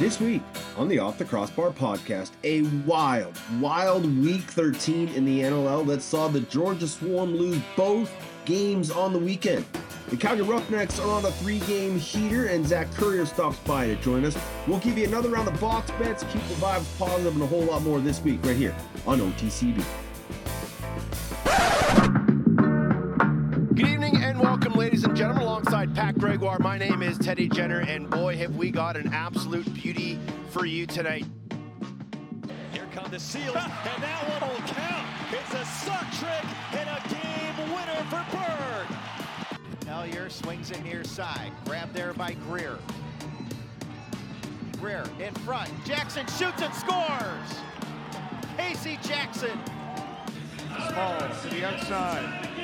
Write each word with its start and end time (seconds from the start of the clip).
This 0.00 0.20
week 0.20 0.42
on 0.76 0.88
the 0.88 0.98
Off 0.98 1.18
the 1.18 1.24
Crossbar 1.24 1.70
podcast, 1.70 2.32
a 2.42 2.62
wild, 2.84 3.38
wild 3.60 4.04
week 4.20 4.42
13 4.42 5.08
in 5.10 5.24
the 5.24 5.42
NLL 5.42 5.86
that 5.86 6.02
saw 6.02 6.26
the 6.26 6.40
Georgia 6.40 6.88
Swarm 6.88 7.36
lose 7.36 7.60
both 7.76 8.12
games 8.44 8.90
on 8.90 9.12
the 9.12 9.18
weekend. 9.20 9.64
The 10.08 10.16
Calgary 10.16 10.46
Roughnecks 10.46 10.98
are 10.98 11.08
on 11.08 11.24
a 11.24 11.30
three 11.30 11.60
game 11.60 11.96
heater, 11.96 12.46
and 12.46 12.66
Zach 12.66 12.90
Currier 12.94 13.24
stops 13.24 13.58
by 13.58 13.86
to 13.86 13.94
join 13.96 14.24
us. 14.24 14.36
We'll 14.66 14.80
give 14.80 14.98
you 14.98 15.06
another 15.06 15.28
round 15.28 15.46
of 15.46 15.60
box 15.60 15.92
bets, 15.92 16.24
keep 16.24 16.42
the 16.48 16.54
vibes 16.54 16.98
positive, 16.98 17.32
and 17.32 17.42
a 17.42 17.46
whole 17.46 17.62
lot 17.62 17.82
more 17.82 18.00
this 18.00 18.20
week 18.20 18.44
right 18.44 18.56
here 18.56 18.74
on 19.06 19.20
OTCB. 19.20 19.84
Ladies 24.94 25.06
and 25.06 25.16
gentlemen, 25.16 25.42
alongside 25.42 25.92
Pat 25.92 26.16
Gregoire. 26.18 26.60
My 26.60 26.78
name 26.78 27.02
is 27.02 27.18
Teddy 27.18 27.48
Jenner, 27.48 27.80
and 27.80 28.08
boy, 28.08 28.36
have 28.36 28.54
we 28.54 28.70
got 28.70 28.96
an 28.96 29.12
absolute 29.12 29.74
beauty 29.74 30.20
for 30.50 30.66
you 30.66 30.86
tonight. 30.86 31.26
Here 32.72 32.86
come 32.92 33.10
the 33.10 33.18
Seals, 33.18 33.56
and 33.56 34.02
that 34.04 34.40
one 34.40 34.48
will 34.48 34.56
count. 34.68 35.04
It's 35.32 35.52
a 35.52 35.64
sock 35.84 36.06
trick 36.12 36.44
and 36.74 36.88
a 36.88 37.02
game 37.08 37.74
winner 37.74 38.04
for 38.08 38.24
Berg. 38.36 38.86
Hellier 39.84 40.30
swings 40.30 40.70
it 40.70 40.84
near 40.84 41.02
side. 41.02 41.50
Grabbed 41.64 41.92
there 41.92 42.12
by 42.12 42.34
Greer. 42.48 42.78
Greer 44.78 45.04
in 45.18 45.34
front. 45.42 45.72
Jackson 45.84 46.24
shoots 46.28 46.62
and 46.62 46.72
scores. 46.72 47.62
Casey 48.56 49.00
Jackson. 49.02 49.58
Small 50.88 51.18
to 51.18 51.48
the 51.48 51.66
outside. 51.66 52.63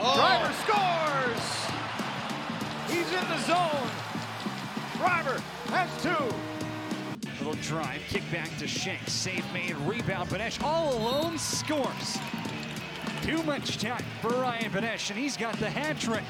Driver 0.00 0.54
scores. 0.64 1.66
He's 2.88 3.12
in 3.12 3.28
the 3.28 3.38
zone. 3.42 3.90
Driver 4.96 5.42
has 5.68 6.02
two. 6.02 7.38
Little 7.44 7.60
drive, 7.62 8.00
kick 8.08 8.22
back 8.32 8.48
to 8.58 8.66
Shanks, 8.66 9.12
save 9.12 9.44
made, 9.52 9.76
rebound. 9.76 10.30
Benesch 10.30 10.62
all 10.62 10.94
alone 10.94 11.36
scores. 11.36 12.18
Too 13.22 13.42
much 13.42 13.76
time 13.76 14.02
for 14.22 14.30
Ryan 14.30 14.70
Benesch, 14.70 15.10
and 15.10 15.18
he's 15.18 15.36
got 15.36 15.58
the 15.58 15.68
hat 15.68 16.00
trick. 16.00 16.24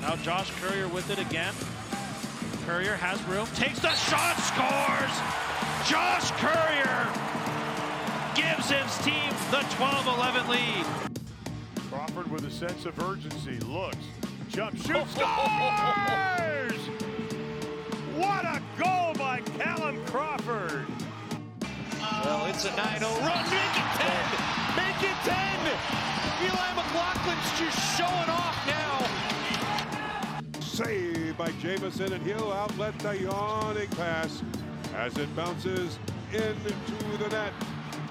Now 0.00 0.14
Josh 0.16 0.52
Currier 0.60 0.86
with 0.86 1.10
it 1.10 1.18
again. 1.18 1.54
Currier 2.66 2.94
has 2.94 3.20
room, 3.24 3.48
takes 3.56 3.80
the 3.80 3.92
shot, 3.94 4.36
scores! 4.38 5.10
Josh 5.90 6.30
Currier 6.38 7.08
gives 8.36 8.70
his 8.70 9.04
team 9.04 9.30
the 9.50 9.58
12-11 9.74 10.48
lead. 10.48 11.19
Crawford 11.90 12.30
with 12.30 12.44
a 12.44 12.50
sense 12.52 12.86
of 12.86 12.96
urgency. 13.00 13.58
Looks. 13.66 13.96
Jump 14.48 14.76
shoot. 14.76 15.04
Scores! 15.10 16.80
What 18.14 18.44
a 18.44 18.62
goal 18.78 19.12
by 19.14 19.42
Callum 19.58 19.98
Crawford. 20.06 20.86
Well, 22.24 22.46
it's 22.46 22.64
a 22.64 22.76
9 22.76 22.98
0 23.00 23.10
run. 23.10 23.44
Make 23.50 23.74
it 23.74 23.90
10. 23.98 24.14
Make 24.76 25.02
it 25.02 25.16
10. 25.24 25.36
Eli 26.46 26.70
McLaughlin's 26.78 27.58
just 27.58 27.98
showing 27.98 28.30
off 28.30 28.56
now. 28.68 29.08
Save 30.60 31.36
by 31.36 31.50
Jamieson 31.60 32.12
and 32.12 32.24
he'll 32.24 32.52
outlet 32.52 32.96
the 33.00 33.18
yawning 33.22 33.88
pass 33.96 34.44
as 34.94 35.18
it 35.18 35.34
bounces 35.34 35.98
into 36.32 37.18
the 37.18 37.28
net. 37.30 37.52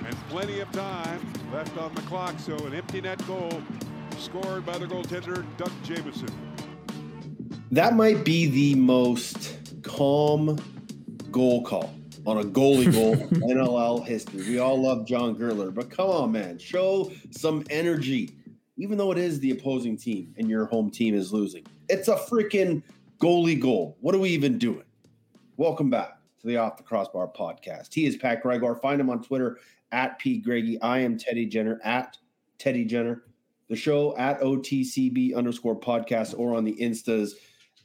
And 0.10 0.18
plenty 0.28 0.60
of 0.60 0.72
time 0.72 1.22
left 1.54 1.78
on 1.78 1.94
the 1.94 2.02
clock, 2.02 2.40
so 2.40 2.58
an 2.66 2.74
empty 2.74 3.00
net 3.00 3.24
goal 3.28 3.62
scored 4.18 4.66
by 4.66 4.76
the 4.80 4.88
goaltender, 4.88 5.46
Doug 5.56 5.72
Jamieson. 5.84 6.32
That 7.70 7.96
might 7.96 8.26
be 8.26 8.48
the 8.48 8.74
most 8.74 9.60
calm 9.84 10.58
goal 11.30 11.62
call 11.62 11.94
on 12.26 12.40
a 12.40 12.44
goalie 12.44 12.92
goal 12.92 13.14
in 13.20 13.56
NLL 13.56 14.04
history. 14.04 14.50
We 14.50 14.58
all 14.58 14.82
love 14.82 15.06
John 15.06 15.36
Gerler, 15.36 15.72
but 15.72 15.92
come 15.92 16.10
on, 16.10 16.32
man, 16.32 16.58
show 16.58 17.12
some 17.30 17.64
energy. 17.70 18.32
Even 18.78 18.98
though 18.98 19.12
it 19.12 19.20
is 19.20 19.40
the 19.40 19.52
opposing 19.52 19.96
team 19.96 20.34
and 20.40 20.50
your 20.50 20.66
home 20.66 20.90
team 20.90 21.14
is 21.14 21.32
losing, 21.32 21.68
it's 21.88 22.08
a 22.08 22.16
freaking 22.16 22.82
goalie 23.22 23.60
goal. 23.60 23.96
What 24.02 24.16
are 24.16 24.20
we 24.20 24.30
even 24.30 24.58
doing? 24.58 24.86
Welcome 25.58 25.92
back 25.92 26.18
to 26.42 26.48
the 26.48 26.58
Off 26.58 26.78
the 26.78 26.84
Crossbar 26.84 27.28
podcast. 27.28 27.94
He 27.94 28.08
is 28.08 28.18
Pat 28.18 28.42
Gregoire. 28.42 28.76
Find 28.76 29.00
him 29.00 29.12
on 29.12 29.22
Twitter 29.22 29.60
at 29.92 30.20
P 30.20 30.40
Greggy. 30.40 30.82
I 30.82 31.00
am 31.00 31.18
Teddy 31.18 31.46
Jenner 31.46 31.80
at 31.84 32.18
Teddy 32.58 32.86
Jenner. 32.86 33.24
The 33.70 33.76
show 33.76 34.18
at 34.18 34.42
OTCB 34.42 35.36
underscore 35.36 35.80
podcast 35.80 36.38
or 36.38 36.56
on 36.56 36.64
the 36.64 36.76
Instas 36.76 37.34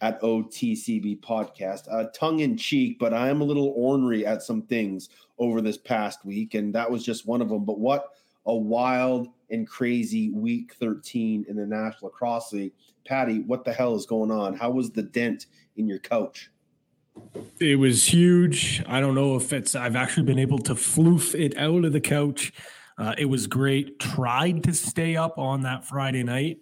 at 0.01 0.21
OTCB 0.23 1.21
podcast. 1.21 1.83
Uh, 1.91 2.09
tongue 2.15 2.41
in 2.41 2.57
cheek, 2.57 2.99
but 2.99 3.15
I 3.15 3.29
am 3.29 3.41
a 3.41 3.45
little 3.45 3.73
ornery 3.77 4.27
at 4.27 4.43
some 4.43 4.63
things 4.63 5.09
over 5.39 5.61
this 5.61 5.79
past 5.79 6.25
week, 6.25 6.55
and 6.55 6.75
that 6.75 6.91
was 6.91 7.05
just 7.05 7.27
one 7.27 7.43
of 7.43 7.49
them. 7.49 7.65
But 7.65 7.79
what 7.79 8.11
a 8.47 8.55
wild 8.55 9.29
and 9.51 9.67
crazy 9.67 10.31
week 10.31 10.75
13 10.75 11.47
in 11.49 11.57
the 11.57 11.67
National 11.67 12.11
Lacrosse 12.11 12.53
League. 12.53 12.73
Patty, 13.07 13.41
what 13.41 13.65
the 13.65 13.73
hell 13.73 13.95
is 13.95 14.07
going 14.07 14.31
on? 14.31 14.55
How 14.55 14.71
was 14.71 14.91
the 14.91 15.03
dent 15.03 15.47
in 15.77 15.87
your 15.87 15.99
couch? 15.99 16.51
It 17.61 17.79
was 17.79 18.13
huge. 18.13 18.83
I 18.87 19.01
don't 19.01 19.15
know 19.15 19.37
if 19.37 19.53
it's, 19.53 19.75
I've 19.75 19.97
actually 19.97 20.25
been 20.25 20.39
able 20.39 20.59
to 20.61 20.75
floof 20.75 21.35
it 21.39 21.57
out 21.57 21.85
of 21.85 21.93
the 21.93 22.01
couch. 22.01 22.53
Uh, 22.99 23.15
it 23.17 23.27
was 23.27 23.47
great. 23.47 23.99
Tried 23.99 24.65
to 24.65 24.73
stay 24.75 25.17
up 25.17 25.39
on 25.39 25.63
that 25.63 25.85
Friday 25.85 26.23
night 26.23 26.59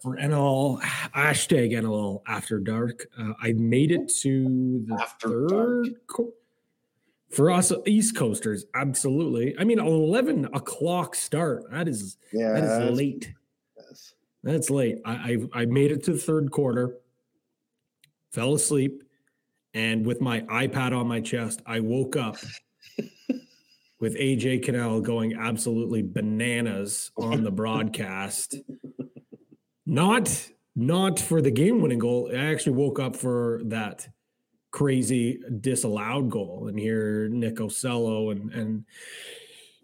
for 0.00 0.16
NL 0.16 0.80
hashtag 0.82 1.72
NL 1.72 2.22
after 2.26 2.58
dark. 2.58 3.06
Uh, 3.18 3.32
I 3.42 3.52
made 3.52 3.90
it 3.90 4.08
to 4.22 4.84
the 4.86 4.94
After 5.00 5.48
third 5.48 5.88
co- 6.06 6.32
for 7.30 7.50
us 7.50 7.72
East 7.86 8.16
Coasters. 8.16 8.64
Absolutely. 8.74 9.58
I 9.58 9.64
mean, 9.64 9.78
eleven 9.80 10.44
o'clock 10.46 11.14
start. 11.16 11.64
That 11.72 11.88
is 11.88 12.16
Yeah, 12.32 12.52
that 12.52 12.62
is 12.64 12.70
that's- 12.70 12.96
late. 12.96 13.32
Yes. 13.76 14.14
That's 14.44 14.70
late. 14.70 14.98
I, 15.04 15.38
I 15.54 15.62
I 15.62 15.66
made 15.66 15.90
it 15.90 16.04
to 16.04 16.12
the 16.12 16.18
third 16.18 16.50
quarter. 16.52 16.96
Fell 18.30 18.54
asleep, 18.54 19.02
and 19.76 20.06
with 20.06 20.22
my 20.22 20.40
iPad 20.40 20.98
on 20.98 21.06
my 21.06 21.20
chest, 21.20 21.60
I 21.66 21.80
woke 21.80 22.16
up 22.16 22.38
with 24.00 24.16
AJ 24.16 24.64
Cannell 24.64 25.02
going 25.02 25.34
absolutely 25.34 26.02
bananas 26.02 27.10
on 27.18 27.44
the 27.44 27.50
broadcast. 27.50 28.56
Not 29.84 30.50
not 30.74 31.20
for 31.20 31.42
the 31.42 31.50
game 31.50 31.82
winning 31.82 31.98
goal. 31.98 32.30
I 32.32 32.38
actually 32.46 32.72
woke 32.72 32.98
up 32.98 33.16
for 33.16 33.60
that 33.66 34.08
crazy 34.70 35.40
disallowed 35.60 36.30
goal 36.30 36.68
and 36.68 36.78
hear 36.78 37.28
Nick 37.28 37.60
Ocello 37.60 38.30
and 38.30 38.50
and 38.54 38.84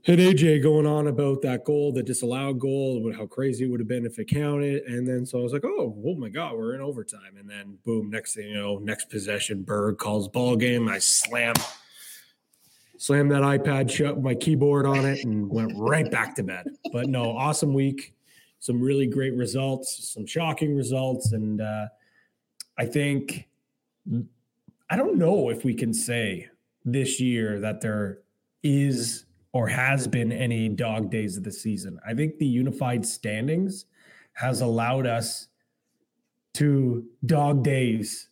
and 0.06 0.18
AJ 0.18 0.62
going 0.62 0.86
on 0.86 1.06
about 1.06 1.42
that 1.42 1.64
goal, 1.64 1.92
the 1.92 2.02
disallowed 2.02 2.58
goal, 2.58 3.12
how 3.16 3.26
crazy 3.26 3.64
it 3.64 3.68
would 3.68 3.78
have 3.78 3.88
been 3.88 4.04
if 4.04 4.18
it 4.18 4.28
counted. 4.28 4.82
And 4.84 5.06
then 5.06 5.24
so 5.24 5.38
I 5.38 5.42
was 5.42 5.52
like, 5.52 5.64
oh, 5.64 5.96
oh 6.04 6.14
my 6.16 6.28
God, 6.28 6.56
we're 6.56 6.74
in 6.74 6.80
overtime. 6.80 7.36
And 7.38 7.48
then 7.48 7.78
boom, 7.84 8.10
next 8.10 8.34
thing 8.34 8.48
you 8.48 8.54
know, 8.54 8.78
next 8.78 9.10
possession, 9.10 9.62
Berg 9.62 9.98
calls 9.98 10.28
ball 10.28 10.56
game. 10.56 10.88
I 10.88 10.98
slam 10.98 11.54
slammed 13.02 13.32
that 13.32 13.42
iPad 13.42 13.90
shut, 13.90 14.22
my 14.22 14.32
keyboard 14.32 14.86
on 14.86 15.04
it, 15.04 15.24
and 15.24 15.48
went 15.50 15.72
right 15.76 16.08
back 16.08 16.36
to 16.36 16.42
bed. 16.44 16.66
But 16.92 17.08
no, 17.08 17.36
awesome 17.36 17.74
week. 17.74 18.14
Some 18.60 18.80
really 18.80 19.08
great 19.08 19.36
results, 19.36 20.12
some 20.12 20.24
shocking 20.24 20.76
results. 20.76 21.32
And 21.32 21.60
uh, 21.60 21.86
I 22.78 22.86
think, 22.86 23.48
I 24.88 24.96
don't 24.96 25.16
know 25.16 25.48
if 25.48 25.64
we 25.64 25.74
can 25.74 25.92
say 25.92 26.48
this 26.84 27.20
year 27.20 27.58
that 27.58 27.80
there 27.80 28.20
is 28.62 29.24
or 29.52 29.68
has 29.68 30.08
been 30.08 30.32
any 30.32 30.68
dog 30.68 31.10
days 31.10 31.36
of 31.36 31.44
the 31.44 31.52
season. 31.52 31.98
I 32.06 32.14
think 32.14 32.38
the 32.38 32.46
unified 32.46 33.04
standings 33.04 33.84
has 34.34 34.60
allowed 34.60 35.06
us 35.06 35.48
to 36.54 37.04
dog 37.24 37.62
days 37.62 38.28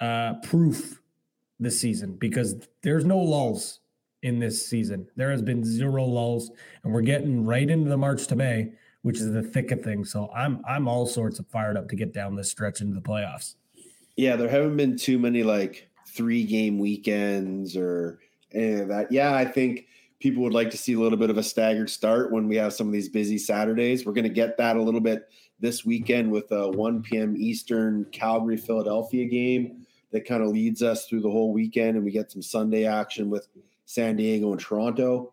uh, 0.00 0.34
proof 0.42 1.00
this 1.60 1.80
season 1.80 2.16
because 2.16 2.68
there's 2.82 3.04
no 3.04 3.18
lulls 3.18 3.80
in 4.22 4.38
this 4.38 4.66
season. 4.66 5.08
There 5.16 5.30
has 5.30 5.42
been 5.42 5.64
zero 5.64 6.04
lulls, 6.04 6.50
and 6.82 6.92
we're 6.92 7.02
getting 7.02 7.44
right 7.44 7.68
into 7.68 7.88
the 7.88 7.96
March 7.96 8.26
to 8.28 8.36
May, 8.36 8.72
which 9.02 9.18
is 9.18 9.32
the 9.32 9.42
thick 9.42 9.70
of 9.70 9.82
things. 9.82 10.10
So 10.12 10.30
I'm 10.34 10.62
I'm 10.68 10.88
all 10.88 11.06
sorts 11.06 11.38
of 11.38 11.46
fired 11.48 11.76
up 11.76 11.88
to 11.88 11.96
get 11.96 12.12
down 12.12 12.34
this 12.34 12.50
stretch 12.50 12.80
into 12.80 12.94
the 12.94 13.00
playoffs. 13.00 13.54
Yeah, 14.16 14.36
there 14.36 14.48
haven't 14.48 14.76
been 14.76 14.96
too 14.96 15.18
many 15.18 15.42
like 15.44 15.88
three 16.08 16.44
game 16.44 16.78
weekends 16.78 17.76
or 17.76 18.18
any 18.52 18.80
of 18.80 18.88
that. 18.88 19.12
Yeah, 19.12 19.34
I 19.34 19.44
think 19.44 19.86
people 20.20 20.42
would 20.42 20.52
like 20.52 20.70
to 20.70 20.76
see 20.76 20.94
a 20.94 20.98
little 20.98 21.18
bit 21.18 21.30
of 21.30 21.38
a 21.38 21.42
staggered 21.42 21.90
start 21.90 22.32
when 22.32 22.48
we 22.48 22.56
have 22.56 22.72
some 22.72 22.86
of 22.86 22.92
these 22.92 23.08
busy 23.08 23.38
Saturdays. 23.38 24.04
We're 24.04 24.12
going 24.12 24.24
to 24.24 24.30
get 24.30 24.56
that 24.58 24.76
a 24.76 24.82
little 24.82 25.00
bit 25.00 25.28
this 25.60 25.84
weekend 25.84 26.30
with 26.30 26.50
a 26.52 26.68
1 26.70 27.02
p.m. 27.02 27.36
Eastern 27.36 28.04
Calgary 28.12 28.56
Philadelphia 28.56 29.26
game 29.26 29.86
that 30.12 30.26
kind 30.26 30.42
of 30.42 30.48
leads 30.48 30.82
us 30.82 31.06
through 31.06 31.20
the 31.20 31.30
whole 31.30 31.52
weekend, 31.52 31.96
and 31.96 32.04
we 32.04 32.10
get 32.10 32.32
some 32.32 32.42
Sunday 32.42 32.86
action 32.86 33.30
with 33.30 33.48
San 33.84 34.16
Diego 34.16 34.52
and 34.52 34.60
Toronto. 34.60 35.32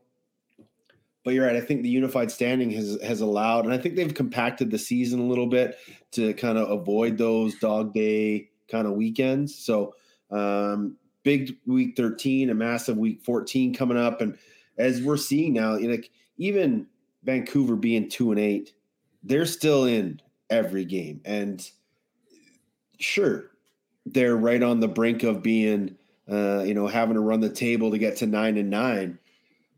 But 1.24 1.34
you're 1.34 1.48
right. 1.48 1.56
I 1.56 1.62
think 1.62 1.82
the 1.82 1.90
unified 1.90 2.30
standing 2.30 2.70
has 2.72 3.00
has 3.02 3.22
allowed, 3.22 3.66
and 3.66 3.74
I 3.74 3.78
think 3.78 3.96
they've 3.96 4.14
compacted 4.14 4.70
the 4.70 4.78
season 4.78 5.20
a 5.20 5.26
little 5.26 5.48
bit 5.48 5.78
to 6.12 6.34
kind 6.36 6.58
of 6.58 6.70
avoid 6.70 7.18
those 7.18 7.56
dog 7.56 7.94
day 7.94 8.50
kind 8.70 8.88
of 8.88 8.94
weekends. 8.94 9.56
So 9.56 9.96
Um, 10.32 10.98
big 11.24 11.58
week 11.66 11.96
13, 11.98 12.50
a 12.50 12.54
massive 12.54 12.98
week 12.98 13.22
14 13.24 13.74
coming 13.74 13.98
up. 13.98 14.22
And 14.22 14.38
as 14.78 15.02
we're 15.02 15.18
seeing 15.18 15.54
now, 15.54 15.78
like 15.78 16.12
even 16.38 16.88
Vancouver 17.24 17.76
being 17.76 18.10
two 18.10 18.32
and 18.32 18.40
eight, 18.40 18.74
they're 19.24 19.46
still 19.46 19.86
in 19.86 20.22
every 20.50 20.86
game. 20.86 21.22
And 21.26 21.68
sure, 23.00 23.52
they're 24.06 24.38
right 24.38 24.62
on 24.62 24.80
the 24.80 24.88
brink 24.88 25.24
of 25.24 25.42
being, 25.42 25.98
uh, 26.32 26.64
you 26.64 26.74
know, 26.74 26.88
having 26.88 27.16
to 27.16 27.22
run 27.22 27.40
the 27.40 27.50
table 27.50 27.92
to 27.92 27.98
get 27.98 28.18
to 28.18 28.28
nine 28.28 28.58
and 28.58 28.70
nine. 28.70 29.20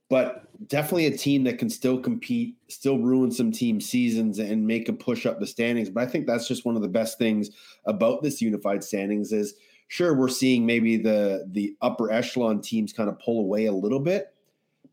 But 0.09 0.47
definitely 0.67 1.07
a 1.07 1.17
team 1.17 1.43
that 1.43 1.59
can 1.59 1.69
still 1.69 2.00
compete, 2.00 2.55
still 2.69 2.97
ruin 3.00 3.31
some 3.31 3.51
team 3.51 3.81
seasons 3.81 4.39
and 4.39 4.65
make 4.65 4.89
a 4.89 4.93
push 4.93 5.25
up 5.25 5.39
the 5.39 5.47
standings. 5.47 5.89
But 5.89 6.03
I 6.03 6.07
think 6.07 6.25
that's 6.25 6.47
just 6.47 6.65
one 6.65 6.75
of 6.75 6.81
the 6.81 6.88
best 6.88 7.17
things 7.17 7.50
about 7.85 8.23
this 8.23 8.41
unified 8.41 8.83
standings 8.83 9.31
is 9.31 9.53
sure 9.89 10.15
we're 10.15 10.29
seeing 10.29 10.65
maybe 10.65 10.97
the 10.97 11.47
the 11.51 11.75
upper 11.81 12.11
echelon 12.11 12.61
teams 12.61 12.93
kind 12.93 13.09
of 13.09 13.19
pull 13.19 13.39
away 13.39 13.65
a 13.65 13.73
little 13.73 14.00
bit, 14.00 14.33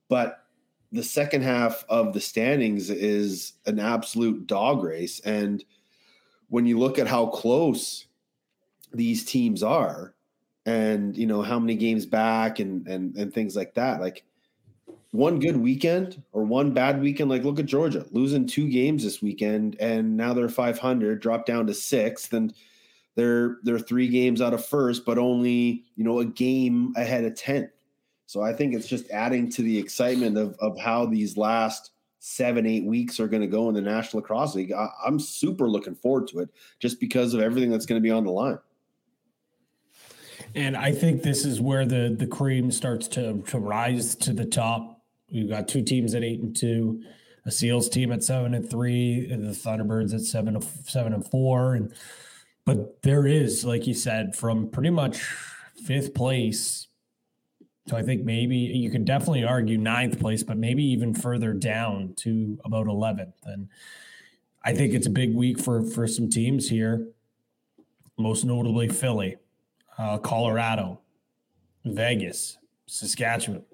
but 0.08 0.44
the 0.92 1.02
second 1.02 1.42
half 1.42 1.84
of 1.88 2.12
the 2.12 2.20
standings 2.20 2.88
is 2.90 3.54
an 3.66 3.78
absolute 3.78 4.46
dog 4.46 4.82
race. 4.82 5.20
And 5.20 5.64
when 6.48 6.66
you 6.66 6.78
look 6.78 6.98
at 6.98 7.08
how 7.08 7.26
close 7.26 8.06
these 8.92 9.24
teams 9.24 9.62
are 9.62 10.14
and 10.66 11.16
you 11.16 11.26
know 11.26 11.42
how 11.42 11.58
many 11.58 11.74
games 11.74 12.06
back 12.06 12.58
and 12.60 12.86
and 12.86 13.16
and 13.16 13.34
things 13.34 13.56
like 13.56 13.74
that, 13.74 14.00
like 14.00 14.24
one 15.14 15.38
good 15.38 15.56
weekend 15.56 16.20
or 16.32 16.42
one 16.42 16.72
bad 16.72 17.00
weekend. 17.00 17.30
Like, 17.30 17.44
look 17.44 17.60
at 17.60 17.66
Georgia 17.66 18.04
losing 18.10 18.46
two 18.46 18.68
games 18.68 19.04
this 19.04 19.22
weekend, 19.22 19.76
and 19.78 20.16
now 20.16 20.34
they're 20.34 20.48
500, 20.48 21.20
drop 21.20 21.46
down 21.46 21.68
to 21.68 21.74
sixth, 21.74 22.32
and 22.32 22.52
they're 23.14 23.58
they're 23.62 23.78
three 23.78 24.08
games 24.08 24.42
out 24.42 24.54
of 24.54 24.66
first, 24.66 25.04
but 25.04 25.18
only 25.18 25.84
you 25.94 26.04
know 26.04 26.18
a 26.18 26.24
game 26.24 26.92
ahead 26.96 27.24
of 27.24 27.34
10th. 27.34 27.70
So 28.26 28.42
I 28.42 28.52
think 28.52 28.74
it's 28.74 28.88
just 28.88 29.10
adding 29.10 29.50
to 29.50 29.62
the 29.62 29.78
excitement 29.78 30.36
of 30.38 30.56
of 30.60 30.78
how 30.78 31.06
these 31.06 31.36
last 31.36 31.90
seven 32.20 32.66
eight 32.66 32.84
weeks 32.84 33.20
are 33.20 33.28
going 33.28 33.42
to 33.42 33.48
go 33.48 33.68
in 33.68 33.74
the 33.74 33.80
National 33.80 34.22
Lacrosse 34.22 34.54
League. 34.54 34.72
I, 34.72 34.88
I'm 35.04 35.18
super 35.20 35.68
looking 35.68 35.94
forward 35.94 36.28
to 36.28 36.40
it, 36.40 36.48
just 36.78 37.00
because 37.00 37.34
of 37.34 37.40
everything 37.40 37.70
that's 37.70 37.86
going 37.86 38.00
to 38.00 38.06
be 38.06 38.10
on 38.10 38.24
the 38.24 38.30
line. 38.30 38.58
And 40.54 40.76
I 40.76 40.92
think 40.92 41.22
this 41.22 41.44
is 41.44 41.60
where 41.60 41.84
the 41.84 42.14
the 42.18 42.26
cream 42.26 42.70
starts 42.70 43.08
to 43.08 43.42
to 43.42 43.58
rise 43.58 44.14
to 44.16 44.32
the 44.32 44.46
top 44.46 44.94
We've 45.34 45.48
got 45.48 45.66
two 45.66 45.82
teams 45.82 46.14
at 46.14 46.22
eight 46.22 46.40
and 46.40 46.54
two, 46.54 47.02
a 47.44 47.50
Seals 47.50 47.88
team 47.88 48.12
at 48.12 48.22
seven 48.22 48.54
and 48.54 48.68
three, 48.68 49.28
and 49.30 49.44
the 49.44 49.50
Thunderbirds 49.50 50.14
at 50.14 50.20
seven 50.20 50.60
seven 50.84 51.12
and 51.12 51.28
four. 51.28 51.74
And 51.74 51.92
but 52.64 53.02
there 53.02 53.26
is, 53.26 53.64
like 53.64 53.86
you 53.86 53.94
said, 53.94 54.36
from 54.36 54.68
pretty 54.70 54.90
much 54.90 55.20
fifth 55.84 56.14
place 56.14 56.86
so 57.86 57.96
I 57.96 58.02
think 58.02 58.24
maybe 58.24 58.56
you 58.56 58.90
could 58.90 59.04
definitely 59.04 59.44
argue 59.44 59.76
ninth 59.76 60.18
place, 60.18 60.42
but 60.42 60.56
maybe 60.56 60.82
even 60.84 61.14
further 61.14 61.52
down 61.52 62.14
to 62.18 62.58
about 62.64 62.86
11th. 62.86 63.34
And 63.44 63.68
I 64.64 64.74
think 64.74 64.94
it's 64.94 65.06
a 65.06 65.10
big 65.10 65.34
week 65.34 65.58
for 65.58 65.82
for 65.82 66.06
some 66.06 66.30
teams 66.30 66.68
here, 66.70 67.06
most 68.16 68.44
notably 68.44 68.88
Philly, 68.88 69.36
uh, 69.98 70.18
Colorado, 70.18 71.00
Vegas, 71.84 72.56
Saskatchewan. 72.86 73.64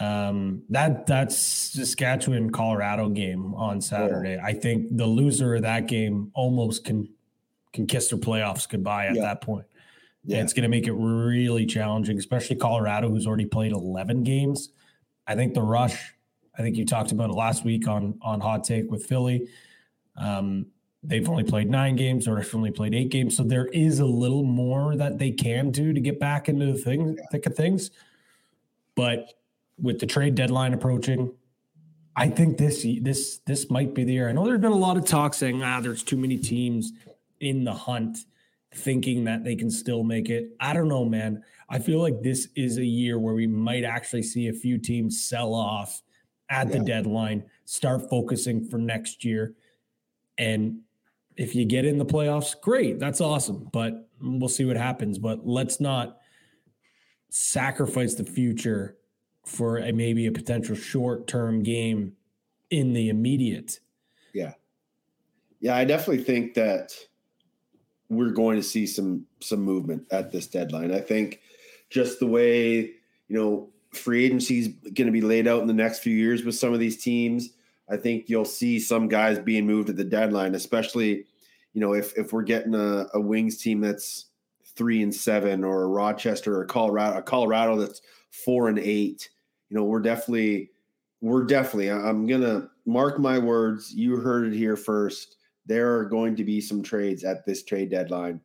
Um, 0.00 0.62
that 0.70 1.06
that's 1.06 1.36
Saskatchewan 1.36 2.50
Colorado 2.50 3.10
game 3.10 3.54
on 3.54 3.82
Saturday. 3.82 4.40
I 4.42 4.54
think 4.54 4.96
the 4.96 5.06
loser 5.06 5.56
of 5.56 5.62
that 5.62 5.86
game 5.86 6.30
almost 6.34 6.84
can 6.84 7.10
can 7.74 7.86
kiss 7.86 8.08
their 8.08 8.18
playoffs 8.18 8.66
goodbye 8.66 9.06
at 9.06 9.16
yeah. 9.16 9.22
that 9.22 9.42
point. 9.42 9.66
Yeah. 10.24 10.38
And 10.38 10.44
it's 10.44 10.52
going 10.52 10.62
to 10.62 10.68
make 10.68 10.86
it 10.86 10.92
really 10.92 11.66
challenging, 11.66 12.18
especially 12.18 12.56
Colorado, 12.56 13.08
who's 13.08 13.26
already 13.26 13.46
played 13.46 13.72
11 13.72 14.22
games. 14.22 14.70
I 15.26 15.34
think 15.34 15.54
the 15.54 15.62
rush. 15.62 16.14
I 16.56 16.62
think 16.62 16.76
you 16.76 16.84
talked 16.84 17.12
about 17.12 17.30
it 17.30 17.34
last 17.34 17.64
week 17.64 17.88
on 17.88 18.18
on 18.20 18.40
Hot 18.40 18.64
Take 18.64 18.90
with 18.90 19.06
Philly. 19.06 19.48
Um, 20.16 20.66
they've 21.02 21.28
only 21.28 21.44
played 21.44 21.70
nine 21.70 21.96
games, 21.96 22.28
or 22.28 22.44
only 22.52 22.70
played 22.70 22.94
eight 22.94 23.08
games, 23.08 23.36
so 23.36 23.42
there 23.42 23.66
is 23.66 24.00
a 24.00 24.04
little 24.04 24.42
more 24.42 24.94
that 24.96 25.18
they 25.18 25.30
can 25.30 25.70
do 25.70 25.92
to 25.92 26.00
get 26.00 26.20
back 26.20 26.48
into 26.48 26.66
the 26.66 26.74
thing, 26.74 27.16
thick 27.30 27.46
of 27.46 27.54
things. 27.54 27.90
But 28.94 29.32
with 29.80 29.98
the 29.98 30.06
trade 30.06 30.34
deadline 30.34 30.74
approaching, 30.74 31.32
I 32.14 32.28
think 32.28 32.58
this 32.58 32.86
this 33.00 33.38
this 33.46 33.70
might 33.70 33.94
be 33.94 34.04
the 34.04 34.12
year. 34.12 34.28
I 34.28 34.32
know 34.32 34.44
there's 34.44 34.60
been 34.60 34.72
a 34.72 34.76
lot 34.76 34.96
of 34.96 35.06
talk 35.06 35.34
saying 35.34 35.62
ah, 35.62 35.80
there's 35.80 36.02
too 36.02 36.16
many 36.16 36.36
teams 36.36 36.92
in 37.40 37.64
the 37.64 37.72
hunt, 37.72 38.18
thinking 38.74 39.24
that 39.24 39.44
they 39.44 39.56
can 39.56 39.70
still 39.70 40.02
make 40.02 40.30
it. 40.30 40.56
I 40.60 40.72
don't 40.72 40.88
know, 40.88 41.04
man. 41.04 41.42
I 41.68 41.78
feel 41.78 42.00
like 42.00 42.22
this 42.22 42.48
is 42.56 42.78
a 42.78 42.84
year 42.84 43.18
where 43.18 43.34
we 43.34 43.46
might 43.46 43.84
actually 43.84 44.22
see 44.22 44.48
a 44.48 44.52
few 44.52 44.78
teams 44.78 45.24
sell 45.24 45.54
off 45.54 46.02
at 46.50 46.68
yeah. 46.68 46.78
the 46.78 46.84
deadline, 46.84 47.44
start 47.64 48.08
focusing 48.10 48.64
for 48.68 48.78
next 48.78 49.24
year, 49.24 49.54
and 50.38 50.80
if 51.36 51.54
you 51.54 51.64
get 51.64 51.84
in 51.84 51.98
the 51.98 52.04
playoffs, 52.04 52.58
great, 52.60 52.98
that's 52.98 53.20
awesome. 53.20 53.68
But 53.72 54.08
we'll 54.20 54.48
see 54.48 54.64
what 54.64 54.76
happens. 54.76 55.18
But 55.18 55.46
let's 55.46 55.80
not 55.80 56.18
sacrifice 57.30 58.14
the 58.14 58.24
future 58.24 58.96
for 59.46 59.78
a, 59.78 59.92
maybe 59.92 60.26
a 60.26 60.32
potential 60.32 60.76
short 60.76 61.26
term 61.26 61.62
game 61.62 62.12
in 62.70 62.92
the 62.92 63.08
immediate. 63.08 63.80
Yeah. 64.32 64.54
Yeah, 65.60 65.76
I 65.76 65.84
definitely 65.84 66.24
think 66.24 66.54
that 66.54 66.92
we're 68.16 68.30
going 68.30 68.56
to 68.56 68.62
see 68.62 68.86
some 68.86 69.26
some 69.40 69.60
movement 69.60 70.06
at 70.10 70.32
this 70.32 70.46
deadline. 70.46 70.92
I 70.92 71.00
think 71.00 71.40
just 71.90 72.20
the 72.20 72.26
way, 72.26 72.92
you 73.28 73.38
know, 73.38 73.68
free 73.92 74.24
agency 74.24 74.60
is 74.60 74.68
going 74.68 75.06
to 75.06 75.12
be 75.12 75.20
laid 75.20 75.46
out 75.46 75.60
in 75.60 75.68
the 75.68 75.74
next 75.74 76.00
few 76.00 76.14
years 76.14 76.44
with 76.44 76.54
some 76.54 76.72
of 76.72 76.80
these 76.80 77.02
teams, 77.02 77.50
I 77.90 77.96
think 77.96 78.28
you'll 78.28 78.44
see 78.44 78.78
some 78.78 79.08
guys 79.08 79.38
being 79.38 79.66
moved 79.66 79.90
at 79.90 79.96
the 79.96 80.04
deadline, 80.04 80.54
especially, 80.54 81.26
you 81.74 81.80
know, 81.80 81.92
if 81.94 82.16
if 82.16 82.32
we're 82.32 82.42
getting 82.42 82.74
a, 82.74 83.06
a 83.14 83.20
Wings 83.20 83.58
team 83.58 83.80
that's 83.80 84.26
three 84.74 85.02
and 85.02 85.14
seven, 85.14 85.64
or 85.64 85.82
a 85.82 85.88
Rochester 85.88 86.58
or 86.58 86.64
Colorado, 86.64 87.18
a 87.18 87.22
Colorado 87.22 87.76
that's 87.76 88.00
four 88.30 88.68
and 88.68 88.78
eight 88.78 89.28
you 89.72 89.78
know, 89.78 89.84
we're 89.84 90.00
definitely, 90.00 90.70
we're 91.22 91.44
definitely, 91.44 91.90
I'm 91.90 92.26
to 92.28 92.68
mark 92.84 93.18
my 93.18 93.38
words. 93.38 93.94
You 93.94 94.16
heard 94.16 94.52
it 94.52 94.54
here 94.54 94.76
first. 94.76 95.36
There 95.66 95.96
are 95.96 96.04
going 96.04 96.36
to 96.36 96.44
be 96.44 96.60
some 96.60 96.82
trades 96.82 97.24
at 97.24 97.44
this 97.44 97.62
trade 97.62 97.90
deadline. 97.90 98.40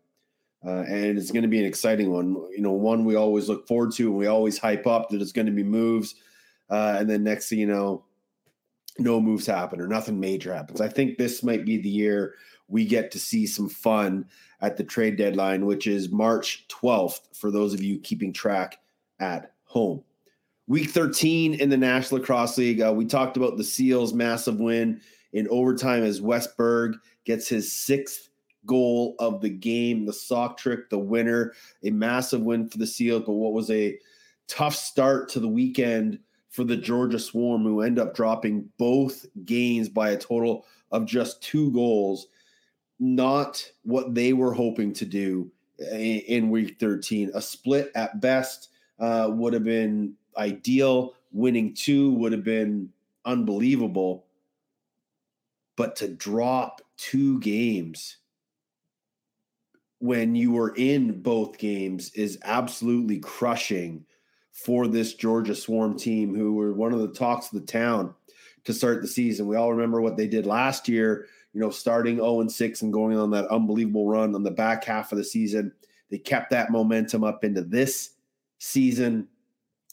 Uh, 0.66 0.84
and 0.88 1.18
it's 1.18 1.32
going 1.32 1.44
to 1.44 1.48
be 1.48 1.60
an 1.60 1.66
exciting 1.66 2.12
one. 2.12 2.36
You 2.52 2.62
know, 2.62 2.72
one 2.72 3.06
we 3.06 3.16
always 3.16 3.48
look 3.48 3.68
forward 3.68 3.92
to 3.94 4.08
and 4.08 4.18
we 4.18 4.28
always 4.28 4.58
hype 4.58 4.88
up 4.88 5.10
that 5.10 5.22
it's 5.22 5.32
going 5.32 5.46
to 5.46 5.52
be 5.52 5.64
moves. 5.64 6.16
Uh, 6.70 6.98
and 7.00 7.10
then 7.10 7.24
next 7.24 7.50
thing 7.50 7.60
you 7.60 7.68
know, 7.68 8.04
no 9.00 9.22
moves 9.22 9.46
happen 9.46 9.80
or 9.80 9.88
nothing 9.88 10.20
major 10.20 10.54
happens. 10.54 10.82
I 10.82 10.90
think 10.90 11.18
this 11.18 11.44
might 11.44 11.66
be 11.66 11.78
the 11.78 11.90
year 11.90 12.36
we 12.68 12.86
get 12.86 13.12
to 13.12 13.20
see 13.20 13.46
some 13.46 13.70
fun 13.70 14.26
at 14.62 14.76
the 14.76 14.84
trade 14.84 15.18
deadline, 15.18 15.66
which 15.66 15.88
is 15.88 16.10
March 16.10 16.66
12th 16.68 17.36
for 17.36 17.52
those 17.52 17.74
of 17.74 17.82
you 17.82 18.00
keeping 18.00 18.34
track 18.34 18.80
at 19.20 19.54
home. 19.66 20.04
Week 20.68 20.90
13 20.90 21.54
in 21.54 21.70
the 21.70 21.78
National 21.78 22.20
Lacrosse 22.20 22.58
League. 22.58 22.82
Uh, 22.82 22.92
we 22.94 23.06
talked 23.06 23.38
about 23.38 23.56
the 23.56 23.64
Seals' 23.64 24.14
massive 24.14 24.60
win 24.60 25.00
in 25.34 25.48
overtime 25.50 26.04
as 26.04 26.22
Wes 26.22 26.48
Berg 26.48 26.96
gets 27.26 27.48
his 27.48 27.72
sixth 27.72 28.30
goal 28.66 29.16
of 29.20 29.42
the 29.42 29.50
game. 29.50 30.06
The 30.06 30.14
sock 30.14 30.58
trick, 30.58 30.90
the 30.90 31.00
winner, 31.00 31.54
a 31.84 31.90
massive 31.90 32.42
win 32.42 32.68
for 32.68 32.78
the 32.78 32.88
Seals, 32.88 33.24
but 33.26 33.34
what 33.34 33.54
was 33.54 33.72
a 33.72 33.98
tough 34.48 34.76
start 34.76 35.30
to 35.30 35.40
the 35.40 35.48
weekend 35.48 36.20
for 36.50 36.64
the 36.64 36.78
Georgia 36.78 37.20
Swarm, 37.20 37.64
who 37.64 37.82
end 37.82 38.00
up 38.00 38.16
dropping 38.16 38.70
both 38.78 39.26
games 39.46 39.90
by 39.90 40.12
a 40.12 40.18
total 40.18 40.66
of 40.92 41.06
just 41.06 41.42
two 41.42 41.72
goals. 41.72 42.28
Not 43.00 43.64
what 43.84 44.16
they 44.16 44.34
were 44.34 44.54
hoping 44.54 44.94
to 44.94 45.06
do 45.06 45.52
in, 45.92 46.20
in 46.22 46.50
week 46.50 46.78
13. 46.80 47.32
A 47.36 47.42
split 47.42 47.92
at 47.96 48.22
best 48.22 48.70
uh, 49.00 49.30
would 49.32 49.54
have 49.54 49.64
been 49.64 50.14
ideal. 50.38 51.14
Winning 51.32 51.74
two 51.74 52.14
would 52.14 52.32
have 52.32 52.44
been 52.44 52.90
unbelievable. 53.26 54.26
But 55.78 55.96
to 55.98 56.10
drop 56.10 56.82
two 56.98 57.40
games 57.40 58.18
when 60.00 60.36
you 60.36 60.52
were 60.52 60.74
in 60.76 61.22
both 61.22 61.58
games 61.58 62.12
is 62.14 62.38
absolutely 62.44 63.20
crushing 63.20 64.06
for 64.52 64.88
this 64.88 65.14
Georgia 65.14 65.56
Swarm 65.56 65.98
team, 65.98 66.36
who 66.36 66.54
were 66.54 66.74
one 66.74 66.92
of 66.92 67.00
the 67.00 67.14
talks 67.14 67.48
of 67.48 67.60
the 67.60 67.66
town 67.66 68.14
to 68.64 68.74
start 68.74 69.02
the 69.02 69.08
season. 69.08 69.48
We 69.48 69.56
all 69.56 69.72
remember 69.72 70.02
what 70.02 70.18
they 70.18 70.28
did 70.28 70.46
last 70.46 70.90
year, 70.90 71.28
you 71.54 71.62
know, 71.62 71.70
starting 71.70 72.18
0 72.18 72.42
and 72.42 72.52
6 72.52 72.82
and 72.82 72.92
going 72.92 73.18
on 73.18 73.32
that 73.32 73.48
unbelievable 73.48 74.08
run 74.08 74.36
on 74.36 74.44
the 74.44 74.52
back 74.52 74.84
half 74.84 75.12
of 75.12 75.18
the 75.18 75.24
season. 75.24 75.72
They 76.10 76.18
kept 76.18 76.50
that 76.50 76.72
momentum 76.72 77.24
up 77.24 77.44
into 77.44 77.62
this 77.62 78.12
season. 78.58 79.28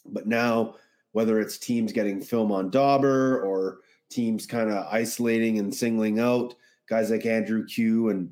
But 0.05 0.27
now, 0.27 0.75
whether 1.11 1.39
it's 1.39 1.57
teams 1.57 1.93
getting 1.93 2.21
film 2.21 2.51
on 2.51 2.69
Dauber 2.69 3.41
or 3.41 3.79
teams 4.09 4.45
kind 4.45 4.69
of 4.69 4.85
isolating 4.91 5.59
and 5.59 5.73
singling 5.73 6.19
out 6.19 6.55
guys 6.87 7.09
like 7.09 7.25
Andrew 7.25 7.65
Kew 7.65 8.09
and 8.09 8.31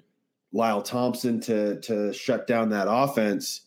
Lyle 0.51 0.81
Thompson 0.81 1.39
to 1.41 1.79
to 1.81 2.13
shut 2.13 2.47
down 2.47 2.69
that 2.69 2.87
offense, 2.89 3.61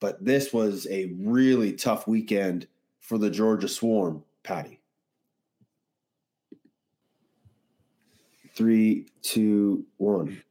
but 0.00 0.24
this 0.24 0.52
was 0.52 0.86
a 0.90 1.14
really 1.18 1.72
tough 1.72 2.06
weekend 2.06 2.66
for 3.00 3.18
the 3.18 3.30
Georgia 3.30 3.68
Swarm, 3.68 4.24
Patty. 4.42 4.80
Three, 8.54 9.06
two, 9.20 9.84
one. 9.98 10.42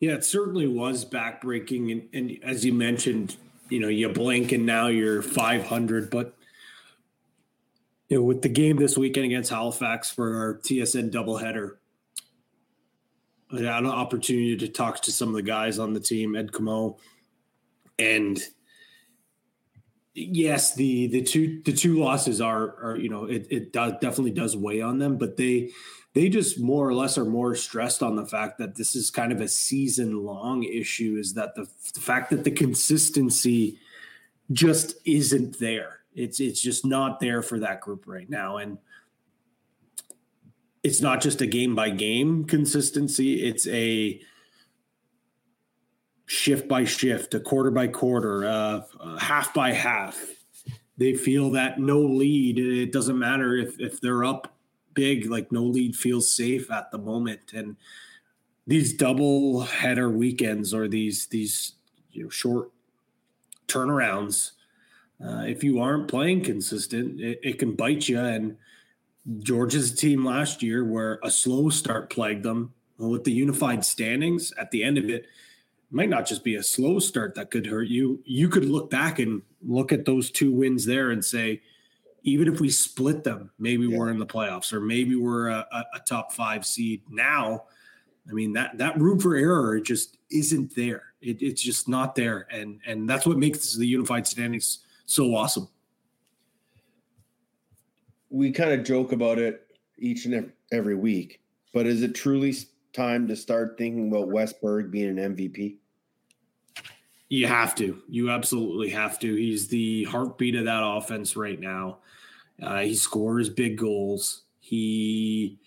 Yeah, 0.00 0.14
it 0.14 0.24
certainly 0.24 0.66
was 0.66 1.04
backbreaking. 1.04 1.92
And, 1.92 2.08
and 2.12 2.38
as 2.42 2.64
you 2.64 2.74
mentioned, 2.74 3.36
you 3.68 3.78
know, 3.78 3.88
you 3.88 4.08
blink 4.08 4.50
and 4.50 4.66
now 4.66 4.88
you're 4.88 5.22
500. 5.22 6.10
But 6.10 6.34
you 8.14 8.20
know, 8.20 8.24
with 8.26 8.42
the 8.42 8.48
game 8.48 8.76
this 8.76 8.96
weekend 8.96 9.26
against 9.26 9.50
Halifax 9.50 10.08
for 10.08 10.36
our 10.36 10.54
TSN 10.58 11.10
doubleheader, 11.10 11.78
I 13.52 13.56
had 13.56 13.82
an 13.82 13.86
opportunity 13.86 14.56
to 14.56 14.68
talk 14.68 15.02
to 15.02 15.10
some 15.10 15.30
of 15.30 15.34
the 15.34 15.42
guys 15.42 15.80
on 15.80 15.94
the 15.94 15.98
team, 15.98 16.36
Ed 16.36 16.52
Comeau, 16.52 16.96
and 17.98 18.40
yes, 20.14 20.76
the 20.76 21.08
the 21.08 21.22
two 21.22 21.60
the 21.64 21.72
two 21.72 21.98
losses 21.98 22.40
are 22.40 22.76
are 22.80 22.96
you 22.96 23.08
know 23.08 23.24
it 23.24 23.48
it 23.50 23.72
does 23.72 23.94
definitely 24.00 24.30
does 24.30 24.56
weigh 24.56 24.80
on 24.80 25.00
them, 25.00 25.18
but 25.18 25.36
they 25.36 25.70
they 26.12 26.28
just 26.28 26.60
more 26.60 26.88
or 26.88 26.94
less 26.94 27.18
are 27.18 27.24
more 27.24 27.56
stressed 27.56 28.00
on 28.00 28.14
the 28.14 28.26
fact 28.26 28.58
that 28.58 28.76
this 28.76 28.94
is 28.94 29.10
kind 29.10 29.32
of 29.32 29.40
a 29.40 29.48
season 29.48 30.22
long 30.22 30.62
issue. 30.62 31.16
Is 31.18 31.34
that 31.34 31.56
the, 31.56 31.66
the 31.94 32.00
fact 32.00 32.30
that 32.30 32.44
the 32.44 32.52
consistency 32.52 33.80
just 34.52 34.94
isn't 35.04 35.58
there? 35.58 36.03
It's 36.14 36.40
it's 36.40 36.60
just 36.60 36.84
not 36.84 37.20
there 37.20 37.42
for 37.42 37.58
that 37.60 37.80
group 37.80 38.04
right 38.06 38.28
now, 38.28 38.58
and 38.58 38.78
it's 40.82 41.00
not 41.00 41.20
just 41.20 41.40
a 41.40 41.46
game 41.46 41.74
by 41.74 41.90
game 41.90 42.44
consistency. 42.44 43.44
It's 43.44 43.66
a 43.66 44.20
shift 46.26 46.68
by 46.68 46.84
shift, 46.84 47.34
a 47.34 47.40
quarter 47.40 47.70
by 47.70 47.88
quarter, 47.88 48.44
uh, 48.44 48.82
uh, 49.00 49.18
half 49.18 49.54
by 49.54 49.72
half. 49.72 50.22
They 50.96 51.14
feel 51.14 51.50
that 51.52 51.80
no 51.80 52.00
lead. 52.00 52.58
It 52.58 52.92
doesn't 52.92 53.18
matter 53.18 53.56
if 53.56 53.80
if 53.80 54.00
they're 54.00 54.24
up 54.24 54.54
big. 54.94 55.30
Like 55.30 55.50
no 55.50 55.62
lead 55.64 55.96
feels 55.96 56.32
safe 56.32 56.70
at 56.70 56.90
the 56.90 56.98
moment. 56.98 57.52
And 57.52 57.76
these 58.66 58.92
double 58.94 59.62
header 59.62 60.08
weekends 60.08 60.72
or 60.72 60.88
these 60.88 61.26
these 61.26 61.72
you 62.12 62.24
know, 62.24 62.30
short 62.30 62.70
turnarounds, 63.66 64.52
uh, 65.26 65.44
if 65.46 65.64
you 65.64 65.80
aren't 65.80 66.08
playing 66.08 66.44
consistent, 66.44 67.20
it, 67.20 67.40
it 67.42 67.58
can 67.58 67.74
bite 67.74 68.08
you. 68.08 68.18
And 68.18 68.56
Georgia's 69.38 69.94
team 69.94 70.24
last 70.24 70.62
year, 70.62 70.84
where 70.84 71.18
a 71.22 71.30
slow 71.30 71.70
start 71.70 72.10
plagued 72.10 72.42
them, 72.42 72.72
with 72.98 73.24
the 73.24 73.32
unified 73.32 73.84
standings 73.84 74.52
at 74.58 74.70
the 74.70 74.84
end 74.84 74.98
of 74.98 75.10
it 75.10 75.26
might 75.90 76.08
not 76.08 76.26
just 76.26 76.44
be 76.44 76.56
a 76.56 76.62
slow 76.62 76.98
start 76.98 77.34
that 77.34 77.50
could 77.50 77.66
hurt 77.66 77.88
you. 77.88 78.20
You 78.24 78.48
could 78.48 78.64
look 78.64 78.90
back 78.90 79.18
and 79.18 79.42
look 79.66 79.92
at 79.92 80.04
those 80.04 80.30
two 80.30 80.52
wins 80.52 80.84
there 80.84 81.10
and 81.10 81.24
say, 81.24 81.62
even 82.22 82.52
if 82.52 82.60
we 82.60 82.70
split 82.70 83.22
them, 83.22 83.50
maybe 83.58 83.86
yeah. 83.86 83.98
we're 83.98 84.10
in 84.10 84.18
the 84.18 84.26
playoffs 84.26 84.72
or 84.72 84.80
maybe 84.80 85.14
we're 85.14 85.48
a, 85.48 85.66
a, 85.70 85.84
a, 85.94 86.00
top 86.00 86.32
five 86.32 86.64
seed. 86.64 87.02
Now, 87.10 87.64
I 88.28 88.32
mean 88.32 88.54
that 88.54 88.78
that 88.78 88.98
room 88.98 89.20
for 89.20 89.36
error 89.36 89.78
just 89.78 90.16
isn't 90.30 90.74
there. 90.74 91.02
It, 91.20 91.42
it's 91.42 91.62
just 91.62 91.86
not 91.88 92.14
there, 92.14 92.46
and 92.50 92.80
and 92.86 93.08
that's 93.08 93.26
what 93.26 93.36
makes 93.36 93.76
the 93.76 93.86
unified 93.86 94.26
standings 94.26 94.83
so 95.06 95.34
awesome. 95.34 95.68
We 98.30 98.50
kind 98.50 98.72
of 98.72 98.84
joke 98.84 99.12
about 99.12 99.38
it 99.38 99.66
each 99.98 100.24
and 100.24 100.52
every 100.72 100.96
week, 100.96 101.40
but 101.72 101.86
is 101.86 102.02
it 102.02 102.14
truly 102.14 102.54
time 102.92 103.28
to 103.28 103.36
start 103.36 103.76
thinking 103.78 104.08
about 104.08 104.30
Wes 104.30 104.52
Berg 104.52 104.90
being 104.90 105.18
an 105.18 105.36
MVP? 105.36 105.76
You 107.28 107.46
have 107.46 107.74
to. 107.76 108.02
You 108.08 108.30
absolutely 108.30 108.90
have 108.90 109.18
to. 109.20 109.34
He's 109.34 109.68
the 109.68 110.04
heartbeat 110.04 110.54
of 110.56 110.66
that 110.66 110.82
offense 110.84 111.36
right 111.36 111.58
now. 111.58 111.98
Uh, 112.62 112.80
he 112.80 112.94
scores 112.94 113.48
big 113.48 113.76
goals. 113.76 114.42
He, 114.60 115.58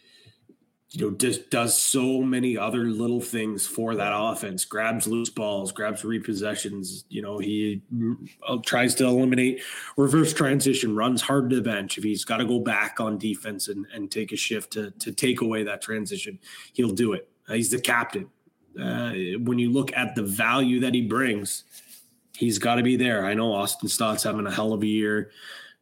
you 0.92 1.06
know, 1.06 1.18
just 1.18 1.50
does 1.50 1.78
so 1.78 2.22
many 2.22 2.58
other 2.58 2.86
little 2.86 3.20
things 3.20 3.68
for 3.68 3.96
that 3.96 4.14
offense. 4.16 4.64
Grabs 4.64 5.06
loose 5.06 5.30
balls, 5.30 5.74
grabs 5.74 6.04
repossessions. 6.04 7.04
You 7.10 7.22
know, 7.22 7.40
he 7.40 7.82
uh, 8.48 8.58
tries 8.66 8.96
to 8.96 9.06
eliminate 9.06 9.62
reverse 9.98 10.34
transition, 10.34 10.96
runs 10.96 11.22
hard 11.22 11.50
to 11.50 11.58
the 11.58 11.62
bench. 11.62 11.98
If 11.98 12.06
he's 12.06 12.24
got 12.24 12.38
to 12.38 12.46
go 12.46 12.60
back 12.60 13.02
on 13.02 13.18
defense 13.18 13.68
and, 13.68 13.86
and 13.94 14.10
take 14.10 14.32
a 14.32 14.38
shift 14.38 14.72
to 14.74 14.92
to 14.92 15.12
take 15.12 15.42
away 15.42 15.64
that 15.64 15.82
transition, 15.82 16.40
he'll 16.74 16.94
do 16.94 17.14
it. 17.14 17.28
Uh, 17.50 17.56
he's 17.56 17.70
the 17.70 17.82
captain. 17.82 18.30
Uh, 18.80 19.12
when 19.44 19.60
you 19.60 19.72
look 19.72 19.92
at 19.96 20.16
the 20.16 20.24
value 20.24 20.80
that 20.80 20.94
he 20.94 21.02
brings, 21.02 21.66
he's 22.34 22.60
got 22.60 22.76
to 22.76 22.84
be 22.84 22.96
there. 22.96 23.26
I 23.26 23.34
know 23.34 23.52
Austin 23.52 23.90
Staats 23.90 24.24
having 24.24 24.46
a 24.46 24.52
hell 24.52 24.72
of 24.72 24.84
a 24.84 24.88
year 24.88 25.32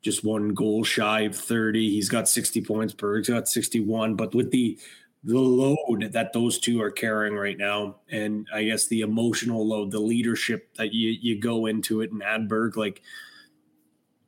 just 0.05 0.23
one 0.23 0.49
goal 0.49 0.83
shy 0.83 1.21
of 1.21 1.35
30. 1.35 1.89
He's 1.89 2.09
got 2.09 2.29
60 2.29 2.61
points 2.61 2.93
per, 2.93 3.17
he's 3.17 3.27
got 3.27 3.49
61. 3.49 4.15
But 4.15 4.33
with 4.33 4.51
the 4.51 4.77
the 5.23 5.39
load 5.39 6.11
that 6.11 6.33
those 6.33 6.59
two 6.59 6.79
are 6.83 6.91
carrying 6.91 7.33
right 7.33 7.57
now, 7.57 7.95
and 8.11 8.47
I 8.53 8.65
guess 8.65 8.85
the 8.85 9.01
emotional 9.01 9.67
load, 9.67 9.89
the 9.89 9.99
leadership 9.99 10.69
that 10.75 10.93
you 10.93 11.09
you 11.19 11.41
go 11.41 11.65
into 11.65 12.01
it 12.01 12.11
in 12.11 12.19
Adberg, 12.19 12.77
like 12.77 13.01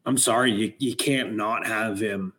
I'm 0.08 0.18
sorry, 0.18 0.52
you, 0.52 0.74
you 0.80 0.96
can't 0.96 1.36
not 1.36 1.68
have 1.68 2.00
him. 2.00 2.34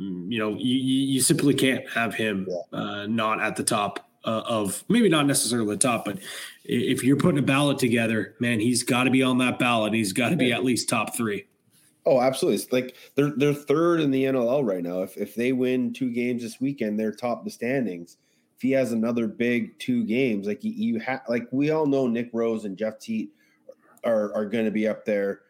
Mm, 0.00 0.30
you 0.30 0.38
know, 0.38 0.50
you, 0.50 0.76
you 0.76 1.20
simply 1.20 1.54
can't 1.54 1.88
have 1.90 2.14
him 2.14 2.46
uh, 2.72 3.06
not 3.06 3.40
at 3.40 3.56
the 3.56 3.64
top 3.64 4.08
uh, 4.24 4.42
of 4.46 4.84
maybe 4.88 5.08
not 5.08 5.26
necessarily 5.26 5.74
the 5.74 5.80
top, 5.80 6.04
but 6.04 6.18
if 6.64 7.02
you're 7.02 7.16
putting 7.16 7.40
a 7.40 7.42
ballot 7.42 7.80
together, 7.80 8.36
man, 8.38 8.60
he's 8.60 8.84
got 8.84 9.04
to 9.04 9.10
be 9.10 9.24
on 9.24 9.38
that 9.38 9.58
ballot. 9.58 9.92
He's 9.92 10.12
got 10.12 10.28
to 10.28 10.36
be 10.36 10.52
at 10.52 10.62
least 10.62 10.88
top 10.88 11.16
three. 11.16 11.46
Oh, 12.06 12.20
absolutely. 12.20 12.62
It's 12.62 12.72
like 12.72 12.96
they're 13.14 13.32
they're 13.36 13.54
third 13.54 14.00
in 14.00 14.10
the 14.10 14.24
NLL 14.24 14.66
right 14.66 14.82
now. 14.82 15.02
If 15.02 15.16
if 15.16 15.34
they 15.34 15.52
win 15.52 15.92
two 15.92 16.10
games 16.10 16.42
this 16.42 16.60
weekend, 16.60 16.98
they're 16.98 17.12
top 17.12 17.44
the 17.44 17.50
standings. 17.50 18.18
If 18.56 18.62
he 18.62 18.72
has 18.72 18.92
another 18.92 19.26
big 19.26 19.78
two 19.78 20.04
games, 20.04 20.46
like 20.46 20.62
you, 20.62 20.72
you 20.72 21.00
have, 21.00 21.22
like 21.28 21.48
we 21.50 21.70
all 21.70 21.86
know, 21.86 22.06
Nick 22.06 22.30
Rose 22.32 22.66
and 22.66 22.76
Jeff 22.76 22.98
Teat 22.98 23.30
are 24.04 24.34
are 24.34 24.46
going 24.46 24.66
to 24.66 24.70
be 24.70 24.86
up 24.86 25.04
there. 25.04 25.40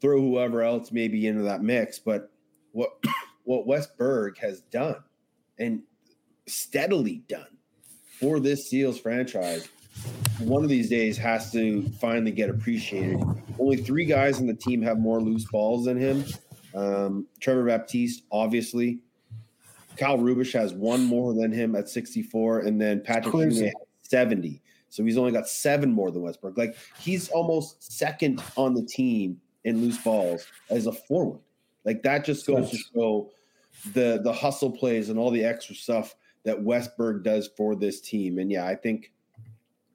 Throw 0.00 0.20
whoever 0.20 0.62
else 0.62 0.92
maybe 0.92 1.26
into 1.26 1.42
that 1.42 1.62
mix, 1.62 1.98
but 1.98 2.30
what 2.72 2.90
what 3.44 3.66
Wes 3.66 3.88
Berg 3.88 4.38
has 4.38 4.60
done 4.60 5.02
and 5.58 5.82
steadily 6.46 7.22
done 7.28 7.58
for 8.20 8.38
this 8.38 8.68
Seals 8.68 8.98
franchise 8.98 9.68
one 10.40 10.62
of 10.62 10.70
these 10.70 10.88
days 10.88 11.18
has 11.18 11.52
to 11.52 11.82
finally 12.00 12.30
get 12.30 12.50
appreciated. 12.50 13.20
Only 13.58 13.76
three 13.76 14.04
guys 14.04 14.38
on 14.38 14.46
the 14.46 14.54
team 14.54 14.82
have 14.82 14.98
more 14.98 15.20
loose 15.20 15.44
balls 15.44 15.84
than 15.84 15.98
him. 15.98 16.24
Um, 16.74 17.26
Trevor 17.40 17.64
Baptiste, 17.64 18.22
obviously. 18.32 19.00
Kyle 19.96 20.18
Rubisch 20.18 20.52
has 20.52 20.72
one 20.72 21.04
more 21.04 21.34
than 21.34 21.52
him 21.52 21.76
at 21.76 21.88
64, 21.88 22.60
and 22.60 22.80
then 22.80 23.02
Patrick 23.02 23.34
has 23.34 23.62
70. 24.02 24.62
So 24.88 25.04
he's 25.04 25.18
only 25.18 25.32
got 25.32 25.48
seven 25.48 25.92
more 25.92 26.10
than 26.10 26.22
Wes 26.22 26.36
Berg. 26.36 26.58
Like 26.58 26.76
he's 26.98 27.28
almost 27.28 27.92
second 27.92 28.42
on 28.56 28.74
the 28.74 28.82
team 28.82 29.40
in 29.64 29.80
loose 29.80 29.98
balls 29.98 30.46
as 30.68 30.86
a 30.86 30.92
forward. 30.92 31.40
Like 31.84 32.02
that 32.02 32.24
just 32.24 32.46
goes 32.46 32.70
to 32.70 32.78
show 32.94 33.30
the 33.92 34.20
the 34.22 34.32
hustle 34.32 34.70
plays 34.70 35.08
and 35.08 35.18
all 35.18 35.30
the 35.30 35.44
extra 35.44 35.74
stuff 35.74 36.16
that 36.44 36.60
Wes 36.60 36.88
Berg 36.96 37.22
does 37.22 37.48
for 37.56 37.76
this 37.76 38.00
team. 38.00 38.38
And 38.38 38.50
yeah, 38.50 38.66
I 38.66 38.74
think 38.74 39.12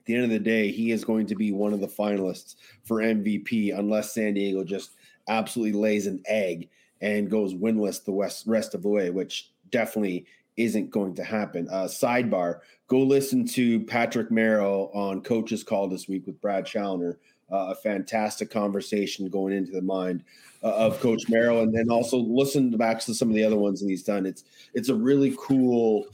the 0.05 0.15
end 0.15 0.23
of 0.23 0.29
the 0.29 0.39
day, 0.39 0.71
he 0.71 0.91
is 0.91 1.03
going 1.03 1.25
to 1.27 1.35
be 1.35 1.51
one 1.51 1.73
of 1.73 1.81
the 1.81 1.87
finalists 1.87 2.55
for 2.83 2.97
MVP 2.97 3.77
unless 3.77 4.13
San 4.13 4.33
Diego 4.33 4.63
just 4.63 4.91
absolutely 5.27 5.79
lays 5.79 6.07
an 6.07 6.21
egg 6.27 6.69
and 7.01 7.29
goes 7.29 7.53
winless 7.53 8.03
the 8.03 8.11
west, 8.11 8.45
rest 8.47 8.73
of 8.73 8.83
the 8.83 8.89
way, 8.89 9.09
which 9.09 9.51
definitely 9.71 10.25
isn't 10.57 10.89
going 10.89 11.13
to 11.15 11.23
happen. 11.23 11.67
Uh, 11.69 11.83
sidebar: 11.83 12.59
Go 12.87 12.99
listen 12.99 13.45
to 13.47 13.81
Patrick 13.81 14.31
Merrill 14.31 14.91
on 14.93 15.21
Coach's 15.21 15.63
Call 15.63 15.87
this 15.87 16.07
week 16.07 16.25
with 16.25 16.39
Brad 16.41 16.65
Challoner. 16.65 17.17
Uh, 17.51 17.67
a 17.69 17.75
fantastic 17.75 18.49
conversation 18.49 19.29
going 19.29 19.53
into 19.53 19.71
the 19.71 19.81
mind 19.81 20.23
uh, 20.63 20.73
of 20.73 20.99
Coach 20.99 21.29
Merrill, 21.29 21.61
and 21.61 21.75
then 21.75 21.89
also 21.89 22.17
listen 22.17 22.71
back 22.71 22.99
to 23.01 23.13
some 23.13 23.29
of 23.29 23.35
the 23.35 23.43
other 23.43 23.57
ones 23.57 23.81
that 23.81 23.87
he's 23.87 24.03
done. 24.03 24.25
It's 24.25 24.45
it's 24.73 24.89
a 24.89 24.95
really 24.95 25.35
cool 25.37 26.07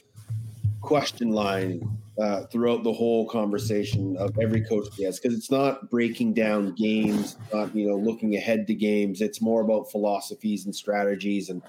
question 0.81 1.31
line 1.31 1.88
uh, 2.22 2.46
throughout 2.46 2.84
the 2.84 2.94
whole 2.94 3.28
conversation 3.28 4.16
of 4.18 4.38
every 4.40 4.62
coach 4.62 4.86
has 5.01 5.20
because 5.20 5.36
it's 5.36 5.50
not 5.50 5.90
breaking 5.90 6.34
down 6.34 6.75
games, 6.75 7.36
not 7.51 7.75
you 7.75 7.88
know 7.88 7.96
looking 7.96 8.36
ahead 8.36 8.68
to 8.68 8.75
games. 8.75 9.22
It's 9.22 9.42
more 9.42 9.62
about 9.62 9.90
philosophies 9.90 10.66
and 10.66 10.75
strategies 10.75 11.50
and 11.50 11.63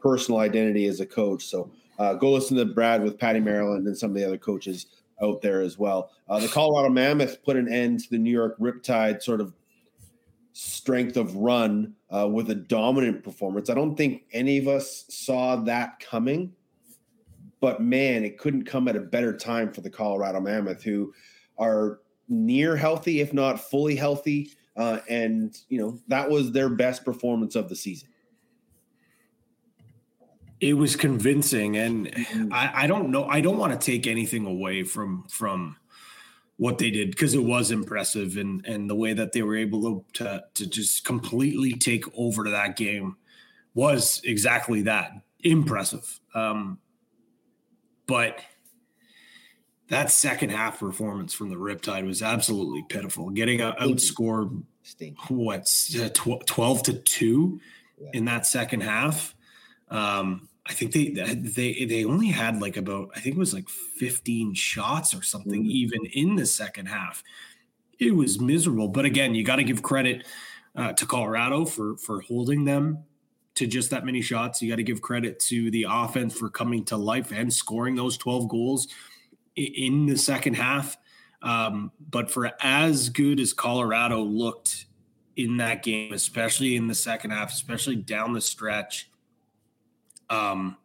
personal 0.00 0.40
identity 0.40 0.86
as 0.86 1.00
a 1.00 1.06
coach. 1.06 1.44
So 1.44 1.70
uh, 1.98 2.14
go 2.14 2.32
listen 2.32 2.56
to 2.56 2.64
Brad 2.64 3.02
with 3.02 3.18
Patty 3.18 3.40
Maryland 3.40 3.86
and 3.86 3.96
some 3.96 4.10
of 4.10 4.16
the 4.16 4.24
other 4.24 4.38
coaches 4.38 4.86
out 5.22 5.42
there 5.42 5.60
as 5.60 5.78
well. 5.78 6.10
Uh, 6.28 6.38
the 6.38 6.48
Colorado 6.48 6.88
Mammoth 6.88 7.42
put 7.44 7.56
an 7.56 7.70
end 7.70 8.00
to 8.00 8.10
the 8.10 8.18
New 8.18 8.30
York 8.30 8.58
Riptide 8.58 9.22
sort 9.22 9.40
of 9.42 9.52
strength 10.52 11.16
of 11.16 11.36
run 11.36 11.94
uh, 12.10 12.26
with 12.26 12.50
a 12.50 12.54
dominant 12.54 13.22
performance. 13.22 13.68
I 13.68 13.74
don't 13.74 13.94
think 13.94 14.22
any 14.32 14.58
of 14.58 14.68
us 14.68 15.04
saw 15.08 15.56
that 15.56 16.00
coming. 16.00 16.54
But 17.60 17.80
man, 17.80 18.24
it 18.24 18.38
couldn't 18.38 18.64
come 18.64 18.88
at 18.88 18.96
a 18.96 19.00
better 19.00 19.36
time 19.36 19.72
for 19.72 19.80
the 19.80 19.90
Colorado 19.90 20.40
Mammoth, 20.40 20.82
who 20.82 21.12
are 21.58 22.00
near 22.28 22.76
healthy, 22.76 23.20
if 23.20 23.32
not 23.32 23.58
fully 23.58 23.96
healthy. 23.96 24.52
Uh, 24.76 25.00
and, 25.08 25.56
you 25.68 25.78
know, 25.78 25.98
that 26.06 26.30
was 26.30 26.52
their 26.52 26.68
best 26.68 27.04
performance 27.04 27.56
of 27.56 27.68
the 27.68 27.74
season. 27.74 28.08
It 30.60 30.74
was 30.74 30.94
convincing. 30.94 31.76
And 31.76 32.06
Mhm. 32.06 32.52
I, 32.52 32.84
I 32.84 32.86
don't 32.86 33.10
know. 33.10 33.24
I 33.24 33.40
don't 33.40 33.58
want 33.58 33.78
to 33.78 33.84
take 33.84 34.06
anything 34.06 34.46
away 34.46 34.84
from, 34.84 35.24
from, 35.28 35.76
what 36.58 36.78
they 36.78 36.90
did 36.90 37.10
because 37.12 37.34
it 37.34 37.42
was 37.42 37.70
impressive 37.70 38.36
and 38.36 38.66
and 38.66 38.90
the 38.90 38.94
way 38.94 39.12
that 39.12 39.32
they 39.32 39.42
were 39.42 39.56
able 39.56 40.04
to, 40.12 40.24
to 40.24 40.44
to 40.54 40.66
just 40.66 41.04
completely 41.04 41.72
take 41.72 42.04
over 42.16 42.44
to 42.44 42.50
that 42.50 42.76
game 42.76 43.16
was 43.74 44.20
exactly 44.24 44.82
that 44.82 45.12
impressive 45.40 46.20
um 46.34 46.78
but 48.08 48.40
that 49.88 50.10
second 50.10 50.50
half 50.50 50.80
performance 50.80 51.32
from 51.32 51.50
the 51.50 51.56
Riptide 51.56 52.04
was 52.04 52.22
absolutely 52.22 52.84
pitiful. 52.88 53.30
Getting 53.30 53.60
out, 53.62 53.78
outscored, 53.78 54.62
what's 55.28 55.96
uh, 55.96 56.08
tw- 56.12 56.44
12 56.46 56.82
to 56.84 56.92
2 56.94 57.60
Yeah. 58.00 58.08
in 58.14 58.24
that 58.26 58.46
second 58.46 58.82
half. 58.82 59.34
Um, 59.88 60.48
I 60.66 60.74
think 60.74 60.92
they 60.92 61.08
they 61.08 61.84
they 61.86 62.04
only 62.04 62.26
had 62.26 62.60
like 62.60 62.76
about 62.76 63.10
I 63.16 63.20
think 63.20 63.36
it 63.36 63.38
was 63.38 63.54
like 63.54 63.68
15 63.70 64.52
shots 64.52 65.14
or 65.14 65.22
something 65.22 65.64
Mhm. 65.64 65.70
even 65.70 66.04
in 66.12 66.36
the 66.36 66.44
second 66.44 66.86
half. 66.86 67.22
It 67.98 68.14
was 68.14 68.38
miserable, 68.38 68.88
but 68.88 69.04
again, 69.06 69.34
you 69.34 69.42
got 69.44 69.56
to 69.56 69.64
give 69.64 69.82
credit 69.82 70.26
uh, 70.76 70.92
to 70.92 71.06
Colorado 71.06 71.64
for 71.64 71.96
for 71.96 72.20
holding 72.20 72.64
them 72.64 72.98
to 73.58 73.66
just 73.66 73.90
that 73.90 74.06
many 74.06 74.22
shots. 74.22 74.62
You 74.62 74.70
got 74.70 74.76
to 74.76 74.84
give 74.84 75.02
credit 75.02 75.40
to 75.40 75.70
the 75.70 75.86
offense 75.88 76.38
for 76.38 76.48
coming 76.48 76.84
to 76.86 76.96
life 76.96 77.32
and 77.32 77.52
scoring 77.52 77.96
those 77.96 78.16
12 78.16 78.48
goals 78.48 78.88
in 79.56 80.06
the 80.06 80.16
second 80.16 80.54
half. 80.54 80.96
Um, 81.42 81.90
but 82.10 82.30
for 82.30 82.52
as 82.60 83.08
good 83.08 83.40
as 83.40 83.52
Colorado 83.52 84.22
looked 84.22 84.86
in 85.36 85.56
that 85.56 85.82
game, 85.82 86.12
especially 86.12 86.76
in 86.76 86.86
the 86.86 86.94
second 86.94 87.30
half, 87.30 87.52
especially 87.52 87.96
down 87.96 88.32
the 88.32 88.40
stretch, 88.40 89.10
um, 90.30 90.76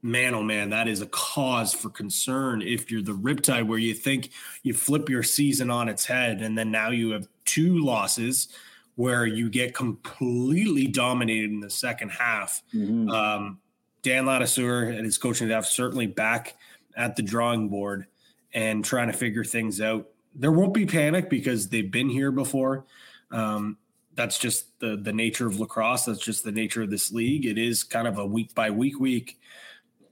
man, 0.00 0.34
oh 0.34 0.42
man, 0.42 0.70
that 0.70 0.88
is 0.88 1.02
a 1.02 1.06
cause 1.06 1.74
for 1.74 1.90
concern 1.90 2.62
if 2.62 2.90
you're 2.90 3.02
the 3.02 3.12
Riptide, 3.12 3.66
where 3.66 3.78
you 3.78 3.92
think 3.92 4.30
you 4.62 4.72
flip 4.72 5.10
your 5.10 5.22
season 5.22 5.70
on 5.70 5.88
its 5.88 6.06
head, 6.06 6.40
and 6.40 6.56
then 6.56 6.70
now 6.70 6.90
you 6.90 7.10
have 7.10 7.28
two 7.44 7.78
losses 7.84 8.48
where 8.96 9.26
you 9.26 9.48
get 9.48 9.74
completely 9.74 10.86
dominated 10.86 11.50
in 11.50 11.60
the 11.60 11.70
second 11.70 12.10
half. 12.10 12.62
Mhm. 12.74 13.10
Um, 13.10 13.58
Dan 14.02 14.24
Ladouceur 14.24 14.94
and 14.94 15.04
his 15.04 15.16
coaching 15.18 15.48
staff 15.48 15.64
certainly 15.64 16.06
back 16.06 16.56
at 16.96 17.16
the 17.16 17.22
drawing 17.22 17.68
board 17.68 18.06
and 18.52 18.84
trying 18.84 19.06
to 19.06 19.12
figure 19.12 19.44
things 19.44 19.80
out. 19.80 20.08
There 20.34 20.52
won't 20.52 20.74
be 20.74 20.86
panic 20.86 21.30
because 21.30 21.68
they've 21.68 21.90
been 21.90 22.08
here 22.10 22.32
before. 22.32 22.84
Um, 23.30 23.78
that's 24.14 24.38
just 24.38 24.78
the 24.80 24.96
the 24.96 25.12
nature 25.12 25.46
of 25.46 25.58
lacrosse. 25.58 26.04
That's 26.04 26.20
just 26.20 26.44
the 26.44 26.52
nature 26.52 26.82
of 26.82 26.90
this 26.90 27.12
league. 27.12 27.46
It 27.46 27.56
is 27.56 27.82
kind 27.82 28.06
of 28.06 28.18
a 28.18 28.26
week 28.26 28.54
by 28.54 28.70
week 28.70 29.00
week. 29.00 29.38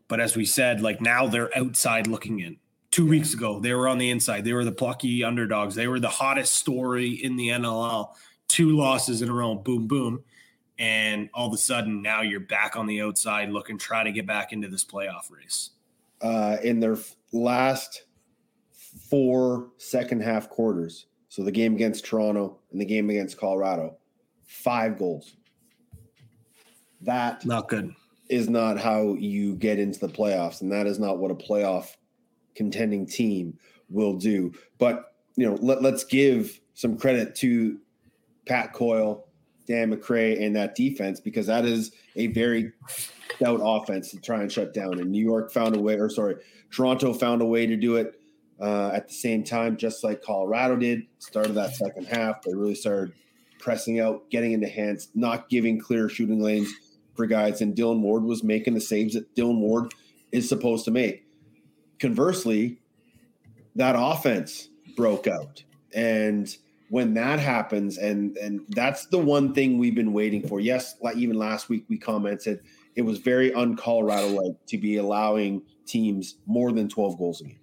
But 0.08 0.20
as 0.20 0.36
we 0.36 0.46
said, 0.46 0.80
like 0.80 1.00
now 1.00 1.26
they're 1.26 1.56
outside 1.56 2.06
looking 2.06 2.40
in. 2.40 2.56
Two 2.90 3.06
weeks 3.06 3.34
ago, 3.34 3.60
they 3.60 3.72
were 3.74 3.86
on 3.86 3.98
the 3.98 4.10
inside. 4.10 4.44
They 4.44 4.52
were 4.52 4.64
the 4.64 4.72
plucky 4.72 5.22
underdogs. 5.22 5.74
They 5.76 5.86
were 5.86 6.00
the 6.00 6.08
hottest 6.08 6.54
story 6.54 7.10
in 7.10 7.36
the 7.36 7.48
NLL. 7.50 8.16
Two 8.50 8.76
losses 8.76 9.22
in 9.22 9.28
a 9.28 9.32
row, 9.32 9.54
boom, 9.54 9.86
boom. 9.86 10.24
And 10.78 11.28
all 11.34 11.46
of 11.46 11.54
a 11.54 11.58
sudden, 11.58 12.02
now 12.02 12.22
you're 12.22 12.40
back 12.40 12.74
on 12.76 12.86
the 12.86 13.00
outside 13.02 13.50
looking, 13.50 13.78
try 13.78 14.02
to 14.02 14.10
get 14.12 14.26
back 14.26 14.52
into 14.52 14.66
this 14.68 14.84
playoff 14.84 15.30
race. 15.30 15.70
uh, 16.22 16.56
in 16.62 16.80
their 16.80 16.96
last 17.32 18.04
four 19.08 19.68
second 19.78 20.22
half 20.22 20.48
quarters. 20.50 21.06
So 21.28 21.44
the 21.44 21.52
game 21.52 21.74
against 21.74 22.04
Toronto 22.04 22.58
and 22.72 22.80
the 22.80 22.84
game 22.84 23.08
against 23.08 23.38
Colorado, 23.38 23.96
five 24.42 24.98
goals. 24.98 25.36
That 27.02 27.44
Not 27.46 27.68
good. 27.68 27.94
is 28.28 28.48
not 28.48 28.78
how 28.78 29.14
you 29.14 29.54
get 29.54 29.78
into 29.78 30.00
the 30.00 30.08
playoffs, 30.08 30.60
and 30.60 30.70
that 30.72 30.86
is 30.86 30.98
not 30.98 31.18
what 31.18 31.30
a 31.30 31.34
playoff 31.34 31.96
contending 32.54 33.06
team 33.06 33.56
will 33.88 34.14
do. 34.14 34.52
But 34.78 35.14
you 35.36 35.46
know, 35.48 35.56
let, 35.62 35.82
let's 35.82 36.04
give 36.04 36.60
some 36.74 36.96
credit 36.98 37.34
to 37.36 37.78
Pat 38.46 38.72
Coyle, 38.72 39.26
Dan 39.66 39.94
McRae, 39.94 40.44
and 40.44 40.56
that 40.56 40.74
defense 40.74 41.20
because 41.20 41.46
that 41.46 41.64
is 41.64 41.92
a 42.16 42.28
very 42.28 42.72
stout 43.34 43.60
offense 43.62 44.10
to 44.10 44.20
try 44.20 44.42
and 44.42 44.50
shut 44.50 44.74
down. 44.74 44.98
And 45.00 45.10
New 45.10 45.22
York 45.22 45.52
found 45.52 45.76
a 45.76 45.80
way, 45.80 45.94
or 45.94 46.10
sorry, 46.10 46.36
Toronto 46.70 47.12
found 47.12 47.42
a 47.42 47.46
way 47.46 47.66
to 47.66 47.76
do 47.76 47.96
it 47.96 48.20
uh, 48.60 48.90
at 48.92 49.08
the 49.08 49.14
same 49.14 49.42
time, 49.42 49.76
just 49.76 50.04
like 50.04 50.22
Colorado 50.22 50.76
did. 50.76 51.02
Started 51.18 51.54
that 51.54 51.74
second 51.74 52.06
half, 52.06 52.42
they 52.42 52.54
really 52.54 52.74
started 52.74 53.14
pressing 53.58 54.00
out, 54.00 54.28
getting 54.30 54.52
into 54.52 54.68
hands, 54.68 55.08
not 55.14 55.48
giving 55.48 55.78
clear 55.78 56.08
shooting 56.08 56.40
lanes 56.40 56.72
for 57.14 57.26
guys. 57.26 57.60
And 57.60 57.74
Dylan 57.74 58.00
Ward 58.00 58.24
was 58.24 58.42
making 58.42 58.74
the 58.74 58.80
saves 58.80 59.14
that 59.14 59.34
Dylan 59.34 59.58
Ward 59.58 59.92
is 60.32 60.48
supposed 60.48 60.84
to 60.86 60.90
make. 60.90 61.24
Conversely, 61.98 62.78
that 63.76 63.94
offense 63.98 64.68
broke 64.96 65.26
out. 65.26 65.62
And 65.94 66.54
when 66.90 67.14
that 67.14 67.38
happens, 67.38 67.96
and 67.96 68.36
and 68.36 68.60
that's 68.70 69.06
the 69.06 69.18
one 69.18 69.54
thing 69.54 69.78
we've 69.78 69.94
been 69.94 70.12
waiting 70.12 70.46
for. 70.46 70.60
Yes, 70.60 70.96
like 71.00 71.16
even 71.16 71.38
last 71.38 71.68
week 71.68 71.84
we 71.88 71.96
commented 71.96 72.60
it 72.96 73.02
was 73.02 73.18
very 73.18 73.54
un-Colorado 73.54 74.28
like 74.28 74.66
to 74.66 74.76
be 74.76 74.96
allowing 74.96 75.62
teams 75.86 76.36
more 76.46 76.72
than 76.72 76.88
12 76.88 77.16
goals 77.18 77.40
a 77.40 77.44
game. 77.44 77.58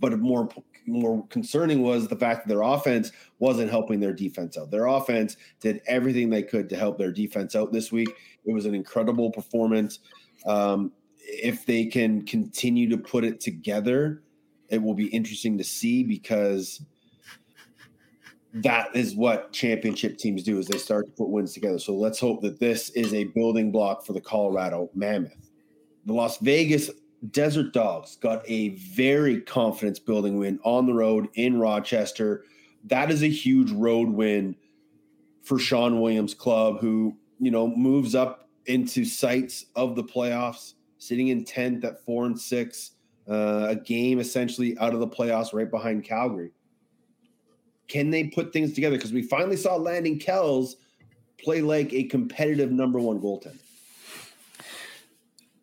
But 0.00 0.18
more 0.20 0.48
more 0.86 1.26
concerning 1.28 1.82
was 1.82 2.08
the 2.08 2.16
fact 2.16 2.46
that 2.46 2.48
their 2.48 2.62
offense 2.62 3.12
wasn't 3.40 3.70
helping 3.70 4.00
their 4.00 4.14
defense 4.14 4.56
out. 4.56 4.70
Their 4.70 4.86
offense 4.86 5.36
did 5.60 5.82
everything 5.86 6.30
they 6.30 6.42
could 6.42 6.70
to 6.70 6.76
help 6.76 6.96
their 6.96 7.12
defense 7.12 7.54
out 7.54 7.72
this 7.72 7.92
week. 7.92 8.08
It 8.46 8.52
was 8.54 8.64
an 8.64 8.74
incredible 8.74 9.30
performance. 9.30 9.98
Um, 10.46 10.92
if 11.18 11.66
they 11.66 11.84
can 11.84 12.24
continue 12.24 12.88
to 12.88 12.96
put 12.96 13.24
it 13.24 13.38
together, 13.38 14.22
it 14.70 14.82
will 14.82 14.94
be 14.94 15.08
interesting 15.08 15.58
to 15.58 15.64
see 15.64 16.04
because 16.04 16.80
that 18.62 18.94
is 18.94 19.14
what 19.14 19.52
championship 19.52 20.18
teams 20.18 20.42
do 20.42 20.58
is 20.58 20.66
they 20.66 20.78
start 20.78 21.06
to 21.06 21.12
put 21.12 21.28
wins 21.28 21.52
together. 21.52 21.78
So 21.78 21.94
let's 21.94 22.18
hope 22.18 22.40
that 22.42 22.58
this 22.58 22.90
is 22.90 23.14
a 23.14 23.24
building 23.24 23.70
block 23.70 24.04
for 24.04 24.12
the 24.12 24.20
Colorado 24.20 24.90
Mammoth. 24.94 25.50
The 26.06 26.12
Las 26.12 26.38
Vegas 26.38 26.90
Desert 27.30 27.72
Dogs 27.72 28.16
got 28.16 28.42
a 28.46 28.70
very 28.70 29.40
confidence 29.40 29.98
building 29.98 30.38
win 30.38 30.58
on 30.64 30.86
the 30.86 30.94
road 30.94 31.28
in 31.34 31.58
Rochester. 31.58 32.44
That 32.84 33.10
is 33.10 33.22
a 33.22 33.28
huge 33.28 33.70
road 33.72 34.08
win 34.08 34.56
for 35.42 35.58
Shawn 35.58 36.00
Williams 36.00 36.34
club 36.34 36.78
who, 36.80 37.16
you 37.38 37.50
know, 37.50 37.66
moves 37.68 38.14
up 38.14 38.48
into 38.66 39.04
sights 39.04 39.66
of 39.76 39.96
the 39.96 40.04
playoffs, 40.04 40.74
sitting 40.98 41.28
in 41.28 41.44
10th 41.44 41.84
at 41.84 42.04
4 42.04 42.26
and 42.26 42.40
6, 42.40 42.90
uh, 43.28 43.66
a 43.68 43.76
game 43.76 44.20
essentially 44.20 44.78
out 44.78 44.94
of 44.94 45.00
the 45.00 45.08
playoffs 45.08 45.52
right 45.52 45.70
behind 45.70 46.04
Calgary 46.04 46.52
can 47.88 48.10
they 48.10 48.24
put 48.24 48.52
things 48.52 48.72
together? 48.74 48.96
Because 48.96 49.12
we 49.12 49.22
finally 49.22 49.56
saw 49.56 49.76
Landon 49.76 50.18
Kells 50.18 50.76
play 51.42 51.60
like 51.60 51.92
a 51.92 52.04
competitive 52.04 52.70
number 52.70 53.00
one 53.00 53.20
goaltender. 53.20 53.56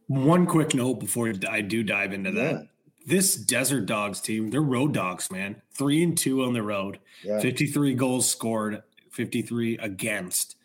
One 0.08 0.46
quick 0.46 0.76
note 0.76 0.96
before 1.00 1.34
I 1.50 1.62
do 1.62 1.84
dive 1.84 2.14
into 2.14 2.32
that. 2.32 2.68
This 3.08 3.36
Desert 3.36 3.86
Dogs 3.86 4.20
team, 4.20 4.50
they're 4.50 4.62
road 4.62 4.94
dogs, 4.94 5.32
man. 5.32 5.62
Three 5.72 6.04
and 6.04 6.18
two 6.18 6.44
on 6.44 6.54
the 6.54 6.62
road, 6.64 7.00
Yeah. 7.24 7.40
53 7.40 7.94
goals 7.94 8.30
scored, 8.30 8.82
53 9.12 9.78
against. 9.78 10.56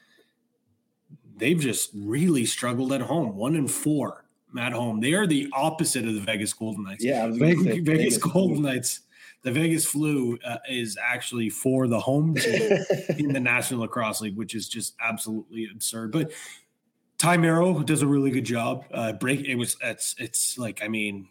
They've 1.37 1.59
just 1.59 1.91
really 1.95 2.45
struggled 2.47 2.93
at 2.93 3.03
home, 3.03 3.37
one 3.37 3.57
and 3.57 3.71
four 3.71 4.25
at 4.59 4.73
home. 4.73 5.01
They 5.01 5.15
are 5.15 5.27
the 5.27 5.49
opposite 5.53 6.07
of 6.07 6.15
the 6.15 6.21
Vegas 6.21 6.53
Golden 6.53 6.85
Knights. 6.85 7.05
Yeah, 7.05 7.29
Vegas, 7.29 7.63
Vegas 7.63 7.85
Vegas 7.87 8.19
Golden. 8.19 8.63
Knights. 8.63 9.01
The 9.43 9.53
Vegas 9.53 9.87
flu 9.87 10.39
uh, 10.45 10.59
is 10.69 10.99
actually 11.03 11.49
for 11.49 11.89
the 11.89 11.99
home 11.99 12.35
team 12.35 12.79
in 13.19 13.33
the 13.33 13.41
National 13.41 13.81
Lacrosse 13.81 14.21
League, 14.21 14.37
which 14.37 14.55
is 14.55 14.69
just 14.69 14.95
absolutely 15.01 15.69
absurd. 15.73 16.13
But 16.13 16.33
Ty 17.19 17.39
Merrow 17.39 17.83
does 17.83 18.03
a 18.03 18.07
really 18.07 18.31
good 18.31 18.45
job. 18.45 18.85
Uh, 18.93 19.13
break 19.13 19.41
it 19.41 19.55
was 19.55 19.77
it's 19.83 20.15
it's 20.19 20.59
like 20.59 20.83
I 20.83 20.89
mean, 20.89 21.29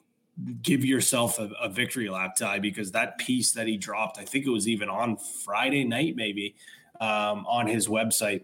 give 0.62 0.86
yourself 0.86 1.40
a, 1.40 1.50
a 1.62 1.70
victory 1.70 2.10
lap, 2.10 2.36
Ty, 2.36 2.60
because 2.60 2.92
that 2.92 3.18
piece 3.18 3.52
that 3.54 3.68
he 3.68 3.78
dropped, 3.78 4.18
I 4.18 4.26
think 4.26 4.46
it 4.46 4.50
was 4.50 4.68
even 4.68 4.90
on 4.90 5.18
Friday 5.18 5.84
night, 5.84 6.16
maybe 6.16 6.56
um, 7.00 7.46
on 7.48 7.68
his 7.68 7.88
website 7.88 8.44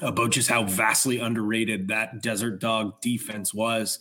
about 0.00 0.30
just 0.30 0.48
how 0.48 0.64
vastly 0.64 1.18
underrated 1.18 1.88
that 1.88 2.22
Desert 2.22 2.60
Dog 2.60 3.00
defense 3.00 3.54
was. 3.54 3.98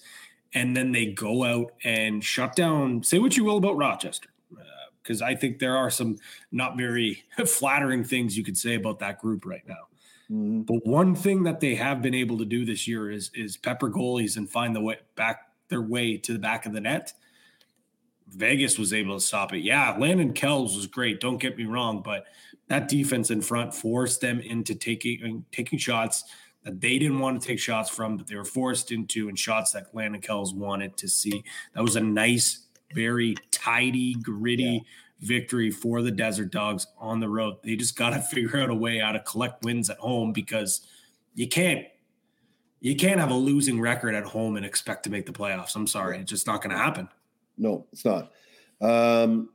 And 0.53 0.75
then 0.75 0.91
they 0.91 1.07
go 1.07 1.43
out 1.43 1.73
and 1.83 2.23
shut 2.23 2.55
down. 2.55 3.03
Say 3.03 3.19
what 3.19 3.35
you 3.35 3.43
will 3.43 3.57
about 3.57 3.77
Rochester, 3.77 4.29
because 5.05 5.21
I 5.21 5.35
think 5.35 5.59
there 5.59 5.77
are 5.77 5.91
some 5.91 6.17
not 6.51 6.77
very 6.77 7.23
flattering 7.45 8.03
things 8.03 8.35
you 8.35 8.43
could 8.43 8.57
say 8.57 8.73
about 8.73 8.99
that 8.99 9.21
group 9.21 9.45
right 9.45 9.65
now. 9.67 9.87
Mhm. 10.31 10.65
But 10.65 10.85
one 10.85 11.13
thing 11.13 11.43
that 11.43 11.59
they 11.59 11.75
have 11.75 12.01
been 12.01 12.15
able 12.15 12.39
to 12.39 12.45
do 12.45 12.65
this 12.65 12.87
year 12.87 13.11
is 13.11 13.29
is 13.35 13.55
pepper 13.57 13.89
goalies 13.89 14.37
and 14.37 14.49
find 14.49 14.75
the 14.75 14.81
way 14.81 14.97
back 15.15 15.51
their 15.69 15.81
way 15.83 16.17
to 16.17 16.33
the 16.33 16.39
back 16.39 16.65
of 16.65 16.73
the 16.73 16.81
net. 16.81 17.13
Vegas 18.29 18.79
was 18.79 18.91
able 18.91 19.15
to 19.19 19.23
stop 19.23 19.53
it. 19.53 19.59
Yeah, 19.59 19.95
Landon 19.99 20.33
Kells 20.33 20.75
was 20.75 20.87
great. 20.87 21.19
Don't 21.21 21.37
get 21.37 21.57
me 21.57 21.65
wrong, 21.65 22.01
but 22.01 22.25
that 22.67 22.87
defense 22.89 23.29
in 23.29 23.41
front 23.41 23.73
forced 23.73 24.19
them 24.21 24.39
into 24.39 24.73
taking 24.73 25.45
taking 25.51 25.77
shots 25.77 26.23
that 26.63 26.81
they 26.81 26.97
didn't 26.97 27.19
want 27.19 27.39
to 27.39 27.47
take 27.47 27.59
shots 27.59 27.91
from, 27.91 28.17
but 28.17 28.25
they 28.25 28.35
were 28.35 28.43
forced 28.43 28.91
into, 28.91 29.29
and 29.29 29.37
shots 29.37 29.71
that 29.73 29.93
Landon 29.93 30.19
Kells 30.21 30.55
wanted 30.55 30.97
to 30.97 31.07
see. 31.07 31.43
That 31.75 31.83
was 31.83 31.95
a 31.95 32.01
nice, 32.01 32.64
very 32.95 33.35
tidy, 33.51 34.15
gritty 34.15 34.63
yeah. 34.63 34.79
victory 35.19 35.69
for 35.69 36.01
the 36.01 36.11
Desert 36.11 36.51
Dogs 36.51 36.87
on 36.97 37.19
the 37.19 37.29
road. 37.29 37.57
They 37.63 37.75
just 37.75 37.95
got 37.95 38.11
to 38.11 38.21
figure 38.33 38.57
out 38.57 38.69
a 38.69 38.75
way 38.75 38.99
how 38.99 39.11
to 39.11 39.19
collect 39.19 39.63
wins 39.63 39.89
at 39.89 39.97
home 39.97 40.33
because 40.33 40.87
you 41.35 41.47
can't 41.47 41.85
you 42.79 42.95
can't 42.95 43.19
have 43.19 43.31
a 43.31 43.35
losing 43.35 43.79
record 43.79 44.13
at 44.13 44.23
home 44.23 44.57
and 44.57 44.65
expect 44.65 45.03
to 45.03 45.09
make 45.09 45.25
the 45.25 45.31
playoffs. 45.31 45.75
I'm 45.75 45.87
sorry, 45.87 46.19
it's 46.19 46.29
just 46.29 46.47
not 46.47 46.61
going 46.61 46.71
to 46.71 46.77
happen. 46.77 47.09
No, 47.57 47.87
it's 47.91 48.05
not. 48.05 48.31
Um, 48.81 49.49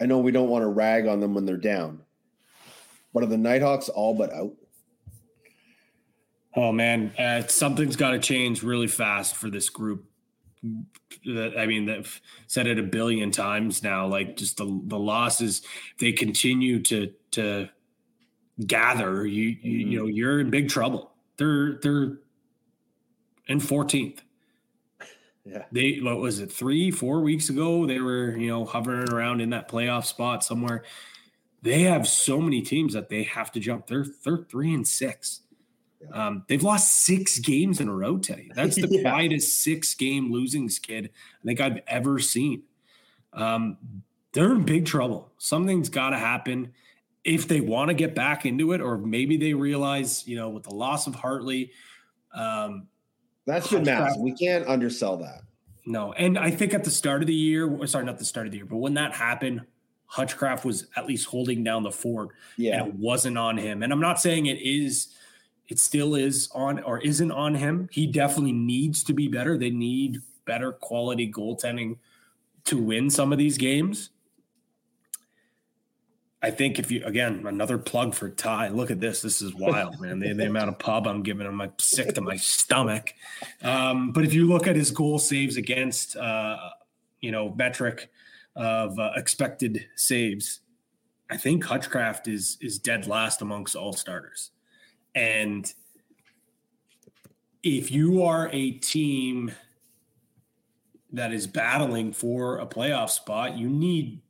I 0.00 0.06
know 0.06 0.18
we 0.18 0.32
don't 0.32 0.48
want 0.48 0.62
to 0.62 0.68
rag 0.68 1.06
on 1.06 1.20
them 1.20 1.34
when 1.34 1.44
they're 1.44 1.56
down, 1.56 2.00
but 3.12 3.22
are 3.22 3.26
the 3.26 3.36
Knighthawks 3.36 3.88
all 3.88 4.14
but 4.14 4.32
out? 4.32 4.52
Oh 6.54 6.72
man, 6.72 7.12
uh, 7.18 7.46
something's 7.46 7.96
got 7.96 8.12
to 8.12 8.18
change 8.18 8.62
really 8.62 8.86
fast 8.86 9.36
for 9.36 9.50
this 9.50 9.68
group. 9.68 10.07
I 10.64 11.66
mean, 11.66 11.86
they've 11.86 12.20
said 12.46 12.66
it 12.66 12.78
a 12.78 12.82
billion 12.82 13.30
times 13.30 13.82
now. 13.82 14.06
Like 14.06 14.36
just 14.36 14.56
the 14.56 14.80
the 14.84 14.98
losses, 14.98 15.62
they 16.00 16.12
continue 16.12 16.82
to 16.84 17.12
to 17.32 17.68
gather. 18.66 19.26
You 19.26 19.44
you, 19.44 19.54
mm-hmm. 19.54 19.90
you 19.90 19.98
know 19.98 20.06
you're 20.06 20.40
in 20.40 20.50
big 20.50 20.68
trouble. 20.68 21.12
They're 21.36 21.78
they're 21.82 22.18
in 23.46 23.60
14th. 23.60 24.18
Yeah. 25.44 25.64
They 25.72 26.00
what 26.02 26.18
was 26.18 26.40
it, 26.40 26.52
three, 26.52 26.90
four 26.90 27.20
weeks 27.20 27.48
ago? 27.48 27.86
They 27.86 28.00
were, 28.00 28.36
you 28.36 28.48
know, 28.48 28.64
hovering 28.64 29.10
around 29.10 29.40
in 29.40 29.50
that 29.50 29.68
playoff 29.68 30.04
spot 30.04 30.44
somewhere. 30.44 30.84
They 31.62 31.82
have 31.82 32.06
so 32.06 32.40
many 32.40 32.62
teams 32.62 32.92
that 32.92 33.08
they 33.08 33.22
have 33.24 33.50
to 33.52 33.60
jump. 33.60 33.86
They're 33.86 34.06
they're 34.24 34.44
three 34.48 34.74
and 34.74 34.86
six. 34.86 35.40
Um, 36.12 36.44
they've 36.48 36.62
lost 36.62 37.04
six 37.04 37.38
games 37.38 37.80
in 37.80 37.88
a 37.88 37.94
row, 37.94 38.18
Teddy. 38.18 38.50
That's 38.54 38.76
the 38.76 38.88
yeah. 38.88 39.02
quietest 39.02 39.62
six 39.62 39.94
game 39.94 40.32
losing 40.32 40.68
skid 40.68 41.10
I 41.42 41.44
think 41.44 41.60
I've 41.60 41.80
ever 41.86 42.18
seen. 42.18 42.62
Um, 43.32 43.78
they're 44.32 44.52
in 44.52 44.62
big 44.62 44.86
trouble. 44.86 45.32
Something's 45.38 45.88
got 45.88 46.10
to 46.10 46.18
happen 46.18 46.72
if 47.24 47.48
they 47.48 47.60
want 47.60 47.88
to 47.88 47.94
get 47.94 48.14
back 48.14 48.46
into 48.46 48.72
it, 48.72 48.80
or 48.80 48.96
maybe 48.96 49.36
they 49.36 49.52
realize, 49.52 50.26
you 50.26 50.36
know, 50.36 50.48
with 50.48 50.62
the 50.62 50.74
loss 50.74 51.06
of 51.06 51.14
Hartley, 51.14 51.72
um, 52.32 52.86
that's 53.46 53.68
been 53.70 53.84
massive. 53.84 54.20
We 54.20 54.32
can't 54.32 54.66
undersell 54.66 55.16
that. 55.18 55.42
No, 55.86 56.12
and 56.12 56.38
I 56.38 56.50
think 56.50 56.74
at 56.74 56.84
the 56.84 56.90
start 56.90 57.22
of 57.22 57.26
the 57.26 57.34
year, 57.34 57.86
sorry, 57.86 58.04
not 58.04 58.18
the 58.18 58.24
start 58.24 58.46
of 58.46 58.52
the 58.52 58.58
year, 58.58 58.66
but 58.66 58.76
when 58.76 58.94
that 58.94 59.14
happened, 59.14 59.62
Hutchcraft 60.06 60.64
was 60.64 60.86
at 60.96 61.06
least 61.06 61.26
holding 61.26 61.64
down 61.64 61.82
the 61.82 61.90
fort. 61.90 62.30
Yeah, 62.56 62.80
and 62.80 62.88
it 62.88 62.94
wasn't 62.94 63.38
on 63.38 63.56
him. 63.56 63.82
And 63.82 63.92
I'm 63.92 64.00
not 64.00 64.20
saying 64.20 64.46
it 64.46 64.58
is. 64.58 65.08
It 65.68 65.78
still 65.78 66.14
is 66.14 66.48
on 66.54 66.82
or 66.82 66.98
isn't 66.98 67.30
on 67.30 67.54
him. 67.54 67.88
He 67.92 68.06
definitely 68.06 68.52
needs 68.52 69.02
to 69.04 69.12
be 69.12 69.28
better. 69.28 69.58
They 69.58 69.70
need 69.70 70.18
better 70.46 70.72
quality 70.72 71.30
goaltending 71.30 71.98
to 72.64 72.78
win 72.78 73.10
some 73.10 73.32
of 73.32 73.38
these 73.38 73.58
games. 73.58 74.10
I 76.40 76.50
think 76.50 76.78
if 76.78 76.90
you 76.90 77.04
again 77.04 77.46
another 77.46 77.78
plug 77.78 78.14
for 78.14 78.30
Ty. 78.30 78.68
Look 78.68 78.90
at 78.90 79.00
this. 79.00 79.22
This 79.22 79.42
is 79.42 79.54
wild, 79.54 80.00
man. 80.00 80.20
The, 80.20 80.32
the 80.34 80.46
amount 80.46 80.68
of 80.68 80.78
pub 80.78 81.06
I'm 81.06 81.22
giving 81.22 81.46
him, 81.46 81.60
I'm 81.60 81.72
sick 81.78 82.14
to 82.14 82.20
my 82.20 82.36
stomach. 82.36 83.12
Um, 83.62 84.12
but 84.12 84.24
if 84.24 84.32
you 84.32 84.46
look 84.46 84.66
at 84.66 84.76
his 84.76 84.92
goal 84.92 85.18
saves 85.18 85.56
against, 85.56 86.16
uh, 86.16 86.56
you 87.20 87.32
know, 87.32 87.52
metric 87.54 88.10
of 88.54 88.98
uh, 88.98 89.10
expected 89.16 89.86
saves, 89.96 90.60
I 91.28 91.36
think 91.36 91.64
Hutchcraft 91.64 92.28
is 92.28 92.56
is 92.60 92.78
dead 92.78 93.08
last 93.08 93.42
amongst 93.42 93.74
all 93.74 93.92
starters. 93.92 94.52
And 95.18 95.74
if 97.64 97.90
you 97.90 98.22
are 98.22 98.48
a 98.52 98.70
team 98.70 99.50
that 101.12 101.32
is 101.32 101.48
battling 101.48 102.12
for 102.12 102.58
a 102.58 102.66
playoff 102.66 103.10
spot, 103.10 103.58
you 103.58 103.68
need 103.68 104.20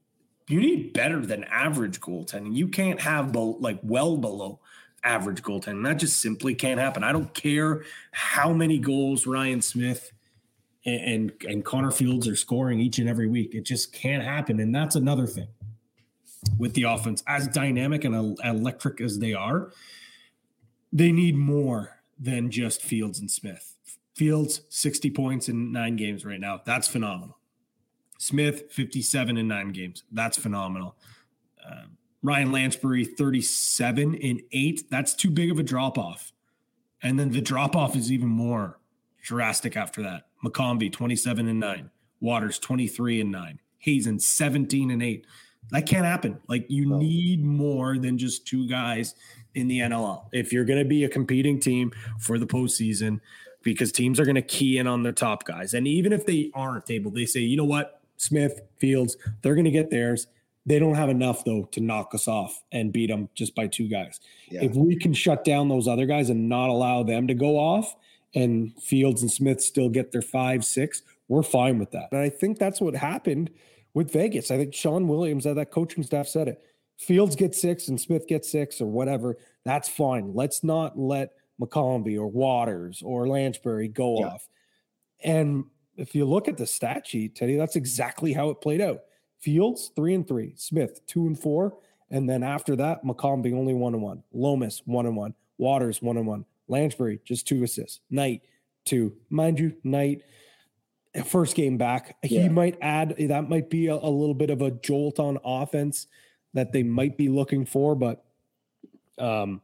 you 0.48 0.60
need 0.60 0.94
better 0.94 1.20
than 1.20 1.44
average 1.44 2.00
goaltending. 2.00 2.56
You 2.56 2.68
can't 2.68 3.02
have 3.02 3.32
be- 3.32 3.56
like 3.60 3.80
well 3.82 4.16
below 4.16 4.60
average 5.04 5.42
goaltending. 5.42 5.84
That 5.84 5.98
just 5.98 6.22
simply 6.22 6.54
can't 6.54 6.80
happen. 6.80 7.04
I 7.04 7.12
don't 7.12 7.34
care 7.34 7.84
how 8.12 8.54
many 8.54 8.78
goals 8.78 9.26
Ryan 9.26 9.60
Smith 9.60 10.10
and, 10.86 11.00
and, 11.02 11.32
and 11.46 11.64
Connor 11.66 11.90
Fields 11.90 12.26
are 12.26 12.36
scoring 12.36 12.80
each 12.80 12.98
and 12.98 13.10
every 13.10 13.28
week. 13.28 13.54
It 13.54 13.66
just 13.66 13.92
can't 13.92 14.22
happen. 14.22 14.58
And 14.58 14.74
that's 14.74 14.96
another 14.96 15.26
thing 15.26 15.48
with 16.56 16.72
the 16.72 16.84
offense. 16.84 17.22
As 17.26 17.46
dynamic 17.46 18.04
and 18.04 18.38
electric 18.42 19.02
as 19.02 19.18
they 19.18 19.34
are, 19.34 19.70
they 20.92 21.12
need 21.12 21.36
more 21.36 22.00
than 22.18 22.50
just 22.50 22.82
Fields 22.82 23.20
and 23.20 23.30
Smith. 23.30 23.74
Fields, 24.14 24.62
60 24.68 25.10
points 25.10 25.48
in 25.48 25.70
nine 25.70 25.96
games 25.96 26.24
right 26.24 26.40
now. 26.40 26.60
That's 26.64 26.88
phenomenal. 26.88 27.38
Smith, 28.18 28.72
57 28.72 29.36
in 29.36 29.46
nine 29.46 29.68
games. 29.70 30.02
That's 30.10 30.36
phenomenal. 30.36 30.96
Uh, 31.64 31.84
Ryan 32.22 32.48
Lanchbury, 32.48 33.16
37 33.16 34.14
in 34.14 34.42
eight. 34.50 34.90
That's 34.90 35.14
too 35.14 35.30
big 35.30 35.52
of 35.52 35.58
a 35.58 35.62
drop 35.62 35.98
off. 35.98 36.32
And 37.02 37.18
then 37.18 37.30
the 37.30 37.40
drop 37.40 37.76
off 37.76 37.94
is 37.94 38.10
even 38.10 38.28
more 38.28 38.80
drastic 39.22 39.76
after 39.76 40.02
that. 40.02 40.26
McCombie, 40.44 40.92
27 40.92 41.46
and 41.46 41.60
nine. 41.60 41.90
Waters, 42.20 42.58
23 42.58 43.20
and 43.20 43.30
nine. 43.30 43.60
Hazen, 43.78 44.18
17 44.18 44.90
and 44.90 45.02
eight. 45.02 45.26
That 45.70 45.86
can't 45.86 46.04
happen. 46.04 46.40
Like 46.48 46.66
you 46.68 46.86
need 46.86 47.44
more 47.44 47.98
than 47.98 48.18
just 48.18 48.46
two 48.46 48.66
guys 48.68 49.14
in 49.58 49.68
the 49.68 49.80
NLL. 49.80 50.26
If 50.32 50.52
you're 50.52 50.64
going 50.64 50.78
to 50.78 50.84
be 50.84 51.04
a 51.04 51.08
competing 51.08 51.60
team 51.60 51.92
for 52.18 52.38
the 52.38 52.46
postseason, 52.46 53.20
because 53.62 53.92
teams 53.92 54.20
are 54.20 54.24
going 54.24 54.36
to 54.36 54.42
key 54.42 54.78
in 54.78 54.86
on 54.86 55.02
their 55.02 55.12
top 55.12 55.44
guys. 55.44 55.74
And 55.74 55.86
even 55.86 56.12
if 56.12 56.26
they 56.26 56.50
aren't 56.54 56.90
able, 56.90 57.10
they 57.10 57.26
say, 57.26 57.40
you 57.40 57.56
know 57.56 57.64
what? 57.64 58.00
Smith, 58.16 58.60
Fields, 58.78 59.16
they're 59.42 59.54
going 59.54 59.64
to 59.64 59.70
get 59.70 59.90
theirs. 59.90 60.26
They 60.66 60.78
don't 60.78 60.94
have 60.94 61.08
enough 61.08 61.44
though 61.44 61.64
to 61.72 61.80
knock 61.80 62.14
us 62.14 62.28
off 62.28 62.62
and 62.72 62.92
beat 62.92 63.08
them 63.08 63.28
just 63.34 63.54
by 63.54 63.66
two 63.66 63.88
guys. 63.88 64.20
Yeah. 64.50 64.64
If 64.64 64.74
we 64.74 64.96
can 64.96 65.14
shut 65.14 65.44
down 65.44 65.68
those 65.68 65.88
other 65.88 66.06
guys 66.06 66.30
and 66.30 66.48
not 66.48 66.68
allow 66.68 67.02
them 67.02 67.26
to 67.28 67.34
go 67.34 67.56
off, 67.56 67.94
and 68.34 68.72
Fields 68.82 69.22
and 69.22 69.30
Smith 69.30 69.62
still 69.62 69.88
get 69.88 70.12
their 70.12 70.22
five, 70.22 70.64
six, 70.64 71.02
we're 71.28 71.42
fine 71.42 71.78
with 71.78 71.90
that. 71.92 72.08
And 72.12 72.20
I 72.20 72.28
think 72.28 72.58
that's 72.58 72.80
what 72.80 72.94
happened 72.94 73.50
with 73.94 74.12
Vegas. 74.12 74.50
I 74.50 74.58
think 74.58 74.74
Shawn 74.74 75.08
Williams, 75.08 75.44
that 75.44 75.70
coaching 75.70 76.02
staff 76.02 76.28
said 76.28 76.48
it. 76.48 76.62
Fields 76.98 77.36
gets 77.36 77.60
six 77.60 77.88
and 77.88 78.00
Smith 78.00 78.26
gets 78.26 78.50
six 78.50 78.80
or 78.80 78.86
whatever. 78.86 79.36
That's 79.64 79.88
fine. 79.88 80.34
Let's 80.34 80.64
not 80.64 80.98
let 80.98 81.32
McCombie 81.60 82.18
or 82.18 82.26
Waters 82.26 83.02
or 83.04 83.26
Lanchbury 83.26 83.92
go 83.92 84.20
yeah. 84.20 84.26
off. 84.26 84.48
And 85.22 85.64
if 85.96 86.14
you 86.14 86.24
look 86.24 86.48
at 86.48 86.56
the 86.56 86.66
stat 86.66 87.06
sheet, 87.06 87.34
Teddy, 87.34 87.56
that's 87.56 87.76
exactly 87.76 88.32
how 88.32 88.50
it 88.50 88.60
played 88.60 88.80
out. 88.80 89.00
Fields 89.40 89.92
three 89.94 90.14
and 90.14 90.26
three, 90.26 90.54
Smith 90.56 91.04
two 91.06 91.26
and 91.26 91.38
four, 91.38 91.78
and 92.10 92.28
then 92.28 92.42
after 92.42 92.74
that, 92.76 93.04
McCombie 93.04 93.54
only 93.54 93.74
one 93.74 93.94
and 93.94 94.02
one, 94.02 94.22
Lomas 94.32 94.82
one 94.84 95.06
and 95.06 95.16
one, 95.16 95.34
Waters 95.58 96.02
one 96.02 96.16
and 96.16 96.26
one, 96.26 96.44
Lanchbury 96.68 97.20
just 97.24 97.46
two 97.46 97.62
assists, 97.62 98.00
Knight 98.10 98.42
two, 98.84 99.14
mind 99.30 99.60
you, 99.60 99.74
Knight 99.84 100.22
first 101.24 101.54
game 101.54 101.78
back, 101.78 102.16
yeah. 102.22 102.42
he 102.42 102.48
might 102.48 102.76
add 102.80 103.14
that 103.18 103.48
might 103.48 103.70
be 103.70 103.86
a, 103.86 103.94
a 103.94 104.10
little 104.10 104.34
bit 104.34 104.50
of 104.50 104.62
a 104.62 104.70
jolt 104.70 105.18
on 105.18 105.38
offense 105.44 106.06
that 106.54 106.72
they 106.72 106.82
might 106.82 107.16
be 107.16 107.28
looking 107.28 107.64
for, 107.64 107.94
but 107.94 108.24
um, 109.18 109.60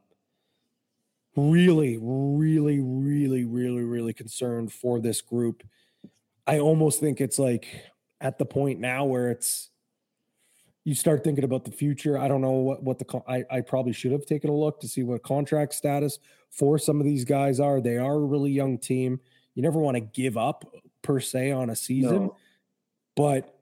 really, 1.35 1.97
really, 2.01 2.79
really, 2.79 3.43
really, 3.43 3.83
really 3.83 4.13
concerned 4.13 4.71
for 4.71 4.99
this 4.99 5.21
group 5.21 5.63
I 6.47 6.59
almost 6.59 6.99
think 6.99 7.21
it's 7.21 7.39
like 7.39 7.67
at 8.21 8.37
the 8.37 8.45
point 8.45 8.79
now 8.79 9.05
where 9.05 9.31
it's 9.31 9.69
you 10.83 10.93
start 10.93 11.23
thinking 11.23 11.43
about 11.43 11.65
the 11.65 11.71
future. 11.71 12.17
I 12.17 12.27
don't 12.27 12.41
know 12.41 12.51
what 12.51 12.83
what 12.83 12.99
the 12.99 13.21
I 13.27 13.43
I 13.49 13.61
probably 13.61 13.93
should 13.93 14.11
have 14.11 14.25
taken 14.25 14.49
a 14.49 14.55
look 14.55 14.79
to 14.81 14.87
see 14.87 15.03
what 15.03 15.23
contract 15.23 15.73
status 15.73 16.19
for 16.51 16.77
some 16.77 16.99
of 16.99 17.05
these 17.05 17.25
guys 17.25 17.59
are. 17.59 17.81
They 17.81 17.97
are 17.97 18.13
a 18.13 18.19
really 18.19 18.51
young 18.51 18.77
team. 18.77 19.19
You 19.55 19.63
never 19.63 19.79
want 19.79 19.95
to 19.95 20.01
give 20.01 20.37
up 20.37 20.65
per 21.01 21.19
se 21.19 21.51
on 21.51 21.69
a 21.69 21.75
season, 21.75 22.25
no. 22.25 22.37
but 23.15 23.54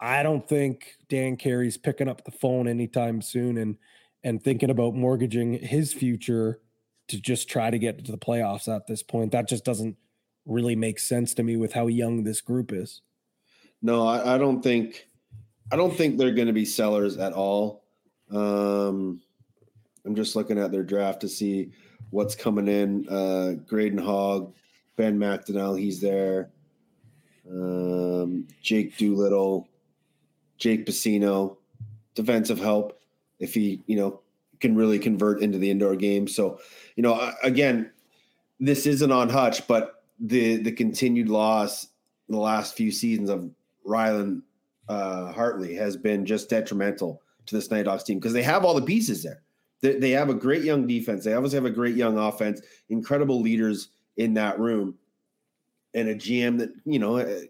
I 0.00 0.22
don't 0.22 0.46
think 0.46 0.96
Dan 1.08 1.36
Carey's 1.36 1.76
picking 1.76 2.08
up 2.08 2.24
the 2.24 2.30
phone 2.30 2.68
anytime 2.68 3.22
soon 3.22 3.58
and 3.58 3.76
and 4.22 4.42
thinking 4.42 4.70
about 4.70 4.94
mortgaging 4.94 5.54
his 5.54 5.92
future 5.92 6.60
to 7.08 7.20
just 7.20 7.48
try 7.48 7.70
to 7.70 7.78
get 7.78 8.04
to 8.04 8.10
the 8.10 8.18
playoffs 8.18 8.74
at 8.74 8.86
this 8.86 9.02
point. 9.02 9.32
That 9.32 9.48
just 9.48 9.64
doesn't 9.64 9.96
really 10.46 10.76
make 10.76 10.98
sense 10.98 11.34
to 11.34 11.42
me 11.42 11.56
with 11.56 11.72
how 11.72 11.86
young 11.86 12.24
this 12.24 12.40
group 12.40 12.72
is. 12.72 13.02
No, 13.82 14.06
I, 14.06 14.34
I 14.34 14.38
don't 14.38 14.62
think 14.62 15.08
I 15.70 15.76
don't 15.76 15.94
think 15.94 16.18
they're 16.18 16.32
going 16.32 16.46
to 16.46 16.52
be 16.52 16.64
sellers 16.64 17.16
at 17.18 17.32
all. 17.32 17.84
Um, 18.30 19.20
I'm 20.04 20.14
just 20.14 20.36
looking 20.36 20.58
at 20.58 20.70
their 20.72 20.82
draft 20.82 21.20
to 21.20 21.28
see 21.28 21.72
what's 22.10 22.34
coming 22.34 22.68
in. 22.68 23.08
Uh, 23.08 23.52
Graydon 23.66 23.98
Hogg, 23.98 24.54
Ben 24.96 25.18
McDonnell, 25.18 25.78
he's 25.78 26.00
there. 26.00 26.50
Um, 27.50 28.46
Jake 28.62 28.96
Doolittle, 28.96 29.68
Jake 30.58 30.86
Pacino, 30.86 31.56
defensive 32.14 32.58
help 32.58 33.00
if 33.38 33.54
he, 33.54 33.82
you 33.86 33.96
know, 33.96 34.20
can 34.60 34.76
really 34.76 34.98
convert 34.98 35.42
into 35.42 35.58
the 35.58 35.70
indoor 35.70 35.96
game. 35.96 36.26
So, 36.26 36.58
you 36.96 37.02
know, 37.02 37.32
again, 37.42 37.90
this 38.60 38.86
isn't 38.86 39.12
on 39.12 39.28
Hutch, 39.28 39.66
but 39.66 40.02
the 40.20 40.56
the 40.56 40.72
continued 40.72 41.28
loss 41.28 41.84
in 42.28 42.34
the 42.34 42.40
last 42.40 42.76
few 42.76 42.90
seasons 42.90 43.28
of 43.28 43.50
Rylan 43.86 44.42
uh, 44.88 45.32
Hartley 45.32 45.74
has 45.74 45.96
been 45.96 46.24
just 46.24 46.48
detrimental 46.48 47.22
to 47.46 47.54
this 47.54 47.70
Night 47.70 47.84
Knighthawks 47.84 48.04
team 48.04 48.18
because 48.18 48.32
they 48.32 48.42
have 48.42 48.64
all 48.64 48.74
the 48.74 48.82
pieces 48.82 49.22
there. 49.22 49.42
They, 49.80 49.98
they 49.98 50.10
have 50.10 50.30
a 50.30 50.34
great 50.34 50.62
young 50.62 50.86
defense. 50.86 51.24
They 51.24 51.34
obviously 51.34 51.56
have 51.56 51.66
a 51.66 51.70
great 51.70 51.96
young 51.96 52.16
offense, 52.16 52.62
incredible 52.88 53.40
leaders 53.40 53.88
in 54.16 54.34
that 54.34 54.58
room, 54.58 54.94
and 55.92 56.08
a 56.08 56.14
GM 56.14 56.58
that 56.58 56.70
you 56.84 56.98
know 56.98 57.18
uh, 57.18 57.40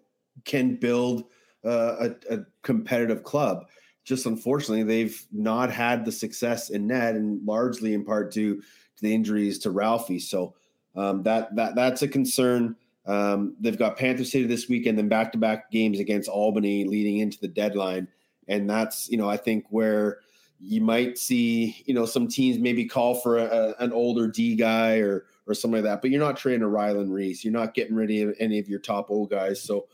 can 0.45 0.77
build 0.77 1.25
uh, 1.65 2.09
a, 2.31 2.35
a 2.35 2.39
competitive 2.63 3.23
club. 3.23 3.67
Just 4.05 4.27
unfortunately, 4.27 4.83
they've 4.83 5.25
not 5.33 5.71
had 5.71 6.05
the 6.05 6.13
success 6.13 6.71
in 6.71 6.87
net, 6.87 7.15
and 7.15 7.45
largely 7.47 7.95
in 7.95 8.05
part 8.05 8.33
due 8.33 8.57
to 8.57 8.63
the 9.01 9.15
injuries 9.15 9.59
to 9.61 9.71
Ralphie. 9.71 10.19
So 10.19 10.55
um, 10.95 11.23
that 11.23 11.55
that 11.57 11.75
that's 11.75 12.03
a 12.03 12.09
concern. 12.09 12.77
Um, 13.07 13.57
they've 13.61 13.79
got 13.79 13.97
Panther 13.99 14.25
City 14.25 14.47
this 14.47 14.69
weekend, 14.69 14.97
then 14.97 15.09
back 15.09 15.33
to 15.33 15.39
back 15.39 15.71
games 15.71 16.01
against 16.01 16.29
Albany 16.29 16.85
leading 16.85 17.19
into 17.19 17.39
the 17.39 17.49
deadline. 17.49 18.09
And 18.49 18.69
that's, 18.69 19.11
you 19.11 19.17
know, 19.17 19.29
I 19.29 19.37
think 19.37 19.67
where 19.71 20.21
you 20.61 20.81
might 20.81 21.19
see, 21.19 21.83
you 21.87 21.93
know, 21.93 22.07
some 22.07 22.29
teams 22.29 22.59
maybe 22.59 22.87
call 22.87 23.15
for 23.15 23.39
a, 23.39 23.75
an 23.79 23.93
older 23.93 24.29
D 24.29 24.55
guy 24.55 24.99
or 24.99 25.27
or 25.47 25.55
something 25.55 25.83
like 25.83 25.91
that, 25.91 26.01
but 26.01 26.11
you're 26.11 26.21
not 26.21 26.39
trading 26.39 26.63
a 26.63 26.69
Ryland 26.69 27.13
Rees. 27.13 27.45
You're 27.45 27.53
not 27.53 27.75
getting 27.75 27.95
rid 27.95 28.11
of 28.11 28.35
any 28.39 28.59
of 28.59 28.69
your 28.69 28.79
top 28.79 29.11
O 29.11 29.27
guys. 29.27 29.61
So 29.61 29.87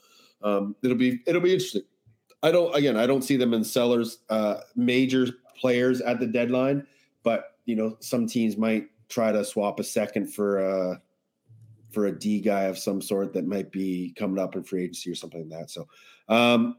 um, 0.43 0.77
it'll 0.83 0.97
be 0.97 1.21
it'll 1.27 1.41
be 1.41 1.53
interesting. 1.53 1.83
I 2.43 2.51
don't 2.51 2.75
again, 2.75 2.97
I 2.97 3.07
don't 3.07 3.23
see 3.23 3.37
them 3.37 3.55
in 3.55 3.65
sellers, 3.65 4.19
uh, 4.31 4.61
major 4.77 5.29
players 5.59 6.01
at 6.01 6.21
the 6.21 6.27
deadline, 6.27 6.87
but 7.23 7.57
you 7.67 7.77
know, 7.77 7.97
some 8.01 8.27
teams 8.27 8.57
might 8.57 8.89
try 9.09 9.33
to 9.33 9.45
swap 9.45 9.81
a 9.81 9.85
second 9.85 10.33
for 10.33 10.61
uh 10.61 10.97
for 11.91 12.07
a 12.07 12.19
D 12.19 12.41
guy 12.41 12.63
of 12.65 12.79
some 12.79 13.03
sort 13.03 13.33
that 13.33 13.47
might 13.47 13.73
be 13.73 14.15
coming 14.17 14.39
up 14.39 14.55
in 14.55 14.63
free 14.63 14.85
agency 14.85 15.11
or 15.11 15.15
something 15.15 15.49
like 15.49 15.61
that. 15.61 15.71
So, 15.71 15.89
um, 16.29 16.77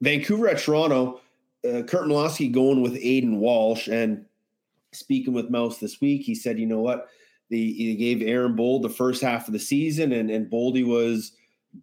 Vancouver 0.00 0.48
at 0.48 0.58
Toronto, 0.58 1.20
uh, 1.64 1.82
Curt 1.82 2.06
Malawsky 2.06 2.50
going 2.50 2.82
with 2.82 2.94
Aiden 2.94 3.38
Walsh. 3.38 3.88
And 3.88 4.24
speaking 4.92 5.32
with 5.32 5.50
Mouse 5.50 5.78
this 5.78 6.00
week, 6.00 6.22
he 6.22 6.34
said, 6.34 6.58
you 6.58 6.66
know 6.66 6.80
what? 6.80 7.08
The, 7.48 7.72
he 7.72 7.94
gave 7.94 8.22
Aaron 8.22 8.56
Bold 8.56 8.82
the 8.82 8.88
first 8.88 9.22
half 9.22 9.46
of 9.46 9.52
the 9.52 9.58
season, 9.58 10.12
and, 10.12 10.30
and 10.30 10.50
Boldy 10.50 10.84
was 10.84 11.32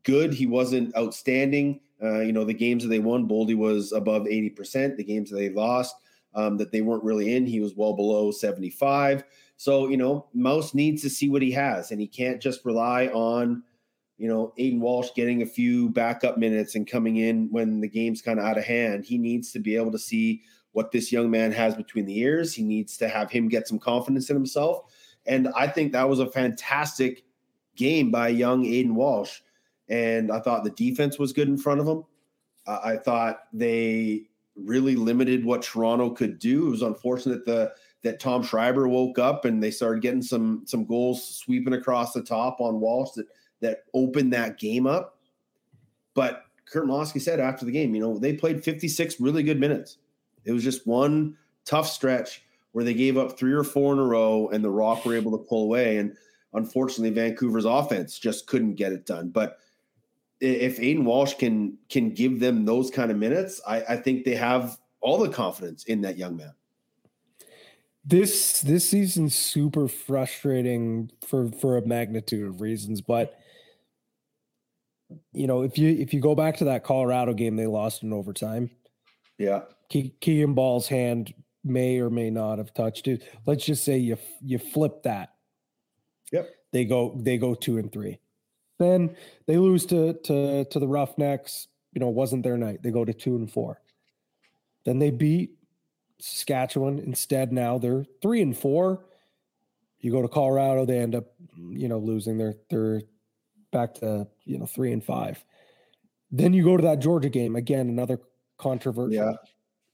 good. 0.04 0.34
He 0.34 0.46
wasn't 0.46 0.96
outstanding. 0.98 1.80
Uh, 2.02 2.20
you 2.20 2.34
know, 2.34 2.44
the 2.44 2.54
games 2.54 2.84
that 2.84 2.90
they 2.90 3.00
won, 3.00 3.28
Boldy 3.28 3.56
was 3.56 3.92
above 3.92 4.24
80%. 4.24 4.98
The 4.98 5.04
games 5.04 5.30
that 5.30 5.38
they 5.38 5.50
lost, 5.50 5.96
um, 6.36 6.58
that 6.58 6.72
they 6.72 6.82
weren't 6.82 7.04
really 7.04 7.36
in, 7.36 7.46
he 7.46 7.60
was 7.60 7.76
well 7.76 7.94
below 7.94 8.32
75. 8.32 9.24
So, 9.58 9.88
you 9.88 9.98
know, 9.98 10.28
Mouse 10.34 10.74
needs 10.74 11.02
to 11.04 11.10
see 11.10 11.30
what 11.30 11.42
he 11.42 11.52
has, 11.52 11.92
and 11.92 12.02
he 12.02 12.08
can't 12.08 12.42
just 12.42 12.66
rely 12.66 13.08
on, 13.08 13.64
you 14.18 14.28
know, 14.28 14.54
Aiden 14.60 14.80
Walsh 14.80 15.10
getting 15.16 15.42
a 15.42 15.46
few 15.46 15.90
backup 15.90 16.38
minutes 16.38 16.76
and 16.76 16.88
coming 16.88 17.18
in 17.18 17.50
when 17.52 17.80
the 17.80 17.88
game's 17.88 18.22
kind 18.22 18.40
of 18.40 18.46
out 18.46 18.58
of 18.58 18.66
hand. 18.66 19.06
He 19.06 19.18
needs 19.18 19.52
to 19.54 19.60
be 19.60 19.76
able 19.76 19.92
to 19.92 20.00
see 20.00 20.42
what 20.74 20.92
this 20.92 21.12
young 21.12 21.32
man 21.32 21.52
has 21.52 21.76
between 21.76 22.06
the 22.06 22.20
ears. 22.20 22.54
He 22.54 22.64
needs 22.64 22.98
to 22.98 23.08
have 23.08 23.32
him 23.32 23.48
get 23.48 23.68
some 23.68 23.80
confidence 23.80 24.30
in 24.30 24.36
himself. 24.36 24.92
And 25.26 25.48
I 25.56 25.68
think 25.68 25.92
that 25.94 26.10
was 26.10 26.20
a 26.20 26.30
fantastic 26.30 27.24
game 27.76 28.12
by 28.12 28.30
young 28.30 28.66
Aiden 28.66 28.94
Walsh. 28.94 29.40
And 29.90 30.32
I 30.32 30.40
thought 30.40 30.64
the 30.64 30.72
defense 30.72 31.20
was 31.20 31.34
good 31.34 31.48
in 31.48 31.58
front 31.58 31.80
of 31.80 31.86
them. 31.86 32.06
Uh, 32.66 32.80
I 32.84 32.98
thought 32.98 33.42
they 33.52 34.24
really 34.56 34.96
limited 34.96 35.44
what 35.44 35.64
Toronto 35.64 36.10
could 36.10 36.40
do. 36.40 36.68
It 36.68 36.72
was 36.72 36.82
unfortunate 36.82 37.46
the 37.46 37.74
that 38.04 38.20
Tom 38.20 38.44
Schreiber 38.44 38.88
woke 38.88 39.18
up 39.18 39.46
and 39.46 39.64
they 39.64 39.72
started 39.72 40.02
getting 40.02 40.22
some 40.22 40.64
some 40.66 40.86
goals 40.86 41.38
sweeping 41.38 41.74
across 41.74 42.14
the 42.14 42.22
top 42.22 42.60
on 42.60 42.80
Walsh 42.80 43.12
that 43.16 43.28
that 43.62 43.84
opened 43.94 44.34
that 44.34 44.60
game 44.60 44.86
up. 44.86 45.20
But 46.14 46.44
Curt 46.66 46.86
Malawsky 46.86 47.22
said 47.22 47.40
after 47.40 47.66
the 47.66 47.72
game, 47.72 47.96
you 47.96 48.02
know, 48.02 48.18
they 48.18 48.34
played 48.34 48.64
56 48.64 49.20
really 49.20 49.44
good 49.44 49.60
minutes. 49.60 49.98
It 50.46 50.52
was 50.52 50.64
just 50.64 50.86
one 50.86 51.38
tough 51.66 51.88
stretch 51.88 52.44
where 52.74 52.84
they 52.84 52.94
gave 52.94 53.18
up 53.18 53.38
three 53.38 53.54
or 53.54 53.64
four 53.64 53.94
in 53.94 54.00
a 54.00 54.04
row 54.04 54.50
and 54.50 54.64
the 54.64 54.70
Rock 54.70 55.06
were 55.06 55.16
able 55.16 55.32
to 55.38 55.44
pull 55.44 55.64
away. 55.64 55.98
And 55.98 56.16
unfortunately, 56.54 57.12
Vancouver's 57.12 57.66
offense 57.66 58.20
just 58.20 58.48
couldn't 58.48 58.76
get 58.76 58.92
it 58.92 59.06
done. 59.06 59.30
But 59.30 59.58
if 60.44 60.78
Aiden 60.78 61.04
Walsh 61.04 61.36
can 61.36 61.78
can 61.90 62.10
give 62.10 62.40
them 62.40 62.66
those 62.66 62.92
kind 62.92 63.12
of 63.12 63.18
minutes, 63.18 63.62
I, 63.66 63.84
I 63.90 63.98
think 63.98 64.26
they 64.26 64.36
have 64.36 64.78
all 65.00 65.18
the 65.18 65.30
confidence 65.30 65.86
in 65.86 66.02
that 66.02 66.18
young 66.18 66.36
man. 66.36 66.54
This 68.06 68.62
this 68.62 68.90
season's 68.90 69.36
super 69.36 69.88
frustrating 69.88 71.10
for 71.26 71.50
for 71.52 71.78
a 71.78 71.86
magnitude 71.86 72.48
of 72.48 72.60
reasons 72.60 73.00
but 73.00 73.40
you 75.32 75.48
know 75.48 75.62
if 75.62 75.78
you 75.78 75.90
if 75.90 76.14
you 76.14 76.20
go 76.20 76.36
back 76.36 76.58
to 76.58 76.66
that 76.66 76.84
colorado 76.84 77.34
game 77.34 77.56
they 77.56 77.68
lost 77.68 78.04
in 78.04 78.12
overtime. 78.12 78.70
Yeah. 79.38 79.62
Ke- 79.90 80.20
Keegan 80.20 80.54
Bal's 80.54 80.88
hand 80.88 81.34
may 81.64 82.00
or 82.00 82.10
may 82.10 82.30
not 82.30 82.58
have 82.58 82.74
touched 82.74 83.08
it. 83.08 83.24
Let's 83.46 83.66
just 83.66 83.86
say 83.86 83.98
you 83.98 84.18
you 84.42 84.60
flip 84.60 85.04
that. 85.04 85.34
Yep. 86.34 86.50
They 86.74 86.84
go 86.84 87.18
they 87.22 87.38
go 87.38 87.56
two 87.56 87.78
and 87.78 87.90
three 87.90 88.20
then 88.80 89.16
they 89.48 89.58
lose 89.58 89.86
to 89.86 90.14
to 90.24 90.66
to 90.66 90.80
the 90.80 90.88
roughnecks 90.88 91.68
you 91.94 92.00
know 92.00 92.10
wasn't 92.10 92.44
their 92.44 92.58
night 92.58 92.82
they 92.84 92.92
go 92.92 93.06
to 93.06 93.14
two 93.14 93.36
and 93.36 93.52
four 93.52 93.80
then 94.86 95.00
they 95.00 95.12
beat 95.12 95.52
Saskatchewan 96.20 97.00
instead 97.00 97.52
now 97.52 97.78
they're 97.78 98.06
three 98.22 98.42
and 98.42 98.58
four. 98.58 99.06
You 100.00 100.12
go 100.12 100.22
to 100.22 100.28
Colorado, 100.28 100.86
they 100.86 101.00
end 101.00 101.16
up, 101.16 101.26
you 101.58 101.88
know, 101.88 101.98
losing. 101.98 102.38
They're 102.38 102.56
they're 102.70 103.02
back 103.72 103.96
to 103.96 104.28
you 104.46 104.58
know 104.58 104.66
three 104.66 104.92
and 104.92 105.04
five. 105.04 105.44
Then 106.32 106.54
you 106.54 106.64
go 106.64 106.78
to 106.78 106.84
that 106.84 107.00
Georgia 107.00 107.30
game 107.30 107.56
again, 107.56 107.90
another 107.90 108.20
controversial. 108.58 109.14
Yeah. 109.14 109.34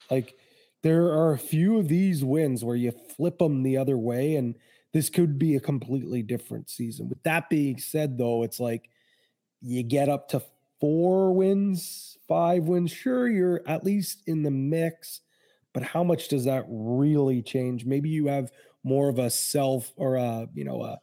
Like 0.10 0.36
there 0.84 1.06
are 1.06 1.34
a 1.34 1.40
few 1.40 1.80
of 1.80 1.88
these 1.88 2.24
wins 2.24 2.64
where 2.64 2.76
you 2.76 2.92
flip 2.92 3.40
them 3.40 3.64
the 3.64 3.78
other 3.78 3.98
way, 3.98 4.36
and 4.36 4.56
this 4.94 5.10
could 5.10 5.38
be 5.38 5.56
a 5.56 5.60
completely 5.60 6.24
different 6.24 6.70
season. 6.70 7.10
With 7.10 7.22
that 7.24 7.50
being 7.50 7.78
said, 7.78 8.18
though, 8.18 8.44
it's 8.44 8.60
like 8.60 8.90
you 9.62 9.84
get 9.84 10.10
up 10.10 10.30
to 10.30 10.42
four 10.80 11.34
wins, 11.34 12.18
five 12.28 12.64
wins. 12.64 12.92
Sure, 12.92 13.28
you're 13.28 13.62
at 13.68 13.84
least 13.84 14.24
in 14.26 14.44
the 14.44 14.52
mix 14.52 15.22
but 15.74 15.84
how 15.84 16.04
much 16.04 16.28
does 16.28 16.46
that 16.46 16.66
really 16.68 17.42
change? 17.42 17.86
Maybe 17.86 18.10
you 18.10 18.28
have 18.28 18.52
more 18.84 19.10
of 19.10 19.20
a 19.20 19.30
self 19.30 19.92
or 19.96 20.16
a, 20.16 20.48
you 20.54 20.64
know, 20.64 20.82
a 20.82 21.00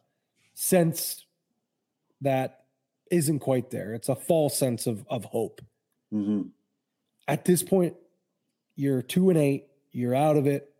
sense 0.53 1.25
that 2.21 2.65
isn't 3.09 3.39
quite 3.39 3.69
there. 3.69 3.93
It's 3.93 4.09
a 4.09 4.15
false 4.15 4.57
sense 4.57 4.87
of, 4.87 5.05
of 5.09 5.25
hope. 5.25 5.61
Mm-hmm. 6.13 6.49
At 7.27 7.45
this 7.45 7.63
point, 7.63 7.95
you're 8.75 9.01
two 9.01 9.29
and 9.29 9.37
eight, 9.37 9.67
you're 9.91 10.15
out 10.15 10.37
of 10.37 10.47
it. 10.47 10.73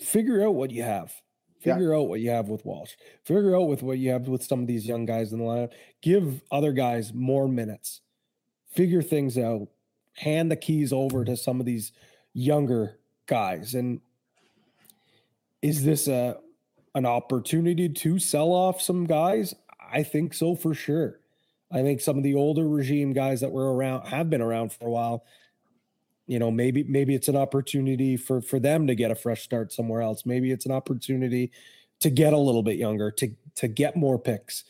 Figure 0.00 0.46
out 0.46 0.54
what 0.54 0.70
you 0.70 0.82
have. 0.82 1.12
Figure 1.60 1.90
yeah. 1.90 1.98
out 1.98 2.08
what 2.08 2.20
you 2.20 2.30
have 2.30 2.48
with 2.48 2.64
Walsh. 2.64 2.92
Figure 3.24 3.56
out 3.56 3.68
with 3.68 3.82
what 3.82 3.98
you 3.98 4.10
have 4.10 4.28
with 4.28 4.44
some 4.44 4.60
of 4.60 4.66
these 4.66 4.86
young 4.86 5.06
guys 5.06 5.32
in 5.32 5.38
the 5.38 5.44
lineup. 5.44 5.72
Give 6.02 6.42
other 6.50 6.72
guys 6.72 7.12
more 7.12 7.48
minutes. 7.48 8.00
Figure 8.72 9.02
things 9.02 9.36
out. 9.36 9.68
Hand 10.14 10.50
the 10.50 10.56
keys 10.56 10.92
over 10.92 11.24
to 11.24 11.36
some 11.36 11.58
of 11.58 11.66
these 11.66 11.92
younger 12.32 12.98
guys. 13.26 13.74
And 13.74 14.00
is 15.62 15.84
this 15.84 16.06
a 16.08 16.38
an 16.94 17.06
opportunity 17.06 17.88
to 17.88 18.18
sell 18.18 18.52
off 18.52 18.80
some 18.80 19.04
guys? 19.04 19.54
I 19.92 20.02
think 20.02 20.34
so 20.34 20.54
for 20.54 20.74
sure. 20.74 21.20
I 21.70 21.82
think 21.82 22.00
some 22.00 22.16
of 22.16 22.22
the 22.24 22.34
older 22.34 22.66
regime 22.66 23.12
guys 23.12 23.40
that 23.40 23.52
were 23.52 23.74
around 23.74 24.06
have 24.06 24.30
been 24.30 24.40
around 24.40 24.72
for 24.72 24.86
a 24.86 24.90
while. 24.90 25.24
You 26.28 26.38
know, 26.38 26.50
maybe 26.50 26.84
maybe 26.84 27.14
it's 27.14 27.28
an 27.28 27.36
opportunity 27.36 28.16
for 28.16 28.40
for 28.40 28.60
them 28.60 28.86
to 28.86 28.94
get 28.94 29.10
a 29.10 29.16
fresh 29.16 29.42
start 29.42 29.72
somewhere 29.72 30.02
else. 30.02 30.24
Maybe 30.24 30.52
it's 30.52 30.66
an 30.66 30.72
opportunity 30.72 31.50
to 32.00 32.10
get 32.10 32.32
a 32.32 32.38
little 32.38 32.62
bit 32.62 32.76
younger, 32.76 33.10
to 33.12 33.30
to 33.56 33.66
get 33.66 33.96
more 33.96 34.18
picks. 34.18 34.64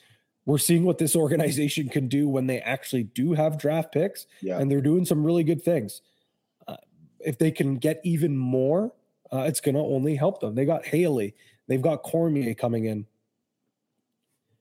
We're 0.47 0.59
seeing 0.59 0.85
what 0.85 0.97
this 0.97 1.14
organization 1.25 1.90
can 1.90 2.09
do 2.09 2.29
when 2.29 2.47
they 2.47 2.61
actually 2.61 3.03
do 3.03 3.35
have 3.35 3.59
draft 3.59 3.92
picks, 3.92 4.27
yeah. 4.40 4.59
and 4.59 4.71
they're 4.71 4.81
doing 4.81 5.05
some 5.05 5.23
really 5.23 5.44
good 5.44 5.62
things 5.62 6.01
if 7.21 7.38
they 7.38 7.51
can 7.51 7.77
get 7.77 8.01
even 8.05 8.37
more, 8.37 8.92
uh, 9.33 9.40
it's 9.40 9.61
going 9.61 9.75
to 9.75 9.81
only 9.81 10.16
help 10.16 10.40
them. 10.40 10.55
They 10.55 10.64
got 10.64 10.87
Haley, 10.87 11.35
they've 11.66 11.83
got 11.83 12.03
Cormier 12.03 12.55
coming 12.55 12.87
in. 12.87 13.07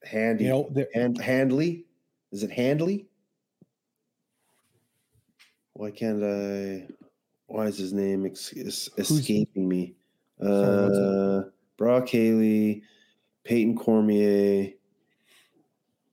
Handy, 0.04 0.46
you 0.46 0.50
know, 0.50 0.86
and 0.96 1.20
Handley. 1.20 1.86
Is 2.32 2.44
it 2.44 2.52
Handley? 2.52 3.07
Why 5.78 5.92
can't 5.92 6.24
I? 6.24 6.88
Why 7.46 7.68
is 7.68 7.78
his 7.78 7.94
name 7.94 8.26
ex- 8.26 8.52
escaping 8.98 9.70
me? 9.70 9.94
Uh, 10.42 11.44
Brock 11.78 12.10
Haley, 12.10 12.82
Peyton 13.44 13.78
Cormier. 13.78 14.74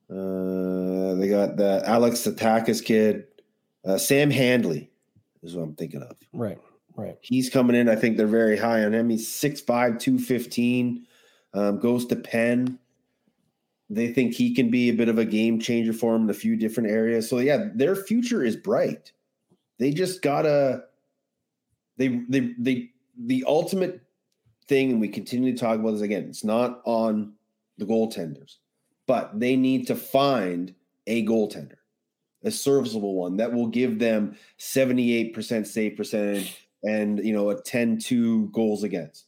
Uh, 0.07 1.15
they 1.15 1.27
got 1.27 1.57
the 1.57 1.81
Alex 1.85 2.19
Tatakis 2.19 2.85
kid, 2.85 3.25
uh, 3.85 3.97
Sam 3.97 4.29
Handley 4.29 4.91
is 5.41 5.55
what 5.55 5.63
I'm 5.63 5.75
thinking 5.75 6.03
of. 6.03 6.15
Right, 6.31 6.59
right. 6.95 7.17
He's 7.21 7.49
coming 7.49 7.75
in. 7.75 7.89
I 7.89 7.95
think 7.95 8.17
they're 8.17 8.27
very 8.27 8.57
high 8.57 8.83
on 8.83 8.93
him. 8.93 9.09
He's 9.09 9.27
6'5, 9.27 9.65
215, 9.99 11.07
um, 11.55 11.79
goes 11.79 12.05
to 12.07 12.15
Penn. 12.15 12.77
They 13.89 14.13
think 14.13 14.35
he 14.35 14.53
can 14.53 14.69
be 14.69 14.89
a 14.89 14.95
bit 14.95 15.09
of 15.09 15.17
a 15.17 15.25
game 15.25 15.59
changer 15.59 15.93
for 15.93 16.13
them 16.13 16.23
in 16.23 16.29
a 16.29 16.35
few 16.35 16.55
different 16.55 16.89
areas. 16.89 17.27
So 17.27 17.39
yeah, 17.39 17.69
their 17.73 17.95
future 17.95 18.43
is 18.43 18.55
bright. 18.55 19.11
They 19.77 19.91
just 19.91 20.21
gotta 20.21 20.85
they 21.97 22.21
they 22.29 22.53
they 22.57 22.89
the 23.17 23.43
ultimate 23.47 24.01
thing, 24.67 24.91
and 24.91 25.01
we 25.01 25.07
continue 25.07 25.53
to 25.53 25.57
talk 25.57 25.79
about 25.79 25.91
this 25.91 26.01
again, 26.01 26.25
it's 26.29 26.43
not 26.43 26.81
on 26.85 27.33
the 27.77 27.85
goaltenders, 27.85 28.57
but 29.07 29.39
they 29.39 29.55
need 29.55 29.87
to 29.87 29.95
find 29.95 30.73
a 31.07 31.25
goaltender, 31.25 31.77
a 32.43 32.51
serviceable 32.51 33.15
one 33.15 33.37
that 33.37 33.53
will 33.53 33.67
give 33.67 33.99
them 33.99 34.35
78% 34.59 35.67
save 35.67 35.95
percentage 35.95 36.67
and 36.83 37.23
you 37.23 37.33
know 37.33 37.49
a 37.49 37.61
10-2 37.61 38.51
goals 38.51 38.83
against. 38.83 39.25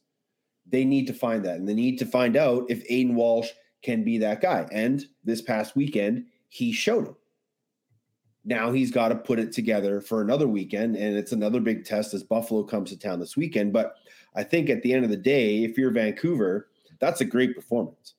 They 0.70 0.84
need 0.84 1.08
to 1.08 1.14
find 1.14 1.46
that, 1.46 1.58
and 1.58 1.68
they 1.68 1.74
need 1.74 1.98
to 2.00 2.06
find 2.06 2.36
out 2.36 2.66
if 2.70 2.88
Aiden 2.90 3.14
Walsh 3.14 3.50
can 3.84 4.04
be 4.04 4.18
that 4.18 4.42
guy. 4.42 4.68
And 4.72 5.06
this 5.24 5.42
past 5.42 5.76
weekend, 5.76 6.26
he 6.50 6.72
showed 6.72 7.08
him. 7.08 7.16
Now 8.48 8.72
he's 8.72 8.92
got 8.92 9.10
to 9.10 9.16
put 9.16 9.40
it 9.40 9.52
together 9.52 10.00
for 10.00 10.22
another 10.22 10.48
weekend, 10.48 10.96
and 10.96 11.18
it's 11.18 11.34
another 11.34 11.60
big 11.60 11.84
test 11.84 12.14
as 12.14 12.24
Buffalo 12.24 12.64
comes 12.64 12.90
to 12.90 12.98
town 12.98 13.20
this 13.20 13.36
weekend. 13.36 13.74
But 13.74 13.96
I 14.36 14.44
think 14.44 14.70
at 14.70 14.82
the 14.82 14.94
end 14.94 15.04
of 15.04 15.12
the 15.12 15.18
day, 15.18 15.66
if 15.66 15.78
you're 15.78 15.92
Vancouver, 15.92 16.70
that's 17.00 17.20
a 17.20 17.26
great 17.26 17.56
performance. 17.56 18.14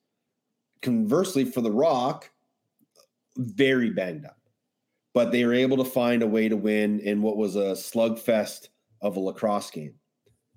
Conversely, 0.83 1.45
for 1.45 1.61
the 1.61 1.71
Rock, 1.71 2.29
very 3.37 3.89
banged 3.89 4.25
up, 4.25 4.37
but 5.15 5.31
they 5.31 5.45
were 5.45 5.53
able 5.53 5.77
to 5.77 5.83
find 5.83 6.21
a 6.21 6.27
way 6.27 6.47
to 6.47 6.55
win 6.55 6.99
in 6.99 7.23
what 7.23 7.35
was 7.37 7.55
a 7.55 7.71
slugfest 7.71 8.67
of 9.01 9.17
a 9.17 9.19
lacrosse 9.19 9.71
game. 9.71 9.95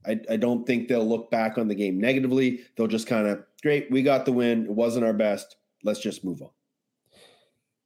I, 0.05 0.21
I 0.29 0.37
don't 0.37 0.67
think 0.67 0.89
they'll 0.89 1.09
look 1.09 1.31
back 1.31 1.57
on 1.57 1.69
the 1.69 1.75
game 1.75 1.99
negatively. 1.99 2.61
They'll 2.77 2.89
just 2.89 3.07
kind 3.07 3.27
of, 3.27 3.43
great, 3.63 3.91
we 3.91 4.03
got 4.03 4.27
the 4.27 4.33
win. 4.33 4.67
It 4.67 4.73
wasn't 4.73 5.07
our 5.07 5.13
best. 5.13 5.57
Let's 5.83 6.01
just 6.01 6.25
move 6.25 6.43
on. 6.43 6.51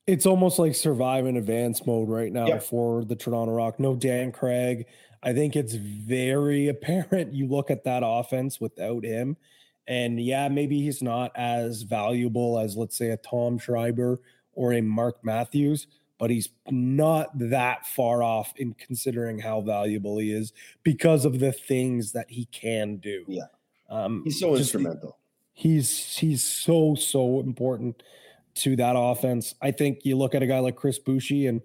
It's 0.07 0.27
almost 0.27 0.59
like 0.59 0.75
survive 0.75 1.27
in 1.27 1.37
advance 1.37 1.85
mode 1.87 2.09
right 2.09 2.33
now 2.33 2.47
yep. 2.47 2.63
for 2.63 3.05
the 3.05 3.17
Toronto 3.17 3.53
Rock. 3.53 3.81
No 3.81 3.97
Dan 3.97 4.31
Craig. 4.31 4.87
I 5.23 5.33
think 5.33 5.57
it's 5.57 5.75
very 5.75 6.69
apparent 6.69 7.33
you 7.33 7.47
look 7.47 7.71
at 7.71 7.85
that 7.85 8.03
offense 8.05 8.61
without 8.61 9.05
him. 9.05 9.37
And 9.89 10.21
yeah, 10.21 10.49
maybe 10.49 10.81
he's 10.81 11.03
not 11.03 11.33
as 11.37 11.83
valuable 11.83 12.59
as, 12.59 12.77
let's 12.77 12.97
say, 12.97 13.11
a 13.11 13.17
Tom 13.17 13.59
Schreiber 13.59 14.21
or 14.53 14.73
a 14.73 14.81
Mark 14.81 15.25
Matthews, 15.25 15.87
but 16.19 16.31
he's 16.31 16.49
not 16.69 17.37
that 17.39 17.87
far 17.87 18.23
off 18.23 18.53
in 18.57 18.75
considering 18.75 19.39
how 19.39 19.61
valuable 19.61 20.19
he 20.19 20.33
is 20.33 20.53
because 20.83 21.25
of 21.25 21.39
the 21.39 21.53
things 21.53 22.13
that 22.13 22.31
he 22.31 22.47
can 22.47 22.97
do. 22.97 23.25
Yeah. 23.29 23.47
Um, 23.89 24.23
he's 24.25 24.41
so 24.41 24.57
instrumental. 24.57 25.19
He's 25.53 26.17
he's 26.17 26.43
so 26.43 26.95
so 26.95 27.41
important 27.41 28.03
to 28.57 28.77
that 28.77 28.95
offense. 28.97 29.55
I 29.63 29.71
think 29.71 30.01
you 30.05 30.17
look 30.17 30.35
at 30.35 30.43
a 30.43 30.47
guy 30.47 30.59
like 30.59 30.77
Chris 30.77 30.99
Boucher, 30.99 31.49
and 31.49 31.61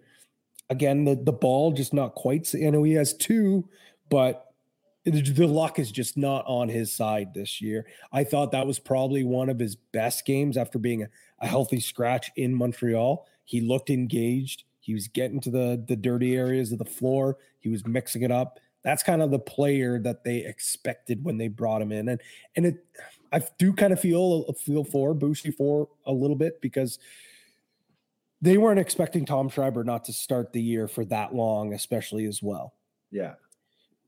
again, 0.70 1.06
the 1.06 1.16
the 1.16 1.34
ball 1.34 1.72
just 1.72 1.94
not 1.94 2.16
quite. 2.16 2.54
I 2.56 2.70
know 2.70 2.84
he 2.84 2.94
has 2.94 3.14
two, 3.14 3.68
but 4.10 4.52
the 5.06 5.48
luck 5.48 5.80
is 5.80 5.92
just 5.92 6.16
not 6.16 6.46
on 6.46 6.70
his 6.70 6.92
side 6.92 7.34
this 7.34 7.60
year. 7.62 7.88
I 8.14 8.24
thought 8.24 8.52
that 8.52 8.68
was 8.68 8.78
probably 8.78 9.24
one 9.24 9.50
of 9.50 9.58
his 9.58 9.76
best 9.76 10.26
games 10.26 10.58
after 10.58 10.78
being 10.78 11.04
a, 11.04 11.08
a 11.40 11.48
healthy 11.48 11.80
scratch 11.80 12.30
in 12.36 12.54
Montreal. 12.54 13.26
He 13.44 13.62
looked 13.62 13.90
engaged. 13.90 14.64
He 14.80 14.94
was 14.94 15.08
getting 15.08 15.40
to 15.42 15.50
the 15.50 15.84
the 15.88 15.96
dirty 15.96 16.36
areas 16.36 16.72
of 16.72 16.80
the 16.80 16.86
floor. 16.86 17.38
He 17.60 17.70
was 17.70 17.86
mixing 17.86 18.22
it 18.22 18.32
up. 18.32 18.60
That's 18.84 19.04
kind 19.04 19.22
of 19.22 19.30
the 19.30 19.40
player 19.40 20.00
that 20.00 20.24
they 20.24 20.46
expected 20.46 21.24
when 21.24 21.38
they 21.38 21.48
brought 21.48 21.82
him 21.82 21.92
in, 21.92 22.10
and 22.10 22.22
and 22.56 22.66
it, 22.68 22.86
I 23.32 23.42
do 23.58 23.74
kind 23.74 23.94
of 23.94 24.00
feel 24.00 24.52
feel 24.54 24.84
for 24.84 25.14
Boucher 25.14 25.52
for 25.52 25.88
a 26.06 26.12
little 26.12 26.36
bit 26.36 26.62
because 26.62 27.00
they 28.42 28.58
weren't 28.58 28.80
expecting 28.80 29.26
Tom 29.26 29.50
Schreiber 29.50 29.84
not 29.84 30.04
to 30.06 30.14
start 30.14 30.52
the 30.52 30.62
year 30.62 30.88
for 30.88 31.06
that 31.06 31.34
long, 31.34 31.74
especially 31.74 32.26
as 32.26 32.42
well. 32.42 32.74
Yeah. 33.12 33.36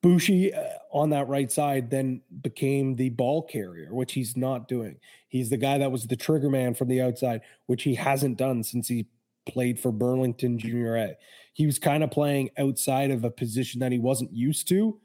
Boucher 0.01 0.49
uh, 0.55 0.97
on 0.97 1.11
that 1.11 1.29
right 1.29 1.51
side 1.51 1.89
then 1.89 2.21
became 2.41 2.95
the 2.95 3.09
ball 3.09 3.43
carrier, 3.43 3.93
which 3.93 4.13
he's 4.13 4.35
not 4.35 4.67
doing. 4.67 4.97
He's 5.29 5.49
the 5.49 5.57
guy 5.57 5.77
that 5.77 5.91
was 5.91 6.07
the 6.07 6.17
trigger 6.17 6.49
man 6.49 6.73
from 6.73 6.89
the 6.89 7.01
outside, 7.01 7.41
which 7.67 7.83
he 7.83 7.95
hasn't 7.95 8.37
done 8.37 8.63
since 8.63 8.87
he 8.87 9.07
played 9.47 9.79
for 9.79 9.91
Burlington 9.91 10.57
Junior 10.57 10.97
A. 10.97 11.15
He 11.53 11.65
was 11.65 11.79
kind 11.79 12.03
of 12.03 12.11
playing 12.11 12.49
outside 12.57 13.11
of 13.11 13.23
a 13.23 13.29
position 13.29 13.79
that 13.79 13.91
he 13.91 13.99
wasn't 13.99 14.33
used 14.33 14.67
to. 14.69 14.99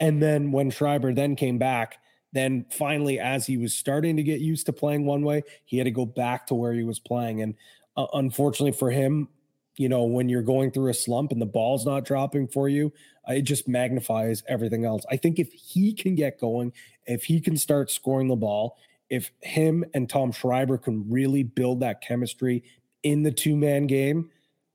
And 0.00 0.22
then 0.22 0.52
when 0.52 0.70
Schreiber 0.70 1.14
then 1.14 1.36
came 1.36 1.56
back, 1.58 1.98
then 2.34 2.66
finally, 2.70 3.18
as 3.18 3.46
he 3.46 3.56
was 3.56 3.72
starting 3.72 4.16
to 4.16 4.22
get 4.22 4.40
used 4.40 4.66
to 4.66 4.72
playing 4.72 5.06
one 5.06 5.22
way, 5.22 5.42
he 5.64 5.78
had 5.78 5.84
to 5.84 5.90
go 5.90 6.04
back 6.04 6.46
to 6.48 6.54
where 6.54 6.72
he 6.72 6.82
was 6.82 6.98
playing. 6.98 7.40
And 7.40 7.54
uh, 7.96 8.06
unfortunately 8.12 8.72
for 8.72 8.90
him, 8.90 9.28
you 9.76 9.88
know, 9.88 10.04
when 10.04 10.28
you're 10.28 10.42
going 10.42 10.70
through 10.70 10.90
a 10.90 10.94
slump 10.94 11.32
and 11.32 11.40
the 11.40 11.46
ball's 11.46 11.86
not 11.86 12.04
dropping 12.04 12.48
for 12.48 12.68
you, 12.68 12.92
uh, 13.28 13.34
it 13.34 13.42
just 13.42 13.68
magnifies 13.68 14.42
everything 14.48 14.84
else. 14.84 15.04
I 15.10 15.16
think 15.16 15.38
if 15.38 15.52
he 15.52 15.92
can 15.92 16.14
get 16.16 16.40
going, 16.40 16.72
if 17.06 17.24
he 17.24 17.40
can 17.40 17.56
start 17.56 17.90
scoring 17.90 18.28
the 18.28 18.36
ball, 18.36 18.76
if 19.10 19.30
him 19.40 19.84
and 19.94 20.08
Tom 20.08 20.32
Schreiber 20.32 20.78
can 20.78 21.08
really 21.08 21.44
build 21.44 21.80
that 21.80 22.00
chemistry 22.00 22.64
in 23.02 23.22
the 23.22 23.32
two 23.32 23.56
man 23.56 23.86
game, 23.86 24.30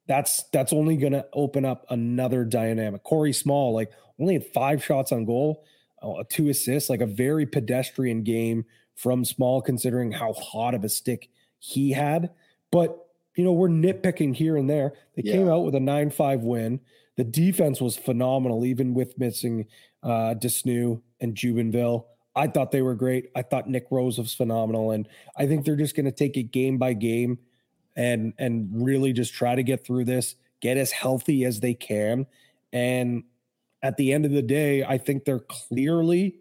that's 0.07 0.43
that's 0.51 0.73
only 0.73 0.97
going 0.97 1.13
to 1.13 1.25
open 1.33 1.65
up 1.65 1.85
another 1.89 2.45
dynamic. 2.45 3.03
Corey 3.03 3.33
Small, 3.33 3.73
like 3.73 3.91
only 4.19 4.33
had 4.33 4.45
five 4.53 4.83
shots 4.83 5.11
on 5.11 5.25
goal, 5.25 5.63
uh, 6.01 6.23
two 6.29 6.49
assists, 6.49 6.89
like 6.89 7.01
a 7.01 7.05
very 7.05 7.45
pedestrian 7.45 8.23
game 8.23 8.65
from 8.95 9.23
Small, 9.23 9.61
considering 9.61 10.11
how 10.11 10.33
hot 10.33 10.73
of 10.73 10.83
a 10.83 10.89
stick 10.89 11.29
he 11.59 11.91
had. 11.91 12.31
But 12.71 12.97
you 13.35 13.43
know, 13.43 13.53
we're 13.53 13.69
nitpicking 13.69 14.35
here 14.35 14.57
and 14.57 14.69
there. 14.69 14.93
They 15.15 15.23
yeah. 15.23 15.33
came 15.33 15.47
out 15.47 15.63
with 15.63 15.75
a 15.75 15.79
nine 15.79 16.09
five 16.09 16.41
win. 16.41 16.81
The 17.15 17.23
defense 17.23 17.81
was 17.81 17.97
phenomenal, 17.97 18.65
even 18.65 18.93
with 18.93 19.17
missing 19.17 19.67
uh, 20.03 20.33
de 20.33 20.47
Snoo 20.47 21.01
and 21.19 21.35
Jubenville. 21.35 22.05
I 22.35 22.47
thought 22.47 22.71
they 22.71 22.81
were 22.81 22.95
great. 22.95 23.31
I 23.35 23.41
thought 23.41 23.69
Nick 23.69 23.87
Rose 23.91 24.17
was 24.17 24.33
phenomenal, 24.33 24.91
and 24.91 25.07
I 25.37 25.47
think 25.47 25.65
they're 25.65 25.75
just 25.75 25.95
going 25.95 26.05
to 26.05 26.11
take 26.11 26.37
it 26.37 26.51
game 26.51 26.77
by 26.77 26.93
game 26.93 27.39
and 27.95 28.33
and 28.37 28.69
really 28.71 29.13
just 29.13 29.33
try 29.33 29.55
to 29.55 29.63
get 29.63 29.85
through 29.85 30.05
this, 30.05 30.35
get 30.61 30.77
as 30.77 30.91
healthy 30.91 31.43
as 31.43 31.59
they 31.59 31.73
can. 31.73 32.25
And 32.71 33.23
at 33.81 33.97
the 33.97 34.13
end 34.13 34.25
of 34.25 34.31
the 34.31 34.41
day, 34.41 34.83
I 34.83 34.97
think 34.97 35.25
they're 35.25 35.39
clearly 35.39 36.39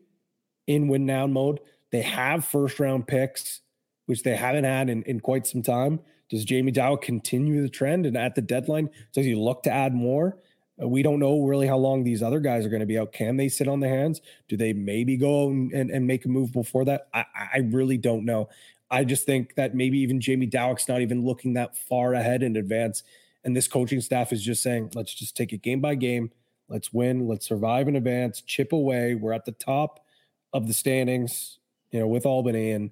in 0.67 0.89
win 0.89 1.07
now 1.07 1.27
mode. 1.27 1.61
They 1.91 2.03
have 2.03 2.45
first 2.45 2.79
round 2.81 3.07
picks, 3.07 3.61
which 4.07 4.23
they 4.23 4.37
haven't 4.37 4.65
had 4.65 4.91
in, 4.91 5.03
in 5.05 5.21
quite 5.21 5.47
some 5.47 5.63
time. 5.63 6.01
Does 6.29 6.45
Jamie 6.45 6.73
Dawick 6.73 7.03
continue 7.03 7.63
the 7.63 7.69
trend? 7.69 8.05
And 8.05 8.17
at 8.17 8.35
the 8.35 8.43
deadline, 8.43 8.91
does 9.15 9.25
he 9.25 9.35
look 9.35 9.63
to 9.63 9.71
add 9.71 9.95
more? 9.95 10.37
Uh, 10.81 10.89
we 10.89 11.03
don't 11.03 11.19
know 11.19 11.41
really 11.43 11.67
how 11.67 11.79
long 11.79 12.05
these 12.05 12.23
other 12.23 12.41
guys 12.41 12.67
are 12.67 12.69
going 12.69 12.81
to 12.81 12.87
be 12.87 12.99
out. 12.99 13.13
Can 13.13 13.37
they 13.37 13.49
sit 13.49 13.69
on 13.69 13.81
their 13.81 13.95
hands? 13.95 14.21
Do 14.49 14.57
they 14.57 14.73
maybe 14.73 15.17
go 15.17 15.49
and, 15.49 15.73
and, 15.73 15.91
and 15.91 16.07
make 16.07 16.25
a 16.25 16.29
move 16.29 16.53
before 16.53 16.85
that? 16.85 17.09
I, 17.15 17.25
I 17.35 17.59
really 17.71 17.97
don't 17.97 18.25
know. 18.25 18.49
I 18.91 19.05
just 19.05 19.27
think 19.27 19.55
that 19.55 19.75
maybe 19.75 19.99
even 19.99 20.21
Jamie 20.21 20.47
Dawick's 20.47 20.89
not 20.89 21.01
even 21.01 21.25
looking 21.25 21.55
that 21.55 21.77
far 21.77 22.15
ahead 22.15 22.43
in 22.43 22.57
advance. 22.57 23.03
And 23.45 23.57
this 23.57 23.69
coaching 23.69 24.01
staff 24.01 24.33
is 24.33 24.43
just 24.43 24.63
saying, 24.63 24.91
let's 24.95 25.15
just 25.15 25.37
take 25.37 25.53
it 25.53 25.63
game 25.63 25.81
by 25.81 25.95
game. 25.95 26.31
Let's 26.69 26.93
win. 26.93 27.27
Let's 27.27 27.47
survive 27.47 27.89
in 27.89 27.97
advance, 27.97 28.41
chip 28.43 28.73
away. 28.73 29.15
We're 29.15 29.33
at 29.33 29.45
the 29.45 29.53
top 29.53 30.05
of 30.53 30.67
the 30.67 30.75
standings, 30.75 31.59
you 31.91 32.01
know, 32.01 32.07
with 32.07 32.27
Albany. 32.27 32.73
And 32.73 32.91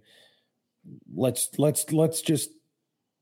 let's 1.15 1.51
let's 1.59 1.93
let's 1.93 2.23
just 2.23 2.51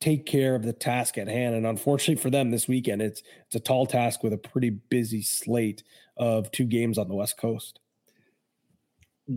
take 0.01 0.27
care 0.27 0.55
of 0.55 0.65
the 0.65 0.73
task 0.73 1.19
at 1.19 1.29
hand. 1.29 1.55
And 1.55 1.67
unfortunately 1.67 2.23
for 2.23 2.31
them 2.31 2.51
this 2.51 2.69
weekend, 2.69 3.03
it's 3.03 3.23
it's 3.47 3.57
a 3.57 3.61
tall 3.61 3.87
task 3.87 4.23
with 4.23 4.33
a 4.33 4.39
pretty 4.39 4.71
busy 4.71 5.23
slate 5.23 5.83
of 6.17 6.51
two 6.53 6.65
games 6.67 6.99
on 6.99 7.09
the 7.09 7.15
West 7.15 7.37
Coast. 7.37 7.81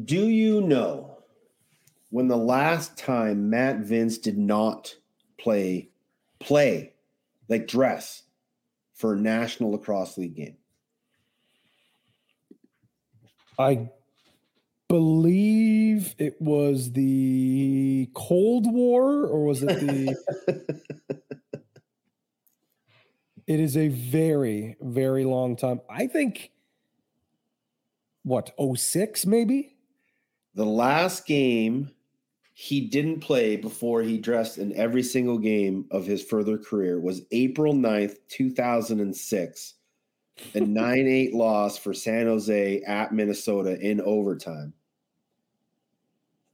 Do 0.03 0.27
you 0.27 0.61
know 0.61 1.17
when 2.09 2.27
the 2.27 2.37
last 2.37 2.97
time 2.97 3.49
Matt 3.49 3.79
Vinc 3.79 4.21
did 4.21 4.37
not 4.37 4.95
play 5.39 5.89
play 6.39 6.93
like 7.49 7.67
dress 7.67 8.23
for 8.93 9.13
a 9.13 9.19
national 9.19 9.71
lacrosse 9.71 10.17
league 10.17 10.35
game? 10.35 10.57
I 13.57 13.89
believe 14.87 16.15
it 16.17 16.41
was 16.41 16.91
the 16.91 18.09
Cold 18.13 18.71
War, 18.71 19.25
or 19.25 19.45
was 19.45 19.63
it 19.63 19.67
the? 19.67 20.15
it 23.47 23.59
is 23.59 23.75
a 23.75 23.87
very, 23.87 24.77
very 24.81 25.25
long 25.25 25.55
time. 25.55 25.81
I 25.89 26.07
think 26.07 26.51
what 28.23 28.53
06 28.75 29.25
maybe? 29.25 29.77
The 30.53 30.65
last 30.65 31.25
game 31.25 31.91
he 32.53 32.81
didn't 32.81 33.19
play 33.19 33.55
before 33.55 34.01
he 34.01 34.17
dressed 34.17 34.57
in 34.57 34.75
every 34.75 35.03
single 35.03 35.37
game 35.37 35.85
of 35.91 36.05
his 36.05 36.23
further 36.23 36.57
career 36.57 36.99
was 36.99 37.21
April 37.31 37.73
9th, 37.73 38.17
2006 38.29 39.75
a 40.53 40.59
9 40.59 41.07
8 41.07 41.33
loss 41.33 41.77
for 41.77 41.93
San 41.93 42.25
Jose 42.25 42.81
at 42.81 43.13
Minnesota 43.13 43.79
in 43.79 44.01
overtime. 44.01 44.73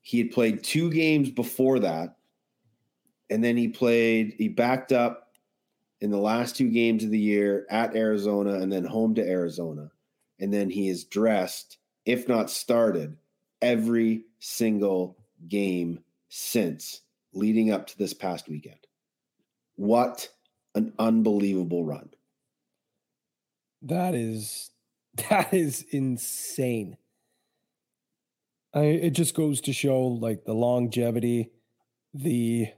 He 0.01 0.17
had 0.19 0.31
played 0.31 0.63
two 0.63 0.91
games 0.91 1.29
before 1.29 1.79
that. 1.79 2.17
And 3.29 3.43
then 3.43 3.57
he 3.57 3.69
played, 3.69 4.35
he 4.37 4.49
backed 4.49 4.91
up 4.91 5.33
in 6.01 6.11
the 6.11 6.17
last 6.17 6.55
two 6.57 6.69
games 6.69 7.03
of 7.03 7.09
the 7.09 7.19
year 7.19 7.65
at 7.69 7.95
Arizona 7.95 8.55
and 8.55 8.71
then 8.71 8.83
home 8.83 9.15
to 9.15 9.27
Arizona. 9.27 9.89
And 10.39 10.53
then 10.53 10.69
he 10.69 10.89
is 10.89 11.05
dressed, 11.05 11.77
if 12.05 12.27
not 12.27 12.49
started, 12.49 13.17
every 13.61 14.25
single 14.39 15.17
game 15.47 16.03
since 16.27 17.01
leading 17.33 17.71
up 17.71 17.87
to 17.87 17.97
this 17.97 18.13
past 18.13 18.49
weekend. 18.49 18.75
What 19.75 20.27
an 20.75 20.93
unbelievable 20.99 21.85
run. 21.85 22.09
That 23.83 24.15
is 24.15 24.71
that 25.29 25.53
is 25.53 25.85
insane. 25.91 26.97
I 28.73 28.83
it 28.83 29.11
just 29.11 29.35
goes 29.35 29.61
to 29.61 29.73
show 29.73 30.01
like 30.01 30.45
the 30.45 30.53
longevity, 30.53 31.51
the 32.13 32.69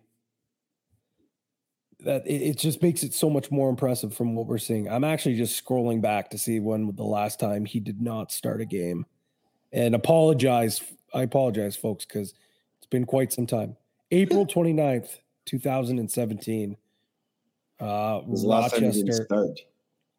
that 2.01 2.25
it, 2.27 2.41
it 2.41 2.57
just 2.57 2.81
makes 2.81 3.03
it 3.03 3.13
so 3.13 3.29
much 3.29 3.49
more 3.49 3.69
impressive 3.69 4.13
from 4.13 4.35
what 4.35 4.47
we're 4.47 4.57
seeing. 4.57 4.89
I'm 4.89 5.03
actually 5.03 5.35
just 5.37 5.63
scrolling 5.63 6.01
back 6.01 6.29
to 6.31 6.37
see 6.37 6.59
when 6.59 6.93
the 6.95 7.03
last 7.03 7.39
time 7.39 7.65
he 7.65 7.79
did 7.79 8.01
not 8.01 8.31
start 8.31 8.61
a 8.61 8.65
game. 8.65 9.05
And 9.71 9.95
apologize. 9.95 10.81
I 11.13 11.23
apologize, 11.23 11.75
folks, 11.75 12.05
because 12.05 12.33
it's 12.77 12.87
been 12.87 13.05
quite 13.05 13.31
some 13.31 13.47
time. 13.47 13.77
April 14.11 14.45
29th, 14.45 15.19
2017. 15.45 16.77
Uh 17.79 18.21
Rochester 18.25 19.27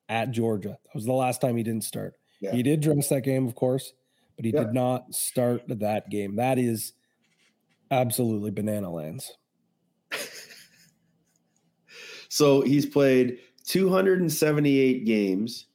at 0.08 0.30
Georgia. 0.30 0.78
That 0.84 0.94
was 0.94 1.04
the 1.04 1.12
last 1.12 1.40
time 1.40 1.56
he 1.56 1.62
didn't 1.62 1.84
start. 1.84 2.14
Yeah. 2.40 2.52
He 2.52 2.62
did 2.62 2.80
dress 2.80 3.08
that 3.08 3.22
game, 3.22 3.46
of 3.46 3.54
course, 3.54 3.92
but 4.36 4.44
he 4.44 4.52
Yeah. 4.52 4.64
did 4.64 4.74
not 4.74 5.14
start 5.14 5.62
that 5.68 6.10
game. 6.10 6.36
That 6.36 6.58
is 6.58 6.92
absolutely 7.90 8.50
banana 8.50 8.90
lands. 8.92 9.32
So 12.28 12.60
he's 12.60 12.84
played 12.86 13.38
278 13.66 15.06
games. 15.06 15.66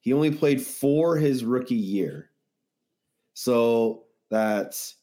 He 0.00 0.12
only 0.12 0.30
played 0.30 0.62
four 0.62 1.16
his 1.16 1.44
rookie 1.44 1.74
year. 1.74 2.30
So 3.34 4.04
that's 4.30 4.96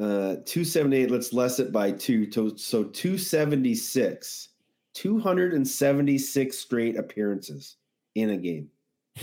uh 0.00 0.36
278. 0.46 1.10
Let's 1.10 1.32
less 1.32 1.58
it 1.58 1.70
by 1.72 1.92
two. 1.92 2.24
To, 2.30 2.56
so 2.56 2.84
276. 2.84 4.48
276 4.94 6.56
straight 6.56 6.96
appearances 6.96 7.76
in 8.14 8.30
a 8.30 8.36
game. 8.36 8.70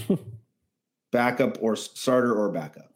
backup 1.11 1.57
or 1.61 1.75
starter 1.75 2.33
or 2.33 2.49
backup. 2.49 2.91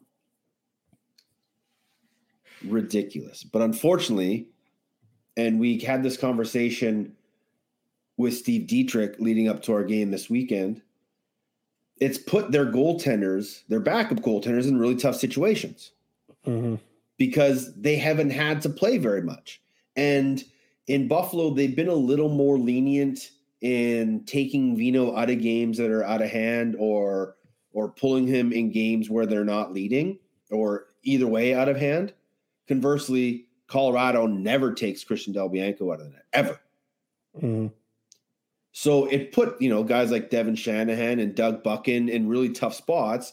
Ridiculous. 2.64 3.44
But 3.44 3.62
unfortunately, 3.62 4.48
and 5.36 5.60
we 5.60 5.78
had 5.78 6.02
this 6.02 6.16
conversation 6.16 7.14
with 8.16 8.34
Steve 8.34 8.66
Dietrich 8.66 9.16
leading 9.18 9.48
up 9.48 9.62
to 9.62 9.72
our 9.74 9.84
game 9.84 10.10
this 10.10 10.30
weekend. 10.30 10.80
It's 12.00 12.18
put 12.18 12.50
their 12.50 12.66
goaltenders, 12.66 13.62
their 13.68 13.80
backup 13.80 14.18
goaltenders, 14.18 14.66
in 14.66 14.78
really 14.78 14.96
tough 14.96 15.16
situations 15.16 15.92
mm-hmm. 16.46 16.76
because 17.18 17.74
they 17.74 17.96
haven't 17.96 18.30
had 18.30 18.62
to 18.62 18.70
play 18.70 18.98
very 18.98 19.22
much. 19.22 19.62
And 19.96 20.42
in 20.86 21.08
Buffalo, 21.08 21.50
they've 21.50 21.74
been 21.74 21.88
a 21.88 21.94
little 21.94 22.28
more 22.28 22.58
lenient 22.58 23.30
in 23.60 24.24
taking 24.24 24.76
Vino 24.76 25.16
out 25.16 25.30
of 25.30 25.40
games 25.40 25.78
that 25.78 25.90
are 25.90 26.04
out 26.04 26.22
of 26.22 26.30
hand 26.30 26.76
or 26.78 27.36
or 27.72 27.90
pulling 27.90 28.26
him 28.26 28.52
in 28.52 28.70
games 28.70 29.10
where 29.10 29.26
they're 29.26 29.44
not 29.44 29.72
leading 29.72 30.18
or 30.50 30.86
either 31.02 31.26
way 31.26 31.54
out 31.54 31.68
of 31.68 31.76
hand. 31.76 32.14
Conversely, 32.68 33.48
Colorado 33.66 34.26
never 34.26 34.72
takes 34.72 35.04
Christian 35.04 35.34
Del 35.34 35.50
Bianco 35.50 35.92
out 35.92 36.00
of 36.00 36.06
the 36.06 36.12
net 36.12 36.24
ever. 36.32 36.60
Mhm. 37.36 37.72
So 38.72 39.06
it 39.06 39.32
put, 39.32 39.60
you 39.60 39.68
know, 39.68 39.84
guys 39.84 40.10
like 40.10 40.30
Devlin 40.30 40.54
Shanahan 40.54 41.18
and 41.18 41.34
Doug 41.34 41.62
Buckin 41.62 42.08
in 42.08 42.28
really 42.28 42.50
tough 42.50 42.74
spots. 42.74 43.32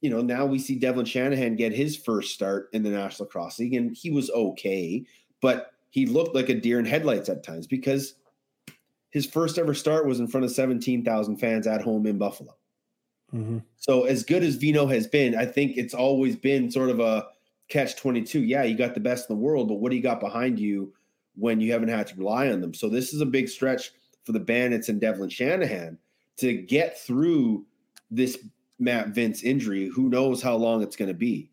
You 0.00 0.10
know, 0.10 0.20
now 0.20 0.46
we 0.46 0.58
see 0.58 0.76
Devlin 0.76 1.06
Shanahan 1.06 1.56
get 1.56 1.72
his 1.72 1.96
first 1.96 2.34
start 2.34 2.68
in 2.72 2.82
the 2.82 2.90
National 2.90 3.26
Lacrosse 3.26 3.58
League, 3.60 3.74
and 3.74 3.96
he 3.96 4.10
was 4.10 4.30
okay, 4.30 5.04
but 5.40 5.72
he 5.90 6.06
looked 6.06 6.34
like 6.34 6.48
a 6.48 6.54
deer 6.54 6.78
in 6.78 6.84
headlights 6.84 7.28
at 7.28 7.42
times 7.42 7.66
because 7.66 8.14
his 9.10 9.26
first 9.26 9.58
ever 9.58 9.74
start 9.74 10.06
was 10.06 10.20
in 10.20 10.26
front 10.26 10.44
of 10.44 10.52
17,000 10.52 11.36
fans 11.36 11.66
at 11.66 11.80
home 11.80 12.06
in 12.06 12.18
Buffalo. 12.18 12.56
Mhm. 13.32 13.62
So 13.76 14.04
as 14.04 14.22
good 14.22 14.42
as 14.42 14.56
Vino 14.56 14.86
has 14.86 15.06
been, 15.06 15.34
I 15.34 15.46
think 15.46 15.76
it's 15.76 15.94
always 15.94 16.36
been 16.36 16.70
sort 16.70 16.90
of 16.90 17.00
a 17.00 17.26
catch 17.68 17.96
22. 17.96 18.44
Yeah, 18.44 18.62
you 18.62 18.76
got 18.76 18.94
the 18.94 19.00
best 19.00 19.28
in 19.28 19.36
the 19.36 19.42
world, 19.42 19.68
but 19.68 19.76
what 19.76 19.90
do 19.90 19.96
you 19.96 20.02
got 20.02 20.20
behind 20.20 20.58
you 20.58 20.92
when 21.34 21.60
you 21.60 21.72
haven't 21.72 21.88
had 21.88 22.06
to 22.08 22.16
rely 22.16 22.50
on 22.50 22.60
them? 22.60 22.74
So 22.74 22.88
this 22.88 23.12
is 23.12 23.20
a 23.20 23.26
big 23.26 23.48
stretch 23.48 23.92
for 24.24 24.32
the 24.32 24.40
Bandits 24.40 24.88
and 24.88 25.00
Devlin 25.00 25.30
Shanahan 25.30 25.98
to 26.36 26.54
get 26.54 26.98
through 26.98 27.64
this 28.10 28.38
Matt 28.78 29.12
Vinc 29.14 29.42
injury. 29.42 29.88
Who 29.88 30.08
knows 30.08 30.42
how 30.42 30.56
long 30.56 30.82
it's 30.82 30.96
going 30.96 31.08
to 31.08 31.14
be? 31.14 31.50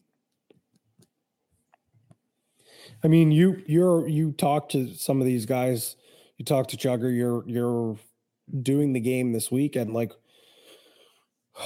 I 3.04 3.08
mean, 3.08 3.32
you 3.32 3.62
you're 3.66 4.08
you 4.08 4.32
talk 4.32 4.70
to 4.70 4.94
some 4.96 5.20
of 5.20 5.28
these 5.28 5.46
guys. 5.46 5.96
You 6.38 6.46
talk 6.46 6.68
to 6.70 6.78
Chugger. 6.78 7.16
You're 7.16 7.48
you're 7.48 7.98
doing 8.62 8.94
the 8.94 9.00
game 9.00 9.34
this 9.34 9.52
weekend. 9.52 9.94
Like, 9.94 10.12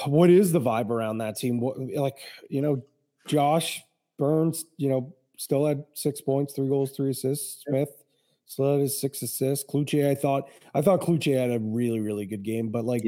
what 0.05 0.29
is 0.29 0.51
the 0.51 0.61
vibe 0.61 0.89
around 0.89 1.19
that 1.19 1.37
team? 1.37 1.59
What 1.59 1.77
like 1.79 2.17
you 2.49 2.61
know, 2.61 2.83
Josh 3.27 3.83
Byrne. 4.17 4.53
You 4.77 4.89
know, 4.89 5.13
still 5.37 5.65
had 5.65 5.85
six 5.93 6.21
points, 6.21 6.53
three 6.53 6.69
goals, 6.69 6.91
three 6.91 7.11
assists. 7.11 7.63
Smith 7.67 8.03
still 8.47 8.73
had 8.73 8.81
his 8.81 8.99
six 8.99 9.21
assists. 9.21 9.69
Cluche, 9.69 10.09
I 10.09 10.15
thought 10.15 10.49
I 10.73 10.81
thought 10.81 11.01
Cluche 11.01 11.37
had 11.37 11.51
a 11.51 11.59
really 11.59 11.99
really 11.99 12.25
good 12.25 12.43
game, 12.43 12.69
but 12.69 12.83
like 12.83 13.05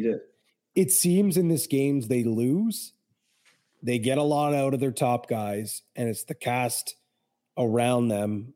it 0.76 0.92
seems 0.92 1.36
in 1.36 1.48
this 1.48 1.66
games 1.66 2.08
they 2.08 2.24
lose, 2.24 2.94
they 3.82 3.98
get 3.98 4.20
a 4.20 4.24
lot 4.24 4.54
out 4.54 4.76
of 4.76 4.80
their 4.80 4.92
top 4.92 5.28
guys, 5.28 5.82
and 5.96 6.08
it's 6.08 6.26
the 6.26 6.36
cast 6.36 6.96
around 7.60 8.08
them 8.08 8.54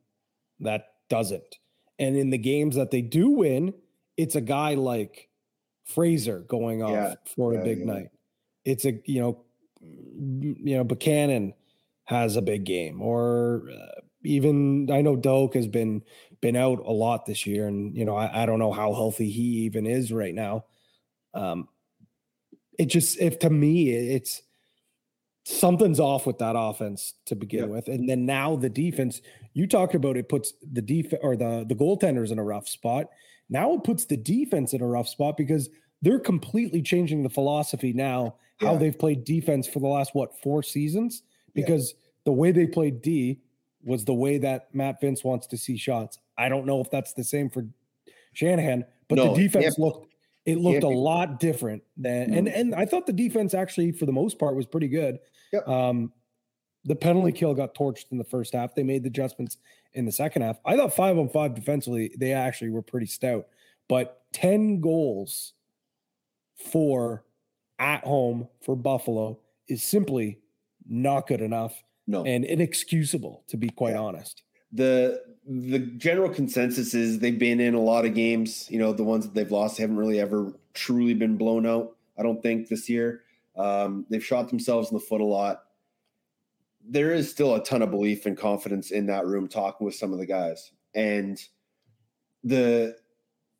that 0.60 0.94
doesn't. 1.08 1.58
And 1.98 2.16
in 2.16 2.30
the 2.30 2.38
games 2.38 2.76
that 2.76 2.90
they 2.90 3.02
do 3.02 3.30
win, 3.30 3.74
it's 4.16 4.34
a 4.34 4.40
guy 4.40 4.74
like 4.74 5.28
Fraser 5.84 6.40
going 6.40 6.82
off 6.82 6.90
Yeah, 6.92 7.14
for 7.36 7.54
a 7.54 7.62
big 7.62 7.80
yeah. 7.80 7.84
night. 7.84 8.08
It's 8.64 8.84
a 8.84 9.00
you 9.04 9.20
know, 9.20 9.44
you 9.80 10.76
know 10.76 10.84
Buchanan 10.84 11.54
has 12.06 12.36
a 12.36 12.42
big 12.42 12.64
game, 12.64 13.02
or 13.02 13.68
uh, 13.70 14.00
even 14.24 14.90
I 14.90 15.02
know 15.02 15.16
Doak 15.16 15.54
has 15.54 15.68
been 15.68 16.02
been 16.40 16.56
out 16.56 16.80
a 16.80 16.92
lot 16.92 17.26
this 17.26 17.46
year, 17.46 17.66
and 17.68 17.96
you 17.96 18.04
know 18.04 18.16
I, 18.16 18.42
I 18.42 18.46
don't 18.46 18.58
know 18.58 18.72
how 18.72 18.94
healthy 18.94 19.30
he 19.30 19.42
even 19.66 19.86
is 19.86 20.12
right 20.12 20.34
now. 20.34 20.64
Um, 21.34 21.68
it 22.78 22.86
just 22.86 23.20
if 23.20 23.38
to 23.40 23.50
me 23.50 23.90
it's 23.90 24.42
something's 25.44 26.00
off 26.00 26.26
with 26.26 26.38
that 26.38 26.54
offense 26.58 27.14
to 27.26 27.36
begin 27.36 27.60
Yeah. 27.60 27.66
with 27.66 27.88
and 27.88 28.08
then 28.08 28.24
now 28.24 28.56
the 28.56 28.70
defense 28.70 29.20
you 29.52 29.66
talked 29.66 29.94
about 29.94 30.16
it 30.16 30.28
puts 30.28 30.54
the 30.72 30.80
defense 30.80 31.20
or 31.22 31.36
the 31.36 31.64
the 31.68 31.74
goaltenders 31.74 32.32
in 32.32 32.38
a 32.38 32.44
rough 32.44 32.66
spot 32.66 33.10
now 33.50 33.74
it 33.74 33.84
puts 33.84 34.06
the 34.06 34.16
defense 34.16 34.72
in 34.72 34.80
a 34.80 34.86
rough 34.86 35.06
spot 35.06 35.36
because 35.36 35.68
they're 36.00 36.18
completely 36.18 36.80
changing 36.80 37.22
the 37.22 37.28
philosophy 37.28 37.92
now 37.92 38.36
how 38.58 38.72
Yeah. 38.72 38.78
they've 38.78 38.98
played 38.98 39.24
defense 39.24 39.66
for 39.68 39.80
the 39.80 39.86
last 39.86 40.14
what 40.14 40.34
four 40.40 40.62
seasons 40.62 41.22
Yeah. 41.54 41.62
because 41.66 41.94
the 42.24 42.32
way 42.32 42.50
they 42.50 42.66
played 42.66 43.02
d 43.02 43.40
was 43.84 44.06
the 44.06 44.14
way 44.14 44.38
that 44.38 44.74
matt 44.74 44.98
vinc 45.02 45.22
wants 45.24 45.46
to 45.48 45.58
see 45.58 45.76
shots 45.76 46.18
i 46.38 46.48
don't 46.48 46.64
know 46.64 46.80
if 46.80 46.90
that's 46.90 47.12
the 47.12 47.24
same 47.24 47.50
for 47.50 47.66
shanahan 48.32 48.86
but 49.08 49.16
No, 49.16 49.34
the 49.34 49.42
defense 49.42 49.64
can't- 49.66 49.78
looked 49.78 50.06
it 50.46 50.58
looked 50.58 50.82
a 50.84 50.88
lot 50.88 51.40
different 51.40 51.82
than 51.96 52.32
and 52.34 52.48
and 52.48 52.74
I 52.74 52.84
thought 52.84 53.06
the 53.06 53.14
defense 53.14 53.54
actually 53.54 53.92
for 53.92 54.04
the 54.04 54.12
most 54.12 54.38
part 54.38 54.54
was 54.54 54.66
pretty 54.66 54.88
good. 54.88 55.18
Yep. 55.54 55.68
Um 55.68 56.12
the 56.86 56.94
penalty 56.94 57.32
kill 57.32 57.54
got 57.54 57.74
torched 57.74 58.12
in 58.12 58.18
the 58.18 58.24
first 58.24 58.52
half. 58.52 58.74
They 58.74 58.82
made 58.82 59.04
the 59.04 59.08
adjustments 59.08 59.56
in 59.94 60.04
the 60.04 60.12
second 60.12 60.42
half. 60.42 60.58
I 60.66 60.76
thought 60.76 60.94
five 60.94 61.16
on 61.16 61.30
five 61.30 61.54
defensively, 61.54 62.12
they 62.18 62.32
actually 62.32 62.68
were 62.70 62.82
pretty 62.82 63.06
stout. 63.06 63.46
But 63.88 64.20
10 64.34 64.80
goals 64.82 65.54
for 66.56 67.24
at 67.78 68.04
home 68.04 68.48
for 68.60 68.76
Buffalo 68.76 69.38
is 69.68 69.82
simply 69.82 70.38
not 70.86 71.26
good 71.26 71.40
enough 71.40 71.82
No. 72.06 72.24
and 72.24 72.44
inexcusable, 72.44 73.44
to 73.48 73.56
be 73.56 73.70
quite 73.70 73.92
Yeah. 73.94 74.00
honest. 74.02 74.42
the 74.72 75.22
the 75.46 75.78
general 75.78 76.28
consensus 76.28 76.94
is 76.94 77.18
they've 77.20 77.38
been 77.38 77.60
in 77.60 77.74
a 77.74 77.80
lot 77.80 78.04
of 78.04 78.12
games. 78.14 78.68
You 78.70 78.78
know, 78.78 78.92
the 78.92 79.04
ones 79.04 79.24
that 79.24 79.32
they've 79.34 79.50
lost 79.52 79.78
haven't 79.78 79.96
really 79.96 80.18
ever 80.18 80.52
truly 80.72 81.14
been 81.14 81.36
blown 81.36 81.64
out. 81.64 81.96
I 82.18 82.22
don't 82.24 82.42
think 82.42 82.68
this 82.68 82.88
year. 82.90 83.22
Um, 83.56 84.06
they've 84.10 84.24
shot 84.24 84.48
themselves 84.48 84.90
in 84.90 84.96
the 84.96 85.00
foot 85.00 85.20
a 85.20 85.24
lot. 85.24 85.64
There 86.86 87.12
is 87.12 87.30
still 87.30 87.54
a 87.54 87.64
ton 87.64 87.82
of 87.82 87.90
belief 87.90 88.26
and 88.26 88.36
confidence 88.36 88.90
in 88.90 89.06
that 89.06 89.26
room. 89.26 89.48
Talking 89.48 89.84
with 89.84 89.94
some 89.94 90.12
of 90.12 90.18
the 90.18 90.26
guys, 90.26 90.72
and 90.94 91.40
the 92.42 92.96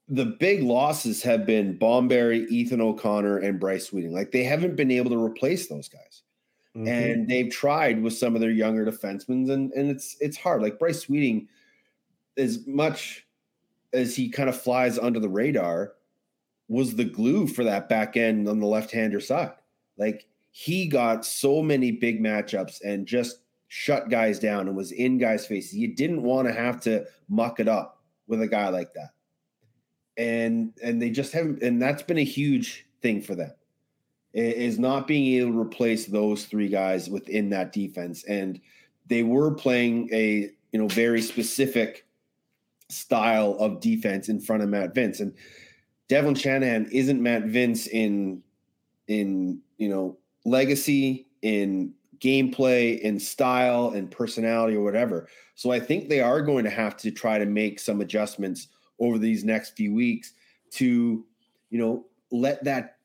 the 0.08 0.26
big 0.26 0.62
losses 0.62 1.22
have 1.22 1.46
been 1.46 1.78
Bomberry, 1.78 2.46
Ethan 2.48 2.80
O'Connor, 2.80 3.38
and 3.38 3.58
Bryce 3.58 3.86
Sweeting. 3.86 4.12
Like 4.12 4.32
they 4.32 4.44
haven't 4.44 4.76
been 4.76 4.90
able 4.90 5.10
to 5.10 5.22
replace 5.22 5.68
those 5.68 5.88
guys. 5.88 6.22
Mm-hmm. 6.76 6.88
And 6.88 7.28
they've 7.28 7.50
tried 7.52 8.02
with 8.02 8.14
some 8.14 8.34
of 8.34 8.40
their 8.40 8.50
younger 8.50 8.84
defensemen, 8.84 9.48
and, 9.50 9.72
and 9.72 9.90
it's 9.90 10.16
it's 10.20 10.36
hard. 10.36 10.60
Like 10.60 10.78
Bryce 10.78 11.00
Sweeting, 11.00 11.48
as 12.36 12.66
much 12.66 13.26
as 13.92 14.16
he 14.16 14.28
kind 14.28 14.48
of 14.48 14.60
flies 14.60 14.98
under 14.98 15.20
the 15.20 15.28
radar, 15.28 15.92
was 16.66 16.96
the 16.96 17.04
glue 17.04 17.46
for 17.46 17.62
that 17.62 17.88
back 17.88 18.16
end 18.16 18.48
on 18.48 18.58
the 18.58 18.66
left-hander 18.66 19.20
side. 19.20 19.52
Like 19.96 20.26
he 20.50 20.86
got 20.86 21.24
so 21.24 21.62
many 21.62 21.90
big 21.90 22.22
matchups 22.22 22.80
and 22.84 23.06
just 23.06 23.40
shut 23.68 24.08
guys 24.08 24.38
down 24.38 24.68
and 24.68 24.76
was 24.76 24.92
in 24.92 25.18
guys' 25.18 25.46
faces. 25.46 25.74
You 25.74 25.94
didn't 25.94 26.22
want 26.22 26.46
to 26.46 26.54
have 26.54 26.80
to 26.82 27.04
muck 27.28 27.58
it 27.58 27.68
up 27.68 28.02
with 28.26 28.40
a 28.40 28.46
guy 28.46 28.68
like 28.68 28.92
that. 28.94 29.10
And 30.16 30.72
and 30.82 31.02
they 31.02 31.10
just 31.10 31.32
haven't 31.32 31.62
and 31.62 31.82
that's 31.82 32.02
been 32.02 32.18
a 32.18 32.24
huge 32.24 32.86
thing 33.02 33.20
for 33.20 33.34
them. 33.34 33.52
Is 34.32 34.78
not 34.78 35.06
being 35.06 35.40
able 35.40 35.52
to 35.52 35.60
replace 35.60 36.06
those 36.06 36.44
three 36.44 36.68
guys 36.68 37.08
within 37.08 37.50
that 37.50 37.72
defense. 37.72 38.24
And 38.24 38.60
they 39.06 39.22
were 39.22 39.52
playing 39.54 40.08
a 40.12 40.50
you 40.72 40.78
know 40.78 40.88
very 40.88 41.20
specific 41.20 42.06
style 42.90 43.56
of 43.58 43.80
defense 43.80 44.28
in 44.28 44.40
front 44.40 44.62
of 44.62 44.68
Matt 44.68 44.94
Vinc. 44.94 45.20
And 45.20 45.34
Devlin 46.08 46.34
Shanahan 46.34 46.88
isn't 46.92 47.22
Matt 47.22 47.44
Vinc 47.44 47.88
in 47.88 48.42
in 49.08 49.60
you 49.78 49.88
know 49.88 50.16
legacy, 50.44 51.26
in 51.42 51.92
gameplay, 52.18 52.98
in 53.00 53.18
style, 53.18 53.90
and 53.90 54.10
personality, 54.10 54.76
or 54.76 54.82
whatever. 54.82 55.28
So 55.54 55.70
I 55.70 55.80
think 55.80 56.08
they 56.08 56.20
are 56.20 56.42
going 56.42 56.64
to 56.64 56.70
have 56.70 56.96
to 56.98 57.10
try 57.10 57.38
to 57.38 57.46
make 57.46 57.78
some 57.78 58.00
adjustments 58.00 58.68
over 58.98 59.18
these 59.18 59.44
next 59.44 59.76
few 59.76 59.92
weeks 59.92 60.32
to 60.72 61.24
you 61.70 61.78
know 61.78 62.06
let 62.30 62.64
that 62.64 62.96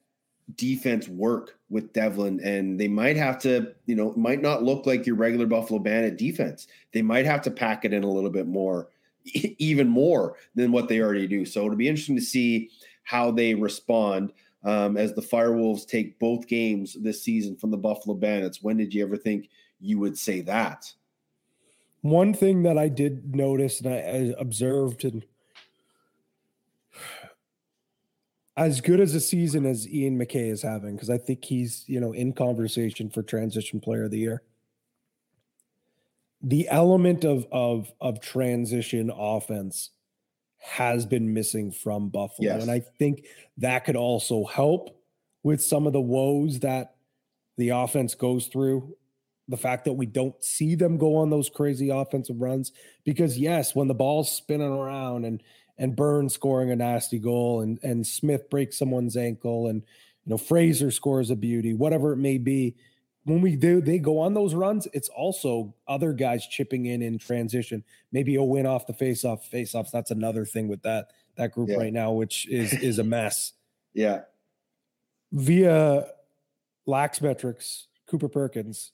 defense 0.55 1.07
work 1.07 1.57
with 1.69 1.93
Devlin, 1.93 2.39
and 2.43 2.79
they 2.79 2.87
might 2.87 3.15
have 3.15 3.39
to, 3.39 3.73
you 3.85 3.95
know, 3.95 4.13
might 4.15 4.41
not 4.41 4.63
look 4.63 4.85
like 4.85 5.05
your 5.05 5.15
regular 5.15 5.45
Buffalo 5.45 5.79
Bandit 5.79 6.17
defense. 6.17 6.67
They 6.93 7.01
might 7.01 7.25
have 7.25 7.41
to 7.43 7.51
pack 7.51 7.85
it 7.85 7.93
in 7.93 8.03
a 8.03 8.11
little 8.11 8.29
bit 8.29 8.47
more, 8.47 8.89
even 9.23 9.87
more 9.87 10.35
than 10.55 10.71
what 10.71 10.87
they 10.87 10.99
already 10.99 11.27
do. 11.27 11.45
So 11.45 11.65
it'll 11.65 11.75
be 11.75 11.87
interesting 11.87 12.15
to 12.15 12.21
see 12.21 12.69
how 13.03 13.31
they 13.31 13.53
respond 13.53 14.33
um, 14.63 14.97
as 14.97 15.13
the 15.13 15.21
Firewolves 15.21 15.87
take 15.87 16.19
both 16.19 16.47
games 16.47 16.97
this 17.01 17.23
season 17.23 17.55
from 17.55 17.71
the 17.71 17.77
Buffalo 17.77 18.15
Bandits. 18.15 18.61
When 18.61 18.77
did 18.77 18.93
you 18.93 19.03
ever 19.03 19.17
think 19.17 19.49
you 19.79 19.99
would 19.99 20.17
say 20.17 20.41
that? 20.41 20.91
One 22.01 22.33
thing 22.33 22.63
that 22.63 22.77
I 22.77 22.87
did 22.87 23.35
notice 23.35 23.81
and 23.81 23.93
I, 23.93 24.33
observed, 24.39 25.03
and 25.03 25.25
as 28.55 28.81
good 28.81 28.99
as 28.99 29.15
a 29.15 29.19
season 29.19 29.65
as 29.65 29.87
Ian 29.87 30.17
MacKay 30.17 30.49
is 30.49 30.61
having, 30.61 30.95
because 30.95 31.09
I 31.09 31.17
think 31.17 31.43
he's 31.43 31.83
you 31.87 31.99
know 31.99 32.13
in 32.13 32.33
conversation 32.33 33.09
for 33.09 33.21
transition 33.21 33.79
player 33.79 34.05
of 34.05 34.11
the 34.11 34.19
year. 34.19 34.43
The 36.41 36.69
element 36.69 37.25
of 37.25 37.45
of 37.51 37.91
of 37.99 38.21
transition 38.21 39.11
offense 39.13 39.91
has 40.59 41.05
been 41.05 41.33
missing 41.33 41.71
from 41.71 42.09
Buffalo. 42.09 42.49
Yes. 42.49 42.61
And 42.61 42.71
I 42.71 42.81
think 42.99 43.25
that 43.57 43.85
could 43.85 43.95
also 43.95 44.45
help 44.45 45.01
with 45.41 45.63
some 45.63 45.87
of 45.87 45.93
the 45.93 46.01
woes 46.01 46.59
that 46.59 46.95
the 47.57 47.69
offense 47.69 48.13
goes 48.13 48.47
through. 48.47 48.95
The 49.47 49.57
fact 49.57 49.85
that 49.85 49.93
we 49.93 50.05
don't 50.05 50.41
see 50.43 50.75
them 50.75 50.97
go 50.97 51.15
on 51.15 51.29
those 51.29 51.49
crazy 51.49 51.89
offensive 51.89 52.39
runs. 52.39 52.71
Because 53.03 53.37
yes, 53.37 53.73
when 53.73 53.87
the 53.87 53.95
ball's 53.95 54.31
spinning 54.31 54.71
around 54.71 55.25
and 55.25 55.41
and 55.77 55.95
Burns 55.95 56.33
scoring 56.33 56.71
a 56.71 56.75
nasty 56.75 57.17
goal 57.19 57.61
and 57.61 57.79
and 57.81 58.05
Smith 58.05 58.49
breaks 58.49 58.77
someone's 58.77 59.17
ankle 59.17 59.67
and 59.67 59.81
you 60.25 60.29
know 60.29 60.37
Fraser 60.37 60.91
scores 60.91 61.31
a 61.31 61.35
beauty, 61.35 61.73
whatever 61.73 62.13
it 62.13 62.17
may 62.17 62.37
be, 62.37 62.75
when 63.29 63.41
we 63.41 63.55
do 63.55 63.81
they 63.81 63.99
go 63.99 64.19
on 64.19 64.33
those 64.33 64.53
runs, 64.53 64.87
it's 64.93 65.09
also 65.09 65.73
other 65.87 66.13
guys 66.13 66.45
chipping 66.47 66.87
in 66.87 67.01
in 67.01 67.17
transition. 67.17 67.83
Maybe 68.11 68.35
a 68.35 68.43
win 68.43 68.65
off 68.65 68.87
the 68.87 68.93
face 68.93 69.23
off 69.23 69.45
face 69.45 69.75
offs. 69.75 69.91
That's 69.91 70.11
another 70.11 70.45
thing 70.45 70.67
with 70.67 70.81
that 70.83 71.11
that 71.37 71.51
group 71.51 71.69
yeah. 71.69 71.77
right 71.77 71.93
now, 71.93 72.11
which 72.11 72.47
is 72.49 72.73
is 72.73 72.99
a 72.99 73.03
mess. 73.03 73.53
yeah. 73.93 74.21
Via 75.31 76.07
lax 76.87 77.21
metrics, 77.21 77.87
Cooper 78.07 78.27
Perkins, 78.27 78.93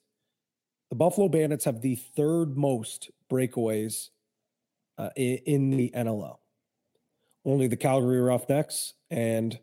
the 0.90 0.96
Buffalo 0.96 1.30
Bandits 1.30 1.64
have 1.64 1.82
the 1.82 1.96
third 1.96 2.58
most 2.58 3.10
breakaways 3.32 4.10
uh, 4.98 5.10
in, 5.16 5.38
in 5.46 5.70
the 5.72 5.92
NLL. 5.96 6.40
Only 7.46 7.68
the 7.68 7.78
Calgary 7.78 8.20
Roughnecks 8.20 8.96
and 9.10 9.58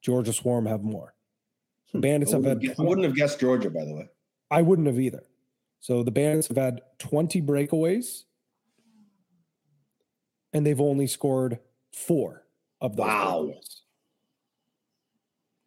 Georgia 0.00 0.32
Swarm 0.32 0.66
have 0.66 0.82
more. 0.82 1.15
Hmm. 1.92 2.00
Bandits 2.00 2.32
have 2.32 2.44
had. 2.44 2.62
I 2.78 2.82
wouldn't 2.82 3.06
have 3.06 3.16
guessed 3.16 3.40
Georgia, 3.40 3.70
by 3.70 3.84
the 3.84 3.94
way. 3.94 4.08
I 4.50 4.62
wouldn't 4.62 4.86
have 4.86 4.98
either. 4.98 5.24
So 5.80 6.02
the 6.02 6.10
Bandits 6.10 6.48
have 6.48 6.56
had 6.56 6.80
20 6.98 7.42
breakaways, 7.42 8.24
and 10.52 10.66
they've 10.66 10.80
only 10.80 11.06
scored 11.06 11.58
four 11.92 12.44
of 12.80 12.96
those. 12.96 13.06
Wow. 13.06 13.50
Breakaways. 13.50 13.80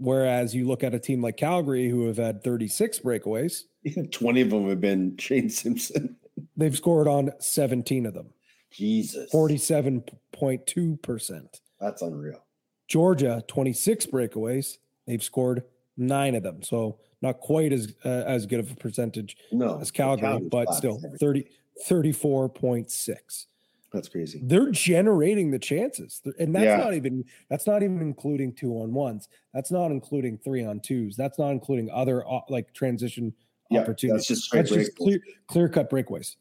Whereas 0.01 0.55
you 0.55 0.65
look 0.65 0.81
at 0.83 0.93
a 0.93 0.99
team 0.99 1.21
like 1.21 1.35
Calgary, 1.35 1.89
who 1.89 2.07
have 2.07 2.15
had 2.15 2.41
36 2.41 2.99
breakaways, 2.99 3.63
20 4.11 4.41
of 4.41 4.49
them 4.49 4.69
have 4.69 4.79
been 4.79 5.17
Shane 5.17 5.49
Simpson. 5.49 6.15
They've 6.55 6.75
scored 6.75 7.09
on 7.09 7.31
17 7.39 8.05
of 8.05 8.13
them. 8.13 8.29
Jesus. 8.71 9.29
47.2%. 9.33 11.59
That's 11.81 12.01
unreal. 12.01 12.45
Georgia, 12.87 13.43
26 13.47 14.05
breakaways. 14.05 14.77
They've 15.05 15.21
scored 15.21 15.63
nine 15.99 16.35
of 16.35 16.43
them. 16.43 16.63
So 16.63 16.97
not 17.21 17.39
quite 17.39 17.73
as 17.73 17.93
uh, 18.05 18.23
as 18.25 18.45
good 18.45 18.59
of 18.59 18.71
a 18.71 18.75
percentage 18.75 19.37
no, 19.51 19.79
as 19.79 19.91
Calgary, 19.91 20.39
but 20.49 20.73
still 20.73 20.99
30, 21.19 21.45
34.6. 21.87 23.45
That's 23.91 24.07
crazy. 24.07 24.39
They're 24.43 24.69
generating 24.69 25.49
the 25.49 25.57
chances. 25.57 26.21
And 26.37 26.53
that's 26.53 26.65
yeah. 26.65 26.77
not 26.77 26.93
even 26.93 27.25
that's 27.49 27.65
not 27.65 27.81
even 27.81 28.01
including 28.01 28.53
two 28.53 28.73
on 28.73 28.93
ones. 28.93 29.29
That's 29.53 29.71
not 29.71 29.91
including 29.91 30.37
three 30.37 30.63
on 30.63 30.79
twos. 30.79 31.15
That's 31.15 31.39
not 31.39 31.49
including 31.49 31.89
other 31.89 32.27
uh, 32.27 32.41
like 32.49 32.73
transition 32.73 33.33
yeah, 33.69 33.81
opportunities. 33.81 34.27
That's 34.27 34.41
just, 34.41 34.51
that's 34.51 34.69
just 34.69 34.95
clear 34.95 35.19
clear 35.47 35.69
cut 35.69 35.89
breakaways. 35.89 36.35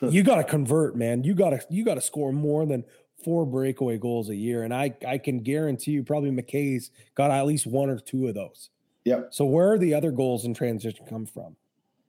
you 0.00 0.22
got 0.22 0.36
to 0.36 0.44
convert, 0.44 0.96
man. 0.96 1.24
You 1.24 1.34
got 1.34 1.50
to 1.50 1.60
you 1.68 1.84
got 1.84 1.94
to 1.94 2.00
score 2.00 2.32
more 2.32 2.64
than 2.64 2.84
four 3.24 3.44
breakaway 3.44 3.98
goals 3.98 4.28
a 4.28 4.36
year, 4.36 4.62
and 4.62 4.72
I 4.72 4.94
I 5.06 5.18
can 5.18 5.40
guarantee 5.40 5.92
you 5.92 6.02
probably 6.02 6.30
MacKay's 6.30 6.90
got 7.14 7.30
at 7.30 7.46
least 7.46 7.66
one 7.66 7.90
or 7.90 7.98
two 7.98 8.28
of 8.28 8.34
those. 8.34 8.70
Yep. 9.04 9.28
So 9.30 9.44
where 9.44 9.72
are 9.72 9.78
the 9.78 9.94
other 9.94 10.10
goals 10.10 10.44
in 10.44 10.54
transition 10.54 11.04
come 11.08 11.26
from? 11.26 11.56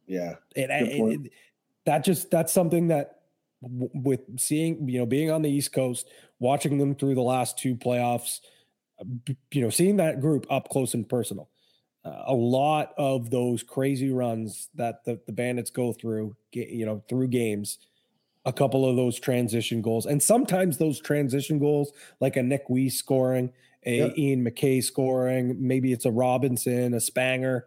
Yeah, 0.08 0.36
and, 0.56 0.72
and 0.72 1.30
that 1.86 2.04
just 2.04 2.32
that's 2.32 2.52
something 2.52 2.88
that 2.88 3.22
w- 3.62 3.90
with 3.94 4.40
seeing 4.40 4.88
you 4.88 5.00
know 5.00 5.06
being 5.06 5.32
on 5.32 5.42
the 5.42 5.50
East 5.50 5.72
Coast, 5.72 6.08
watching 6.40 6.78
them 6.78 6.96
through 6.96 7.16
the 7.16 7.22
last 7.22 7.58
two 7.58 7.76
playoffs, 7.76 8.40
you 9.52 9.62
know 9.62 9.70
seeing 9.70 9.98
that 9.98 10.22
group 10.22 10.46
up 10.50 10.70
close 10.70 10.94
and 10.94 11.08
personal. 11.08 11.50
Uh, 12.06 12.24
a 12.28 12.34
lot 12.34 12.94
of 12.98 13.30
those 13.30 13.62
crazy 13.62 14.10
runs 14.10 14.70
that 14.74 15.04
the, 15.04 15.20
the 15.26 15.34
bandits 15.34 15.70
go 15.70 15.92
through, 15.92 16.34
you 16.54 16.86
know, 16.86 17.04
through 17.10 17.28
games 17.28 17.78
a 18.46 18.54
couple 18.54 18.88
of 18.88 18.96
those 18.96 19.20
transition 19.20 19.82
goals. 19.82 20.06
And 20.06 20.22
sometimes 20.22 20.78
those 20.78 21.00
transition 21.00 21.60
goals, 21.60 21.92
like 22.20 22.38
a 22.38 22.44
Nick 22.44 22.70
Weiss 22.70 22.96
scoring, 22.96 23.52
a 23.86 23.98
yep. 23.98 24.18
Ian 24.18 24.44
MacKay 24.44 24.82
scoring, 24.82 25.56
maybe 25.60 25.92
it's 25.92 26.06
a 26.06 26.12
Robinson, 26.12 26.94
a 26.94 26.98
Spanger. 26.98 27.64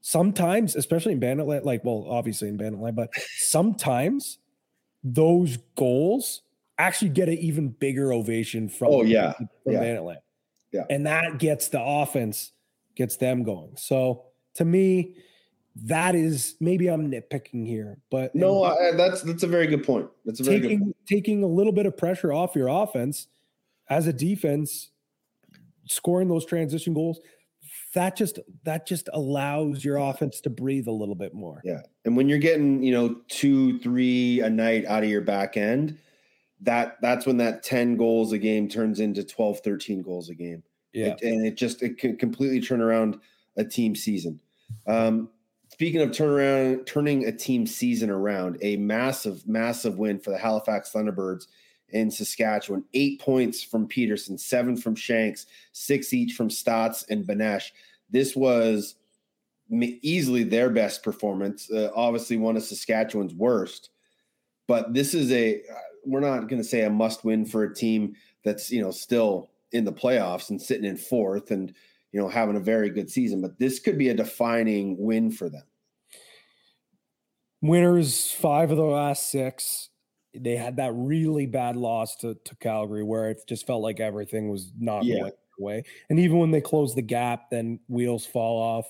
Sometimes, 0.00 0.76
especially 0.76 1.12
in 1.12 1.20
Bandit 1.20 1.46
Land, 1.46 1.64
like, 1.64 1.84
well, 1.84 2.06
obviously 2.08 2.48
in 2.48 2.56
Bandit 2.56 2.80
Land, 2.80 2.96
but 2.96 3.10
sometimes 3.36 4.38
those 5.04 5.58
goals 5.76 6.42
actually 6.78 7.10
get 7.10 7.28
an 7.28 7.38
even 7.38 7.68
bigger 7.68 8.12
ovation 8.12 8.68
from, 8.68 8.88
oh, 8.90 9.02
yeah. 9.02 9.32
from 9.32 9.48
yeah. 9.66 9.80
Bandit 9.80 10.02
Land. 10.02 10.20
Yeah. 10.72 10.84
And 10.88 11.06
that 11.06 11.38
gets 11.38 11.68
the 11.68 11.82
offense, 11.82 12.52
gets 12.94 13.16
them 13.16 13.42
going. 13.42 13.72
So 13.76 14.24
to 14.54 14.64
me, 14.64 15.16
that 15.76 16.14
is 16.14 16.56
maybe 16.60 16.88
I'm 16.88 17.10
nitpicking 17.10 17.66
here, 17.66 17.98
but 18.10 18.34
no, 18.34 18.64
I, 18.64 18.92
that's 18.92 19.22
that's 19.22 19.42
a 19.42 19.46
very 19.46 19.66
good 19.66 19.84
point. 19.84 20.08
That's 20.24 20.40
a 20.40 20.44
very 20.44 20.60
taking, 20.60 20.78
good 20.78 20.84
point. 20.84 20.96
Taking 21.06 21.42
a 21.44 21.46
little 21.46 21.72
bit 21.72 21.86
of 21.86 21.96
pressure 21.96 22.32
off 22.32 22.56
your 22.56 22.68
offense 22.68 23.28
as 23.88 24.06
a 24.06 24.12
defense, 24.12 24.90
scoring 25.86 26.28
those 26.28 26.44
transition 26.44 26.92
goals, 26.92 27.20
that 27.94 28.16
just 28.16 28.38
that 28.64 28.86
just 28.86 29.08
allows 29.12 29.84
your 29.84 29.96
offense 29.96 30.40
to 30.42 30.50
breathe 30.50 30.86
a 30.86 30.92
little 30.92 31.14
bit 31.14 31.34
more. 31.34 31.60
Yeah, 31.64 31.82
and 32.04 32.16
when 32.16 32.28
you're 32.28 32.38
getting 32.38 32.82
you 32.82 32.92
know 32.92 33.16
two, 33.28 33.78
three 33.80 34.40
a 34.40 34.50
night 34.50 34.84
out 34.86 35.02
of 35.02 35.08
your 35.08 35.22
back 35.22 35.56
end, 35.56 35.98
that 36.60 36.98
that's 37.00 37.26
when 37.26 37.36
that 37.38 37.62
10 37.62 37.96
goals 37.96 38.32
a 38.32 38.38
game 38.38 38.68
turns 38.68 39.00
into 39.00 39.24
12, 39.24 39.60
13 39.60 40.02
goals 40.02 40.28
a 40.28 40.34
game. 40.34 40.62
Yeah, 40.92 41.08
it, 41.08 41.22
and 41.22 41.46
it 41.46 41.56
just 41.56 41.82
it 41.82 41.98
can 41.98 42.16
completely 42.16 42.60
turn 42.60 42.80
around 42.80 43.18
a 43.56 43.64
team 43.64 43.94
season. 43.94 44.40
Um, 44.86 45.30
Speaking 45.80 46.02
of 46.02 46.10
turnaround, 46.10 46.84
turning 46.84 47.24
a 47.24 47.32
team 47.32 47.66
season 47.66 48.10
around, 48.10 48.58
a 48.60 48.76
massive, 48.76 49.48
massive 49.48 49.96
win 49.96 50.18
for 50.18 50.28
the 50.28 50.36
Halifax 50.36 50.92
Thunderbirds 50.92 51.46
in 51.88 52.10
Saskatchewan, 52.10 52.84
eight 52.92 53.18
points 53.18 53.62
from 53.62 53.88
Petterson, 53.88 54.38
seven 54.38 54.76
from 54.76 54.94
Shanks, 54.94 55.46
six 55.72 56.12
each 56.12 56.34
from 56.34 56.50
Staats 56.50 57.06
and 57.08 57.24
Benesch. 57.24 57.70
This 58.10 58.36
was 58.36 58.96
easily 59.70 60.44
their 60.44 60.68
best 60.68 61.02
performance. 61.02 61.70
Uh, 61.70 61.88
obviously, 61.96 62.36
one 62.36 62.58
of 62.58 62.62
Saskatchewan's 62.62 63.32
worst, 63.32 63.88
but 64.68 64.92
this 64.92 65.14
is 65.14 65.32
a 65.32 65.62
we're 66.04 66.20
not 66.20 66.46
going 66.48 66.60
to 66.60 66.68
say 66.68 66.82
a 66.82 66.90
must 66.90 67.24
win 67.24 67.46
for 67.46 67.64
a 67.64 67.74
team 67.74 68.14
that's 68.44 68.70
you 68.70 68.82
know 68.82 68.90
still 68.90 69.48
in 69.72 69.86
the 69.86 69.92
playoffs 69.94 70.50
and 70.50 70.60
sitting 70.60 70.84
in 70.84 70.98
fourth 70.98 71.50
and 71.50 71.72
you 72.12 72.20
know 72.20 72.28
having 72.28 72.56
a 72.56 72.60
very 72.60 72.90
good 72.90 73.10
season, 73.10 73.40
but 73.40 73.58
this 73.58 73.78
could 73.78 73.96
be 73.96 74.10
a 74.10 74.14
defining 74.14 74.94
win 74.98 75.30
for 75.30 75.48
them. 75.48 75.62
Winners 77.62 78.32
five 78.32 78.70
of 78.70 78.76
the 78.76 78.82
last 78.82 79.30
six. 79.30 79.88
They 80.34 80.56
had 80.56 80.76
that 80.76 80.92
really 80.94 81.46
bad 81.46 81.76
loss 81.76 82.16
to, 82.16 82.36
to 82.44 82.56
Calgary 82.56 83.02
where 83.02 83.30
it 83.30 83.42
just 83.48 83.66
felt 83.66 83.82
like 83.82 83.98
everything 83.98 84.48
was 84.48 84.72
not 84.78 85.04
yeah. 85.04 85.20
going 85.20 85.32
away. 85.60 85.84
And 86.08 86.20
even 86.20 86.38
when 86.38 86.52
they 86.52 86.60
close 86.60 86.94
the 86.94 87.02
gap, 87.02 87.50
then 87.50 87.80
wheels 87.88 88.26
fall 88.26 88.60
off 88.62 88.86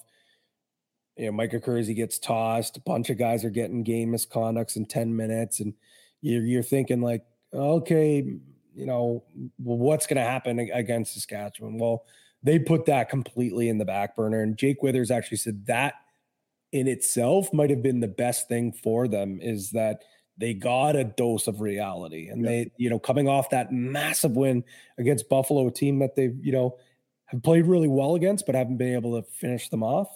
you 1.20 1.26
know, 1.26 1.32
Micah 1.32 1.60
Kersey 1.60 1.92
gets 1.92 2.18
tossed. 2.18 2.78
A 2.78 2.80
bunch 2.80 3.10
of 3.10 3.18
guys 3.18 3.44
are 3.44 3.50
getting 3.50 3.82
game 3.82 4.10
misconducts 4.10 4.76
in 4.76 4.86
10 4.86 5.14
minutes. 5.14 5.60
And 5.60 5.74
you're, 6.22 6.42
you're 6.42 6.62
thinking, 6.62 7.02
like, 7.02 7.26
okay, 7.52 8.24
you 8.74 8.86
know, 8.86 9.24
well, 9.58 9.76
what's 9.76 10.06
going 10.06 10.16
to 10.16 10.22
happen 10.22 10.58
against 10.58 11.12
Saskatchewan? 11.12 11.76
Well, 11.76 12.04
they 12.42 12.58
put 12.58 12.86
that 12.86 13.10
completely 13.10 13.68
in 13.68 13.76
the 13.76 13.84
back 13.84 14.16
burner. 14.16 14.42
And 14.42 14.56
Jake 14.56 14.82
Withers 14.82 15.10
actually 15.10 15.36
said 15.36 15.66
that 15.66 15.94
in 16.72 16.86
itself 16.86 17.52
might 17.52 17.70
have 17.70 17.82
been 17.82 18.00
the 18.00 18.08
best 18.08 18.48
thing 18.48 18.72
for 18.72 19.08
them 19.08 19.40
is 19.40 19.70
that 19.70 20.02
they 20.38 20.54
got 20.54 20.96
a 20.96 21.04
dose 21.04 21.46
of 21.46 21.60
reality. 21.60 22.28
And 22.28 22.42
yeah. 22.42 22.48
they, 22.48 22.72
you 22.76 22.88
know, 22.88 22.98
coming 22.98 23.28
off 23.28 23.50
that 23.50 23.72
massive 23.72 24.32
win 24.32 24.64
against 24.98 25.28
Buffalo, 25.28 25.66
a 25.66 25.70
team 25.70 25.98
that 25.98 26.14
they've, 26.14 26.36
you 26.40 26.52
know, 26.52 26.78
have 27.26 27.42
played 27.42 27.66
really 27.66 27.88
well 27.88 28.14
against, 28.14 28.46
but 28.46 28.54
haven't 28.54 28.78
been 28.78 28.94
able 28.94 29.20
to 29.20 29.28
finish 29.30 29.68
them 29.68 29.82
off 29.82 30.08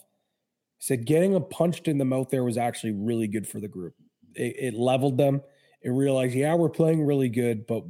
said 0.84 1.06
getting 1.06 1.34
a 1.34 1.40
punched 1.40 1.88
in 1.88 1.96
the 1.96 2.04
mouth 2.04 2.28
there 2.28 2.44
was 2.44 2.58
actually 2.58 2.92
really 2.92 3.26
good 3.26 3.48
for 3.48 3.58
the 3.58 3.68
group. 3.68 3.94
It, 4.34 4.56
it 4.58 4.74
leveled 4.74 5.16
them. 5.16 5.40
It 5.80 5.88
realized, 5.88 6.34
yeah, 6.34 6.54
we're 6.54 6.68
playing 6.68 7.06
really 7.06 7.30
good, 7.30 7.66
but 7.66 7.84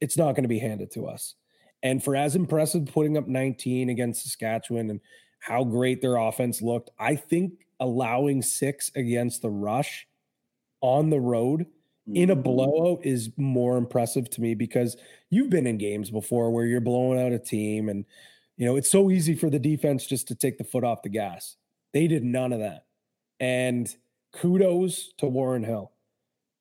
it's 0.00 0.16
not 0.16 0.36
going 0.36 0.44
to 0.44 0.48
be 0.48 0.60
handed 0.60 0.92
to 0.92 1.08
us. 1.08 1.34
And 1.82 2.02
for 2.02 2.14
as 2.14 2.36
impressive 2.36 2.86
putting 2.86 3.16
up 3.16 3.26
19 3.26 3.90
against 3.90 4.22
Saskatchewan 4.22 4.90
and 4.90 5.00
how 5.40 5.64
great 5.64 6.00
their 6.00 6.14
offense 6.14 6.62
looked, 6.62 6.90
I 6.96 7.16
think 7.16 7.65
allowing 7.80 8.42
six 8.42 8.90
against 8.94 9.42
the 9.42 9.50
rush 9.50 10.06
on 10.80 11.10
the 11.10 11.20
road 11.20 11.66
in 12.14 12.30
a 12.30 12.34
mm-hmm. 12.34 12.42
blowout 12.42 13.00
is 13.04 13.30
more 13.36 13.76
impressive 13.76 14.30
to 14.30 14.40
me 14.40 14.54
because 14.54 14.96
you've 15.30 15.50
been 15.50 15.66
in 15.66 15.76
games 15.76 16.10
before 16.10 16.50
where 16.50 16.64
you're 16.64 16.80
blowing 16.80 17.20
out 17.20 17.32
a 17.32 17.38
team 17.38 17.88
and 17.88 18.04
you 18.56 18.64
know 18.64 18.76
it's 18.76 18.90
so 18.90 19.10
easy 19.10 19.34
for 19.34 19.50
the 19.50 19.58
defense 19.58 20.06
just 20.06 20.28
to 20.28 20.34
take 20.34 20.56
the 20.56 20.64
foot 20.64 20.84
off 20.84 21.02
the 21.02 21.08
gas 21.08 21.56
they 21.96 22.08
did 22.08 22.24
none 22.24 22.52
of 22.52 22.60
that. 22.60 22.84
And 23.40 23.88
kudos 24.32 25.14
to 25.16 25.26
Warren 25.26 25.64
Hill. 25.64 25.92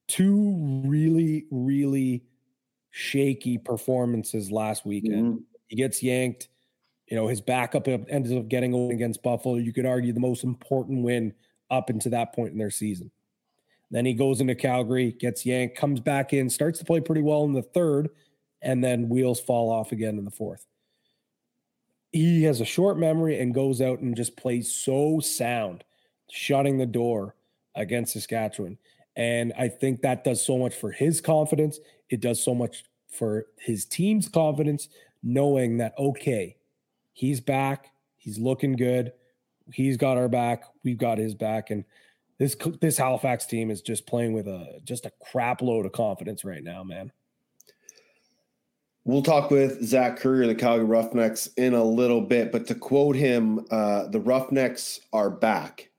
Two 0.07 0.81
really, 0.85 1.45
really 1.51 2.23
shaky 2.91 3.57
performances 3.57 4.49
last 4.49 4.85
weekend. 4.85 5.25
Mm-hmm. 5.25 5.43
He 5.67 5.75
gets 5.75 6.01
yanked. 6.01 6.47
You 7.07 7.15
know, 7.15 7.27
his 7.27 7.41
backup 7.41 7.87
ends 7.87 8.31
up 8.31 8.47
getting 8.47 8.73
a 8.73 8.77
win 8.77 8.91
against 8.91 9.21
Buffalo. 9.21 9.55
You 9.55 9.73
could 9.73 9.85
argue 9.85 10.11
the 10.11 10.19
most 10.19 10.43
important 10.43 11.03
win 11.03 11.33
up 11.69 11.89
into 11.89 12.09
that 12.09 12.33
point 12.33 12.51
in 12.51 12.57
their 12.57 12.71
season. 12.71 13.11
Then 13.91 14.05
he 14.05 14.13
goes 14.13 14.41
into 14.41 14.55
Calgary, 14.55 15.11
gets 15.11 15.45
yanked, 15.45 15.77
comes 15.77 15.99
back 15.99 16.33
in, 16.33 16.49
starts 16.49 16.79
to 16.79 16.85
play 16.85 17.01
pretty 17.01 17.21
well 17.21 17.43
in 17.43 17.53
the 17.53 17.61
third, 17.61 18.09
and 18.61 18.83
then 18.83 19.09
wheels 19.09 19.39
fall 19.39 19.71
off 19.71 19.91
again 19.91 20.17
in 20.17 20.25
the 20.25 20.31
fourth 20.31 20.65
he 22.15 22.43
has 22.43 22.61
a 22.61 22.65
short 22.65 22.97
memory 22.97 23.41
and 23.41 23.53
goes 23.53 23.81
out 23.81 23.99
and 23.99 24.15
just 24.15 24.37
plays 24.37 24.71
so 24.71 25.19
sound, 25.19 25.83
shutting 26.31 26.77
the 26.77 26.85
door 26.85 27.35
against 27.75 28.13
Saskatchewan. 28.13 28.77
And 29.17 29.51
I 29.59 29.67
think 29.67 30.01
that 30.01 30.23
does 30.23 30.43
so 30.43 30.57
much 30.57 30.73
for 30.73 30.91
his 30.91 31.19
confidence. 31.19 31.77
It 32.09 32.21
does 32.21 32.41
so 32.41 32.55
much 32.55 32.85
for 33.09 33.47
his 33.57 33.83
team's 33.83 34.29
confidence, 34.29 34.87
knowing 35.23 35.77
that, 35.77 35.93
okay, 35.99 36.55
he's 37.15 37.39
back. 37.39 37.91
He's 38.17 38.37
looking 38.37 38.73
good. 38.73 39.13
He's 39.73 39.97
got 39.97 40.17
our 40.17 40.29
back. 40.29 40.65
We've 40.83 40.97
got 40.97 41.17
his 41.17 41.33
back. 41.33 41.71
And 41.71 41.83
this 42.37 42.55
this 42.81 42.97
Halifax 42.97 43.47
team 43.47 43.71
is 43.71 43.81
just 43.81 44.05
playing 44.05 44.33
with 44.33 44.47
a 44.47 44.79
just 44.83 45.07
a 45.07 45.11
crap 45.31 45.63
load 45.63 45.87
of 45.87 45.93
confidence 45.93 46.45
right 46.45 46.63
now, 46.63 46.83
man. 46.83 47.11
We'll 49.05 49.23
talk 49.23 49.51
with 49.51 49.83
Zach 49.83 50.17
Currier, 50.17 50.47
the 50.47 50.55
Calgary 50.55 50.85
Roughnecks, 50.85 51.47
in 51.57 51.73
a 51.75 51.83
little 51.83 52.21
bit. 52.21 52.51
But 52.51 52.67
to 52.67 52.75
quote 52.75 53.15
him, 53.15 53.65
uh, 53.69 54.07
the 54.07 54.19
Roughnecks 54.19 54.99
are 55.13 55.29
back, 55.29 55.89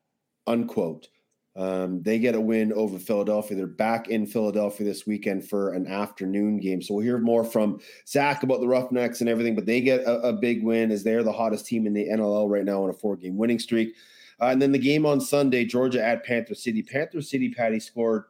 unquote. 0.47 1.09
Um, 1.57 2.03
they 2.03 2.19
get 2.19 2.35
a 2.35 2.41
win 2.41 2.73
over 2.75 2.99
Philadelphia. 2.99 3.57
They're 3.57 3.67
back 3.67 4.09
in 4.09 4.27
Philadelphia 4.27 4.87
this 4.87 5.07
weekend 5.07 5.49
for 5.49 5.73
an 5.73 5.87
afternoon 5.87 6.61
game. 6.61 6.83
So 6.83 6.95
we'll 6.95 7.05
hear 7.05 7.19
more 7.19 7.45
from 7.45 7.81
Zach 8.07 8.43
about 8.43 8.61
the 8.61 8.69
Roughnecks 8.69 9.21
and 9.21 9.31
everything. 9.31 9.55
But 9.55 9.65
they 9.65 9.81
get 9.81 10.01
a, 10.01 10.21
a 10.21 10.33
big 10.35 10.63
win 10.63 10.91
as 10.91 11.03
they're 11.03 11.23
the 11.23 11.33
hottest 11.33 11.67
team 11.67 11.87
in 11.87 11.95
the 11.95 12.09
NLL 12.09 12.51
right 12.51 12.65
now 12.65 12.83
on 12.83 12.91
a 12.91 12.93
four 12.93 13.17
game 13.17 13.39
winning 13.39 13.59
streak. 13.59 13.95
Uh, 14.39 14.47
and 14.47 14.61
then 14.61 14.71
the 14.71 14.79
game 14.79 15.07
on 15.07 15.19
Sunday, 15.19 15.65
Georgia 15.65 16.05
at 16.05 16.25
Panther 16.25 16.55
City. 16.55 16.83
Panther 16.83 17.23
City, 17.23 17.49
Patty 17.49 17.81
scored 17.81 18.25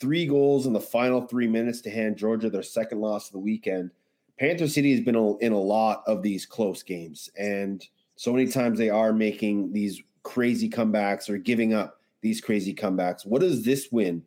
three 0.00 0.26
goals 0.26 0.66
in 0.66 0.72
the 0.72 0.80
final 0.80 1.26
three 1.26 1.46
minutes 1.46 1.82
to 1.82 1.90
hand 1.90 2.16
Georgia 2.16 2.48
their 2.48 2.62
second 2.62 3.00
loss 3.00 3.26
of 3.26 3.32
the 3.32 3.38
weekend. 3.38 3.90
Panther 4.38 4.68
City 4.68 4.92
has 4.92 5.00
been 5.00 5.16
in 5.40 5.52
a 5.52 5.58
lot 5.58 6.02
of 6.06 6.22
these 6.22 6.44
close 6.46 6.82
games, 6.82 7.30
and 7.38 7.86
so 8.16 8.32
many 8.32 8.46
times 8.46 8.78
they 8.78 8.90
are 8.90 9.12
making 9.12 9.72
these 9.72 10.02
crazy 10.22 10.68
comebacks 10.68 11.30
or 11.30 11.38
giving 11.38 11.72
up 11.72 11.95
these 12.26 12.40
crazy 12.40 12.74
comebacks. 12.74 13.24
What 13.24 13.40
does 13.40 13.64
this 13.64 13.88
win 13.90 14.22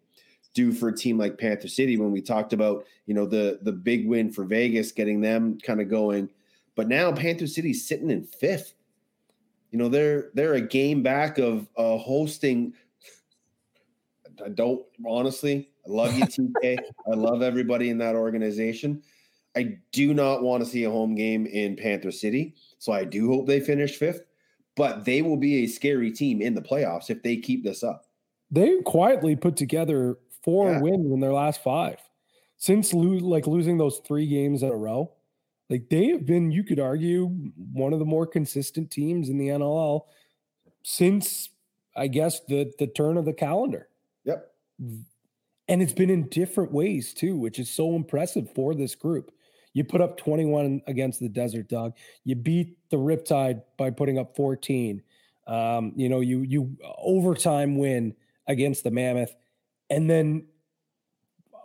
do 0.54 0.72
for 0.72 0.90
a 0.90 0.96
team 0.96 1.18
like 1.18 1.38
Panther 1.38 1.68
City? 1.68 1.98
When 1.98 2.12
we 2.12 2.22
talked 2.22 2.54
about 2.54 2.86
you 3.06 3.14
know 3.14 3.26
the 3.26 3.60
the 3.62 3.72
big 3.72 4.08
win 4.08 4.32
for 4.32 4.46
Vegas, 4.46 4.92
getting 4.92 5.22
them 5.22 5.58
kind 5.60 5.82
of 5.82 5.90
going, 5.90 6.30
but 6.76 6.88
now 6.88 7.12
Panther 7.12 7.48
City's 7.48 7.88
sitting 7.88 8.10
in 8.10 8.24
fifth. 8.24 8.74
You 9.72 9.78
know 9.80 9.90
they're 9.90 10.30
they're 10.34 10.56
a 10.56 10.62
game 10.62 11.04
back 11.04 11.38
of 11.38 11.68
uh, 11.78 11.98
hosting 11.98 12.74
I 14.44 14.50
don't 14.50 14.86
honestly. 15.06 15.70
I 15.88 15.92
love 15.92 16.18
you, 16.18 16.26
TK. 16.26 16.78
I 17.12 17.16
love 17.16 17.42
everybody 17.42 17.90
in 17.90 17.98
that 18.00 18.16
organization. 18.16 19.02
I 19.56 19.78
do 19.92 20.14
not 20.14 20.44
want 20.44 20.64
to 20.64 20.70
see 20.70 20.84
a 20.84 20.92
home 20.92 21.16
game 21.16 21.46
in 21.48 21.76
Panther 21.76 22.12
City. 22.12 22.56
So 22.78 22.92
I 22.92 23.04
do 23.04 23.28
hope 23.28 23.48
they 23.48 23.60
finish 23.60 23.96
fifth, 23.98 24.22
but 24.76 25.06
they 25.06 25.22
will 25.22 25.38
be 25.38 25.64
a 25.64 25.68
scary 25.68 26.12
team 26.12 26.42
in 26.42 26.54
the 26.54 26.62
playoffs 26.62 27.10
if 27.10 27.22
they 27.24 27.38
keep 27.38 27.64
this 27.64 27.84
up. 27.84 28.06
They 28.52 28.82
quietly 28.82 29.36
put 29.36 29.56
together 29.56 30.18
four 30.44 30.72
yeah. 30.72 30.82
wins 30.82 31.12
in 31.12 31.20
their 31.20 31.34
last 31.34 31.62
five 31.64 31.98
since 32.58 32.94
lo- 32.94 33.20
like 33.28 33.48
losing 33.48 33.78
those 33.78 34.00
three 34.06 34.28
games 34.28 34.64
in 34.64 34.70
a 34.70 34.76
row. 34.76 35.12
Like 35.70 35.90
they 35.90 36.08
have 36.08 36.26
been, 36.26 36.52
you 36.52 36.64
could 36.64 36.80
argue, 36.80 37.28
one 37.74 37.94
of 37.94 38.00
the 38.00 38.06
more 38.06 38.26
consistent 38.26 38.90
teams 38.90 39.30
in 39.30 39.38
the 39.38 39.50
NLL 39.50 40.06
since 40.84 41.50
I 41.96 42.08
guess 42.08 42.40
the 42.48 42.72
the 42.80 42.88
turn 42.88 43.18
of 43.18 43.26
the 43.26 43.34
calendar. 43.34 43.90
Yep. 44.26 44.52
And 45.68 45.82
it's 45.84 45.94
been 45.94 46.10
in 46.10 46.28
different 46.30 46.72
ways 46.72 47.14
too, 47.14 47.38
which 47.38 47.60
is 47.60 47.70
so 47.70 47.96
impressive 47.96 48.52
for 48.56 48.74
this 48.74 48.96
group. 48.96 49.32
You 49.74 49.84
put 49.84 50.02
up 50.02 50.18
21 50.18 50.82
against 50.88 51.20
the 51.20 51.30
Desert 51.30 51.70
Dog. 51.70 51.94
You 52.24 52.36
beat 52.36 52.78
the 52.90 52.98
Riptide 52.98 53.62
by 53.78 53.92
putting 53.92 54.18
up 54.18 54.36
14. 54.36 55.02
Um, 55.48 55.94
you 55.96 56.10
know, 56.10 56.20
you 56.20 56.42
you 56.42 56.78
overtime 56.98 57.78
win 57.78 58.16
against 58.48 58.84
the 58.84 58.92
Mammoth, 58.92 59.36
and 59.90 60.10
then 60.10 60.46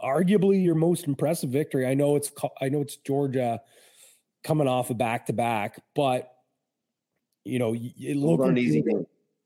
arguably 0.02 0.62
your 0.62 0.74
most 0.74 1.06
impressive 1.06 1.50
victory. 1.50 1.86
I 1.86 1.94
know 1.94 2.16
it's 2.16 2.30
I 2.60 2.68
know 2.68 2.82
it's 2.82 2.96
Georgia 2.96 3.60
coming 4.42 4.68
off 4.68 4.90
a 4.90 4.94
back 4.94 5.26
to 5.26 5.32
back, 5.32 5.82
but 5.94 6.30
you 7.44 7.58
know 7.58 7.74
it 7.74 8.16
looked 8.16 8.44
an 8.44 8.58
easy. 8.58 8.84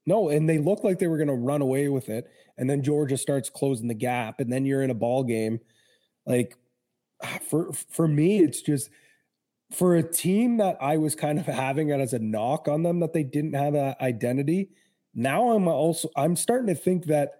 No, 0.06 0.30
and 0.30 0.48
they 0.48 0.58
looked 0.58 0.84
like 0.84 0.98
they 0.98 1.06
were 1.06 1.18
going 1.18 1.28
to 1.28 1.34
run 1.34 1.60
away 1.60 1.88
with 1.88 2.08
it, 2.08 2.30
and 2.56 2.68
then 2.68 2.82
Georgia 2.82 3.16
starts 3.16 3.50
closing 3.50 3.88
the 3.88 3.94
gap, 3.94 4.40
and 4.40 4.52
then 4.52 4.64
you're 4.64 4.82
in 4.82 4.90
a 4.90 4.94
ball 4.94 5.22
game. 5.22 5.60
Like 6.26 6.56
for 7.48 7.72
for 7.72 8.08
me, 8.08 8.40
it's 8.40 8.62
just 8.62 8.90
for 9.70 9.96
a 9.96 10.02
team 10.02 10.56
that 10.58 10.76
I 10.80 10.96
was 10.96 11.14
kind 11.14 11.38
of 11.38 11.46
having 11.46 11.90
it 11.90 12.00
as 12.00 12.14
a 12.14 12.18
knock 12.18 12.68
on 12.68 12.82
them 12.82 13.00
that 13.00 13.12
they 13.12 13.22
didn't 13.22 13.54
have 13.54 13.74
an 13.74 13.94
identity. 14.00 14.70
Now 15.14 15.50
I'm 15.50 15.68
also 15.68 16.08
I'm 16.16 16.36
starting 16.36 16.68
to 16.68 16.74
think 16.74 17.06
that 17.06 17.32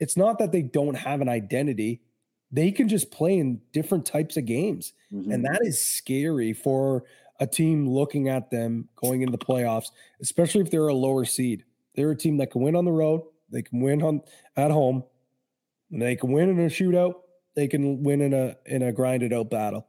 it's 0.00 0.16
not 0.16 0.38
that 0.38 0.52
they 0.52 0.62
don't 0.62 0.96
have 0.96 1.20
an 1.20 1.28
identity. 1.28 2.02
They 2.50 2.70
can 2.70 2.88
just 2.88 3.10
play 3.10 3.38
in 3.38 3.60
different 3.72 4.06
types 4.06 4.36
of 4.36 4.44
games. 4.44 4.92
Mm-hmm. 5.12 5.32
And 5.32 5.44
that 5.44 5.60
is 5.62 5.80
scary 5.80 6.52
for 6.52 7.04
a 7.40 7.46
team 7.46 7.88
looking 7.88 8.28
at 8.28 8.50
them 8.50 8.88
going 8.96 9.22
into 9.22 9.32
the 9.32 9.44
playoffs, 9.44 9.90
especially 10.20 10.60
if 10.60 10.70
they're 10.70 10.88
a 10.88 10.94
lower 10.94 11.24
seed. 11.24 11.64
They're 11.94 12.12
a 12.12 12.16
team 12.16 12.36
that 12.38 12.50
can 12.50 12.62
win 12.62 12.76
on 12.76 12.84
the 12.84 12.92
road, 12.92 13.22
they 13.50 13.62
can 13.62 13.80
win 13.80 14.02
on 14.02 14.22
at 14.56 14.70
home, 14.70 15.04
and 15.90 16.02
they 16.02 16.16
can 16.16 16.32
win 16.32 16.48
in 16.48 16.60
a 16.60 16.68
shootout, 16.68 17.14
they 17.54 17.68
can 17.68 18.02
win 18.02 18.20
in 18.20 18.32
a 18.32 18.56
in 18.66 18.82
a 18.82 18.92
grinded 18.92 19.32
out 19.32 19.50
battle. 19.50 19.86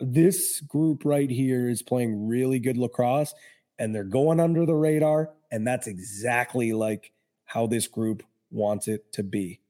This 0.00 0.60
group 0.60 1.04
right 1.04 1.30
here 1.30 1.68
is 1.68 1.82
playing 1.82 2.28
really 2.28 2.58
good 2.60 2.76
lacrosse 2.76 3.34
and 3.78 3.94
they're 3.94 4.04
going 4.04 4.40
under 4.40 4.64
the 4.64 4.74
radar 4.74 5.30
and 5.50 5.66
that's 5.66 5.86
exactly 5.86 6.72
like 6.72 7.12
how 7.46 7.66
this 7.66 7.86
group 7.86 8.22
wants 8.50 8.88
it 8.88 9.12
to 9.12 9.22
be. 9.22 9.60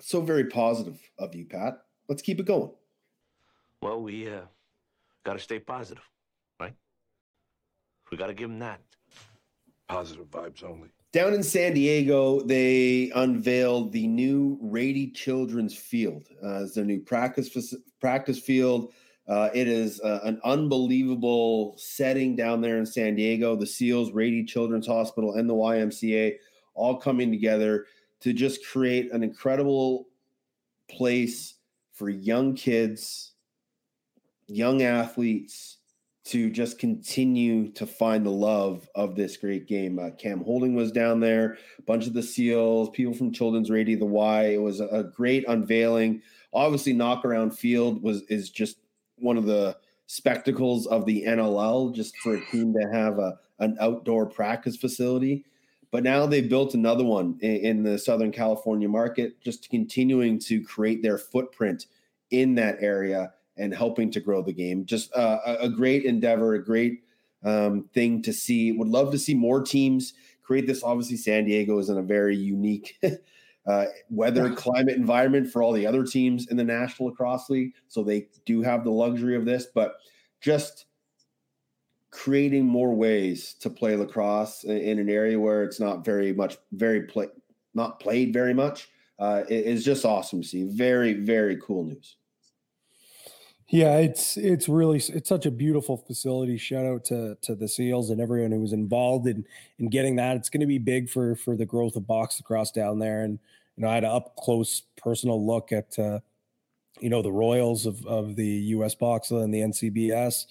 So 0.00 0.20
very 0.20 0.44
positive 0.44 1.00
of 1.18 1.34
you, 1.34 1.44
Pat. 1.44 1.82
Let's 2.08 2.22
keep 2.22 2.40
it 2.40 2.46
going. 2.46 2.70
Well, 3.80 4.00
we 4.02 4.28
uh, 4.28 4.42
got 5.24 5.34
to 5.34 5.38
stay 5.38 5.58
positive, 5.58 6.02
right? 6.60 6.74
We 8.10 8.16
got 8.16 8.26
to 8.26 8.34
give 8.34 8.48
them 8.48 8.58
that. 8.60 8.80
Positive 9.88 10.26
vibes 10.26 10.64
only. 10.64 10.88
Down 11.12 11.34
in 11.34 11.42
San 11.42 11.74
Diego, 11.74 12.40
they 12.40 13.12
unveiled 13.14 13.92
the 13.92 14.06
new 14.06 14.58
Rady 14.62 15.10
Children's 15.10 15.76
Field 15.76 16.26
uh, 16.42 16.62
as 16.62 16.72
their 16.74 16.86
new 16.86 17.00
practice 17.00 17.74
practice 18.00 18.38
field. 18.38 18.92
Uh, 19.28 19.50
it 19.54 19.68
is 19.68 20.00
uh, 20.00 20.20
an 20.24 20.40
unbelievable 20.42 21.74
setting 21.76 22.34
down 22.34 22.62
there 22.62 22.78
in 22.78 22.86
San 22.86 23.14
Diego. 23.14 23.54
The 23.54 23.66
SEALs, 23.66 24.12
Rady 24.12 24.42
Children's 24.44 24.86
Hospital, 24.86 25.34
and 25.34 25.48
the 25.48 25.54
YMCA 25.54 26.36
all 26.74 26.96
coming 26.96 27.30
together 27.30 27.84
to 28.20 28.32
just 28.32 28.66
create 28.66 29.12
an 29.12 29.22
incredible 29.22 30.08
place 30.88 31.54
for 31.92 32.08
young 32.08 32.54
kids, 32.54 33.32
young 34.46 34.80
athletes 34.80 35.76
to 36.24 36.50
just 36.50 36.78
continue 36.78 37.70
to 37.72 37.84
find 37.84 38.24
the 38.24 38.30
love 38.30 38.88
of 38.94 39.16
this 39.16 39.36
great 39.36 39.66
game. 39.66 39.98
Uh, 39.98 40.10
Cam 40.10 40.42
Holding 40.44 40.74
was 40.74 40.92
down 40.92 41.18
there, 41.18 41.58
a 41.78 41.82
bunch 41.82 42.06
of 42.06 42.12
the 42.12 42.22
SEALs, 42.22 42.90
people 42.90 43.12
from 43.12 43.32
Children's 43.32 43.70
Radio, 43.70 43.98
the 43.98 44.06
Y. 44.06 44.44
It 44.44 44.62
was 44.62 44.80
a, 44.80 44.86
a 44.86 45.04
great 45.04 45.44
unveiling. 45.48 46.22
Obviously, 46.52 46.94
Knockaround 46.94 47.56
Field 47.56 48.02
was 48.02 48.22
is 48.22 48.50
just 48.50 48.76
one 49.16 49.36
of 49.36 49.46
the 49.46 49.76
spectacles 50.06 50.86
of 50.86 51.06
the 51.06 51.24
NLL, 51.26 51.92
just 51.94 52.16
for 52.18 52.36
a 52.36 52.44
team 52.46 52.72
to 52.74 52.88
have 52.92 53.18
a 53.18 53.38
an 53.58 53.76
outdoor 53.80 54.26
practice 54.26 54.76
facility. 54.76 55.44
But 55.90 56.04
now 56.04 56.26
they've 56.26 56.48
built 56.48 56.74
another 56.74 57.04
one 57.04 57.38
in, 57.42 57.56
in 57.56 57.82
the 57.82 57.98
Southern 57.98 58.32
California 58.32 58.88
market, 58.88 59.40
just 59.40 59.70
continuing 59.70 60.38
to 60.40 60.62
create 60.62 61.02
their 61.02 61.18
footprint 61.18 61.86
in 62.30 62.54
that 62.54 62.78
area 62.80 63.32
and 63.56 63.74
helping 63.74 64.10
to 64.10 64.20
grow 64.20 64.42
the 64.42 64.52
game. 64.52 64.84
Just 64.84 65.14
uh, 65.14 65.38
a, 65.44 65.54
a 65.64 65.68
great 65.68 66.04
endeavor, 66.04 66.54
a 66.54 66.64
great 66.64 67.04
um, 67.44 67.88
thing 67.94 68.22
to 68.22 68.32
see. 68.32 68.72
Would 68.72 68.88
love 68.88 69.10
to 69.12 69.18
see 69.18 69.34
more 69.34 69.62
teams 69.62 70.14
create 70.42 70.66
this. 70.66 70.82
Obviously, 70.82 71.16
San 71.16 71.44
Diego 71.44 71.78
is 71.78 71.88
in 71.88 71.98
a 71.98 72.02
very 72.02 72.36
unique 72.36 73.00
uh, 73.66 73.86
weather, 74.10 74.52
climate, 74.54 74.96
environment 74.96 75.50
for 75.50 75.62
all 75.62 75.72
the 75.72 75.86
other 75.86 76.04
teams 76.04 76.48
in 76.48 76.56
the 76.56 76.64
National 76.64 77.08
Lacrosse 77.08 77.48
League. 77.50 77.74
So 77.88 78.02
they 78.02 78.28
do 78.44 78.62
have 78.62 78.84
the 78.84 78.90
luxury 78.90 79.36
of 79.36 79.44
this, 79.44 79.66
but 79.74 79.96
just 80.40 80.86
creating 82.10 82.66
more 82.66 82.94
ways 82.94 83.54
to 83.54 83.70
play 83.70 83.96
lacrosse 83.96 84.64
in, 84.64 84.76
in 84.76 84.98
an 84.98 85.08
area 85.08 85.40
where 85.40 85.64
it's 85.64 85.80
not 85.80 86.04
very 86.04 86.32
much, 86.32 86.58
very 86.72 87.02
play, 87.02 87.28
not 87.74 88.00
played 88.00 88.32
very 88.32 88.52
much 88.52 88.88
uh, 89.18 89.44
is 89.48 89.84
just 89.84 90.04
awesome 90.04 90.42
to 90.42 90.48
see. 90.48 90.64
Very, 90.64 91.14
very 91.14 91.56
cool 91.62 91.84
news. 91.84 92.16
Yeah, 93.72 93.96
it's 93.96 94.36
it's 94.36 94.68
really 94.68 94.98
it's 94.98 95.30
such 95.30 95.46
a 95.46 95.50
beautiful 95.50 95.96
facility. 95.96 96.58
Shout 96.58 96.84
out 96.84 97.06
to 97.06 97.38
to 97.40 97.54
the 97.54 97.66
Seals 97.66 98.10
and 98.10 98.20
everyone 98.20 98.52
who 98.52 98.60
was 98.60 98.74
involved 98.74 99.26
in 99.26 99.46
in 99.78 99.88
getting 99.88 100.16
that. 100.16 100.36
It's 100.36 100.50
going 100.50 100.60
to 100.60 100.66
be 100.66 100.76
big 100.78 101.08
for 101.08 101.34
for 101.36 101.56
the 101.56 101.64
growth 101.64 101.96
of 101.96 102.06
box 102.06 102.38
lacrosse 102.38 102.70
down 102.70 102.98
there. 102.98 103.22
And 103.24 103.38
you 103.76 103.82
know, 103.82 103.88
I 103.88 103.94
had 103.94 104.04
an 104.04 104.10
up 104.10 104.36
close 104.36 104.82
personal 104.98 105.44
look 105.46 105.72
at 105.72 105.98
uh, 105.98 106.20
you 107.00 107.10
know 107.10 107.22
the 107.22 107.32
Royals 107.32 107.86
of 107.86 108.06
of 108.06 108.36
the 108.36 108.46
U.S. 108.46 108.94
Boxla 108.94 109.44
and 109.44 109.54
the 109.54 109.60
NCBS. 109.60 110.46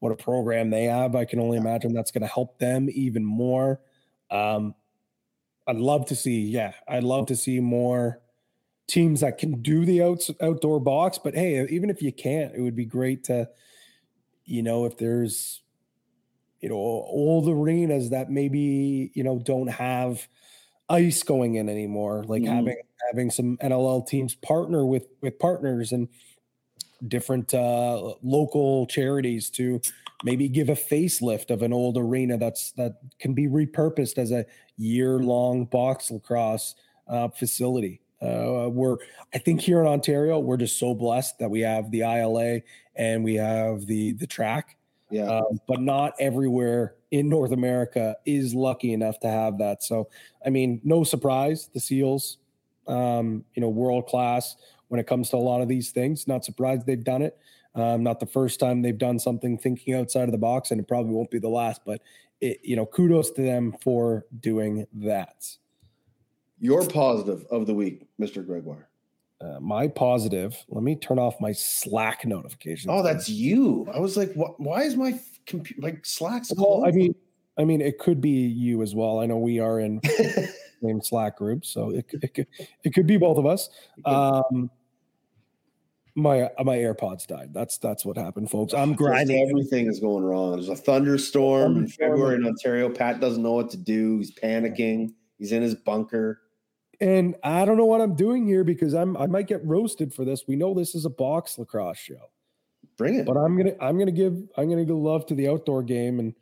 What 0.00 0.12
a 0.12 0.16
program 0.16 0.70
they 0.70 0.84
have! 0.84 1.16
I 1.16 1.24
can 1.24 1.40
only 1.40 1.58
imagine 1.58 1.94
that's 1.94 2.10
going 2.10 2.22
to 2.22 2.28
help 2.28 2.58
them 2.58 2.88
even 2.92 3.24
more. 3.24 3.80
Um, 4.30 4.74
I'd 5.66 5.76
love 5.76 6.06
to 6.06 6.16
see, 6.16 6.42
yeah, 6.42 6.74
I'd 6.88 7.04
love 7.04 7.26
to 7.26 7.36
see 7.36 7.60
more 7.60 8.20
teams 8.88 9.20
that 9.20 9.38
can 9.38 9.62
do 9.62 9.84
the 9.84 10.02
outs, 10.02 10.30
outdoor 10.40 10.80
box. 10.80 11.18
But 11.22 11.34
hey, 11.34 11.66
even 11.68 11.90
if 11.90 12.02
you 12.02 12.12
can't, 12.12 12.54
it 12.54 12.60
would 12.60 12.76
be 12.76 12.84
great 12.84 13.24
to, 13.24 13.48
you 14.44 14.62
know, 14.62 14.84
if 14.84 14.96
there's, 14.96 15.62
you 16.60 16.68
know, 16.68 16.76
old 16.76 17.48
arenas 17.48 18.10
that 18.10 18.30
maybe 18.30 19.10
you 19.14 19.22
know 19.22 19.38
don't 19.38 19.68
have 19.68 20.26
ice 20.88 21.22
going 21.22 21.56
in 21.56 21.68
anymore, 21.68 22.24
like 22.26 22.42
mm 22.42 22.46
having 22.46 22.76
having 23.12 23.30
some 23.30 23.56
NLL 23.58 24.06
teams 24.06 24.34
partner 24.34 24.84
with 24.86 25.06
with 25.20 25.38
partners 25.38 25.92
and 25.92 26.08
different 27.08 27.52
uh, 27.54 28.14
local 28.22 28.86
charities 28.86 29.50
to 29.50 29.80
maybe 30.24 30.48
give 30.48 30.68
a 30.68 30.74
facelift 30.74 31.50
of 31.50 31.62
an 31.62 31.72
old 31.72 31.98
arena 31.98 32.38
that's 32.38 32.72
that 32.72 33.00
can 33.20 33.34
be 33.34 33.46
repurposed 33.46 34.18
as 34.18 34.32
a 34.32 34.46
year 34.76 35.18
long 35.18 35.66
box 35.66 36.10
lacrosse 36.10 36.74
uh, 37.08 37.28
facility. 37.28 38.00
Uh, 38.20 38.68
we're, 38.70 38.96
I 39.34 39.38
think 39.38 39.60
here 39.60 39.80
in 39.80 39.86
Ontario, 39.86 40.38
we're 40.38 40.56
just 40.56 40.78
so 40.78 40.94
blessed 40.94 41.38
that 41.38 41.50
we 41.50 41.60
have 41.60 41.90
the 41.90 42.00
ILA 42.00 42.60
and 42.94 43.22
we 43.22 43.34
have 43.34 43.86
the 43.86 44.12
the 44.12 44.26
track. 44.26 44.76
Yeah. 45.10 45.26
Um, 45.26 45.60
but 45.68 45.80
not 45.80 46.14
everywhere 46.18 46.94
in 47.10 47.28
North 47.28 47.52
America 47.52 48.16
is 48.24 48.54
lucky 48.54 48.92
enough 48.92 49.20
to 49.20 49.28
have 49.28 49.58
that. 49.58 49.82
So, 49.82 50.08
I 50.44 50.50
mean, 50.50 50.80
no 50.82 51.04
surprise, 51.04 51.70
the 51.72 51.80
SEALs, 51.80 52.38
um, 52.88 53.44
you 53.54 53.60
know, 53.60 53.68
world 53.68 54.06
class 54.06 54.56
when 54.88 54.98
it 54.98 55.06
comes 55.06 55.30
to 55.30 55.36
a 55.36 55.38
lot 55.38 55.60
of 55.60 55.68
these 55.68 55.90
things. 55.90 56.26
Not 56.26 56.44
surprised 56.44 56.86
they've 56.86 57.02
done 57.02 57.22
it. 57.22 57.38
Um, 57.74 58.02
not 58.02 58.20
the 58.20 58.26
first 58.26 58.58
time 58.58 58.80
they've 58.80 58.96
done 58.96 59.18
something 59.18 59.58
thinking 59.58 59.94
outside 59.94 60.24
of 60.24 60.32
the 60.32 60.38
box, 60.38 60.70
and 60.70 60.80
it 60.80 60.88
probably 60.88 61.12
won't 61.12 61.30
be 61.30 61.38
the 61.38 61.48
last. 61.48 61.82
But 61.84 62.00
it, 62.40 62.58
you 62.62 62.74
know, 62.74 62.86
kudos 62.86 63.30
to 63.32 63.42
them 63.42 63.76
for 63.82 64.24
doing 64.40 64.86
that. 64.94 65.46
Your 66.58 66.86
positive 66.86 67.44
of 67.50 67.66
the 67.66 67.74
week, 67.74 68.06
Mr. 68.20 68.44
Gregoire. 68.44 68.88
Uh, 69.40 69.60
my 69.60 69.86
positive. 69.86 70.56
Let 70.68 70.82
me 70.82 70.96
turn 70.96 71.18
off 71.18 71.40
my 71.40 71.52
Slack 71.52 72.24
notifications. 72.24 72.86
Oh, 72.88 73.02
that's 73.02 73.28
you. 73.28 73.86
I 73.94 74.00
was 74.00 74.16
like, 74.16 74.32
what, 74.32 74.58
why 74.58 74.82
is 74.82 74.96
my 74.96 75.18
computer 75.44 75.82
like 75.82 76.06
Slack's? 76.06 76.52
Well, 76.56 76.84
I 76.86 76.90
mean, 76.90 77.14
I 77.58 77.64
mean, 77.64 77.82
it 77.82 77.98
could 77.98 78.20
be 78.20 78.30
you 78.30 78.82
as 78.82 78.94
well. 78.94 79.20
I 79.20 79.26
know 79.26 79.36
we 79.36 79.60
are 79.60 79.80
in 79.80 80.00
same 80.82 81.02
Slack 81.02 81.36
group, 81.36 81.66
so 81.66 81.90
it, 81.90 82.06
it 82.22 82.32
could 82.32 82.46
it 82.82 82.94
could 82.94 83.06
be 83.06 83.18
both 83.18 83.36
of 83.36 83.44
us. 83.44 83.68
Um, 84.06 84.70
my 86.14 86.48
my 86.64 86.78
AirPods 86.78 87.26
died. 87.26 87.52
That's 87.52 87.76
that's 87.76 88.06
what 88.06 88.16
happened, 88.16 88.50
folks. 88.50 88.72
I'm 88.72 88.94
grinding. 88.94 89.46
everything 89.50 89.86
is 89.86 90.00
going 90.00 90.24
wrong. 90.24 90.52
There's 90.52 90.70
a 90.70 90.76
thunderstorm, 90.76 91.74
thunderstorm 91.74 92.08
in 92.08 92.14
February 92.14 92.36
in 92.36 92.46
Ontario. 92.46 92.88
Pat 92.88 93.20
doesn't 93.20 93.42
know 93.42 93.52
what 93.52 93.68
to 93.70 93.76
do. 93.76 94.16
He's 94.16 94.34
panicking. 94.34 95.12
He's 95.38 95.52
in 95.52 95.60
his 95.60 95.74
bunker 95.74 96.40
and 97.00 97.36
I 97.42 97.64
don't 97.64 97.76
know 97.76 97.84
what 97.84 98.00
I'm 98.00 98.14
doing 98.14 98.46
here 98.46 98.64
because 98.64 98.94
I'm 98.94 99.16
I 99.16 99.26
might 99.26 99.46
get 99.46 99.64
roasted 99.64 100.14
for 100.14 100.24
this. 100.24 100.44
We 100.46 100.56
know 100.56 100.74
this 100.74 100.94
is 100.94 101.04
a 101.04 101.10
box 101.10 101.58
lacrosse 101.58 101.98
show. 101.98 102.30
Bring 102.96 103.16
it. 103.16 103.26
But 103.26 103.36
I'm 103.36 103.56
gonna 103.56 103.74
I'm 103.80 103.98
gonna 103.98 104.12
give 104.12 104.42
I'm 104.56 104.68
gonna 104.68 104.84
give 104.84 104.96
love 104.96 105.26
to 105.26 105.34
the 105.34 105.48
outdoor 105.48 105.82
game. 105.82 106.18
And 106.18 106.34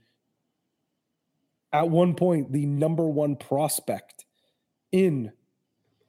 at 1.72 1.88
one 1.88 2.14
point, 2.14 2.52
the 2.52 2.66
number 2.66 3.08
one 3.08 3.36
prospect 3.36 4.26
in 4.92 5.32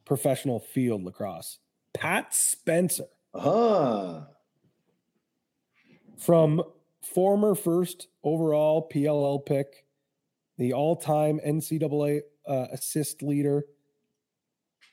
professional 0.06 0.60
field 0.60 1.04
lacrosse, 1.04 1.60
Pat 1.94 2.34
Spencer. 2.34 3.06
Ah. 3.34 4.28
From 6.18 6.62
former 7.02 7.56
first 7.56 8.08
overall 8.24 8.88
PLL 8.94 9.46
pick, 9.46 9.86
the 10.58 10.74
all-time 10.74 11.40
NCAA 11.46 12.22
uh, 12.48 12.68
assist 12.72 13.22
leader 13.22 13.66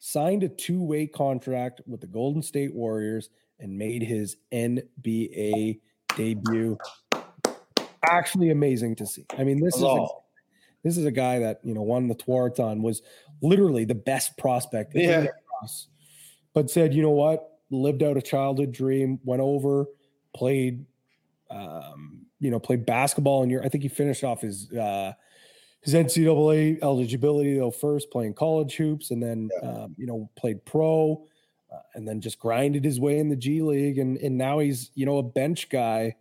signed 0.05 0.43
a 0.43 0.49
two 0.49 0.83
way 0.83 1.07
contract 1.07 1.81
with 1.87 2.01
the 2.01 2.09
Golden 2.09 2.43
State 2.43 2.75
Warriors 2.75 3.31
and 3.61 3.79
made 3.79 4.03
his 4.03 4.37
NBA 4.53 5.79
debut. 6.17 6.77
Actually, 8.05 8.51
amazing 8.51 8.97
to 8.97 9.07
see. 9.07 9.25
I 9.39 9.45
mean, 9.45 9.63
this 9.63 9.77
Hello. 9.77 9.95
is 9.95 10.11
a, 10.11 10.15
this 10.83 10.99
is 10.99 11.05
a 11.05 11.13
guy 11.13 11.39
that 11.39 11.61
you 11.63 11.73
know 11.73 11.83
won 11.83 12.09
the 12.09 12.17
Tewaaraton 12.17 12.83
was 12.83 13.01
literally 13.43 13.85
the 13.85 13.95
best 13.95 14.37
prospect. 14.37 14.93
Yeah. 14.97 15.27
But 16.53 16.69
said, 16.69 16.93
you 16.93 17.03
know 17.03 17.11
what? 17.11 17.61
Lived 17.71 18.03
out 18.03 18.17
a 18.17 18.23
childhood 18.23 18.73
dream. 18.73 19.21
Went 19.23 19.41
over, 19.41 19.87
played, 20.35 20.85
um, 21.49 22.27
you 22.41 22.51
know, 22.51 22.59
played 22.59 22.85
basketball 22.85 23.45
in 23.45 23.51
your. 23.51 23.65
I 23.65 23.69
think 23.69 23.85
he 23.85 23.89
finished 23.89 24.25
off 24.25 24.41
his 24.41 24.69
uh, 24.73 25.13
his 25.83 25.95
NCAA 25.95 26.83
eligibility 26.83 27.59
though 27.59 27.71
first 27.71 28.11
playing 28.11 28.35
college 28.35 28.77
hoops 28.77 29.11
and 29.11 29.23
then 29.23 29.51
yeah. 29.63 29.69
um, 29.69 29.95
you 29.99 30.07
know 30.07 30.31
played 30.37 30.65
pro 30.65 31.25
uh, 31.73 31.79
and 31.95 32.07
then 32.07 32.21
just 32.21 32.39
grinded 32.39 32.85
his 32.85 33.01
way 33.01 33.19
in 33.19 33.29
the 33.29 33.37
G 33.37 33.63
League 33.63 33.99
and 33.99 34.17
and 34.19 34.39
now 34.39 34.61
he's 34.61 34.91
you 34.95 35.05
know 35.05 35.19
a 35.19 35.23
bench 35.23 35.69
guy 35.69 36.15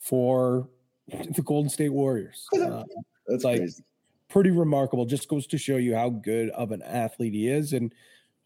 for 0.00 0.68
the 1.08 1.42
Golden 1.42 1.70
State 1.70 1.92
Warriors. 1.92 2.46
Uh, 2.60 2.84
That's 3.26 3.44
like 3.44 3.60
crazy. 3.60 3.82
pretty 4.28 4.50
remarkable. 4.50 5.06
Just 5.06 5.28
goes 5.28 5.46
to 5.46 5.56
show 5.56 5.76
you 5.76 5.94
how 5.94 6.10
good 6.10 6.50
of 6.50 6.72
an 6.72 6.82
athlete 6.82 7.32
he 7.32 7.48
is 7.48 7.72
and 7.72 7.94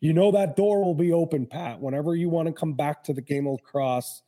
You 0.00 0.12
know 0.12 0.30
that 0.30 0.54
door 0.54 0.84
will 0.84 0.94
be 0.94 1.12
open, 1.12 1.46
Pat. 1.46 1.80
Whenever 1.80 2.14
you 2.14 2.28
want 2.28 2.46
to 2.46 2.52
come 2.52 2.74
back 2.74 3.02
to 3.04 3.12
the 3.12 3.20
game 3.20 3.48
of 3.48 3.54
lacrosse, 3.54 4.22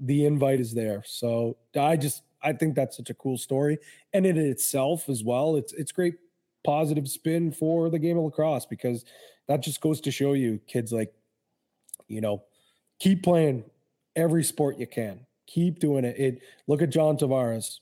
the 0.00 0.26
invite 0.26 0.58
is 0.58 0.74
there. 0.74 1.04
So 1.06 1.56
I 1.78 1.96
just 1.96 2.22
I 2.42 2.52
think 2.52 2.74
that's 2.74 2.96
such 2.96 3.10
a 3.10 3.14
cool 3.14 3.38
story, 3.38 3.78
and 4.12 4.26
in 4.26 4.38
itself 4.38 5.08
as 5.08 5.22
well, 5.22 5.56
it's 5.56 5.72
it's 5.72 5.92
great 5.92 6.14
positive 6.64 7.08
spin 7.08 7.52
for 7.52 7.88
the 7.90 7.98
game 7.98 8.18
of 8.18 8.24
lacrosse 8.24 8.66
because 8.66 9.04
that 9.48 9.62
just 9.62 9.80
goes 9.80 10.00
to 10.02 10.10
show 10.10 10.34
you 10.34 10.60
kids 10.66 10.92
like 10.92 11.12
you 12.08 12.20
know 12.20 12.42
keep 12.98 13.22
playing 13.22 13.64
every 14.16 14.44
sport 14.44 14.78
you 14.78 14.86
can. 14.86 15.20
Keep 15.46 15.80
doing 15.80 16.04
it. 16.04 16.16
It 16.18 16.42
look 16.66 16.82
at 16.82 16.90
john 16.90 17.16
tavares. 17.16 17.80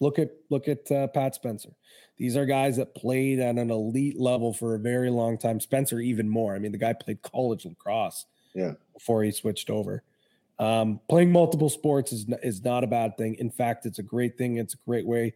Look 0.00 0.18
at 0.18 0.30
look 0.48 0.68
at 0.68 0.90
uh, 0.90 1.08
pat 1.08 1.34
spencer. 1.34 1.70
These 2.16 2.36
are 2.36 2.46
guys 2.46 2.76
that 2.76 2.94
played 2.94 3.38
at 3.38 3.56
an 3.56 3.70
elite 3.70 4.18
level 4.18 4.52
for 4.52 4.74
a 4.74 4.78
very 4.78 5.10
long 5.10 5.38
time. 5.38 5.60
Spencer 5.60 6.00
even 6.00 6.28
more. 6.28 6.54
I 6.54 6.58
mean 6.58 6.72
the 6.72 6.78
guy 6.78 6.92
played 6.92 7.22
college 7.22 7.64
lacrosse 7.64 8.26
yeah. 8.54 8.72
before 8.94 9.22
he 9.24 9.30
switched 9.30 9.70
over 9.70 10.02
um, 10.60 11.00
playing 11.08 11.32
multiple 11.32 11.68
sports 11.68 12.12
is 12.12 12.26
is 12.42 12.62
not 12.62 12.84
a 12.84 12.86
bad 12.86 13.16
thing 13.16 13.34
in 13.36 13.50
fact 13.50 13.86
it's 13.86 13.98
a 13.98 14.02
great 14.04 14.38
thing 14.38 14.58
it's 14.58 14.74
a 14.74 14.78
great 14.86 15.06
way 15.06 15.34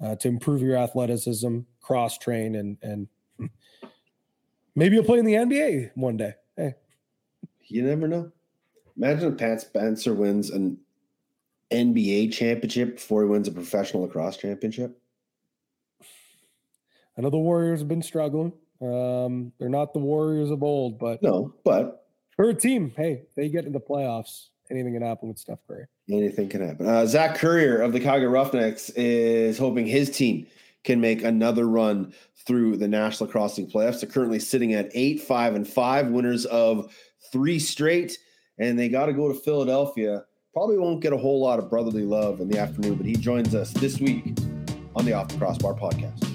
uh, 0.00 0.14
to 0.16 0.28
improve 0.28 0.62
your 0.62 0.76
athleticism 0.76 1.60
cross 1.80 2.18
train 2.18 2.54
and 2.54 2.76
and 2.82 3.08
maybe 4.76 4.94
you'll 4.94 5.04
play 5.04 5.18
in 5.18 5.24
the 5.24 5.34
nba 5.34 5.90
one 5.96 6.16
day 6.16 6.34
hey 6.56 6.74
You 7.68 7.82
never 7.82 8.06
know. 8.06 8.30
Imagine 8.96 9.32
if 9.32 9.38
Pat 9.38 9.60
Spencer 9.60 10.14
wins 10.14 10.50
an 10.50 10.78
NBA 11.70 12.32
championship 12.32 12.94
before 12.96 13.22
he 13.22 13.28
wins 13.28 13.48
a 13.48 13.52
professional 13.52 14.04
lacrosse 14.04 14.36
championship. 14.36 14.96
I 17.18 17.22
know 17.22 17.30
the 17.30 17.38
Warriors 17.38 17.80
have 17.80 17.88
been 17.88 18.02
struggling. 18.02 18.52
Um, 18.80 19.52
they're 19.58 19.68
not 19.68 19.92
the 19.92 19.98
Warriors 19.98 20.50
of 20.50 20.62
old, 20.62 20.98
but 20.98 21.22
No, 21.22 21.54
but 21.64 22.06
for 22.36 22.48
a 22.48 22.54
team, 22.54 22.92
hey, 22.96 23.22
they 23.34 23.48
get 23.48 23.64
into 23.64 23.78
the 23.78 23.84
playoffs. 23.84 24.48
Anything 24.70 24.94
can 24.94 25.02
happen 25.02 25.28
with 25.28 25.38
Steph 25.38 25.58
Curry. 25.68 25.86
anything 26.10 26.48
can 26.48 26.66
happen. 26.66 26.86
Uh, 26.86 27.06
Zach 27.06 27.36
Currier 27.36 27.80
of 27.80 27.92
the 27.92 28.00
Calgary 28.00 28.28
Roughnecks 28.28 28.90
is 28.90 29.58
hoping 29.58 29.86
his 29.86 30.10
team 30.10 30.46
can 30.84 31.00
make 31.00 31.22
another 31.22 31.66
run 31.68 32.12
through 32.46 32.76
the 32.76 32.88
National 32.88 33.28
Crossing 33.28 33.68
playoffs. 33.68 34.00
They're 34.00 34.10
currently 34.10 34.38
sitting 34.38 34.72
at 34.74 34.90
eight, 34.94 35.20
five, 35.20 35.54
and 35.54 35.66
five, 35.66 36.08
winners 36.08 36.44
of 36.46 36.94
three 37.32 37.58
straight, 37.58 38.18
and 38.58 38.78
they 38.78 38.88
got 38.88 39.06
to 39.06 39.12
go 39.12 39.28
to 39.32 39.34
Philadelphia. 39.38 40.24
Probably 40.52 40.78
won't 40.78 41.00
get 41.00 41.12
a 41.12 41.16
whole 41.16 41.40
lot 41.40 41.58
of 41.58 41.68
brotherly 41.68 42.04
love 42.04 42.40
in 42.40 42.48
the 42.48 42.58
afternoon, 42.58 42.94
but 42.94 43.06
he 43.06 43.14
joins 43.14 43.54
us 43.54 43.72
this 43.72 44.00
week 44.00 44.36
on 44.94 45.04
the 45.04 45.12
Off 45.12 45.28
the 45.28 45.36
Crossbar 45.38 45.74
podcast. 45.74 46.25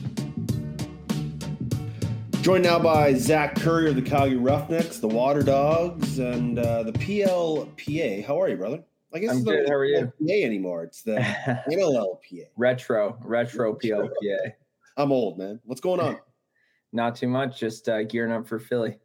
Joined 2.41 2.63
now 2.63 2.79
by 2.79 3.13
Zach 3.13 3.53
Currier 3.53 3.89
of 3.89 3.95
the 3.95 4.01
Calgary 4.01 4.35
Roughnecks, 4.35 4.97
the 4.97 5.07
Water 5.07 5.43
Dogs, 5.43 6.17
and 6.17 6.57
uh, 6.57 6.81
the 6.81 6.91
PLPA. 6.91 8.25
How 8.25 8.41
are 8.41 8.49
you, 8.49 8.57
brother? 8.57 8.83
I 9.13 9.19
guess 9.19 9.29
I'm 9.29 9.43
good. 9.43 9.69
How 9.69 9.75
are 9.75 9.85
you? 9.85 10.11
PLPA 10.19 10.43
anymore. 10.43 10.83
It's 10.83 11.03
the 11.03 11.17
NLLPA. 11.69 12.47
retro, 12.57 13.15
retro 13.21 13.75
PLPA. 13.83 14.53
I'm 14.97 15.11
old, 15.11 15.37
man. 15.37 15.59
What's 15.65 15.81
going 15.81 15.99
on? 15.99 16.17
Not 16.91 17.15
too 17.15 17.27
much, 17.27 17.59
just 17.59 17.87
uh, 17.87 18.01
gearing 18.05 18.31
up 18.31 18.47
for 18.47 18.57
Philly. 18.57 18.97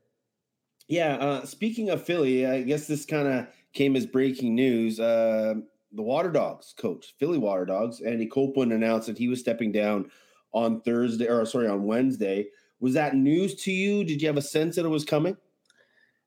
Yeah. 0.89 1.17
Uh, 1.17 1.45
speaking 1.45 1.91
of 1.91 2.03
Philly, 2.03 2.47
I 2.47 2.63
guess 2.63 2.87
this 2.87 3.05
kind 3.05 3.29
of 3.29 3.49
came 3.75 3.97
as 3.97 4.07
breaking 4.07 4.55
news. 4.55 4.99
Uh, 4.99 5.57
the 5.93 6.03
Water 6.03 6.31
Dogs 6.31 6.75
coach, 6.79 7.15
Philly 7.19 7.39
Water 7.39 7.67
Dogs, 7.67 8.01
Andy 8.01 8.27
Copeland 8.27 8.73
announced 8.73 9.09
that 9.09 9.19
he 9.19 9.29
was 9.29 9.41
stepping 9.41 9.73
down 9.73 10.11
on 10.53 10.81
Thursday, 10.81 11.29
or 11.29 11.45
sorry, 11.45 11.69
on 11.69 11.85
Wednesday. 11.85 12.47
Was 12.81 12.95
that 12.95 13.15
news 13.15 13.55
to 13.65 13.73
you? 13.73 14.05
Did 14.05 14.21
you 14.21 14.29
have 14.29 14.37
a 14.37 14.43
sense 14.43 14.77
that 14.77 14.85
it 14.85 14.89
was 14.89 15.05
coming? 15.05 15.37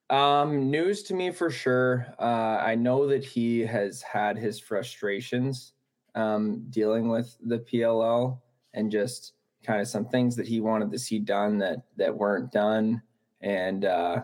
Um, 0.10 0.72
news 0.72 1.04
to 1.04 1.14
me 1.14 1.32
for 1.32 1.52
sure. 1.52 2.08
Uh, 2.20 2.58
I 2.62 2.76
know 2.76 3.08
that 3.08 3.24
he 3.24 3.60
has 3.62 4.02
had 4.02 4.38
his 4.38 4.60
frustrations 4.60 5.74
um, 6.16 6.66
dealing 6.70 7.10
with 7.10 7.38
the 7.45 7.60
PLL 7.60 8.39
and 8.74 8.91
just 8.91 9.34
kind 9.64 9.82
of 9.82 9.88
some 9.88 10.06
things 10.06 10.36
that 10.36 10.47
he 10.47 10.62
wanted 10.62 10.91
to 10.91 11.00
see 11.00 11.20
done 11.20 11.60
that 11.60 11.84
that 11.97 12.16
weren't 12.16 12.52
done, 12.52 13.02
and 13.41 13.86
uh, 13.86 14.24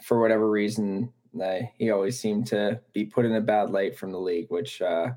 for 0.00 0.20
whatever 0.20 0.48
reason, 0.48 1.12
he 1.76 1.90
always 1.90 2.18
seemed 2.18 2.46
to 2.48 2.80
be 2.92 3.04
put 3.04 3.24
in 3.24 3.34
a 3.34 3.40
bad 3.40 3.70
light 3.70 3.96
from 3.96 4.12
the 4.12 4.18
league, 4.18 4.46
which 4.50 4.80
uh, 4.80 5.08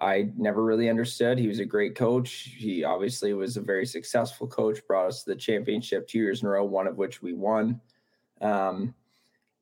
I 0.00 0.30
never 0.36 0.64
really 0.64 0.88
understood. 0.88 1.38
He 1.38 1.48
was 1.48 1.60
a 1.60 1.64
great 1.64 1.94
coach. 1.94 2.54
He 2.56 2.82
obviously 2.82 3.34
was 3.34 3.56
a 3.56 3.60
very 3.60 3.86
successful 3.86 4.46
coach. 4.46 4.80
Brought 4.88 5.08
us 5.08 5.24
to 5.24 5.30
the 5.30 5.36
championship 5.36 6.08
two 6.08 6.18
years 6.18 6.42
in 6.42 6.48
a 6.48 6.50
row, 6.50 6.64
one 6.64 6.86
of 6.86 6.96
which 6.96 7.22
we 7.22 7.34
won. 7.34 7.80
Um, 8.40 8.94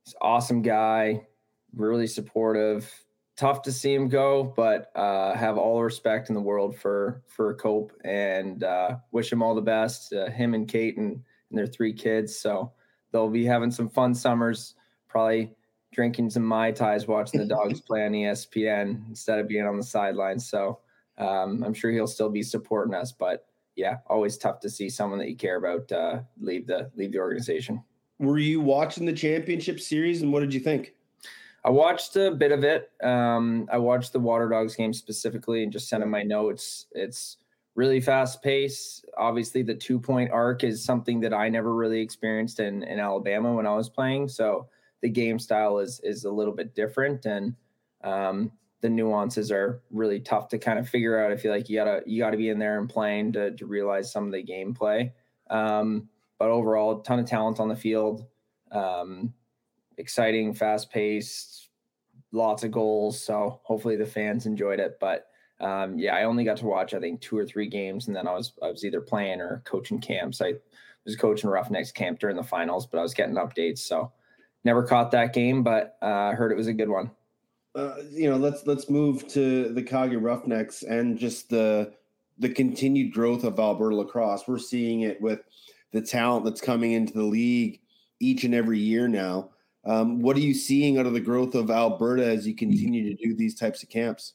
He's 0.04 0.14
awesome 0.20 0.62
guy, 0.62 1.26
really 1.74 2.06
supportive. 2.06 2.90
Tough 3.36 3.62
to 3.62 3.72
see 3.72 3.94
him 3.94 4.08
go, 4.08 4.42
but 4.42 4.90
uh, 4.96 5.34
have 5.34 5.56
all 5.56 5.76
the 5.76 5.84
respect 5.84 6.28
in 6.28 6.34
the 6.34 6.40
world 6.40 6.76
for 6.76 7.22
for 7.26 7.54
Cope 7.54 7.92
and 8.04 8.64
uh, 8.64 8.96
wish 9.12 9.32
him 9.32 9.42
all 9.42 9.54
the 9.54 9.62
best. 9.62 10.12
Uh, 10.12 10.28
him 10.30 10.54
and 10.54 10.68
Kate 10.68 10.96
and, 10.98 11.22
and 11.50 11.58
their 11.58 11.66
three 11.66 11.92
kids. 11.92 12.38
So 12.38 12.72
they'll 13.12 13.30
be 13.30 13.44
having 13.44 13.70
some 13.70 13.88
fun 13.88 14.14
summers. 14.14 14.74
Probably 15.08 15.54
drinking 15.92 16.30
some 16.30 16.44
mai 16.44 16.70
tais, 16.70 17.06
watching 17.06 17.40
the 17.40 17.46
dogs 17.46 17.80
play 17.86 18.04
on 18.04 18.12
ESPN 18.12 19.08
instead 19.08 19.38
of 19.38 19.48
being 19.48 19.66
on 19.66 19.76
the 19.76 19.82
sidelines. 19.82 20.48
So 20.48 20.80
um, 21.18 21.62
I'm 21.62 21.74
sure 21.74 21.90
he'll 21.90 22.06
still 22.06 22.30
be 22.30 22.42
supporting 22.42 22.94
us. 22.94 23.12
But 23.12 23.46
yeah, 23.76 23.98
always 24.06 24.36
tough 24.36 24.60
to 24.60 24.70
see 24.70 24.88
someone 24.88 25.18
that 25.18 25.28
you 25.28 25.36
care 25.36 25.56
about 25.56 25.90
uh, 25.92 26.20
leave 26.40 26.66
the 26.66 26.90
leave 26.96 27.12
the 27.12 27.18
organization. 27.18 27.82
Were 28.18 28.38
you 28.38 28.60
watching 28.60 29.06
the 29.06 29.12
championship 29.12 29.80
series, 29.80 30.22
and 30.22 30.32
what 30.32 30.40
did 30.40 30.52
you 30.52 30.60
think? 30.60 30.94
I 31.64 31.70
watched 31.70 32.16
a 32.16 32.30
bit 32.30 32.52
of 32.52 32.64
it. 32.64 32.90
Um, 33.02 33.68
I 33.70 33.78
watched 33.78 34.12
the 34.12 34.20
Water 34.20 34.48
Dogs 34.48 34.74
game 34.76 34.92
specifically 34.92 35.62
and 35.62 35.72
just 35.72 35.88
sent 35.88 36.02
in 36.02 36.08
my 36.08 36.22
notes. 36.22 36.86
It's 36.92 37.36
really 37.74 38.00
fast 38.00 38.42
pace. 38.42 39.04
Obviously, 39.16 39.62
the 39.62 39.74
two 39.74 39.98
point 39.98 40.30
arc 40.30 40.64
is 40.64 40.82
something 40.82 41.20
that 41.20 41.34
I 41.34 41.48
never 41.48 41.74
really 41.74 42.00
experienced 42.00 42.60
in, 42.60 42.82
in 42.82 42.98
Alabama 42.98 43.54
when 43.54 43.66
I 43.66 43.74
was 43.74 43.88
playing. 43.88 44.28
So 44.28 44.68
the 45.02 45.08
game 45.08 45.38
style 45.38 45.78
is 45.78 46.00
is 46.00 46.24
a 46.24 46.30
little 46.30 46.54
bit 46.54 46.74
different, 46.74 47.26
and 47.26 47.54
um, 48.02 48.52
the 48.80 48.88
nuances 48.88 49.50
are 49.50 49.82
really 49.90 50.20
tough 50.20 50.48
to 50.48 50.58
kind 50.58 50.78
of 50.78 50.88
figure 50.88 51.22
out. 51.22 51.32
I 51.32 51.36
feel 51.36 51.52
like 51.52 51.68
you 51.68 51.76
gotta 51.76 52.02
you 52.06 52.18
gotta 52.18 52.36
be 52.36 52.48
in 52.48 52.58
there 52.58 52.78
and 52.78 52.88
playing 52.88 53.32
to 53.32 53.52
to 53.56 53.66
realize 53.66 54.12
some 54.12 54.26
of 54.26 54.32
the 54.32 54.44
gameplay. 54.44 55.12
Um, 55.48 56.08
but 56.38 56.48
overall, 56.48 57.00
a 57.00 57.02
ton 57.02 57.18
of 57.18 57.26
talent 57.26 57.60
on 57.60 57.68
the 57.68 57.76
field. 57.76 58.26
Um, 58.72 59.34
exciting, 59.98 60.54
fast 60.54 60.90
paced, 60.90 61.68
lots 62.32 62.64
of 62.64 62.70
goals. 62.70 63.22
So 63.22 63.60
hopefully 63.62 63.96
the 63.96 64.06
fans 64.06 64.46
enjoyed 64.46 64.80
it. 64.80 64.96
But 65.00 65.26
um, 65.60 65.98
yeah, 65.98 66.14
I 66.14 66.24
only 66.24 66.44
got 66.44 66.56
to 66.58 66.66
watch 66.66 66.94
I 66.94 67.00
think 67.00 67.20
two 67.20 67.36
or 67.36 67.44
three 67.44 67.68
games, 67.68 68.06
and 68.06 68.16
then 68.16 68.26
I 68.26 68.32
was 68.32 68.52
I 68.62 68.70
was 68.70 68.84
either 68.84 69.00
playing 69.00 69.40
or 69.40 69.62
coaching 69.64 70.00
camps. 70.00 70.40
I 70.40 70.54
was 71.04 71.16
coaching 71.16 71.50
Roughnecks 71.50 71.92
camp 71.92 72.18
during 72.18 72.36
the 72.36 72.42
finals, 72.42 72.86
but 72.86 72.98
I 72.98 73.02
was 73.02 73.14
getting 73.14 73.36
updates. 73.36 73.78
So 73.78 74.12
never 74.64 74.82
caught 74.82 75.10
that 75.12 75.32
game, 75.32 75.62
but 75.62 75.96
uh, 76.02 76.06
I 76.06 76.34
heard 76.34 76.52
it 76.52 76.56
was 76.56 76.66
a 76.66 76.72
good 76.72 76.88
one. 76.88 77.10
Uh, 77.74 77.96
you 78.10 78.28
know, 78.28 78.36
let's 78.36 78.66
let's 78.66 78.90
move 78.90 79.26
to 79.28 79.72
the 79.72 79.82
Calgary 79.82 80.16
Roughnecks 80.16 80.82
and 80.82 81.18
just 81.18 81.48
the 81.48 81.92
the 82.38 82.48
continued 82.48 83.12
growth 83.12 83.44
of 83.44 83.58
Alberta 83.58 83.94
lacrosse. 83.94 84.48
We're 84.48 84.58
seeing 84.58 85.02
it 85.02 85.20
with 85.20 85.40
the 85.92 86.00
talent 86.00 86.44
that's 86.44 86.60
coming 86.60 86.92
into 86.92 87.12
the 87.12 87.22
league 87.22 87.80
each 88.18 88.44
and 88.44 88.54
every 88.54 88.78
year 88.78 89.08
now. 89.08 89.50
Um, 89.84 90.20
what 90.20 90.36
are 90.36 90.40
you 90.40 90.54
seeing 90.54 90.98
out 90.98 91.06
of 91.06 91.12
the 91.12 91.20
growth 91.20 91.54
of 91.54 91.70
Alberta 91.70 92.24
as 92.24 92.46
you 92.46 92.54
continue 92.54 93.14
to 93.14 93.22
do 93.22 93.34
these 93.34 93.54
types 93.54 93.82
of 93.82 93.88
camps? 93.88 94.34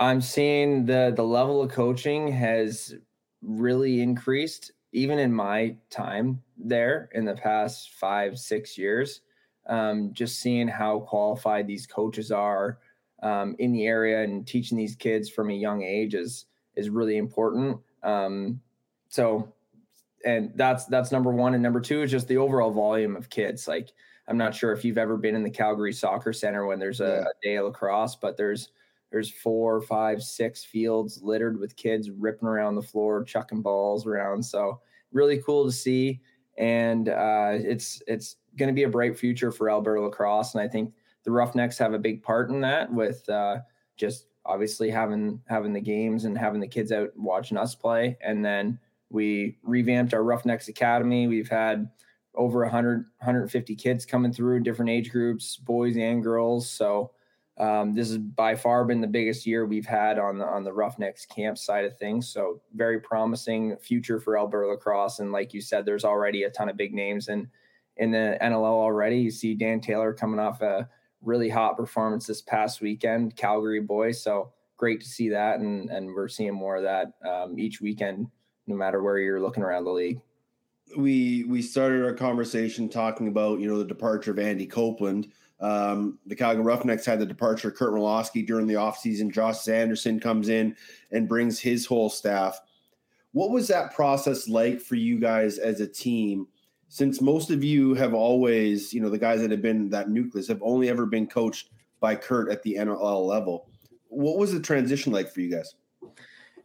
I'm 0.00 0.20
seeing 0.20 0.86
the 0.86 1.12
the 1.14 1.22
level 1.22 1.62
of 1.62 1.70
coaching 1.70 2.28
has 2.32 2.94
really 3.42 4.00
increased 4.00 4.72
even 4.92 5.18
in 5.18 5.32
my 5.32 5.74
time 5.90 6.42
there 6.56 7.08
in 7.12 7.24
the 7.24 7.34
past 7.34 7.92
five 7.94 8.38
six 8.38 8.76
years 8.78 9.22
um, 9.66 10.12
just 10.12 10.40
seeing 10.40 10.68
how 10.68 11.00
qualified 11.00 11.66
these 11.66 11.86
coaches 11.86 12.30
are 12.32 12.78
um, 13.22 13.54
in 13.58 13.72
the 13.72 13.86
area 13.86 14.22
and 14.22 14.46
teaching 14.46 14.76
these 14.76 14.96
kids 14.96 15.30
from 15.30 15.50
a 15.50 15.54
young 15.54 15.82
age 15.82 16.14
is 16.14 16.46
is 16.74 16.90
really 16.90 17.16
important. 17.16 17.78
Um, 18.02 18.60
so 19.08 19.52
and 20.24 20.52
that's 20.56 20.86
that's 20.86 21.12
number 21.12 21.30
one. 21.30 21.54
And 21.54 21.62
number 21.62 21.80
two 21.80 22.02
is 22.02 22.10
just 22.10 22.26
the 22.28 22.38
overall 22.38 22.72
volume 22.72 23.14
of 23.16 23.30
kids. 23.30 23.68
Like 23.68 23.90
i'm 24.28 24.36
not 24.36 24.54
sure 24.54 24.72
if 24.72 24.84
you've 24.84 24.98
ever 24.98 25.16
been 25.16 25.34
in 25.34 25.42
the 25.42 25.50
calgary 25.50 25.92
soccer 25.92 26.32
center 26.32 26.64
when 26.64 26.78
there's 26.78 27.00
a, 27.00 27.04
Yeah. 27.04 27.20
a 27.22 27.32
day 27.42 27.56
of 27.56 27.64
lacrosse 27.64 28.14
but 28.14 28.36
there's 28.36 28.68
there's 29.12 29.30
four 29.30 29.80
five 29.82 30.22
six 30.22 30.64
fields 30.64 31.20
littered 31.22 31.60
with 31.60 31.76
kids 31.76 32.10
ripping 32.10 32.48
around 32.48 32.74
the 32.74 32.82
floor 32.82 33.22
chucking 33.22 33.62
balls 33.62 34.06
around. 34.06 34.42
So 34.42 34.80
really 35.12 35.38
cool 35.38 35.64
to 35.66 35.72
see. 35.72 36.20
And 36.58 37.08
uh, 37.08 37.52
it's 37.52 38.02
it's 38.06 38.36
going 38.56 38.68
to 38.68 38.74
be 38.74 38.82
a 38.82 38.88
bright 38.88 39.16
future 39.16 39.52
for 39.52 39.70
alberta 39.70 40.00
lacrosse. 40.00 40.54
And 40.54 40.62
i 40.62 40.68
think 40.68 40.92
the 41.24 41.30
roughnecks 41.30 41.78
have 41.78 41.94
a 41.94 41.98
big 41.98 42.22
part 42.22 42.50
in 42.50 42.60
that 42.62 42.92
with 42.92 43.28
uh, 43.28 43.58
just 43.96 44.26
obviously 44.44 44.90
having 44.90 45.40
having 45.46 45.72
the 45.72 45.80
games 45.80 46.24
and 46.24 46.36
having 46.36 46.60
the 46.60 46.66
kids 46.66 46.90
out 46.90 47.10
watching 47.16 47.56
us 47.56 47.74
play. 47.74 48.16
And 48.22 48.44
then 48.44 48.78
we 49.10 49.58
revamped 49.62 50.14
our 50.14 50.24
roughnecks 50.24 50.68
academy. 50.68 51.28
We've 51.28 51.48
had 51.48 51.88
over 52.34 52.60
100, 52.60 52.96
150 53.18 53.76
kids 53.76 54.06
coming 54.06 54.32
through, 54.32 54.60
different 54.60 54.90
age 54.90 55.10
groups, 55.10 55.56
boys 55.58 55.96
and 55.96 56.22
girls. 56.22 56.68
So 56.68 57.12
um, 57.58 57.94
this 57.94 58.08
has 58.08 58.18
by 58.18 58.54
far 58.54 58.84
been 58.84 59.00
the 59.00 59.06
biggest 59.06 59.46
year 59.46 59.66
we've 59.66 59.86
had 59.86 60.18
on 60.18 60.38
the 60.38 60.44
on 60.44 60.64
the 60.64 60.72
Roughnecks 60.72 61.26
camp 61.26 61.58
side 61.58 61.84
of 61.84 61.96
things. 61.98 62.28
So 62.28 62.60
very 62.74 62.98
promising 63.00 63.76
future 63.76 64.18
for 64.18 64.38
Alberta 64.38 64.68
lacrosse. 64.68 65.18
And 65.18 65.32
like 65.32 65.52
you 65.52 65.60
said, 65.60 65.84
there's 65.84 66.04
already 66.04 66.44
a 66.44 66.50
ton 66.50 66.68
of 66.68 66.76
big 66.76 66.94
names 66.94 67.28
in 67.28 67.48
in 67.98 68.10
the 68.10 68.38
NLL 68.40 68.64
already. 68.64 69.18
You 69.18 69.30
see 69.30 69.54
Dan 69.54 69.80
Taylor 69.80 70.14
coming 70.14 70.40
off 70.40 70.62
a 70.62 70.88
really 71.20 71.50
hot 71.50 71.76
performance 71.76 72.26
this 72.26 72.40
past 72.40 72.80
weekend, 72.80 73.36
Calgary 73.36 73.80
boy. 73.80 74.12
So 74.12 74.52
great 74.78 75.00
to 75.02 75.06
see 75.06 75.28
that, 75.28 75.60
and 75.60 75.90
and 75.90 76.08
we're 76.08 76.28
seeing 76.28 76.54
more 76.54 76.76
of 76.76 76.84
that 76.84 77.12
um, 77.28 77.58
each 77.58 77.82
weekend, 77.82 78.28
no 78.66 78.74
matter 78.74 79.02
where 79.02 79.18
you're 79.18 79.42
looking 79.42 79.62
around 79.62 79.84
the 79.84 79.90
league 79.90 80.20
we 80.96 81.44
we 81.44 81.62
started 81.62 82.04
our 82.04 82.12
conversation 82.12 82.88
talking 82.88 83.28
about 83.28 83.60
you 83.60 83.68
know 83.68 83.78
the 83.78 83.84
departure 83.84 84.30
of 84.30 84.38
Andy 84.38 84.66
Copeland. 84.66 85.28
Um, 85.62 86.18
the 86.26 86.34
Calgary 86.34 86.64
Roughnecks 86.64 87.06
had 87.06 87.20
the 87.20 87.26
departure 87.26 87.68
of 87.68 87.76
Curt 87.76 87.94
Malawsky 87.94 88.44
during 88.44 88.66
the 88.66 88.74
offseason. 88.74 89.32
Josh 89.32 89.60
Sanderson 89.60 90.18
comes 90.18 90.48
in 90.48 90.76
and 91.12 91.28
brings 91.28 91.60
his 91.60 91.86
whole 91.86 92.10
staff. 92.10 92.60
What 93.30 93.50
was 93.50 93.68
that 93.68 93.94
process 93.94 94.48
like 94.48 94.80
for 94.80 94.96
you 94.96 95.18
guys 95.18 95.58
as 95.58 95.80
a 95.80 95.86
team? 95.86 96.48
Since 96.88 97.20
most 97.20 97.50
of 97.50 97.64
you 97.64 97.94
have 97.94 98.12
always, 98.12 98.92
you 98.92 99.00
know, 99.00 99.08
the 99.08 99.18
guys 99.18 99.40
that 99.40 99.50
have 99.50 99.62
been 99.62 99.88
that 99.90 100.10
nucleus 100.10 100.48
have 100.48 100.60
only 100.62 100.90
ever 100.90 101.06
been 101.06 101.26
coached 101.26 101.70
by 102.00 102.16
Kurt 102.16 102.50
at 102.50 102.62
the 102.62 102.74
NLL 102.74 103.24
level. 103.26 103.70
What 104.08 104.36
was 104.36 104.52
the 104.52 104.60
transition 104.60 105.12
like 105.12 105.32
for 105.32 105.40
you 105.40 105.50
guys? 105.50 105.74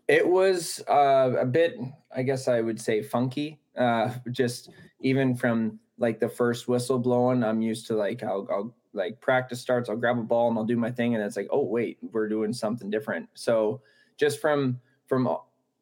It 0.08 0.28
was 0.28 0.84
uh, 0.90 1.34
a 1.40 1.46
bit, 1.46 1.78
I 2.14 2.24
guess 2.24 2.48
I 2.48 2.62
would 2.62 2.82
say, 2.82 3.04
funky 3.04 3.60
uh, 3.78 4.14
just 4.32 4.72
even 5.02 5.36
from 5.36 5.80
like 5.98 6.20
the 6.20 6.30
first 6.30 6.68
whistle 6.68 7.00
blowing, 7.00 7.44
I'm 7.44 7.62
used 7.62 7.88
to 7.88 7.96
like 7.96 8.24
I'll, 8.24 8.48
I'll 8.52 8.74
like 8.98 9.22
practice 9.22 9.62
starts, 9.62 9.90
I'll 9.90 9.96
grab 9.96 10.20
a 10.20 10.24
ball 10.24 10.50
and 10.50 10.58
I'll 10.58 10.66
do 10.66 10.76
my 10.76 10.92
thing, 10.92 11.16
and 11.16 11.24
it's 11.24 11.38
like, 11.38 11.48
oh 11.52 11.64
wait, 11.64 11.98
we're 12.02 12.28
doing 12.28 12.54
something 12.54 12.90
different. 12.90 13.30
So 13.34 13.82
just 14.18 14.42
from 14.42 14.80
from 15.06 15.28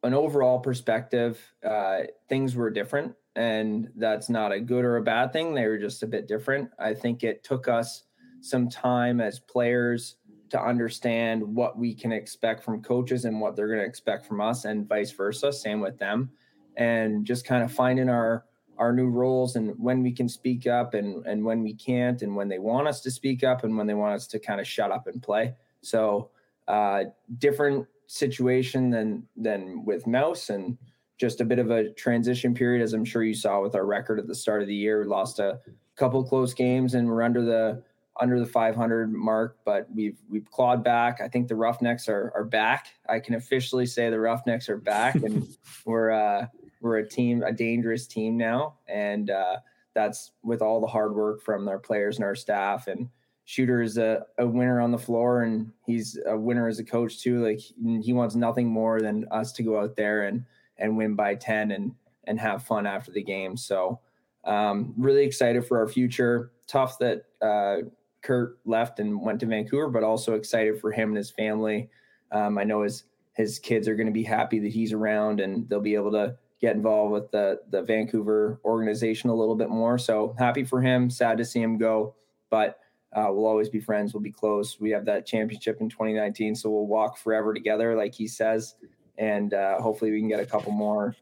an 0.03 0.13
overall 0.13 0.59
perspective, 0.59 1.41
uh, 1.67 2.01
things 2.29 2.55
were 2.55 2.69
different, 2.69 3.15
and 3.35 3.89
that's 3.95 4.29
not 4.29 4.51
a 4.51 4.59
good 4.59 4.85
or 4.85 4.97
a 4.97 5.01
bad 5.01 5.33
thing. 5.33 5.55
They 5.55 5.65
were 5.65 5.79
just 5.79 6.03
a 6.03 6.07
bit 6.07 6.27
different. 6.27 6.69
I 6.77 6.93
think 6.93 7.23
it 7.23 7.43
took 7.43 7.67
us 7.67 8.03
some 8.41 8.69
time 8.69 9.21
as 9.21 9.39
players 9.39 10.17
to 10.51 10.61
understand 10.61 11.41
what 11.41 11.75
we 11.77 11.95
can 11.95 12.11
expect 12.11 12.63
from 12.63 12.83
coaches 12.83 13.25
and 13.25 13.41
what 13.41 13.55
they're 13.55 13.67
going 13.67 13.79
to 13.79 13.85
expect 13.85 14.27
from 14.27 14.41
us, 14.41 14.65
and 14.65 14.87
vice 14.87 15.11
versa. 15.11 15.51
Same 15.51 15.81
with 15.81 15.97
them 15.97 16.29
and 16.77 17.25
just 17.25 17.45
kind 17.45 17.63
of 17.63 17.71
finding 17.71 18.09
our 18.09 18.45
our 18.77 18.93
new 18.93 19.09
roles 19.09 19.55
and 19.55 19.73
when 19.77 20.01
we 20.03 20.11
can 20.11 20.27
speak 20.27 20.67
up 20.67 20.93
and 20.93 21.25
and 21.25 21.43
when 21.43 21.63
we 21.63 21.73
can't 21.73 22.21
and 22.21 22.35
when 22.35 22.47
they 22.47 22.59
want 22.59 22.87
us 22.87 23.01
to 23.01 23.11
speak 23.11 23.43
up 23.43 23.63
and 23.63 23.77
when 23.77 23.87
they 23.87 23.93
want 23.93 24.15
us 24.15 24.27
to 24.27 24.39
kind 24.39 24.59
of 24.59 24.67
shut 24.67 24.91
up 24.91 25.07
and 25.07 25.21
play 25.21 25.53
so 25.81 26.29
uh 26.67 27.03
different 27.37 27.85
situation 28.07 28.89
than 28.89 29.23
than 29.37 29.83
with 29.85 30.05
mouse 30.07 30.49
and 30.49 30.77
just 31.17 31.41
a 31.41 31.45
bit 31.45 31.59
of 31.59 31.71
a 31.71 31.89
transition 31.91 32.53
period 32.53 32.81
as 32.81 32.93
i'm 32.93 33.05
sure 33.05 33.23
you 33.23 33.33
saw 33.33 33.61
with 33.61 33.75
our 33.75 33.85
record 33.85 34.19
at 34.19 34.27
the 34.27 34.35
start 34.35 34.61
of 34.61 34.67
the 34.67 34.75
year 34.75 34.99
we 34.99 35.05
lost 35.05 35.39
a 35.39 35.59
couple 35.95 36.23
close 36.23 36.53
games 36.53 36.93
and 36.93 37.07
we're 37.07 37.23
under 37.23 37.43
the 37.43 37.81
under 38.21 38.39
the 38.39 38.45
500 38.45 39.11
mark, 39.11 39.57
but 39.65 39.87
we've 39.93 40.17
we've 40.29 40.49
clawed 40.49 40.83
back. 40.83 41.19
I 41.21 41.27
think 41.27 41.47
the 41.47 41.55
Roughnecks 41.55 42.07
are 42.07 42.31
are 42.35 42.45
back. 42.45 42.93
I 43.09 43.19
can 43.19 43.35
officially 43.35 43.85
say 43.85 44.09
the 44.09 44.19
Roughnecks 44.19 44.69
are 44.69 44.77
back, 44.77 45.15
and 45.15 45.45
we're 45.85 46.11
uh, 46.11 46.47
we're 46.81 46.97
a 46.97 47.07
team, 47.07 47.43
a 47.43 47.51
dangerous 47.51 48.07
team 48.07 48.37
now, 48.37 48.75
and 48.87 49.29
uh, 49.29 49.57
that's 49.93 50.31
with 50.43 50.61
all 50.61 50.81
the 50.81 50.87
hard 50.87 51.15
work 51.15 51.41
from 51.41 51.67
our 51.67 51.79
players 51.79 52.17
and 52.17 52.25
our 52.25 52.35
staff. 52.35 52.87
And 52.87 53.09
Shooter 53.45 53.81
is 53.81 53.97
a, 53.97 54.25
a 54.37 54.45
winner 54.45 54.81
on 54.81 54.91
the 54.91 54.97
floor, 54.97 55.43
and 55.43 55.71
he's 55.85 56.19
a 56.25 56.37
winner 56.37 56.67
as 56.67 56.79
a 56.79 56.83
coach 56.83 57.21
too. 57.21 57.43
Like 57.43 57.59
he 58.03 58.13
wants 58.13 58.35
nothing 58.35 58.67
more 58.67 59.01
than 59.01 59.25
us 59.31 59.51
to 59.53 59.63
go 59.63 59.79
out 59.79 59.95
there 59.95 60.23
and 60.23 60.45
and 60.77 60.97
win 60.97 61.15
by 61.15 61.35
ten 61.35 61.71
and 61.71 61.93
and 62.25 62.39
have 62.39 62.63
fun 62.63 62.85
after 62.85 63.11
the 63.11 63.23
game. 63.23 63.55
So 63.55 63.99
um, 64.43 64.93
really 64.97 65.23
excited 65.23 65.65
for 65.65 65.79
our 65.79 65.87
future. 65.87 66.51
Tough 66.67 66.97
that 66.99 67.25
uh, 67.41 67.87
Curt 68.21 68.57
left 68.65 68.99
and 68.99 69.21
went 69.21 69.39
to 69.41 69.45
Vancouver, 69.45 69.89
but 69.89 70.03
also 70.03 70.33
excited 70.33 70.79
for 70.79 70.91
him 70.91 71.09
and 71.09 71.17
his 71.17 71.29
family. 71.29 71.89
Um, 72.31 72.57
I 72.57 72.63
know 72.63 72.81
his 72.81 73.03
his 73.33 73.59
kids 73.59 73.87
are 73.87 73.95
going 73.95 74.07
to 74.07 74.13
be 74.13 74.23
happy 74.23 74.59
that 74.59 74.71
he's 74.71 74.93
around 74.93 75.39
and 75.39 75.67
they'll 75.69 75.81
be 75.81 75.95
able 75.95 76.11
to 76.11 76.35
get 76.61 76.75
involved 76.75 77.11
with 77.11 77.31
the 77.31 77.59
the 77.69 77.81
Vancouver 77.81 78.59
organization 78.63 79.29
a 79.29 79.35
little 79.35 79.55
bit 79.55 79.69
more. 79.69 79.97
So 79.97 80.35
happy 80.37 80.63
for 80.63 80.81
him. 80.81 81.09
Sad 81.09 81.37
to 81.37 81.45
see 81.45 81.61
him 81.61 81.77
go, 81.77 82.15
but 82.49 82.79
uh, 83.13 83.27
we'll 83.29 83.45
always 83.45 83.69
be 83.69 83.79
friends. 83.79 84.13
We'll 84.13 84.23
be 84.23 84.31
close. 84.31 84.79
We 84.79 84.91
have 84.91 85.05
that 85.05 85.25
championship 85.25 85.79
in 85.79 85.89
2019, 85.89 86.55
so 86.55 86.69
we'll 86.69 86.87
walk 86.87 87.17
forever 87.17 87.53
together, 87.53 87.95
like 87.95 88.13
he 88.13 88.27
says, 88.27 88.75
and 89.17 89.53
uh, 89.53 89.79
hopefully 89.81 90.11
we 90.11 90.19
can 90.19 90.27
get 90.27 90.39
a 90.39 90.45
couple 90.45 90.71
more 90.71 91.15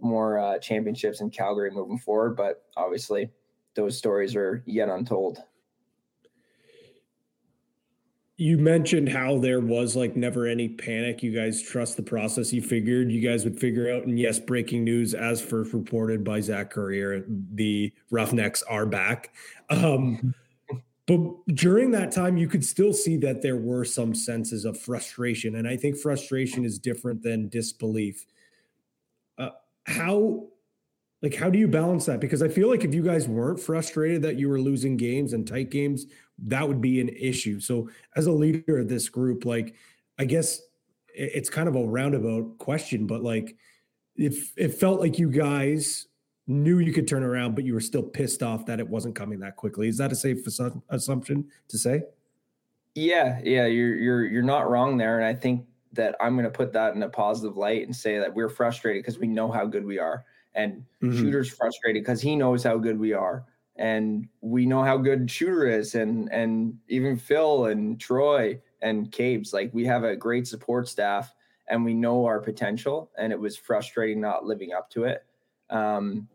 more 0.00 0.38
uh, 0.38 0.58
championships 0.58 1.20
in 1.20 1.30
Calgary 1.30 1.70
moving 1.70 1.98
forward. 1.98 2.36
But 2.36 2.62
obviously, 2.76 3.30
those 3.74 3.98
stories 3.98 4.34
are 4.34 4.62
yet 4.66 4.88
untold 4.88 5.42
you 8.40 8.56
mentioned 8.56 9.06
how 9.06 9.36
there 9.36 9.60
was 9.60 9.94
like 9.94 10.16
never 10.16 10.46
any 10.46 10.66
panic. 10.66 11.22
You 11.22 11.30
guys 11.30 11.60
trust 11.60 11.98
the 11.98 12.02
process. 12.02 12.54
You 12.54 12.62
figured 12.62 13.12
you 13.12 13.20
guys 13.20 13.44
would 13.44 13.60
figure 13.60 13.94
out. 13.94 14.04
And 14.04 14.18
yes, 14.18 14.38
breaking 14.38 14.82
news 14.82 15.12
as 15.12 15.42
first 15.42 15.74
reported 15.74 16.24
by 16.24 16.40
Zach 16.40 16.70
Currier, 16.70 17.26
the 17.28 17.92
Roughnecks 18.10 18.62
are 18.62 18.86
back. 18.86 19.34
Um, 19.68 20.34
but 21.06 21.20
during 21.48 21.90
that 21.90 22.12
time, 22.12 22.38
you 22.38 22.48
could 22.48 22.64
still 22.64 22.94
see 22.94 23.18
that 23.18 23.42
there 23.42 23.58
were 23.58 23.84
some 23.84 24.14
senses 24.14 24.64
of 24.64 24.80
frustration. 24.80 25.56
And 25.56 25.68
I 25.68 25.76
think 25.76 25.98
frustration 25.98 26.64
is 26.64 26.78
different 26.78 27.22
than 27.22 27.50
disbelief. 27.50 28.24
Uh, 29.36 29.50
how 29.84 30.46
like 31.22 31.34
how 31.34 31.50
do 31.50 31.58
you 31.58 31.68
balance 31.68 32.06
that 32.06 32.20
because 32.20 32.42
i 32.42 32.48
feel 32.48 32.68
like 32.68 32.84
if 32.84 32.94
you 32.94 33.02
guys 33.02 33.28
weren't 33.28 33.60
frustrated 33.60 34.22
that 34.22 34.36
you 34.36 34.48
were 34.48 34.60
losing 34.60 34.96
games 34.96 35.32
and 35.32 35.46
tight 35.46 35.70
games 35.70 36.06
that 36.46 36.66
would 36.66 36.80
be 36.80 37.00
an 37.00 37.08
issue 37.10 37.60
so 37.60 37.88
as 38.16 38.26
a 38.26 38.32
leader 38.32 38.78
of 38.78 38.88
this 38.88 39.08
group 39.08 39.44
like 39.44 39.74
i 40.18 40.24
guess 40.24 40.60
it's 41.14 41.50
kind 41.50 41.68
of 41.68 41.76
a 41.76 41.84
roundabout 41.84 42.56
question 42.58 43.06
but 43.06 43.22
like 43.22 43.56
if 44.16 44.52
it 44.56 44.74
felt 44.74 45.00
like 45.00 45.18
you 45.18 45.30
guys 45.30 46.06
knew 46.46 46.78
you 46.78 46.92
could 46.92 47.06
turn 47.06 47.22
around 47.22 47.54
but 47.54 47.64
you 47.64 47.74
were 47.74 47.80
still 47.80 48.02
pissed 48.02 48.42
off 48.42 48.66
that 48.66 48.80
it 48.80 48.88
wasn't 48.88 49.14
coming 49.14 49.38
that 49.38 49.56
quickly 49.56 49.88
is 49.88 49.96
that 49.96 50.12
a 50.12 50.16
safe 50.16 50.38
assumption 50.88 51.46
to 51.68 51.78
say 51.78 52.02
yeah 52.94 53.40
yeah 53.44 53.66
you're 53.66 53.96
you're 53.96 54.24
you're 54.24 54.42
not 54.42 54.68
wrong 54.68 54.96
there 54.96 55.18
and 55.18 55.26
i 55.26 55.34
think 55.34 55.64
that 55.92 56.14
i'm 56.20 56.34
going 56.34 56.44
to 56.44 56.50
put 56.50 56.72
that 56.72 56.94
in 56.94 57.02
a 57.02 57.08
positive 57.08 57.56
light 57.56 57.84
and 57.84 57.94
say 57.94 58.18
that 58.18 58.34
we're 58.34 58.48
frustrated 58.48 59.02
because 59.02 59.18
we 59.18 59.26
know 59.26 59.50
how 59.50 59.66
good 59.66 59.84
we 59.84 59.98
are 59.98 60.24
and 60.54 60.84
mm-hmm. 61.02 61.16
Shooter's 61.16 61.50
frustrated 61.50 62.02
because 62.02 62.20
he 62.20 62.36
knows 62.36 62.62
how 62.62 62.78
good 62.78 62.98
we 62.98 63.12
are. 63.12 63.44
And 63.80 64.28
we 64.40 64.66
know 64.66 64.82
how 64.82 64.98
good 64.98 65.30
Shooter 65.30 65.66
is, 65.66 65.96
and 65.96 66.30
and 66.32 66.78
even 66.88 67.16
Phil 67.16 67.66
and 67.66 67.98
Troy 67.98 68.60
and 68.82 69.10
Cabes. 69.10 69.52
Like 69.52 69.72
we 69.72 69.84
have 69.86 70.04
a 70.04 70.14
great 70.14 70.46
support 70.46 70.88
staff 70.88 71.34
and 71.70 71.84
we 71.84 71.94
know 71.94 72.26
our 72.26 72.40
potential. 72.40 73.10
And 73.16 73.32
it 73.32 73.38
was 73.38 73.56
frustrating 73.56 74.20
not 74.20 74.44
living 74.44 74.72
up 74.72 74.90
to 74.90 75.04
it. 75.04 75.24
Um, 75.70 76.28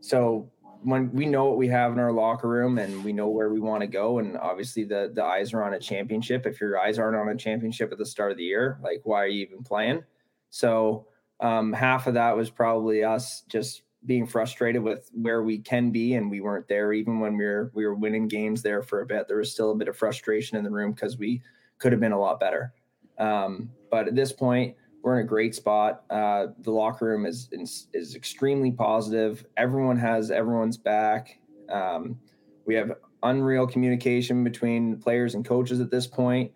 so 0.00 0.50
when 0.82 1.10
we 1.12 1.24
know 1.26 1.46
what 1.46 1.56
we 1.56 1.68
have 1.68 1.92
in 1.92 1.98
our 1.98 2.12
locker 2.12 2.48
room 2.48 2.78
and 2.78 3.02
we 3.04 3.12
know 3.12 3.28
where 3.28 3.48
we 3.48 3.60
want 3.60 3.80
to 3.80 3.86
go, 3.86 4.18
and 4.18 4.36
obviously 4.36 4.84
the 4.84 5.10
the 5.14 5.24
eyes 5.24 5.54
are 5.54 5.62
on 5.62 5.74
a 5.74 5.80
championship. 5.80 6.46
If 6.46 6.60
your 6.60 6.78
eyes 6.78 6.98
aren't 6.98 7.16
on 7.16 7.28
a 7.28 7.36
championship 7.36 7.92
at 7.92 7.98
the 7.98 8.06
start 8.06 8.32
of 8.32 8.36
the 8.36 8.44
year, 8.44 8.78
like 8.82 9.00
why 9.04 9.22
are 9.22 9.28
you 9.28 9.46
even 9.46 9.62
playing? 9.62 10.04
So 10.50 11.06
um, 11.40 11.72
half 11.72 12.06
of 12.06 12.14
that 12.14 12.36
was 12.36 12.50
probably 12.50 13.04
us 13.04 13.42
just 13.48 13.82
being 14.06 14.26
frustrated 14.26 14.82
with 14.82 15.10
where 15.12 15.42
we 15.42 15.58
can 15.58 15.90
be, 15.90 16.14
and 16.14 16.30
we 16.30 16.40
weren't 16.40 16.68
there 16.68 16.92
even 16.92 17.20
when 17.20 17.36
we 17.36 17.44
were 17.44 17.70
we 17.74 17.84
were 17.84 17.94
winning 17.94 18.28
games 18.28 18.62
there 18.62 18.82
for 18.82 19.00
a 19.00 19.06
bit. 19.06 19.28
There 19.28 19.38
was 19.38 19.52
still 19.52 19.72
a 19.72 19.74
bit 19.74 19.88
of 19.88 19.96
frustration 19.96 20.56
in 20.56 20.64
the 20.64 20.70
room 20.70 20.92
because 20.92 21.18
we 21.18 21.42
could 21.78 21.92
have 21.92 22.00
been 22.00 22.12
a 22.12 22.20
lot 22.20 22.40
better. 22.40 22.72
Um, 23.18 23.70
but 23.90 24.08
at 24.08 24.14
this 24.14 24.32
point, 24.32 24.76
we're 25.02 25.20
in 25.20 25.24
a 25.24 25.28
great 25.28 25.54
spot. 25.54 26.04
Uh, 26.10 26.48
the 26.60 26.70
locker 26.70 27.06
room 27.06 27.26
is, 27.26 27.48
is, 27.52 28.14
extremely 28.14 28.72
positive. 28.72 29.46
Everyone 29.56 29.96
has 29.96 30.30
everyone's 30.30 30.76
back. 30.76 31.38
Um, 31.68 32.18
we 32.66 32.74
have 32.74 32.92
unreal 33.22 33.66
communication 33.66 34.42
between 34.44 34.96
players 34.96 35.34
and 35.34 35.44
coaches 35.44 35.80
at 35.80 35.90
this 35.90 36.06
point 36.06 36.50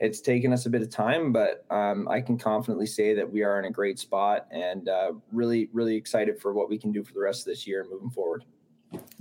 it's 0.00 0.20
taken 0.20 0.52
us 0.52 0.66
a 0.66 0.70
bit 0.70 0.82
of 0.82 0.90
time, 0.90 1.32
but 1.32 1.64
um, 1.70 2.06
I 2.08 2.20
can 2.20 2.38
confidently 2.38 2.86
say 2.86 3.14
that 3.14 3.30
we 3.30 3.42
are 3.42 3.58
in 3.58 3.64
a 3.64 3.70
great 3.70 3.98
spot 3.98 4.46
and 4.50 4.88
uh, 4.88 5.12
really, 5.32 5.70
really 5.72 5.96
excited 5.96 6.40
for 6.40 6.52
what 6.52 6.68
we 6.68 6.78
can 6.78 6.92
do 6.92 7.02
for 7.02 7.14
the 7.14 7.20
rest 7.20 7.40
of 7.40 7.46
this 7.46 7.66
year 7.66 7.80
and 7.82 7.90
moving 7.90 8.10
forward. 8.10 8.44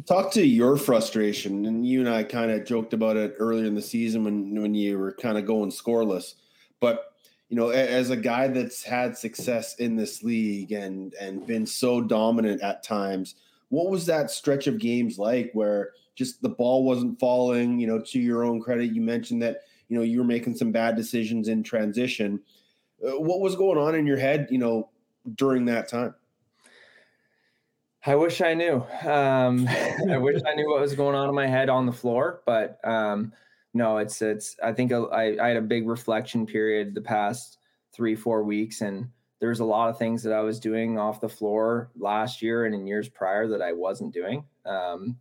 Talk 0.05 0.31
to 0.33 0.45
your 0.45 0.77
frustration, 0.77 1.65
and 1.65 1.85
you 1.87 1.99
and 1.99 2.09
I 2.09 2.23
kind 2.23 2.51
of 2.51 2.65
joked 2.65 2.93
about 2.93 3.17
it 3.17 3.35
earlier 3.39 3.65
in 3.65 3.73
the 3.73 3.81
season 3.81 4.23
when 4.23 4.61
when 4.61 4.75
you 4.75 4.99
were 4.99 5.13
kind 5.13 5.37
of 5.37 5.45
going 5.45 5.71
scoreless. 5.71 6.35
But 6.79 7.05
you 7.49 7.57
know, 7.57 7.69
as 7.69 8.11
a 8.11 8.17
guy 8.17 8.47
that's 8.47 8.83
had 8.83 9.17
success 9.17 9.75
in 9.75 9.95
this 9.95 10.21
league 10.21 10.71
and 10.71 11.13
and 11.19 11.45
been 11.47 11.65
so 11.65 12.01
dominant 12.01 12.61
at 12.61 12.83
times, 12.83 13.35
what 13.69 13.89
was 13.89 14.05
that 14.05 14.29
stretch 14.29 14.67
of 14.67 14.77
games 14.77 15.17
like 15.17 15.51
where 15.53 15.91
just 16.15 16.41
the 16.41 16.49
ball 16.49 16.83
wasn't 16.83 17.19
falling? 17.19 17.79
You 17.79 17.87
know, 17.87 17.99
to 17.99 18.19
your 18.19 18.43
own 18.43 18.61
credit, 18.61 18.93
you 18.93 19.01
mentioned 19.01 19.41
that 19.41 19.61
you 19.87 19.97
know 19.97 20.03
you 20.03 20.19
were 20.19 20.25
making 20.25 20.55
some 20.55 20.71
bad 20.71 20.95
decisions 20.95 21.47
in 21.47 21.63
transition. 21.63 22.41
Uh, 23.05 23.19
what 23.19 23.39
was 23.39 23.55
going 23.55 23.77
on 23.77 23.95
in 23.95 24.05
your 24.05 24.17
head? 24.17 24.47
You 24.49 24.57
know, 24.57 24.89
during 25.35 25.65
that 25.65 25.87
time. 25.87 26.15
I 28.07 28.15
wish 28.15 28.39
I 28.41 28.53
knew. 28.53 28.85
Um, 29.03 29.67
I 30.09 30.17
wish 30.17 30.41
I 30.45 30.53
knew 30.53 30.69
what 30.69 30.81
was 30.81 30.95
going 30.95 31.15
on 31.15 31.29
in 31.29 31.35
my 31.35 31.47
head 31.47 31.69
on 31.69 31.85
the 31.85 31.91
floor, 31.91 32.41
but 32.45 32.79
um, 32.83 33.33
no, 33.73 33.97
it's 33.97 34.21
it's. 34.21 34.55
I 34.63 34.73
think 34.73 34.91
I, 34.91 35.37
I 35.39 35.47
had 35.49 35.57
a 35.57 35.61
big 35.61 35.87
reflection 35.87 36.45
period 36.45 36.93
the 36.93 37.01
past 37.01 37.57
three 37.93 38.15
four 38.15 38.43
weeks, 38.43 38.81
and 38.81 39.09
there's 39.39 39.59
a 39.59 39.65
lot 39.65 39.89
of 39.89 39.97
things 39.97 40.23
that 40.23 40.33
I 40.33 40.41
was 40.41 40.59
doing 40.59 40.97
off 40.97 41.21
the 41.21 41.29
floor 41.29 41.89
last 41.97 42.41
year 42.41 42.65
and 42.65 42.75
in 42.75 42.87
years 42.87 43.09
prior 43.09 43.47
that 43.47 43.61
I 43.61 43.73
wasn't 43.73 44.13
doing. 44.13 44.45
Um, 44.65 45.17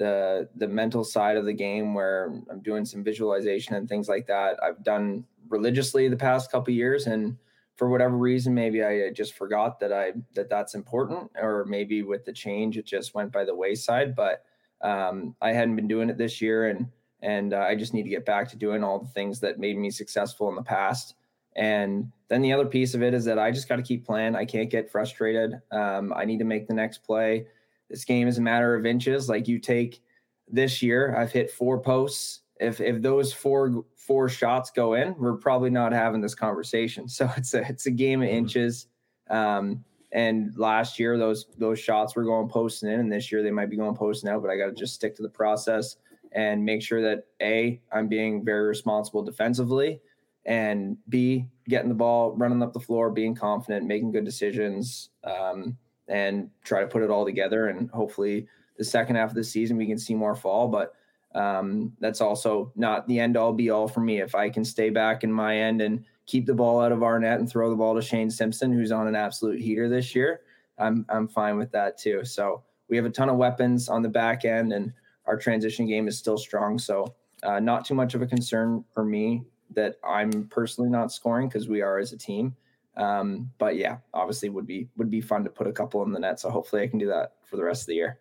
the 0.00 0.48
the 0.56 0.66
mental 0.66 1.04
side 1.04 1.36
of 1.36 1.44
the 1.44 1.52
game 1.52 1.92
where 1.92 2.32
I'm 2.50 2.60
doing 2.60 2.86
some 2.86 3.04
visualization 3.04 3.74
and 3.74 3.86
things 3.86 4.08
like 4.08 4.26
that. 4.28 4.58
I've 4.62 4.82
done 4.82 5.24
religiously 5.50 6.08
the 6.08 6.16
past 6.16 6.50
couple 6.50 6.72
years, 6.72 7.06
and 7.06 7.36
for 7.76 7.90
whatever 7.90 8.16
reason, 8.16 8.54
maybe 8.54 8.82
I 8.82 9.10
just 9.10 9.34
forgot 9.34 9.78
that 9.80 9.92
I 9.92 10.12
that 10.34 10.48
that's 10.48 10.74
important, 10.74 11.30
or 11.38 11.66
maybe 11.66 12.02
with 12.02 12.24
the 12.24 12.32
change, 12.32 12.78
it 12.78 12.86
just 12.86 13.14
went 13.14 13.30
by 13.30 13.44
the 13.44 13.54
wayside. 13.54 14.16
But 14.16 14.42
um, 14.80 15.36
I 15.42 15.52
hadn't 15.52 15.76
been 15.76 15.86
doing 15.86 16.08
it 16.08 16.16
this 16.16 16.40
year, 16.40 16.68
and 16.68 16.88
and 17.20 17.52
uh, 17.52 17.58
I 17.58 17.74
just 17.74 17.92
need 17.92 18.04
to 18.04 18.08
get 18.08 18.24
back 18.24 18.48
to 18.48 18.56
doing 18.56 18.82
all 18.82 19.00
the 19.00 19.12
things 19.12 19.38
that 19.40 19.58
made 19.58 19.76
me 19.76 19.90
successful 19.90 20.48
in 20.48 20.54
the 20.54 20.62
past. 20.62 21.14
And 21.56 22.10
then 22.28 22.40
the 22.40 22.54
other 22.54 22.64
piece 22.64 22.94
of 22.94 23.02
it 23.02 23.12
is 23.12 23.26
that 23.26 23.38
I 23.38 23.50
just 23.50 23.68
got 23.68 23.76
to 23.76 23.82
keep 23.82 24.06
playing. 24.06 24.34
I 24.34 24.46
can't 24.46 24.70
get 24.70 24.90
frustrated. 24.90 25.60
Um, 25.70 26.14
I 26.16 26.24
need 26.24 26.38
to 26.38 26.44
make 26.46 26.68
the 26.68 26.74
next 26.74 27.02
play. 27.02 27.48
This 27.90 28.04
game 28.04 28.28
is 28.28 28.38
a 28.38 28.42
matter 28.42 28.74
of 28.74 28.86
inches. 28.86 29.28
Like 29.28 29.48
you 29.48 29.58
take 29.58 30.00
this 30.48 30.80
year, 30.80 31.14
I've 31.16 31.32
hit 31.32 31.50
four 31.50 31.78
posts 31.80 32.40
if 32.60 32.80
if 32.80 33.02
those 33.02 33.32
four 33.32 33.84
four 33.96 34.28
shots 34.28 34.70
go 34.70 34.94
in, 34.94 35.16
we're 35.18 35.36
probably 35.36 35.70
not 35.70 35.92
having 35.92 36.20
this 36.20 36.34
conversation. 36.34 37.08
So 37.08 37.28
it's 37.36 37.54
a 37.54 37.66
it's 37.68 37.86
a 37.86 37.90
game 37.90 38.22
of 38.22 38.28
mm-hmm. 38.28 38.36
inches. 38.36 38.86
Um, 39.28 39.84
and 40.12 40.56
last 40.56 40.98
year 40.98 41.16
those 41.16 41.46
those 41.58 41.78
shots 41.78 42.14
were 42.14 42.24
going 42.24 42.48
posting 42.48 42.90
in, 42.90 43.00
and 43.00 43.10
this 43.10 43.32
year 43.32 43.42
they 43.42 43.50
might 43.50 43.70
be 43.70 43.76
going 43.76 43.96
posting 43.96 44.30
out. 44.30 44.42
But 44.42 44.50
I 44.50 44.56
got 44.56 44.66
to 44.66 44.74
just 44.74 44.94
stick 44.94 45.16
to 45.16 45.22
the 45.22 45.28
process 45.28 45.96
and 46.32 46.64
make 46.64 46.82
sure 46.82 47.02
that 47.02 47.24
a 47.40 47.80
I'm 47.92 48.08
being 48.08 48.44
very 48.44 48.66
responsible 48.68 49.22
defensively, 49.22 50.00
and 50.44 50.98
b 51.08 51.46
getting 51.68 51.88
the 51.88 51.94
ball, 51.94 52.32
running 52.36 52.62
up 52.62 52.72
the 52.72 52.80
floor, 52.80 53.10
being 53.10 53.34
confident, 53.34 53.86
making 53.86 54.12
good 54.12 54.24
decisions, 54.24 55.10
um, 55.24 55.76
and 56.10 56.50
try 56.64 56.80
to 56.80 56.86
put 56.86 57.02
it 57.02 57.10
all 57.10 57.24
together. 57.24 57.68
And 57.68 57.88
hopefully 57.90 58.46
the 58.76 58.84
second 58.84 59.16
half 59.16 59.30
of 59.30 59.36
the 59.36 59.44
season 59.44 59.76
we 59.76 59.86
can 59.86 59.98
see 59.98 60.14
more 60.14 60.34
fall, 60.34 60.68
but 60.68 60.94
um, 61.34 61.92
that's 62.00 62.20
also 62.20 62.72
not 62.74 63.06
the 63.06 63.20
end 63.20 63.36
all 63.36 63.52
be 63.52 63.70
all 63.70 63.86
for 63.86 64.00
me. 64.00 64.20
If 64.20 64.34
I 64.34 64.50
can 64.50 64.64
stay 64.64 64.90
back 64.90 65.22
in 65.22 65.32
my 65.32 65.56
end 65.56 65.80
and 65.80 66.04
keep 66.26 66.44
the 66.44 66.54
ball 66.54 66.80
out 66.80 66.90
of 66.90 67.02
our 67.02 67.18
net 67.20 67.38
and 67.38 67.48
throw 67.48 67.70
the 67.70 67.76
ball 67.76 67.94
to 67.94 68.02
Shane 68.02 68.30
Simpson, 68.30 68.72
who's 68.72 68.90
on 68.90 69.06
an 69.06 69.14
absolute 69.14 69.60
heater 69.60 69.88
this 69.88 70.14
year, 70.14 70.40
I'm 70.78 71.06
I'm 71.08 71.28
fine 71.28 71.56
with 71.56 71.70
that 71.72 71.98
too. 71.98 72.24
So 72.24 72.64
we 72.88 72.96
have 72.96 73.06
a 73.06 73.10
ton 73.10 73.28
of 73.28 73.36
weapons 73.36 73.88
on 73.88 74.02
the 74.02 74.08
back 74.08 74.44
end, 74.44 74.72
and 74.72 74.92
our 75.26 75.36
transition 75.36 75.86
game 75.86 76.08
is 76.08 76.18
still 76.18 76.38
strong. 76.38 76.78
So 76.78 77.14
uh, 77.44 77.60
not 77.60 77.84
too 77.84 77.94
much 77.94 78.14
of 78.14 78.22
a 78.22 78.26
concern 78.26 78.84
for 78.92 79.04
me 79.04 79.44
that 79.72 79.96
I'm 80.02 80.48
personally 80.48 80.90
not 80.90 81.12
scoring 81.12 81.48
because 81.48 81.68
we 81.68 81.80
are 81.80 81.98
as 81.98 82.12
a 82.12 82.16
team. 82.16 82.56
Um, 82.96 83.50
but 83.58 83.76
yeah, 83.76 83.98
obviously 84.12 84.48
would 84.48 84.66
be 84.66 84.88
would 84.96 85.10
be 85.10 85.20
fun 85.20 85.44
to 85.44 85.50
put 85.50 85.66
a 85.66 85.72
couple 85.72 86.02
in 86.02 86.12
the 86.12 86.18
net. 86.18 86.40
So 86.40 86.50
hopefully 86.50 86.82
I 86.82 86.86
can 86.86 86.98
do 86.98 87.08
that 87.08 87.34
for 87.44 87.56
the 87.56 87.64
rest 87.64 87.82
of 87.82 87.86
the 87.86 87.94
year. 87.94 88.18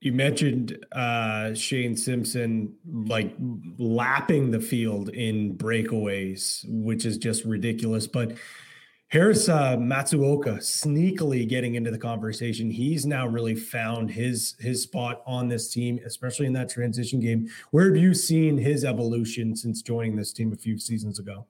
You 0.00 0.12
mentioned 0.12 0.84
uh, 0.92 1.54
Shane 1.54 1.96
Simpson 1.96 2.74
like 2.86 3.34
lapping 3.78 4.50
the 4.50 4.60
field 4.60 5.08
in 5.08 5.56
breakaways, 5.56 6.64
which 6.68 7.06
is 7.06 7.16
just 7.16 7.44
ridiculous. 7.44 8.06
But 8.06 8.36
Harris 9.08 9.48
uh, 9.48 9.76
Matsuoka 9.76 10.58
sneakily 10.58 11.48
getting 11.48 11.76
into 11.76 11.90
the 11.90 11.98
conversation. 11.98 12.70
He's 12.70 13.06
now 13.06 13.26
really 13.26 13.54
found 13.54 14.10
his 14.10 14.56
his 14.58 14.82
spot 14.82 15.22
on 15.26 15.48
this 15.48 15.72
team, 15.72 16.00
especially 16.04 16.46
in 16.46 16.52
that 16.54 16.68
transition 16.68 17.20
game. 17.20 17.48
Where 17.70 17.86
have 17.86 17.96
you 17.96 18.14
seen 18.14 18.58
his 18.58 18.84
evolution 18.84 19.54
since 19.56 19.80
joining 19.80 20.16
this 20.16 20.32
team 20.32 20.52
a 20.52 20.56
few 20.56 20.78
seasons 20.78 21.18
ago? 21.18 21.46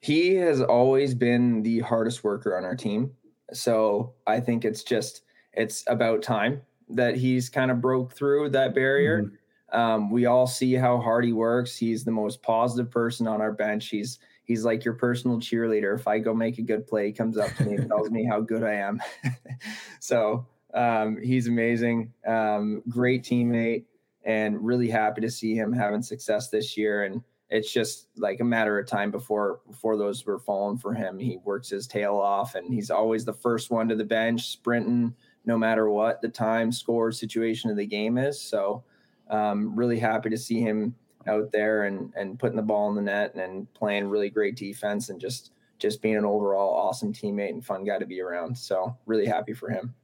He 0.00 0.34
has 0.36 0.60
always 0.60 1.14
been 1.14 1.62
the 1.62 1.80
hardest 1.80 2.22
worker 2.22 2.56
on 2.56 2.64
our 2.64 2.76
team. 2.76 3.12
So 3.52 4.14
I 4.26 4.40
think 4.40 4.64
it's 4.64 4.82
just 4.82 5.22
it's 5.52 5.84
about 5.86 6.22
time 6.22 6.62
that 6.90 7.16
he's 7.16 7.48
kind 7.48 7.70
of 7.70 7.80
broke 7.80 8.12
through 8.12 8.50
that 8.50 8.74
barrier. 8.74 9.22
Mm-hmm. 9.22 9.34
Um, 9.78 10.10
we 10.10 10.26
all 10.26 10.46
see 10.46 10.74
how 10.74 10.98
hard 10.98 11.24
he 11.24 11.32
works. 11.32 11.76
He's 11.76 12.04
the 12.04 12.10
most 12.10 12.42
positive 12.42 12.90
person 12.90 13.26
on 13.26 13.40
our 13.40 13.52
bench. 13.52 13.88
He's 13.88 14.18
he's 14.44 14.64
like 14.64 14.84
your 14.84 14.94
personal 14.94 15.38
cheerleader. 15.38 15.94
If 15.94 16.08
I 16.08 16.18
go 16.18 16.34
make 16.34 16.58
a 16.58 16.62
good 16.62 16.86
play, 16.86 17.06
he 17.06 17.12
comes 17.12 17.36
up 17.36 17.54
to 17.56 17.64
me 17.64 17.76
and 17.76 17.88
tells 17.88 18.10
me 18.10 18.24
how 18.24 18.40
good 18.40 18.64
I 18.64 18.74
am. 18.74 19.00
so 20.00 20.46
um, 20.74 21.18
he's 21.22 21.48
amazing, 21.48 22.12
um, 22.26 22.82
great 22.88 23.24
teammate, 23.24 23.84
and 24.24 24.64
really 24.64 24.88
happy 24.88 25.20
to 25.20 25.30
see 25.30 25.54
him 25.54 25.72
having 25.72 26.02
success 26.02 26.48
this 26.48 26.76
year. 26.76 27.04
And 27.04 27.22
it's 27.50 27.72
just 27.72 28.08
like 28.16 28.40
a 28.40 28.44
matter 28.44 28.78
of 28.78 28.86
time 28.86 29.10
before 29.10 29.60
before 29.66 29.96
those 29.96 30.24
were 30.26 30.38
falling 30.38 30.78
for 30.78 30.92
him. 30.92 31.18
He 31.18 31.38
works 31.44 31.70
his 31.70 31.86
tail 31.86 32.16
off, 32.16 32.54
and 32.54 32.72
he's 32.72 32.90
always 32.90 33.24
the 33.24 33.32
first 33.32 33.70
one 33.70 33.88
to 33.88 33.96
the 33.96 34.04
bench, 34.04 34.48
sprinting 34.48 35.14
no 35.44 35.56
matter 35.56 35.88
what 35.88 36.20
the 36.20 36.28
time, 36.28 36.70
score, 36.70 37.10
situation 37.10 37.70
of 37.70 37.76
the 37.76 37.86
game 37.86 38.18
is. 38.18 38.40
So, 38.40 38.84
um, 39.30 39.74
really 39.74 39.98
happy 39.98 40.28
to 40.30 40.36
see 40.36 40.60
him 40.60 40.94
out 41.26 41.50
there 41.50 41.84
and 41.84 42.12
and 42.16 42.38
putting 42.38 42.56
the 42.56 42.62
ball 42.62 42.90
in 42.90 42.96
the 42.96 43.02
net 43.02 43.34
and 43.34 43.72
playing 43.74 44.08
really 44.08 44.30
great 44.30 44.56
defense 44.56 45.08
and 45.08 45.20
just 45.20 45.52
just 45.78 46.02
being 46.02 46.16
an 46.16 46.24
overall 46.24 46.74
awesome 46.74 47.12
teammate 47.12 47.50
and 47.50 47.64
fun 47.64 47.84
guy 47.84 47.98
to 47.98 48.06
be 48.06 48.20
around. 48.20 48.56
So, 48.58 48.96
really 49.06 49.26
happy 49.26 49.54
for 49.54 49.70
him. 49.70 49.94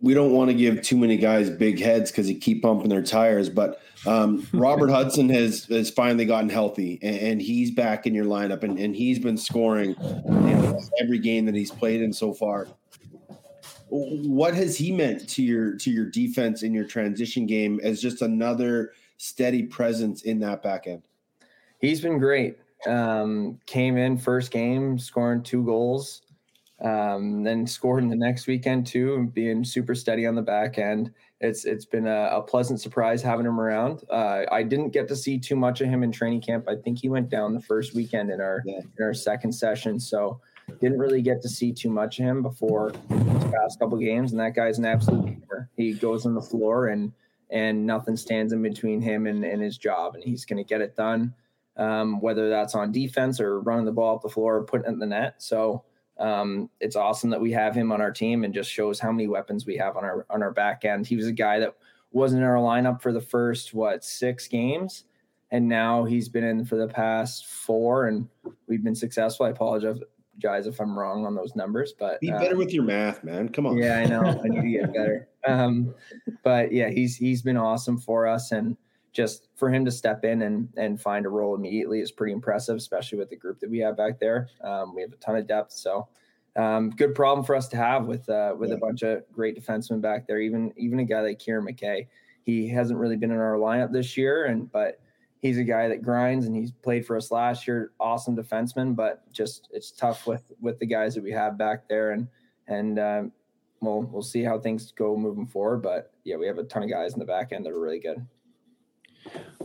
We 0.00 0.14
don't 0.14 0.32
want 0.32 0.50
to 0.50 0.54
give 0.54 0.82
too 0.82 0.96
many 0.96 1.16
guys 1.16 1.50
big 1.50 1.80
heads 1.80 2.10
because 2.10 2.26
they 2.26 2.34
keep 2.34 2.62
pumping 2.62 2.88
their 2.88 3.02
tires, 3.02 3.48
but 3.48 3.80
um, 4.06 4.46
Robert 4.52 4.90
Hudson 4.90 5.28
has 5.28 5.64
has 5.66 5.90
finally 5.90 6.24
gotten 6.24 6.48
healthy 6.48 6.98
and, 7.02 7.16
and, 7.16 7.42
he's 7.42 7.70
back 7.70 8.06
in 8.06 8.14
your 8.14 8.24
lineup 8.24 8.62
and, 8.64 8.78
and 8.78 8.96
he's 8.96 9.18
been 9.18 9.36
scoring 9.36 9.94
you 10.00 10.30
know, 10.30 10.80
every 11.00 11.18
game 11.18 11.46
that 11.46 11.54
he's 11.54 11.70
played 11.70 12.00
in 12.02 12.12
so 12.12 12.32
far 12.32 12.66
what 13.92 14.54
has 14.54 14.74
he 14.78 14.90
meant 14.90 15.28
to 15.28 15.42
your 15.42 15.76
to 15.76 15.90
your 15.90 16.06
defense 16.06 16.62
in 16.62 16.72
your 16.72 16.86
transition 16.86 17.44
game 17.44 17.78
as 17.82 18.00
just 18.00 18.22
another 18.22 18.92
steady 19.18 19.64
presence 19.64 20.22
in 20.22 20.40
that 20.40 20.62
back 20.62 20.86
end? 20.86 21.02
He's 21.78 22.00
been 22.00 22.18
great. 22.18 22.58
Um, 22.86 23.60
came 23.66 23.98
in 23.98 24.16
first 24.16 24.50
game, 24.50 24.98
scoring 24.98 25.42
two 25.42 25.62
goals, 25.64 26.22
um, 26.82 27.44
then 27.44 27.66
scored 27.66 28.02
in 28.02 28.10
the 28.10 28.16
next 28.16 28.46
weekend 28.46 28.86
too, 28.86 29.14
and 29.14 29.32
being 29.32 29.64
super 29.64 29.94
steady 29.94 30.26
on 30.26 30.34
the 30.34 30.42
back 30.42 30.78
end. 30.78 31.12
It's 31.40 31.64
it's 31.64 31.84
been 31.84 32.06
a, 32.06 32.28
a 32.32 32.42
pleasant 32.42 32.80
surprise 32.80 33.22
having 33.22 33.46
him 33.46 33.60
around. 33.60 34.02
Uh, 34.10 34.42
I 34.50 34.62
didn't 34.62 34.90
get 34.90 35.08
to 35.08 35.16
see 35.16 35.38
too 35.38 35.56
much 35.56 35.80
of 35.80 35.88
him 35.88 36.02
in 36.02 36.12
training 36.12 36.40
camp. 36.40 36.68
I 36.68 36.76
think 36.76 37.00
he 37.00 37.08
went 37.08 37.28
down 37.28 37.54
the 37.54 37.60
first 37.60 37.94
weekend 37.94 38.30
in 38.30 38.40
our 38.40 38.62
yeah. 38.64 38.80
in 38.80 39.04
our 39.04 39.14
second 39.14 39.52
session. 39.52 39.98
So 40.00 40.40
didn't 40.80 40.98
really 40.98 41.22
get 41.22 41.42
to 41.42 41.48
see 41.48 41.72
too 41.72 41.90
much 41.90 42.18
of 42.18 42.24
him 42.24 42.42
before 42.42 42.92
his 43.08 43.44
past 43.44 43.78
couple 43.78 43.98
games, 43.98 44.32
and 44.32 44.40
that 44.40 44.54
guy's 44.54 44.78
an 44.78 44.84
absolute 44.84 45.24
gamer. 45.26 45.68
He 45.76 45.92
goes 45.92 46.26
on 46.26 46.34
the 46.34 46.42
floor 46.42 46.88
and 46.88 47.12
and 47.50 47.86
nothing 47.86 48.16
stands 48.16 48.52
in 48.52 48.62
between 48.62 49.00
him 49.00 49.26
and, 49.26 49.44
and 49.44 49.60
his 49.62 49.76
job, 49.76 50.14
and 50.14 50.24
he's 50.24 50.44
going 50.44 50.56
to 50.56 50.64
get 50.64 50.80
it 50.80 50.96
done. 50.96 51.34
Um, 51.76 52.20
whether 52.20 52.50
that's 52.50 52.74
on 52.74 52.92
defense 52.92 53.40
or 53.40 53.60
running 53.60 53.86
the 53.86 53.92
ball 53.92 54.16
up 54.16 54.22
the 54.22 54.28
floor 54.28 54.56
or 54.56 54.64
putting 54.64 54.86
it 54.86 54.92
in 54.92 54.98
the 54.98 55.06
net. 55.06 55.36
So 55.38 55.84
um, 56.18 56.70
it's 56.80 56.96
awesome 56.96 57.30
that 57.30 57.40
we 57.40 57.52
have 57.52 57.74
him 57.74 57.92
on 57.92 58.00
our 58.00 58.12
team 58.12 58.44
and 58.44 58.54
just 58.54 58.70
shows 58.70 59.00
how 59.00 59.10
many 59.10 59.28
weapons 59.28 59.66
we 59.66 59.76
have 59.76 59.96
on 59.96 60.04
our 60.04 60.26
on 60.30 60.42
our 60.42 60.52
back 60.52 60.84
end. 60.84 61.06
He 61.06 61.16
was 61.16 61.26
a 61.26 61.32
guy 61.32 61.58
that 61.60 61.74
wasn't 62.12 62.42
in 62.42 62.48
our 62.48 62.56
lineup 62.56 63.00
for 63.00 63.12
the 63.12 63.20
first 63.20 63.74
what 63.74 64.04
six 64.04 64.46
games, 64.48 65.04
and 65.50 65.68
now 65.68 66.04
he's 66.04 66.28
been 66.28 66.44
in 66.44 66.64
for 66.64 66.76
the 66.76 66.88
past 66.88 67.46
four, 67.46 68.06
and 68.08 68.28
we've 68.66 68.84
been 68.84 68.94
successful. 68.94 69.46
I 69.46 69.50
apologize 69.50 69.98
guys 70.40 70.66
if 70.66 70.80
I'm 70.80 70.98
wrong 70.98 71.26
on 71.26 71.34
those 71.34 71.54
numbers, 71.54 71.92
but 71.98 72.20
be 72.20 72.30
better 72.30 72.52
um, 72.52 72.58
with 72.58 72.72
your 72.72 72.84
math, 72.84 73.22
man. 73.24 73.48
Come 73.48 73.66
on. 73.66 73.76
Yeah, 73.76 73.98
I 73.98 74.06
know. 74.06 74.22
I 74.22 74.48
need 74.48 74.62
to 74.62 74.68
get 74.68 74.92
better. 74.94 75.28
Um, 75.46 75.94
but 76.42 76.72
yeah, 76.72 76.88
he's 76.88 77.16
he's 77.16 77.42
been 77.42 77.56
awesome 77.56 77.98
for 77.98 78.26
us, 78.26 78.52
and 78.52 78.76
just 79.12 79.48
for 79.56 79.70
him 79.70 79.84
to 79.84 79.90
step 79.90 80.24
in 80.24 80.42
and 80.42 80.68
and 80.76 81.00
find 81.00 81.26
a 81.26 81.28
role 81.28 81.54
immediately 81.54 82.00
is 82.00 82.10
pretty 82.10 82.32
impressive, 82.32 82.76
especially 82.76 83.18
with 83.18 83.30
the 83.30 83.36
group 83.36 83.60
that 83.60 83.70
we 83.70 83.78
have 83.78 83.96
back 83.96 84.18
there. 84.18 84.48
Um, 84.62 84.94
we 84.94 85.02
have 85.02 85.12
a 85.12 85.16
ton 85.16 85.36
of 85.36 85.46
depth, 85.46 85.72
so 85.72 86.08
um, 86.56 86.90
good 86.90 87.14
problem 87.14 87.44
for 87.44 87.54
us 87.54 87.68
to 87.68 87.76
have 87.76 88.06
with 88.06 88.28
uh, 88.28 88.54
with 88.58 88.70
yeah. 88.70 88.76
a 88.76 88.78
bunch 88.78 89.02
of 89.02 89.22
great 89.32 89.58
defensemen 89.58 90.00
back 90.00 90.26
there. 90.26 90.40
Even 90.40 90.72
even 90.76 90.98
a 90.98 91.04
guy 91.04 91.20
like 91.20 91.38
Kieran 91.38 91.64
MacKay, 91.64 92.08
he 92.44 92.68
hasn't 92.68 92.98
really 92.98 93.16
been 93.16 93.30
in 93.30 93.38
our 93.38 93.56
lineup 93.56 93.92
this 93.92 94.16
year, 94.16 94.46
and 94.46 94.70
but 94.70 95.00
he's 95.42 95.58
a 95.58 95.64
guy 95.64 95.88
that 95.88 96.02
grinds 96.02 96.46
and 96.46 96.56
he's 96.56 96.70
played 96.70 97.04
for 97.04 97.16
us 97.16 97.30
last 97.30 97.66
year. 97.66 97.92
Awesome 98.00 98.36
defenseman, 98.36 98.94
but 98.94 99.30
just 99.32 99.68
it's 99.72 99.90
tough 99.90 100.26
with 100.26 100.52
with 100.60 100.78
the 100.78 100.86
guys 100.86 101.14
that 101.14 101.24
we 101.24 101.32
have 101.32 101.58
back 101.58 101.88
there. 101.88 102.12
And 102.12 102.28
and 102.68 102.98
um, 102.98 103.32
we'll 103.80 104.02
we'll 104.02 104.22
see 104.22 104.42
how 104.42 104.58
things 104.58 104.92
go 104.92 105.16
moving 105.16 105.46
forward. 105.46 105.82
But 105.82 106.12
yeah, 106.24 106.36
we 106.36 106.46
have 106.46 106.58
a 106.58 106.64
ton 106.64 106.82
of 106.82 106.90
guys 106.90 107.12
in 107.12 107.18
the 107.18 107.24
back 107.24 107.52
end 107.52 107.66
that 107.66 107.72
are 107.72 107.80
really 107.80 107.98
good. 108.00 108.24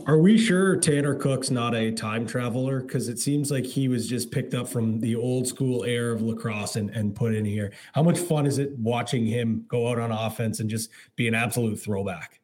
Are 0.06 0.18
we 0.18 0.38
sure 0.38 0.76
Tanner 0.76 1.14
Cook's 1.14 1.50
not 1.50 1.74
a 1.74 1.92
time 1.92 2.26
traveler? 2.26 2.80
Because 2.80 3.08
it 3.08 3.18
seems 3.18 3.50
like 3.50 3.64
he 3.64 3.88
was 3.88 4.08
just 4.08 4.30
picked 4.30 4.54
up 4.54 4.68
from 4.68 5.00
the 5.00 5.14
old 5.14 5.46
school 5.46 5.84
air 5.84 6.12
of 6.12 6.22
lacrosse 6.22 6.76
and, 6.76 6.88
and 6.90 7.14
put 7.14 7.34
in 7.34 7.44
here. 7.44 7.72
How 7.92 8.02
much 8.02 8.18
fun 8.18 8.46
is 8.46 8.58
it 8.58 8.78
watching 8.78 9.26
him 9.26 9.64
go 9.68 9.88
out 9.88 9.98
on 9.98 10.10
offense 10.10 10.60
and 10.60 10.70
just 10.70 10.90
be 11.16 11.28
an 11.28 11.34
absolute 11.34 11.78
throwback? 11.78 12.40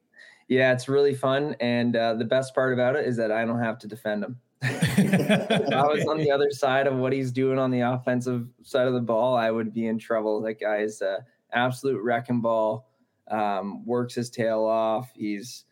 Yeah, 0.49 0.73
it's 0.73 0.89
really 0.89 1.15
fun. 1.15 1.57
And 1.61 1.97
uh, 1.97 2.15
the 2.15 2.25
best 2.25 2.55
part 2.55 2.73
about 2.73 2.97
it 2.97 3.07
is 3.07 3.17
that 3.17 3.33
I 3.33 3.45
don't 3.45 3.61
have 3.61 3.79
to 3.79 3.89
defend 3.89 4.25
him. 4.25 4.41
I 4.63 5.85
was 5.87 6.07
on 6.07 6.19
the 6.19 6.31
other 6.31 6.51
side 6.51 6.87
of 6.87 6.97
what 6.97 7.13
he's 7.13 7.33
doing 7.33 7.59
on 7.59 7.71
the 7.71 7.81
offensive 7.81 8.47
side 8.63 8.87
of 8.87 8.95
the 8.95 9.01
ball, 9.01 9.37
I 9.37 9.51
would 9.51 9.73
be 9.73 9.87
in 9.87 9.99
trouble. 9.99 10.41
That 10.43 10.61
guy's 10.61 11.03
uh, 11.03 11.19
absolute 11.53 12.03
wrecking 12.03 12.41
ball, 12.41 12.89
um, 13.31 13.85
works 13.85 14.15
his 14.15 14.31
tail 14.31 14.65
off. 14.65 15.13
He's 15.15 15.65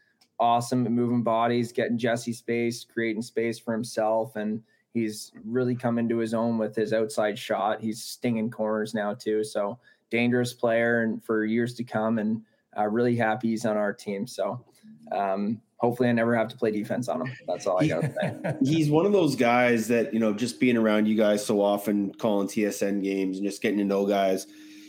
awesome 0.42 0.84
at 0.84 0.92
moving 0.92 1.22
bodies, 1.22 1.70
getting 1.72 1.96
Jesse 1.96 2.32
space, 2.32 2.84
creating 2.84 3.22
space 3.22 3.58
for 3.58 3.72
himself, 3.72 4.34
and 4.36 4.60
he's 4.92 5.32
really 5.44 5.76
come 5.76 5.98
into 5.98 6.18
his 6.18 6.34
own 6.34 6.58
with 6.58 6.74
his 6.74 6.92
outside 6.92 7.38
shot. 7.38 7.80
He's 7.80 8.02
stinging 8.02 8.50
corners 8.50 8.92
now 8.92 9.14
too, 9.14 9.44
so 9.44 9.78
dangerous 10.10 10.52
player 10.52 11.02
and 11.02 11.22
for 11.22 11.44
years 11.44 11.74
to 11.74 11.84
come. 11.84 12.18
And 12.18 12.42
uh, 12.76 12.88
really 12.88 13.16
happy 13.16 13.50
he's 13.50 13.64
on 13.64 13.76
our 13.76 13.92
team. 13.92 14.26
So 14.26 14.64
um, 15.12 15.60
hopefully 15.78 16.08
I 16.08 16.12
never 16.12 16.34
have 16.36 16.48
to 16.48 16.56
play 16.56 16.70
defense 16.70 17.08
on 17.08 17.22
him. 17.22 17.32
That's 17.46 17.66
all 17.66 17.80
I 17.80 17.86
got 17.86 18.00
to 18.02 18.12
say. 18.12 18.56
He's 18.64 18.90
one 18.90 19.04
of 19.04 19.12
those 19.12 19.36
guys 19.36 19.88
that, 19.88 20.12
you 20.12 20.20
know, 20.20 20.32
just 20.32 20.58
being 20.58 20.76
around 20.76 21.06
you 21.06 21.16
guys 21.16 21.44
so 21.44 21.60
often, 21.60 22.14
calling 22.14 22.48
TSN 22.48 23.02
games 23.02 23.38
and 23.38 23.46
just 23.46 23.60
getting 23.60 23.78
to 23.78 23.84
know 23.84 24.06
guys. 24.06 24.46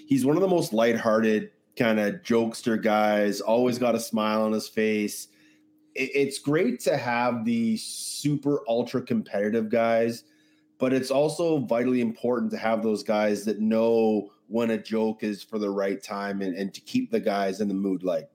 He's 0.08 0.26
one 0.26 0.38
of 0.38 0.42
the 0.42 0.48
most 0.48 0.72
lighthearted 0.72 1.52
kind 1.78 2.00
of 2.00 2.16
jokester 2.22 2.82
guys, 2.82 3.42
always 3.42 3.80
got 3.80 3.96
a 3.96 4.00
smile 4.00 4.44
on 4.44 4.52
his 4.52 4.68
face. 4.68 5.28
It's 5.96 6.40
great 6.40 6.80
to 6.82 6.98
have 6.98 7.46
the 7.46 7.78
super 7.78 8.62
ultra 8.68 9.02
competitive 9.02 9.70
guys, 9.70 10.24
but 10.80 10.92
it's 10.92 11.12
also 11.12 11.60
vitally 11.60 12.02
important 12.02 12.52
to 12.52 12.58
have 12.58 12.82
those 12.82 13.04
guys 13.04 13.46
that 13.46 13.60
know 13.60 14.32
when 14.48 14.72
a 14.72 14.78
joke 14.78 15.24
is 15.24 15.44
for 15.44 15.60
the 15.60 15.70
right 15.70 16.02
time 16.02 16.42
and, 16.42 16.56
and 16.56 16.74
to 16.74 16.82
keep 16.82 17.12
the 17.12 17.20
guys 17.20 17.62
in 17.62 17.68
the 17.68 17.74
mood 17.74 18.04
like 18.04 18.30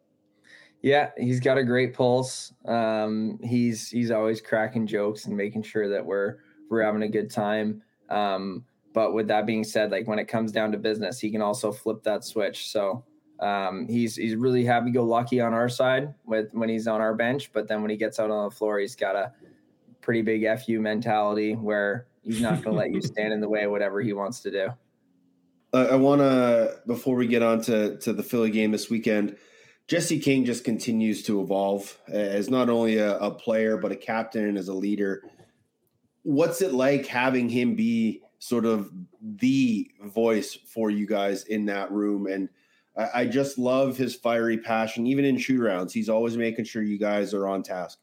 yeah, 0.83 1.11
he's 1.17 1.41
got 1.41 1.59
a 1.59 1.65
great 1.65 1.93
pulse. 1.93 2.53
Um, 2.65 3.39
he's 3.43 3.89
he's 3.89 4.11
always 4.11 4.41
cracking 4.41 4.87
jokes 4.87 5.27
and 5.27 5.37
making 5.37 5.63
sure 5.63 5.89
that 5.89 6.05
we're 6.05 6.37
we're 6.71 6.83
having 6.83 7.03
a 7.03 7.09
good 7.09 7.31
time. 7.31 7.83
Um, 8.11 8.65
but 8.95 9.13
with 9.13 9.29
that 9.29 9.47
being 9.47 9.65
said, 9.65 9.91
like 9.91 10.07
when 10.07 10.19
it 10.19 10.29
comes 10.29 10.53
down 10.53 10.73
to 10.73 10.79
business, 10.79 11.19
he 11.19 11.31
can 11.31 11.43
also 11.43 11.73
flip 11.73 12.03
that 12.05 12.25
switch. 12.25 12.71
So 12.71 13.05
um, 13.41 13.87
he's 13.89 14.17
he's 14.17 14.35
really 14.35 14.65
happy 14.65 14.91
go 14.91 15.05
lucky 15.05 15.41
on 15.41 15.55
our 15.55 15.69
side 15.69 16.15
with 16.25 16.53
when 16.53 16.69
he's 16.69 16.89
on 16.89 17.01
our 17.01 17.15
bench. 17.15 17.53
But 17.53 17.69
then 17.69 17.83
when 17.83 17.91
he 17.91 17.97
gets 17.97 18.19
out 18.19 18.31
on 18.31 18.49
the 18.49 18.55
floor, 18.55 18.79
he's 18.79 18.97
got 18.97 19.17
a 19.17 19.33
pretty 20.01 20.23
big 20.23 20.47
fu 20.61 20.81
mentality 20.81 21.55
where 21.55 22.07
he's 22.23 22.41
not 22.41 22.63
going 22.63 22.75
to 22.75 22.81
let 22.81 22.93
you 22.93 23.01
stand 23.03 23.33
in 23.33 23.41
the 23.41 23.49
way 23.49 23.65
of 23.65 23.71
whatever 23.71 24.01
he 24.01 24.13
wants 24.13 24.41
to 24.41 24.51
do. 24.51 24.69
I 25.73 25.97
want 25.97 26.23
to 26.23 26.81
before 26.87 27.17
we 27.17 27.27
get 27.27 27.43
on 27.43 27.61
to 27.63 27.99
to 27.99 28.13
the 28.13 28.23
Philly 28.23 28.51
game 28.51 28.73
this 28.73 28.91
weekend. 28.91 29.37
Jesse 29.87 30.21
King 30.21 30.45
just 30.45 30.65
continues 30.65 31.23
to 31.23 31.41
evolve 31.41 31.99
as 32.09 32.51
not 32.51 32.69
only 32.69 32.99
a, 32.99 33.17
a, 33.19 33.31
player, 33.31 33.79
but 33.79 33.91
a 33.91 33.97
captain 33.97 34.45
and 34.45 34.59
as 34.59 34.69
a 34.69 34.75
leader. 34.75 35.23
What's 36.25 36.61
it 36.61 36.75
like 36.75 37.07
having 37.07 37.49
him 37.49 37.75
be 37.75 38.21
sort 38.39 38.67
of 38.67 38.91
the 39.23 39.91
voice 40.05 40.53
for 40.53 40.91
you 40.91 41.07
guys 41.07 41.45
in 41.45 41.65
that 41.67 41.91
room? 41.91 42.27
And 42.27 42.51
I, 42.99 43.21
I 43.21 43.27
just 43.27 43.59
love 43.59 43.97
his 43.97 44.15
fiery 44.15 44.59
passion, 44.59 45.07
even 45.07 45.25
in 45.25 45.39
shoot 45.39 45.63
rounds. 45.63 45.93
He's 45.93 46.09
always 46.09 46.37
making 46.37 46.65
sure 46.65 46.83
you 46.83 46.99
guys 46.99 47.33
are 47.33 47.49
on 47.49 47.63
task. 47.63 47.99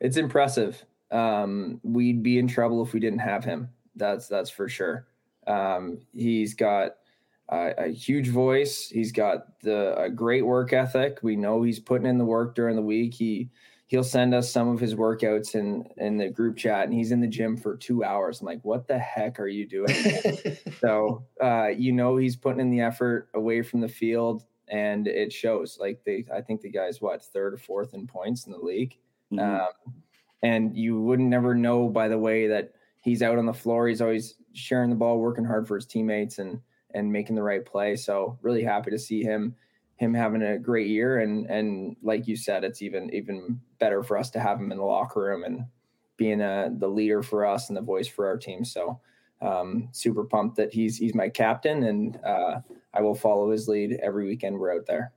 It's 0.00 0.16
impressive. 0.16 0.84
Um, 1.10 1.80
we'd 1.82 2.22
be 2.22 2.38
in 2.38 2.48
trouble 2.48 2.82
if 2.82 2.92
we 2.92 3.00
didn't 3.00 3.20
have 3.20 3.44
him. 3.44 3.68
That's 3.94 4.28
that's 4.28 4.50
for 4.50 4.68
sure. 4.68 5.06
Um, 5.46 6.00
he's 6.12 6.54
got 6.54 6.96
a 7.48 7.88
huge 7.88 8.28
voice. 8.28 8.88
He's 8.88 9.12
got 9.12 9.60
the 9.60 9.96
a 9.98 10.10
great 10.10 10.44
work 10.44 10.72
ethic. 10.72 11.20
We 11.22 11.36
know 11.36 11.62
he's 11.62 11.78
putting 11.78 12.06
in 12.06 12.18
the 12.18 12.24
work 12.24 12.56
during 12.56 12.74
the 12.76 12.82
week. 12.82 13.14
He 13.14 13.50
he'll 13.86 14.04
send 14.04 14.34
us 14.34 14.50
some 14.50 14.68
of 14.68 14.80
his 14.80 14.94
workouts 14.94 15.54
in 15.54 15.88
in 15.96 16.16
the 16.16 16.28
group 16.28 16.56
chat, 16.56 16.84
and 16.84 16.94
he's 16.94 17.12
in 17.12 17.20
the 17.20 17.26
gym 17.26 17.56
for 17.56 17.76
two 17.76 18.04
hours. 18.04 18.40
I'm 18.40 18.46
like, 18.46 18.64
what 18.64 18.86
the 18.86 18.98
heck 18.98 19.40
are 19.40 19.48
you 19.48 19.66
doing? 19.66 19.94
so 20.80 21.24
uh, 21.42 21.68
you 21.68 21.92
know 21.92 22.16
he's 22.16 22.36
putting 22.36 22.60
in 22.60 22.70
the 22.70 22.80
effort 22.80 23.28
away 23.34 23.62
from 23.62 23.80
the 23.80 23.88
field, 23.88 24.44
and 24.68 25.06
it 25.06 25.32
shows. 25.32 25.78
Like 25.80 26.02
they, 26.04 26.24
I 26.34 26.40
think 26.40 26.60
the 26.60 26.70
guy's 26.70 27.00
what 27.00 27.24
third 27.24 27.54
or 27.54 27.58
fourth 27.58 27.94
in 27.94 28.06
points 28.06 28.46
in 28.46 28.52
the 28.52 28.58
league, 28.58 28.96
mm-hmm. 29.32 29.38
um, 29.38 29.94
and 30.42 30.76
you 30.76 31.00
wouldn't 31.00 31.28
never 31.28 31.54
know 31.54 31.88
by 31.88 32.08
the 32.08 32.18
way 32.18 32.48
that 32.48 32.72
he's 33.00 33.22
out 33.22 33.38
on 33.38 33.46
the 33.46 33.54
floor. 33.54 33.88
He's 33.88 34.02
always 34.02 34.34
sharing 34.52 34.90
the 34.90 34.96
ball, 34.96 35.18
working 35.18 35.44
hard 35.44 35.66
for 35.68 35.76
his 35.76 35.86
teammates, 35.86 36.38
and 36.38 36.60
and 36.92 37.12
making 37.12 37.36
the 37.36 37.42
right 37.42 37.64
play. 37.64 37.94
So 37.94 38.38
really 38.42 38.64
happy 38.64 38.90
to 38.90 38.98
see 38.98 39.22
him 39.22 39.54
him 39.96 40.12
having 40.12 40.42
a 40.42 40.58
great 40.58 40.88
year 40.88 41.20
and 41.20 41.46
and 41.46 41.96
like 42.02 42.26
you 42.26 42.36
said, 42.36 42.64
it's 42.64 42.82
even 42.82 43.12
even 43.14 43.60
better 43.78 44.02
for 44.02 44.16
us 44.16 44.30
to 44.30 44.40
have 44.40 44.58
him 44.58 44.72
in 44.72 44.78
the 44.78 44.84
locker 44.84 45.20
room 45.20 45.44
and 45.44 45.64
being 46.16 46.40
a, 46.40 46.70
the 46.78 46.88
leader 46.88 47.22
for 47.22 47.44
us 47.44 47.68
and 47.68 47.76
the 47.76 47.82
voice 47.82 48.08
for 48.08 48.26
our 48.26 48.36
team. 48.36 48.64
So 48.64 49.00
um, 49.42 49.88
super 49.92 50.24
pumped 50.24 50.56
that 50.56 50.72
he's 50.72 50.96
he's 50.96 51.14
my 51.14 51.28
captain 51.28 51.84
and 51.84 52.18
uh, 52.24 52.60
I 52.94 53.02
will 53.02 53.14
follow 53.14 53.50
his 53.50 53.68
lead 53.68 53.98
every 54.02 54.26
weekend 54.26 54.58
we're 54.58 54.74
out 54.74 54.86
there. 54.86 55.12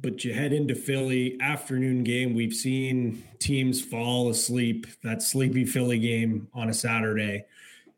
But 0.00 0.24
you 0.24 0.32
head 0.32 0.52
into 0.52 0.74
Philly 0.74 1.36
afternoon 1.42 2.04
game. 2.04 2.34
We've 2.34 2.54
seen 2.54 3.22
teams 3.38 3.84
fall 3.84 4.30
asleep. 4.30 4.86
That 5.04 5.22
sleepy 5.22 5.66
Philly 5.66 5.98
game 5.98 6.48
on 6.54 6.70
a 6.70 6.74
Saturday 6.74 7.44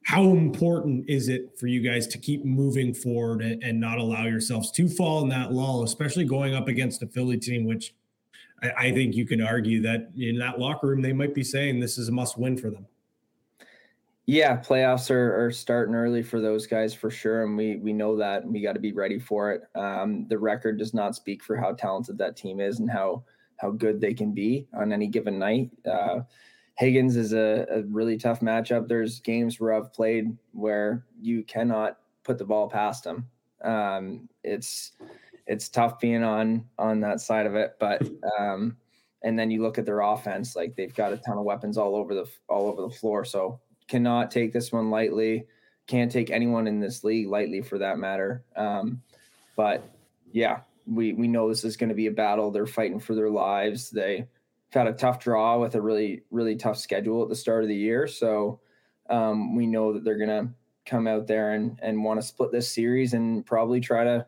how 0.05 0.25
important 0.31 1.09
is 1.09 1.29
it 1.29 1.59
for 1.59 1.67
you 1.67 1.81
guys 1.81 2.07
to 2.09 2.19
keep 2.19 2.45
moving 2.45 2.93
forward 2.93 3.43
and, 3.43 3.63
and, 3.63 3.81
not 3.81 3.99
allow 3.99 4.27
yourselves 4.27 4.71
to 4.73 4.89
fall 4.89 5.23
in 5.23 5.29
that 5.29 5.53
lull, 5.53 5.85
especially 5.85 6.25
going 6.25 6.55
up 6.55 6.69
against 6.69 7.03
a 7.03 7.07
Philly 7.07 7.39
team, 7.39 7.65
which 7.65 7.95
I, 8.63 8.71
I, 8.71 8.93
think 8.93 9.15
you 9.15 9.25
can 9.27 9.41
argue 9.41 9.81
that 9.83 10.11
in 10.17 10.39
that 10.39 10.59
locker 10.59 10.89
room 10.89 11.03
they 11.03 11.13
might 11.13 11.35
be 11.35 11.45
saying 11.45 11.81
this 11.81 11.99
is 11.99 12.09
a 12.09 12.13
must 12.13 12.39
win 12.39 12.57
for 12.57 12.71
them. 12.71 12.87
Yeah, 14.27 14.57
playoffs 14.57 15.11
are, 15.11 15.47
are 15.47 15.51
starting 15.51 15.95
early 15.95 16.23
for 16.23 16.41
those 16.41 16.67
guys 16.67 16.95
for 16.95 17.11
sure, 17.11 17.43
and 17.43 17.57
we 17.57 17.77
we 17.77 17.93
know 17.93 18.17
that 18.17 18.47
we 18.47 18.61
got 18.61 18.75
to 18.75 18.81
be 18.81 18.93
ready 18.93 19.19
for 19.19 19.53
it. 19.53 19.63
Um, 19.75 20.27
the 20.29 20.39
record 20.39 20.79
does 20.79 20.95
not 20.95 21.17
speak 21.17 21.43
for 21.43 21.57
how 21.57 21.73
talented 21.73 22.19
that 22.19 22.37
team 22.37 22.61
is 22.61 22.79
and 22.79 22.89
how 22.89 23.25
how 23.57 23.71
good 23.71 24.01
they 24.01 24.15
can 24.15 24.33
be 24.33 24.69
on 24.75 24.93
any 24.93 25.09
given 25.09 25.39
night. 25.39 25.71
Uh, 25.85 26.21
Higgins 26.77 27.17
is 27.17 27.33
a, 27.33 27.67
a, 27.71 27.83
really 27.83 28.17
tough 28.17 28.41
matchup. 28.41 28.89
There's 28.89 29.21
games 29.21 29.61
where 29.61 29.75
I've 29.75 29.93
played 29.93 30.37
where 30.53 31.05
you 31.21 31.43
cannot 31.45 31.99
put 32.25 32.39
the 32.39 32.45
ball 32.45 32.69
past 32.69 33.05
him. 33.05 33.27
Um, 33.63 34.29
it's 34.43 34.93
it's 35.47 35.69
tough 35.69 36.01
being 36.01 36.23
on 36.23 36.65
on 36.79 37.01
that 37.01 37.21
side 37.21 37.47
of 37.47 37.55
it, 37.55 37.77
but 37.79 38.03
um, 38.39 38.77
and 39.23 39.39
then 39.39 39.51
you 39.51 39.63
look 39.63 39.79
at 39.79 39.87
their 39.87 40.01
offense, 40.01 40.57
like 40.57 40.75
they've 40.75 40.95
got 40.95 41.13
a 41.13 41.19
ton 41.19 41.39
of 41.39 41.45
weapons 41.45 41.77
all 41.77 41.95
over 41.95 42.15
the 42.15 42.27
all 42.49 42.69
over 42.69 42.83
the 42.83 42.91
floor. 42.91 43.25
So 43.25 43.61
cannot 43.89 44.31
take 44.31 44.53
this 44.53 44.73
one 44.73 44.91
lightly. 44.91 45.47
Can't 45.87 46.11
take 46.11 46.31
anyone 46.31 46.67
in 46.67 46.81
this 46.81 47.05
league 47.05 47.29
lightly 47.29 47.61
for 47.61 47.79
that 47.79 47.99
matter. 47.99 48.45
Um, 48.57 49.03
but 49.57 49.85
yeah, 50.33 50.61
we 50.87 51.13
we 51.13 51.29
know 51.29 51.49
this 51.49 51.65
is 51.65 51.77
going 51.77 51.91
to 51.91 51.95
be 51.95 52.07
a 52.07 52.13
battle. 52.13 52.51
They're 52.51 52.67
fighting 52.67 53.01
for 53.01 53.15
their 53.15 53.31
lives. 53.31 53.91
They 53.91 54.27
had 54.73 54.87
a 54.87 54.93
tough 54.93 55.21
draw 55.21 55.59
with 55.59 55.75
a 55.75 55.81
really 55.81 56.23
really 56.31 56.57
tough 56.57 56.79
schedule 56.79 57.23
at 57.23 57.29
the 57.29 57.37
start 57.37 57.63
of 57.63 57.69
the 57.69 57.77
year. 57.77 58.07
So 58.07 58.61
um, 59.11 59.55
we 59.55 59.67
know 59.67 59.93
that 59.93 60.05
they're 60.05 60.19
gonna 60.19 60.53
come 60.87 61.07
out 61.07 61.27
there 61.27 61.53
and 61.53 61.79
and 61.83 62.03
want 62.03 62.21
to 62.21 62.27
split 62.27 62.53
this 62.53 62.73
series 62.73 63.15
and 63.15 63.45
probably 63.47 63.81
try 63.81 64.05
to 64.05 64.27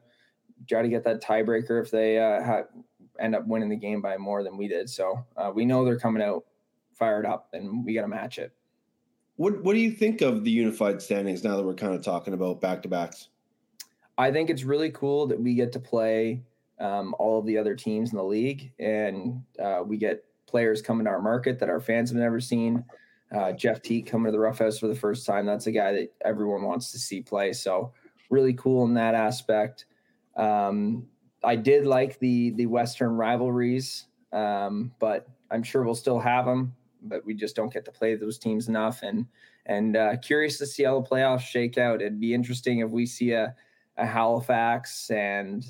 try 0.69 0.83
to 0.83 0.89
get 0.89 1.05
that 1.05 1.23
tiebreaker 1.23 1.83
if 1.83 1.91
they 1.91 2.19
uh, 2.19 2.43
ha- 2.43 2.81
end 3.19 3.35
up 3.35 3.47
winning 3.47 3.69
the 3.69 3.77
game 3.77 4.01
by 4.01 4.16
more 4.16 4.43
than 4.43 4.57
we 4.57 4.69
did. 4.69 4.89
So 4.89 5.25
uh, 5.37 5.53
we 5.55 5.65
know 5.65 5.85
they're 5.85 5.99
coming 5.99 6.23
out 6.23 6.45
fired 6.93 7.27
up, 7.27 7.49
and 7.53 7.85
we 7.85 7.95
got 7.95 8.03
to 8.03 8.09
match 8.09 8.39
it. 8.39 8.53
What 9.37 9.62
What 9.62 9.75
do 9.75 9.81
you 9.81 9.91
think 9.91 10.21
of 10.21 10.45
the 10.45 10.51
unified 10.51 11.03
standings 11.03 11.43
now 11.43 11.57
that 11.57 11.65
we're 11.65 11.75
kind 11.75 11.95
of 11.95 12.03
talking 12.03 12.35
about 12.35 12.61
back 12.61 12.83
to 12.83 12.89
backs? 12.89 13.29
I 14.16 14.31
think 14.31 14.49
it's 14.49 14.62
really 14.62 14.91
cool 14.91 15.27
that 15.27 15.41
we 15.41 15.55
get 15.55 15.73
to 15.73 15.81
play 15.81 16.45
um, 16.79 17.15
all 17.19 17.41
of 17.41 17.47
the 17.47 17.59
other 17.59 17.75
teams 17.75 18.12
in 18.12 18.16
the 18.16 18.25
league, 18.25 18.73
and 18.79 19.43
uh, 19.59 19.83
we 19.85 19.97
get 19.97 20.25
players 20.55 20.81
coming 20.81 21.05
to 21.05 21.10
our 21.10 21.20
market 21.20 21.59
that 21.59 21.68
our 21.68 21.81
fans 21.81 22.10
have 22.10 22.20
never 22.20 22.39
seen. 22.39 22.85
Uh, 23.35 23.51
Jeff 23.51 23.82
Teat 23.82 24.06
coming 24.06 24.26
to 24.26 24.31
the 24.31 24.39
Roughhouse 24.39 24.78
for 24.78 24.86
the 24.86 24.94
first 24.94 25.26
time. 25.26 25.47
That's 25.47 25.66
a 25.66 25.72
guy 25.72 25.90
that 25.90 26.12
everyone 26.24 26.62
wants 26.62 26.93
to 26.93 26.98
see 26.98 27.20
play. 27.20 27.52
So 27.52 27.93
really 28.31 28.55
cool 28.55 28.85
in 28.85 28.94
that 28.94 29.16
aspect. 29.16 29.86
Um, 30.36 31.09
I 31.43 31.56
did 31.56 31.86
like 31.86 32.20
the 32.20 32.51
the 32.51 32.66
Western 32.66 33.16
rivalries, 33.16 34.06
um, 34.32 34.93
but 35.01 35.26
I'm 35.51 35.64
sure 35.64 35.82
we'll 35.82 35.97
still 35.97 36.20
have 36.20 36.44
them. 36.47 36.72
but 37.05 37.24
we 37.24 37.35
just 37.35 37.56
don't 37.56 37.72
get 37.72 37.85
to 37.85 37.93
play 37.93 38.14
those 38.14 38.39
teams 38.39 38.68
enough. 38.68 39.02
And 39.02 39.26
and 39.66 39.97
uh, 39.97 40.16
curious 40.18 40.59
to 40.59 40.66
see 40.66 40.85
how 40.85 41.01
the 41.01 41.09
playoffs 41.09 41.40
shake 41.40 41.78
out. 41.78 42.01
It'd 42.01 42.20
be 42.20 42.35
interesting 42.35 42.81
if 42.81 42.90
we 42.90 43.06
see 43.06 43.32
a, 43.32 43.55
a 43.97 44.06
Halifax 44.06 45.10
and 45.10 45.64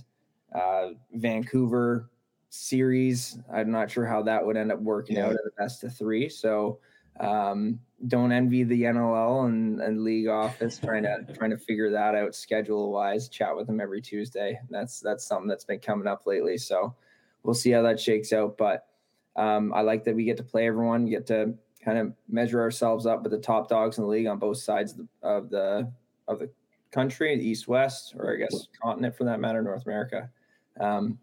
uh, 0.54 0.90
Vancouver 1.12 2.10
series. 2.54 3.38
I'm 3.52 3.70
not 3.70 3.90
sure 3.90 4.06
how 4.06 4.22
that 4.22 4.44
would 4.44 4.56
end 4.56 4.72
up 4.72 4.80
working 4.80 5.16
yeah. 5.16 5.26
out 5.26 5.32
at 5.32 5.38
a 5.38 5.50
best 5.58 5.84
of 5.84 5.96
three. 5.96 6.28
So 6.28 6.78
um, 7.20 7.78
don't 8.08 8.32
envy 8.32 8.64
the 8.64 8.82
NLL 8.82 9.46
and, 9.46 9.80
and 9.80 10.02
league 10.02 10.28
office 10.28 10.78
trying 10.78 11.04
to 11.04 11.24
trying 11.34 11.50
to 11.50 11.58
figure 11.58 11.90
that 11.90 12.14
out 12.14 12.34
schedule 12.34 12.92
wise. 12.92 13.28
Chat 13.28 13.56
with 13.56 13.66
them 13.66 13.80
every 13.80 14.00
Tuesday. 14.00 14.58
That's 14.70 15.00
that's 15.00 15.26
something 15.26 15.48
that's 15.48 15.64
been 15.64 15.80
coming 15.80 16.06
up 16.06 16.26
lately. 16.26 16.58
So 16.58 16.94
we'll 17.42 17.54
see 17.54 17.70
how 17.70 17.82
that 17.82 18.00
shakes 18.00 18.32
out. 18.32 18.56
But 18.56 18.86
um, 19.36 19.72
I 19.74 19.80
like 19.80 20.04
that 20.04 20.14
we 20.14 20.24
get 20.24 20.36
to 20.38 20.44
play 20.44 20.66
everyone, 20.66 21.06
get 21.06 21.26
to 21.28 21.54
kind 21.84 21.98
of 21.98 22.14
measure 22.28 22.60
ourselves 22.60 23.06
up 23.06 23.22
with 23.22 23.32
the 23.32 23.38
top 23.38 23.68
dogs 23.68 23.98
in 23.98 24.04
the 24.04 24.10
league 24.10 24.26
on 24.26 24.38
both 24.38 24.58
sides 24.58 24.92
of 24.92 24.98
the 24.98 25.08
of 25.22 25.50
the, 25.50 25.92
of 26.28 26.38
the 26.38 26.50
country, 26.90 27.36
the 27.36 27.46
East 27.46 27.68
West, 27.68 28.14
or 28.16 28.34
I 28.34 28.36
guess 28.36 28.68
continent 28.82 29.16
for 29.16 29.24
that 29.24 29.40
matter, 29.40 29.60
North 29.62 29.84
America. 29.84 30.30
Um, 30.80 31.18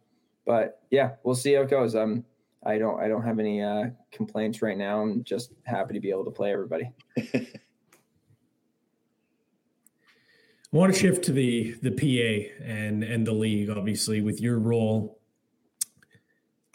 but 0.52 0.82
yeah, 0.90 1.12
we'll 1.24 1.34
see 1.34 1.54
how 1.54 1.62
it 1.62 1.70
goes. 1.70 1.96
Um, 1.96 2.26
I 2.66 2.78
don't 2.78 3.00
I 3.00 3.08
don't 3.08 3.24
have 3.24 3.40
any 3.40 3.62
uh, 3.64 3.86
complaints 4.12 4.62
right 4.62 4.78
now. 4.78 5.00
I'm 5.00 5.24
just 5.24 5.54
happy 5.64 5.94
to 5.94 6.02
be 6.02 6.10
able 6.10 6.26
to 6.26 6.32
play 6.32 6.52
everybody. 6.52 6.92
I 7.18 7.48
want 10.74 10.94
to 10.94 11.00
shift 11.00 11.24
to 11.26 11.32
the 11.32 11.78
the 11.82 11.92
PA 11.92 12.66
and 12.66 13.02
and 13.02 13.26
the 13.26 13.32
league, 13.32 13.70
obviously, 13.70 14.20
with 14.20 14.42
your 14.42 14.60
role. 14.60 15.22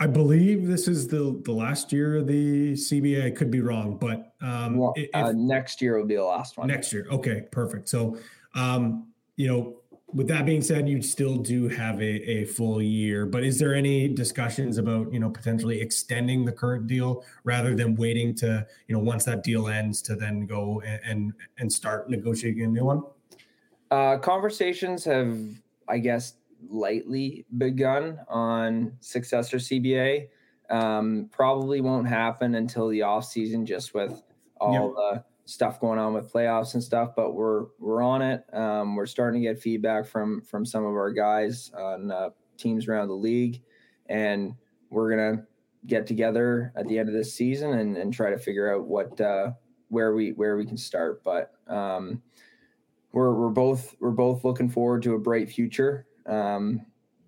I 0.00 0.06
believe 0.06 0.66
this 0.66 0.88
is 0.88 1.08
the 1.08 1.38
the 1.44 1.52
last 1.52 1.92
year 1.92 2.16
of 2.16 2.26
the 2.26 2.72
CBA. 2.72 3.26
I 3.26 3.30
could 3.30 3.50
be 3.50 3.60
wrong, 3.60 3.98
but 3.98 4.32
um, 4.40 4.78
well, 4.78 4.94
if, 4.96 5.10
uh, 5.12 5.32
next 5.32 5.82
year 5.82 5.98
will 5.98 6.06
be 6.06 6.16
the 6.16 6.24
last 6.24 6.56
one. 6.56 6.68
Next 6.68 6.94
year, 6.94 7.06
okay, 7.10 7.42
perfect. 7.50 7.90
So, 7.90 8.16
um, 8.54 9.08
you 9.36 9.48
know, 9.48 9.76
with 10.16 10.28
that 10.28 10.46
being 10.46 10.62
said, 10.62 10.88
you 10.88 11.02
still 11.02 11.36
do 11.36 11.68
have 11.68 12.00
a, 12.00 12.30
a 12.30 12.44
full 12.46 12.80
year, 12.80 13.26
but 13.26 13.44
is 13.44 13.58
there 13.58 13.74
any 13.74 14.08
discussions 14.08 14.78
about, 14.78 15.12
you 15.12 15.20
know, 15.20 15.28
potentially 15.28 15.78
extending 15.78 16.42
the 16.42 16.52
current 16.52 16.86
deal 16.86 17.22
rather 17.44 17.74
than 17.74 17.94
waiting 17.96 18.34
to, 18.36 18.66
you 18.88 18.94
know, 18.94 18.98
once 18.98 19.24
that 19.24 19.44
deal 19.44 19.68
ends 19.68 20.00
to 20.00 20.16
then 20.16 20.46
go 20.46 20.80
and, 20.86 21.00
and, 21.04 21.32
and 21.58 21.70
start 21.70 22.08
negotiating 22.08 22.64
a 22.64 22.66
new 22.66 22.84
one? 22.86 23.02
Uh, 23.90 24.16
conversations 24.16 25.04
have, 25.04 25.36
I 25.86 25.98
guess, 25.98 26.36
lightly 26.70 27.44
begun 27.58 28.18
on 28.26 28.96
successor 29.00 29.58
CBA. 29.58 30.28
Um, 30.70 31.28
probably 31.30 31.82
won't 31.82 32.08
happen 32.08 32.54
until 32.54 32.88
the 32.88 33.02
off 33.02 33.26
season, 33.26 33.66
just 33.66 33.92
with 33.92 34.22
all 34.62 34.72
yep. 34.72 34.94
the 34.94 35.24
stuff 35.46 35.80
going 35.80 35.98
on 35.98 36.12
with 36.12 36.30
playoffs 36.30 36.74
and 36.74 36.82
stuff, 36.82 37.12
but 37.16 37.32
we're 37.32 37.66
we're 37.78 38.02
on 38.02 38.20
it. 38.20 38.44
Um, 38.52 38.96
we're 38.96 39.06
starting 39.06 39.40
to 39.40 39.48
get 39.48 39.58
feedback 39.58 40.06
from 40.06 40.42
from 40.42 40.66
some 40.66 40.84
of 40.84 40.92
our 40.92 41.12
guys 41.12 41.70
on 41.74 42.10
uh, 42.10 42.30
teams 42.58 42.88
around 42.88 43.08
the 43.08 43.14
league, 43.14 43.62
and 44.06 44.54
we're 44.90 45.08
gonna 45.08 45.44
get 45.86 46.06
together 46.06 46.72
at 46.76 46.86
the 46.88 46.98
end 46.98 47.08
of 47.08 47.14
this 47.14 47.32
season 47.32 47.74
and, 47.78 47.96
and 47.96 48.12
try 48.12 48.28
to 48.28 48.38
figure 48.38 48.74
out 48.74 48.86
what 48.86 49.18
uh, 49.20 49.52
where 49.88 50.14
we 50.14 50.32
where 50.32 50.56
we 50.56 50.66
can 50.66 50.76
start. 50.76 51.22
But 51.22 51.52
um, 51.68 52.20
we're 53.12 53.32
we're 53.32 53.48
both 53.48 53.94
we're 54.00 54.10
both 54.10 54.44
looking 54.44 54.68
forward 54.68 55.02
to 55.04 55.14
a 55.14 55.18
bright 55.18 55.48
future. 55.48 56.06
Um, 56.26 56.84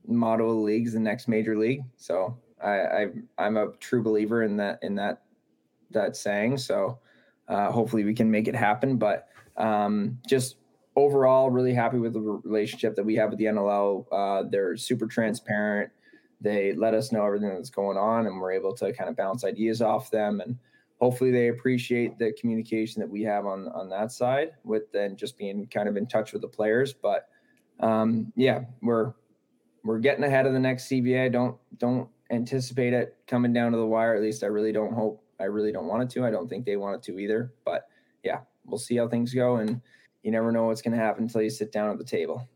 motto 0.08 0.48
of 0.48 0.56
the 0.56 0.62
league 0.62 0.86
is 0.88 0.94
the 0.94 1.00
next 1.00 1.28
major 1.28 1.56
league, 1.56 1.82
so 1.96 2.36
I, 2.62 2.80
I 2.80 3.06
I'm 3.38 3.56
a 3.56 3.72
true 3.78 4.02
believer 4.02 4.42
in 4.42 4.56
that 4.56 4.80
in 4.82 4.96
that 4.96 5.22
that 5.92 6.16
saying. 6.16 6.58
So 6.58 6.98
uh, 7.48 7.70
hopefully 7.70 8.04
we 8.04 8.14
can 8.14 8.30
make 8.30 8.48
it 8.48 8.54
happen. 8.54 8.96
But 8.96 9.28
um, 9.56 10.18
just 10.26 10.56
overall, 10.96 11.50
really 11.50 11.74
happy 11.74 11.98
with 11.98 12.12
the 12.12 12.20
relationship 12.20 12.94
that 12.96 13.04
we 13.04 13.14
have 13.16 13.30
with 13.30 13.38
the 13.38 13.46
NLL. 13.46 14.06
Uh, 14.10 14.48
they're 14.48 14.76
super 14.76 15.06
transparent. 15.06 15.90
They 16.40 16.72
let 16.74 16.94
us 16.94 17.10
know 17.10 17.24
everything 17.24 17.48
that's 17.50 17.70
going 17.70 17.96
on, 17.96 18.26
and 18.26 18.40
we're 18.40 18.52
able 18.52 18.74
to 18.76 18.92
kind 18.92 19.10
of 19.10 19.16
bounce 19.16 19.44
ideas 19.44 19.82
off 19.82 20.10
them. 20.10 20.40
And 20.40 20.56
hopefully, 21.00 21.30
they 21.30 21.48
appreciate 21.48 22.18
the 22.18 22.32
communication 22.40 23.00
that 23.00 23.08
we 23.10 23.22
have 23.22 23.46
on 23.46 23.68
on 23.68 23.88
that 23.90 24.12
side, 24.12 24.52
with 24.64 24.90
then 24.92 25.16
just 25.16 25.36
being 25.36 25.66
kind 25.66 25.88
of 25.88 25.96
in 25.96 26.06
touch 26.06 26.32
with 26.32 26.42
the 26.42 26.48
players. 26.48 26.92
But 26.92 27.28
um, 27.80 28.32
yeah, 28.36 28.64
we're 28.82 29.14
we're 29.84 29.98
getting 29.98 30.24
ahead 30.24 30.46
of 30.46 30.52
the 30.52 30.60
next 30.60 30.88
CBA. 30.88 31.32
Don't 31.32 31.56
don't 31.78 32.08
anticipate 32.30 32.92
it 32.92 33.16
coming 33.26 33.52
down 33.52 33.72
to 33.72 33.78
the 33.78 33.86
wire. 33.86 34.14
At 34.14 34.22
least 34.22 34.44
I 34.44 34.46
really 34.46 34.72
don't 34.72 34.92
hope 34.92 35.24
I 35.40 35.44
really 35.44 35.72
don't 35.72 35.86
want 35.86 36.02
it 36.02 36.10
to. 36.10 36.24
I 36.24 36.30
don't 36.30 36.48
think 36.48 36.64
they 36.64 36.76
want 36.76 36.96
it 36.96 37.02
to 37.04 37.18
either. 37.18 37.52
But 37.64 37.88
yeah, 38.22 38.40
we'll 38.64 38.78
see 38.78 38.96
how 38.96 39.08
things 39.08 39.32
go. 39.32 39.56
And 39.56 39.80
you 40.22 40.30
never 40.30 40.52
know 40.52 40.64
what's 40.64 40.82
going 40.82 40.96
to 40.96 41.02
happen 41.02 41.24
until 41.24 41.42
you 41.42 41.50
sit 41.50 41.72
down 41.72 41.90
at 41.90 41.98
the 41.98 42.04
table. 42.04 42.48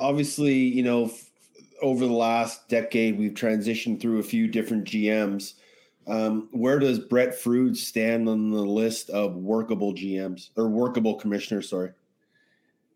Obviously, 0.00 0.54
you 0.54 0.82
know, 0.82 1.04
f- 1.04 1.30
over 1.82 2.06
the 2.06 2.12
last 2.12 2.68
decade, 2.68 3.18
we've 3.18 3.34
transitioned 3.34 4.00
through 4.00 4.18
a 4.18 4.22
few 4.24 4.48
different 4.48 4.84
GMs. 4.84 5.54
Um, 6.06 6.48
where 6.52 6.78
does 6.78 6.98
Brett 6.98 7.30
Frood 7.30 7.76
stand 7.76 8.28
on 8.28 8.50
the 8.50 8.60
list 8.60 9.10
of 9.10 9.36
workable 9.36 9.94
GMs 9.94 10.50
or 10.56 10.68
workable 10.68 11.14
commissioners? 11.14 11.68
Sorry. 11.68 11.90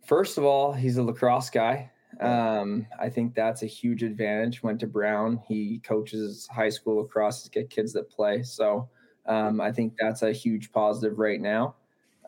First 0.05 0.39
of 0.39 0.45
all, 0.45 0.73
he's 0.73 0.97
a 0.97 1.03
lacrosse 1.03 1.51
guy. 1.51 1.90
Um, 2.20 2.86
I 2.99 3.09
think 3.09 3.35
that's 3.35 3.62
a 3.62 3.66
huge 3.66 4.03
advantage. 4.03 4.62
Went 4.62 4.81
to 4.81 4.86
Brown. 4.86 5.40
He 5.47 5.81
coaches 5.85 6.49
high 6.51 6.70
school 6.70 7.03
lacrosse 7.03 7.43
to 7.43 7.51
get 7.51 7.70
kids 7.70 7.93
that 7.93 8.11
play. 8.11 8.43
So 8.43 8.89
um, 9.29 9.61
I 9.61 9.71
think 9.71 9.95
that's 10.01 10.23
a 10.23 10.33
huge 10.33 10.73
positive 10.73 11.19
right 11.19 11.41
now, 11.41 11.77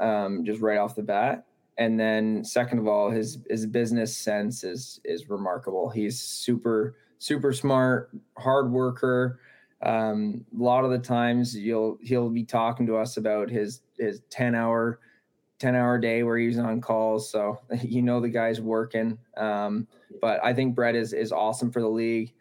um, 0.00 0.44
just 0.44 0.60
right 0.60 0.78
off 0.78 0.94
the 0.94 1.02
bat. 1.02 1.46
And 1.78 1.98
then 1.98 2.44
second 2.44 2.78
of 2.78 2.86
all, 2.86 3.10
his 3.10 3.38
his 3.48 3.66
business 3.66 4.16
sense 4.16 4.64
is 4.64 5.00
is 5.04 5.30
remarkable. 5.30 5.88
He's 5.88 6.20
super 6.20 6.94
super 7.18 7.52
smart, 7.52 8.10
hard 8.36 8.70
worker. 8.70 9.40
Um, 9.82 10.44
a 10.58 10.62
lot 10.62 10.84
of 10.84 10.90
the 10.90 10.98
times 10.98 11.56
you'll 11.56 11.96
he'll 12.02 12.28
be 12.28 12.44
talking 12.44 12.86
to 12.86 12.96
us 12.96 13.16
about 13.16 13.48
his 13.48 13.80
his 13.98 14.20
10 14.28 14.54
hour 14.54 15.00
10 15.58 15.74
hour 15.74 15.98
day 15.98 16.22
where 16.22 16.36
he's 16.36 16.58
on 16.58 16.82
calls. 16.82 17.30
So 17.30 17.58
you 17.82 18.02
know 18.02 18.20
the 18.20 18.28
guy's 18.28 18.60
working. 18.60 19.16
Um, 19.38 19.88
but 20.20 20.38
I 20.44 20.52
think 20.52 20.74
Brett 20.74 20.96
is 20.96 21.14
is 21.14 21.32
awesome 21.32 21.70
for 21.70 21.80
the 21.80 21.88
league. 21.88 22.34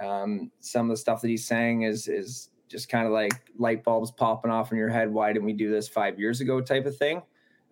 Um, 0.00 0.50
some 0.60 0.90
of 0.90 0.96
the 0.96 1.00
stuff 1.00 1.20
that 1.20 1.28
he's 1.28 1.46
saying 1.46 1.82
is 1.82 2.08
is 2.08 2.48
just 2.68 2.88
kind 2.88 3.06
of 3.06 3.12
like 3.12 3.32
light 3.58 3.84
bulbs 3.84 4.10
popping 4.10 4.50
off 4.50 4.72
in 4.72 4.78
your 4.78 4.88
head. 4.88 5.12
Why 5.12 5.32
didn't 5.32 5.44
we 5.44 5.52
do 5.52 5.70
this 5.70 5.88
five 5.88 6.18
years 6.18 6.40
ago? 6.40 6.60
Type 6.60 6.86
of 6.86 6.96
thing. 6.96 7.22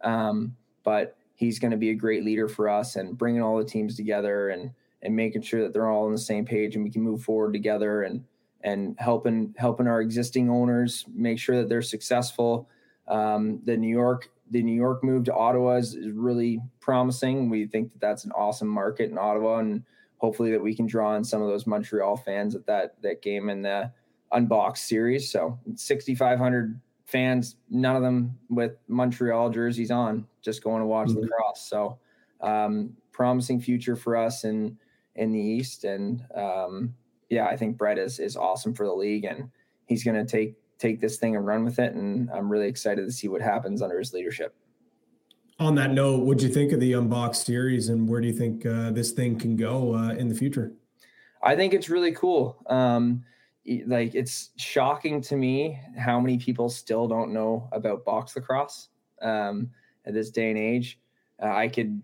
Um, 0.02 0.56
but 0.84 1.16
he's 1.34 1.58
going 1.58 1.70
to 1.70 1.76
be 1.76 1.90
a 1.90 1.94
great 1.94 2.24
leader 2.24 2.48
for 2.48 2.68
us 2.68 2.96
and 2.96 3.16
bringing 3.16 3.42
all 3.42 3.58
the 3.58 3.64
teams 3.64 3.96
together 3.96 4.50
and 4.50 4.70
and 5.02 5.14
making 5.14 5.42
sure 5.42 5.62
that 5.62 5.72
they're 5.74 5.90
all 5.90 6.06
on 6.06 6.12
the 6.12 6.18
same 6.18 6.46
page 6.46 6.74
and 6.74 6.84
we 6.84 6.90
can 6.90 7.02
move 7.02 7.22
forward 7.22 7.52
together 7.52 8.02
and 8.02 8.24
and 8.62 8.96
helping 8.98 9.54
helping 9.58 9.86
our 9.86 10.00
existing 10.00 10.48
owners 10.48 11.04
make 11.12 11.38
sure 11.38 11.56
that 11.56 11.68
they're 11.68 11.82
successful. 11.82 12.68
Um, 13.06 13.60
the 13.64 13.76
New 13.76 13.94
York 13.94 14.30
the 14.50 14.62
New 14.62 14.74
York 14.74 15.02
move 15.02 15.24
to 15.24 15.34
Ottawa 15.34 15.76
is, 15.76 15.94
is 15.94 16.12
really 16.12 16.60
promising. 16.80 17.48
We 17.48 17.66
think 17.66 17.92
that 17.92 18.00
that's 18.00 18.24
an 18.24 18.32
awesome 18.32 18.68
market 18.68 19.10
in 19.10 19.18
Ottawa, 19.18 19.58
and 19.58 19.82
hopefully 20.18 20.50
that 20.52 20.62
we 20.62 20.74
can 20.74 20.86
draw 20.86 21.16
in 21.16 21.24
some 21.24 21.42
of 21.42 21.48
those 21.48 21.66
Montreal 21.66 22.16
fans 22.16 22.54
at 22.54 22.66
that 22.66 23.00
that 23.02 23.22
game 23.22 23.48
in 23.50 23.62
the 23.62 23.90
unboxed 24.32 24.86
series. 24.86 25.30
So 25.30 25.58
6,500 25.74 26.80
fans, 27.04 27.56
none 27.70 27.96
of 27.96 28.02
them 28.02 28.38
with 28.48 28.72
Montreal 28.88 29.50
jerseys 29.50 29.90
on, 29.90 30.26
just 30.42 30.62
going 30.64 30.80
to 30.80 30.86
watch 30.86 31.08
mm-hmm. 31.08 31.20
lacrosse. 31.20 31.68
So 31.68 31.98
um, 32.40 32.96
promising 33.12 33.60
future 33.60 33.96
for 33.96 34.16
us 34.16 34.44
in 34.44 34.76
in 35.16 35.30
the 35.30 35.40
East, 35.40 35.84
and 35.84 36.24
um, 36.34 36.94
yeah, 37.30 37.46
I 37.46 37.56
think 37.56 37.76
Brett 37.76 37.98
is 37.98 38.18
is 38.18 38.36
awesome 38.36 38.74
for 38.74 38.86
the 38.86 38.92
league, 38.92 39.24
and 39.24 39.50
he's 39.86 40.04
going 40.04 40.16
to 40.16 40.30
take 40.30 40.54
take 40.78 41.00
this 41.00 41.16
thing 41.18 41.36
and 41.36 41.46
run 41.46 41.64
with 41.64 41.78
it. 41.78 41.94
And 41.94 42.30
I'm 42.30 42.50
really 42.50 42.66
excited 42.66 43.06
to 43.06 43.12
see 43.12 43.28
what 43.28 43.40
happens 43.40 43.80
under 43.80 43.98
his 43.98 44.12
leadership. 44.12 44.54
On 45.60 45.76
that 45.76 45.92
note, 45.92 46.24
what 46.24 46.38
do 46.38 46.46
you 46.48 46.52
think 46.52 46.72
of 46.72 46.80
the 46.80 46.94
unboxed 46.94 47.46
series, 47.46 47.88
and 47.88 48.08
where 48.08 48.20
do 48.20 48.26
you 48.26 48.34
think 48.34 48.66
uh, 48.66 48.90
this 48.90 49.12
thing 49.12 49.38
can 49.38 49.56
go 49.56 49.94
uh, 49.94 50.10
in 50.10 50.28
the 50.28 50.34
future? 50.34 50.72
I 51.42 51.54
think 51.54 51.74
it's 51.74 51.88
really 51.88 52.12
cool. 52.12 52.56
Um, 52.66 53.22
like 53.86 54.14
it's 54.14 54.50
shocking 54.56 55.20
to 55.22 55.36
me 55.36 55.80
how 55.96 56.20
many 56.20 56.38
people 56.38 56.68
still 56.68 57.08
don't 57.08 57.32
know 57.32 57.68
about 57.72 58.04
box 58.04 58.36
lacrosse 58.36 58.88
um, 59.22 59.70
at 60.04 60.14
this 60.14 60.30
day 60.30 60.50
and 60.50 60.58
age. 60.58 60.98
Uh, 61.42 61.52
I 61.52 61.68
could 61.68 62.02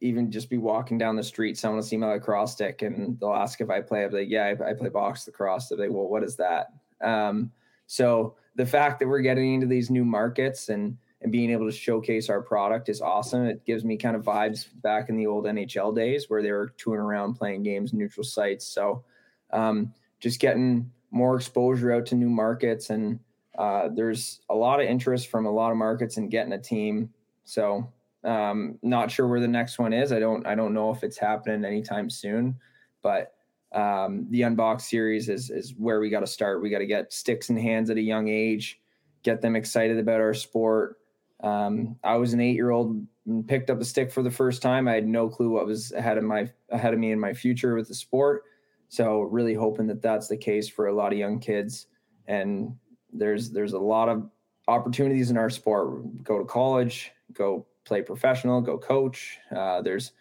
even 0.00 0.30
just 0.30 0.50
be 0.50 0.58
walking 0.58 0.98
down 0.98 1.16
the 1.16 1.22
street, 1.22 1.56
someone 1.56 1.76
will 1.76 1.82
see 1.84 1.96
my 1.96 2.08
lacrosse 2.08 2.52
stick, 2.52 2.82
and 2.82 3.18
they'll 3.20 3.34
ask 3.34 3.60
if 3.60 3.70
I 3.70 3.80
play. 3.80 4.04
I'm 4.04 4.12
like, 4.12 4.28
yeah, 4.28 4.54
I, 4.60 4.70
I 4.70 4.74
play 4.74 4.88
box 4.88 5.26
lacrosse. 5.26 5.68
They're 5.68 5.78
like, 5.78 5.90
well, 5.90 6.08
what 6.08 6.24
is 6.24 6.36
that? 6.36 6.72
Um, 7.00 7.52
so 7.86 8.34
the 8.56 8.66
fact 8.66 8.98
that 8.98 9.08
we're 9.08 9.20
getting 9.20 9.54
into 9.54 9.66
these 9.66 9.90
new 9.90 10.04
markets 10.04 10.68
and 10.68 10.96
and 11.22 11.30
being 11.30 11.50
able 11.50 11.66
to 11.66 11.76
showcase 11.76 12.28
our 12.28 12.42
product 12.42 12.88
is 12.88 13.00
awesome. 13.00 13.46
It 13.46 13.64
gives 13.64 13.84
me 13.84 13.96
kind 13.96 14.16
of 14.16 14.24
vibes 14.24 14.66
back 14.82 15.08
in 15.08 15.16
the 15.16 15.28
old 15.28 15.44
NHL 15.44 15.94
days 15.94 16.28
where 16.28 16.42
they 16.42 16.50
were 16.50 16.74
touring 16.76 17.00
around 17.00 17.34
playing 17.34 17.62
games 17.62 17.92
neutral 17.92 18.24
sites. 18.24 18.66
So 18.66 19.04
um, 19.52 19.94
just 20.22 20.40
getting 20.40 20.90
more 21.10 21.36
exposure 21.36 21.92
out 21.92 22.06
to 22.06 22.14
new 22.14 22.30
markets 22.30 22.88
and 22.88 23.18
uh, 23.58 23.88
there's 23.92 24.40
a 24.48 24.54
lot 24.54 24.80
of 24.80 24.86
interest 24.86 25.28
from 25.28 25.44
a 25.44 25.50
lot 25.50 25.70
of 25.70 25.76
markets 25.76 26.16
in 26.16 26.28
getting 26.28 26.54
a 26.54 26.58
team. 26.58 27.12
So 27.44 27.92
um, 28.24 28.78
not 28.82 29.10
sure 29.10 29.28
where 29.28 29.40
the 29.40 29.48
next 29.48 29.78
one 29.78 29.92
is. 29.92 30.12
I 30.12 30.20
don't 30.20 30.46
I 30.46 30.54
don't 30.54 30.74
know 30.74 30.90
if 30.90 31.02
it's 31.02 31.18
happening 31.18 31.64
anytime 31.64 32.08
soon, 32.08 32.56
but 33.02 33.34
um, 33.72 34.26
the 34.30 34.42
unbox 34.42 34.82
series 34.82 35.28
is 35.28 35.50
is 35.50 35.74
where 35.76 36.00
we 36.00 36.08
got 36.08 36.20
to 36.20 36.26
start. 36.26 36.62
We 36.62 36.70
got 36.70 36.78
to 36.78 36.86
get 36.86 37.12
sticks 37.12 37.50
in 37.50 37.56
hands 37.58 37.90
at 37.90 37.96
a 37.96 38.02
young 38.02 38.28
age, 38.28 38.80
get 39.22 39.42
them 39.42 39.56
excited 39.56 39.98
about 39.98 40.20
our 40.20 40.34
sport. 40.34 40.98
Um, 41.42 41.96
I 42.04 42.16
was 42.16 42.32
an 42.32 42.40
eight 42.40 42.54
year 42.54 42.70
old 42.70 43.04
and 43.26 43.46
picked 43.46 43.70
up 43.70 43.80
a 43.80 43.84
stick 43.84 44.10
for 44.10 44.22
the 44.22 44.30
first 44.30 44.62
time. 44.62 44.88
I 44.88 44.94
had 44.94 45.06
no 45.06 45.28
clue 45.28 45.50
what 45.50 45.66
was 45.66 45.92
ahead 45.92 46.16
of 46.16 46.24
my 46.24 46.50
ahead 46.70 46.94
of 46.94 47.00
me 47.00 47.12
in 47.12 47.20
my 47.20 47.34
future 47.34 47.74
with 47.74 47.88
the 47.88 47.94
sport. 47.94 48.44
So 48.92 49.22
really 49.22 49.54
hoping 49.54 49.86
that 49.86 50.02
that's 50.02 50.28
the 50.28 50.36
case 50.36 50.68
for 50.68 50.88
a 50.88 50.92
lot 50.92 51.14
of 51.14 51.18
young 51.18 51.38
kids. 51.38 51.86
And 52.26 52.76
there's 53.10 53.50
there's 53.50 53.72
a 53.72 53.78
lot 53.78 54.10
of 54.10 54.28
opportunities 54.68 55.30
in 55.30 55.38
our 55.38 55.48
sport. 55.48 56.22
Go 56.22 56.38
to 56.38 56.44
college, 56.44 57.10
go 57.32 57.66
play 57.86 58.02
professional, 58.02 58.60
go 58.60 58.76
coach. 58.76 59.38
Uh, 59.50 59.80
there's 59.80 60.12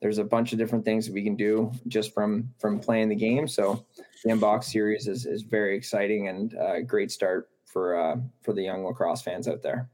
there's 0.00 0.16
a 0.16 0.24
bunch 0.24 0.54
of 0.54 0.58
different 0.58 0.86
things 0.86 1.04
that 1.04 1.12
we 1.12 1.22
can 1.22 1.36
do 1.36 1.70
just 1.86 2.14
from 2.14 2.48
from 2.58 2.80
playing 2.80 3.10
the 3.10 3.14
game. 3.14 3.46
So 3.46 3.84
the 4.24 4.30
unbox 4.30 4.64
series 4.64 5.06
is 5.06 5.26
is 5.26 5.42
very 5.42 5.76
exciting 5.76 6.28
and 6.28 6.54
a 6.54 6.80
great 6.80 7.10
start 7.10 7.50
for 7.66 7.94
uh, 7.94 8.16
for 8.40 8.54
the 8.54 8.62
young 8.62 8.86
lacrosse 8.86 9.20
fans 9.20 9.48
out 9.48 9.60
there. 9.62 9.90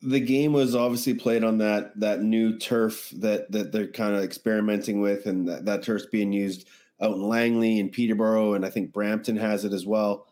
The 0.00 0.20
game 0.20 0.54
was 0.54 0.74
obviously 0.74 1.12
played 1.12 1.44
on 1.44 1.58
that 1.58 2.00
that 2.00 2.22
new 2.22 2.58
turf 2.58 3.10
that 3.18 3.52
that 3.52 3.70
they're 3.70 3.86
kind 3.86 4.16
of 4.16 4.24
experimenting 4.24 5.02
with, 5.02 5.26
and 5.26 5.46
that, 5.46 5.66
that 5.66 5.82
turf's 5.82 6.06
being 6.06 6.32
used 6.32 6.66
out 7.00 7.16
in 7.16 7.22
Langley 7.22 7.80
and 7.80 7.90
Peterborough, 7.90 8.54
and 8.54 8.64
I 8.64 8.70
think 8.70 8.92
Brampton 8.92 9.36
has 9.36 9.64
it 9.64 9.72
as 9.72 9.86
well 9.86 10.26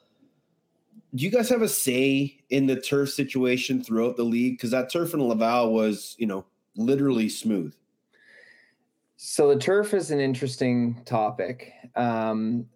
do 1.15 1.25
you 1.25 1.31
guys 1.31 1.49
have 1.51 1.63
a 1.63 1.69
say 1.69 2.39
in 2.51 2.67
the 2.67 2.81
turf 2.81 3.11
situation 3.11 3.83
throughout 3.83 4.17
the 4.17 4.23
league? 4.23 4.55
Because 4.57 4.71
that 4.71 4.91
turf 4.91 5.13
in 5.13 5.23
Laval 5.23 5.73
was, 5.73 6.17
you 6.19 6.27
know, 6.27 6.45
literally 6.77 7.29
smooth. 7.29 7.75
So 9.17 9.49
the 9.49 9.61
turf 9.61 9.95
is 9.95 10.11
an 10.11 10.21
interesting 10.21 11.03
topic. 11.05 11.73
Um, 11.97 12.67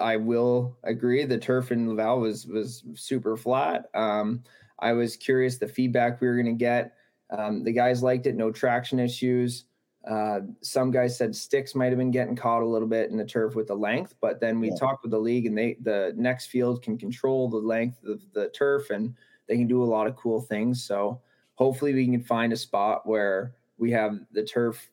I 0.00 0.16
will 0.16 0.76
agree. 0.82 1.24
The 1.24 1.38
turf 1.38 1.70
in 1.72 1.88
Laval 1.88 2.20
was 2.20 2.46
was 2.46 2.82
super 2.94 3.36
flat. 3.36 3.86
Um, 3.94 4.42
I 4.80 4.92
was 4.92 5.16
curious 5.16 5.58
the 5.58 5.68
feedback 5.68 6.20
we 6.20 6.26
were 6.26 6.34
going 6.34 6.46
to 6.46 6.52
get. 6.52 6.94
Um, 7.30 7.62
the 7.62 7.72
guys 7.72 8.02
liked 8.02 8.26
it. 8.26 8.34
No 8.34 8.50
traction 8.50 8.98
issues. 8.98 9.64
Uh, 10.06 10.40
some 10.60 10.90
guys 10.90 11.16
said 11.16 11.34
sticks 11.34 11.74
might 11.74 11.88
have 11.88 11.96
been 11.96 12.10
getting 12.10 12.36
caught 12.36 12.62
a 12.62 12.66
little 12.66 12.88
bit 12.88 13.10
in 13.10 13.16
the 13.16 13.24
turf 13.24 13.54
with 13.54 13.68
the 13.68 13.74
length, 13.74 14.14
but 14.20 14.38
then 14.38 14.60
we 14.60 14.68
yeah. 14.68 14.76
talked 14.76 15.02
with 15.02 15.10
the 15.10 15.18
league, 15.18 15.46
and 15.46 15.56
they 15.56 15.76
the 15.80 16.12
next 16.16 16.46
field 16.46 16.82
can 16.82 16.98
control 16.98 17.48
the 17.48 17.56
length 17.56 18.04
of 18.04 18.20
the 18.34 18.48
turf, 18.50 18.90
and 18.90 19.14
they 19.48 19.56
can 19.56 19.66
do 19.66 19.82
a 19.82 19.84
lot 19.84 20.06
of 20.06 20.16
cool 20.16 20.42
things. 20.42 20.84
So 20.84 21.20
hopefully, 21.54 21.94
we 21.94 22.06
can 22.06 22.22
find 22.22 22.52
a 22.52 22.56
spot 22.56 23.06
where 23.06 23.54
we 23.78 23.90
have 23.92 24.18
the 24.32 24.44
turf 24.44 24.90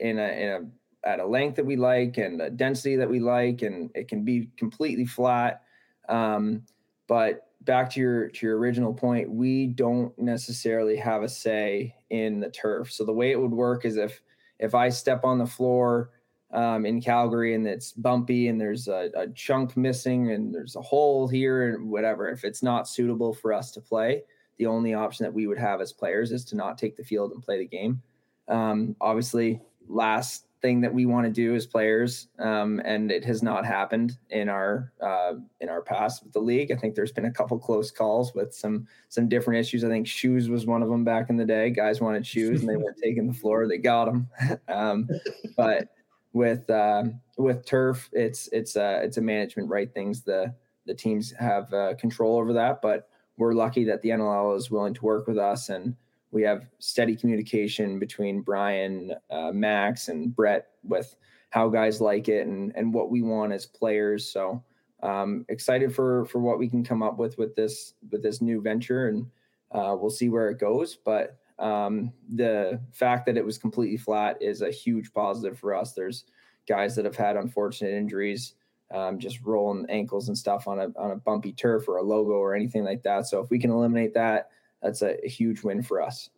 in 0.00 0.18
a 0.18 0.28
in 0.28 0.48
a 0.50 1.08
at 1.08 1.20
a 1.20 1.26
length 1.26 1.56
that 1.56 1.66
we 1.66 1.76
like 1.76 2.18
and 2.18 2.40
a 2.42 2.50
density 2.50 2.96
that 2.96 3.08
we 3.08 3.20
like, 3.20 3.62
and 3.62 3.90
it 3.94 4.06
can 4.06 4.22
be 4.22 4.50
completely 4.58 5.06
flat. 5.06 5.62
Um, 6.10 6.64
but 7.08 7.48
back 7.62 7.90
to 7.92 8.00
your 8.00 8.28
to 8.28 8.46
your 8.46 8.58
original 8.58 8.92
point, 8.92 9.30
we 9.30 9.66
don't 9.66 10.16
necessarily 10.18 10.96
have 10.96 11.22
a 11.22 11.28
say 11.28 11.94
in 12.10 12.40
the 12.40 12.50
turf. 12.50 12.92
So 12.92 13.04
the 13.04 13.12
way 13.12 13.30
it 13.30 13.40
would 13.40 13.52
work 13.52 13.86
is 13.86 13.96
if 13.96 14.20
if 14.62 14.74
I 14.76 14.88
step 14.88 15.24
on 15.24 15.38
the 15.38 15.46
floor 15.46 16.10
um, 16.52 16.86
in 16.86 17.00
Calgary 17.00 17.54
and 17.54 17.66
it's 17.66 17.92
bumpy 17.92 18.48
and 18.48 18.60
there's 18.60 18.86
a, 18.86 19.10
a, 19.16 19.26
chunk 19.28 19.76
missing 19.76 20.30
and 20.30 20.54
there's 20.54 20.76
a 20.76 20.82
hole 20.82 21.26
here 21.26 21.74
and 21.74 21.90
whatever, 21.90 22.28
if 22.28 22.44
it's 22.44 22.62
not 22.62 22.88
suitable 22.88 23.34
for 23.34 23.52
us 23.52 23.72
to 23.72 23.80
play, 23.80 24.22
the 24.58 24.66
only 24.66 24.94
option 24.94 25.24
that 25.24 25.34
we 25.34 25.48
would 25.48 25.58
have 25.58 25.80
as 25.80 25.92
players 25.92 26.30
is 26.30 26.44
to 26.44 26.56
not 26.56 26.78
take 26.78 26.96
the 26.96 27.04
field 27.04 27.32
and 27.32 27.42
play 27.42 27.58
the 27.58 27.66
game. 27.66 28.00
Um, 28.48 28.94
obviously, 29.00 29.60
last 29.88 30.46
thing 30.62 30.80
that 30.80 30.94
we 30.94 31.04
want 31.04 31.26
to 31.26 31.32
do 31.32 31.54
as 31.54 31.66
players, 31.66 32.28
um, 32.38 32.80
and 32.84 33.10
it 33.10 33.24
has 33.24 33.42
not 33.42 33.66
happened 33.66 34.16
in 34.30 34.48
our 34.48 34.92
uh, 35.02 35.34
in 35.60 35.68
our 35.68 35.82
past 35.82 36.22
with 36.22 36.32
the 36.32 36.40
league. 36.40 36.72
I 36.72 36.76
think 36.76 36.94
there's 36.94 37.12
been 37.12 37.26
a 37.26 37.32
couple 37.32 37.58
close 37.58 37.90
calls 37.90 38.34
with 38.34 38.54
some 38.54 38.86
some 39.08 39.28
different 39.28 39.60
issues. 39.60 39.84
I 39.84 39.88
think 39.88 40.06
shoes 40.06 40.48
was 40.48 40.64
one 40.64 40.82
of 40.82 40.88
them 40.88 41.04
back 41.04 41.28
in 41.28 41.36
the 41.36 41.44
day. 41.44 41.70
Guys 41.70 42.00
wanted 42.00 42.26
shoes 42.26 42.60
and 42.60 42.68
they 42.68 42.76
weren't 42.76 42.98
taking 43.02 43.26
the 43.26 43.34
floor. 43.34 43.66
They 43.66 43.78
got 43.78 44.06
them, 44.06 44.28
um, 44.68 45.08
but 45.56 45.88
with 46.32 46.70
uh, 46.70 47.04
with 47.36 47.66
turf, 47.66 48.08
it's 48.12 48.48
it's 48.52 48.76
uh, 48.76 49.00
it's 49.02 49.16
a 49.16 49.22
management 49.22 49.68
right 49.68 49.92
things. 49.92 50.22
The 50.22 50.54
the 50.86 50.94
teams 50.94 51.32
have 51.38 51.72
uh, 51.74 51.94
control 51.94 52.38
over 52.38 52.52
that, 52.54 52.80
but 52.80 53.08
we're 53.36 53.52
lucky 53.52 53.84
that 53.84 54.02
the 54.02 54.10
NLL 54.10 54.56
is 54.56 54.70
willing 54.70 54.94
to 54.94 55.04
work 55.04 55.26
with 55.26 55.38
us 55.38 55.68
and 55.68 55.96
we 56.32 56.42
have 56.42 56.66
steady 56.78 57.14
communication 57.14 57.98
between 57.98 58.40
Brian, 58.40 59.14
uh, 59.30 59.52
Max, 59.52 60.08
and 60.08 60.34
Brett 60.34 60.68
with 60.82 61.14
how 61.50 61.68
guys 61.68 62.00
like 62.00 62.28
it 62.28 62.46
and 62.46 62.72
and 62.74 62.92
what 62.92 63.10
we 63.10 63.22
want 63.22 63.52
as 63.52 63.66
players. 63.66 64.32
So 64.32 64.64
um, 65.02 65.44
excited 65.48 65.94
for 65.94 66.24
for 66.24 66.40
what 66.40 66.58
we 66.58 66.68
can 66.68 66.82
come 66.82 67.02
up 67.02 67.18
with 67.18 67.38
with 67.38 67.54
this 67.54 67.94
with 68.10 68.22
this 68.22 68.40
new 68.40 68.60
venture, 68.60 69.08
and 69.08 69.26
uh, 69.70 69.94
we'll 69.96 70.10
see 70.10 70.30
where 70.30 70.48
it 70.48 70.58
goes. 70.58 70.96
But 70.96 71.38
um, 71.58 72.12
the 72.34 72.80
fact 72.92 73.26
that 73.26 73.36
it 73.36 73.44
was 73.44 73.58
completely 73.58 73.98
flat 73.98 74.40
is 74.40 74.62
a 74.62 74.70
huge 74.70 75.12
positive 75.12 75.58
for 75.58 75.74
us. 75.74 75.92
There's 75.92 76.24
guys 76.66 76.96
that 76.96 77.04
have 77.04 77.16
had 77.16 77.36
unfortunate 77.36 77.94
injuries. 77.94 78.54
Um, 78.90 79.18
just 79.18 79.40
rolling 79.40 79.86
ankles 79.88 80.28
and 80.28 80.36
stuff 80.36 80.68
on 80.68 80.78
a 80.78 80.88
on 80.98 81.12
a 81.12 81.16
bumpy 81.16 81.52
turf 81.52 81.88
or 81.88 81.96
a 81.96 82.02
logo 82.02 82.32
or 82.32 82.54
anything 82.54 82.84
like 82.84 83.02
that. 83.04 83.26
So 83.26 83.40
if 83.40 83.48
we 83.48 83.58
can 83.58 83.70
eliminate 83.70 84.12
that, 84.12 84.50
that's 84.82 85.02
a, 85.02 85.16
huge 85.24 85.62
win 85.62 85.82
for 85.82 86.02
us. 86.02 86.30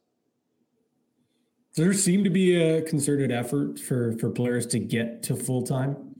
Does 1.75 1.85
there 1.85 1.93
seem 1.95 2.23
to 2.25 2.31
be 2.31 2.55
a 2.55 2.83
concerted 2.83 3.33
effort 3.33 3.81
for 3.81 4.13
for 4.19 4.31
players 4.31 4.67
to 4.69 4.79
get 4.79 5.23
to 5.25 5.35
full 5.35 5.63
time? 5.63 6.15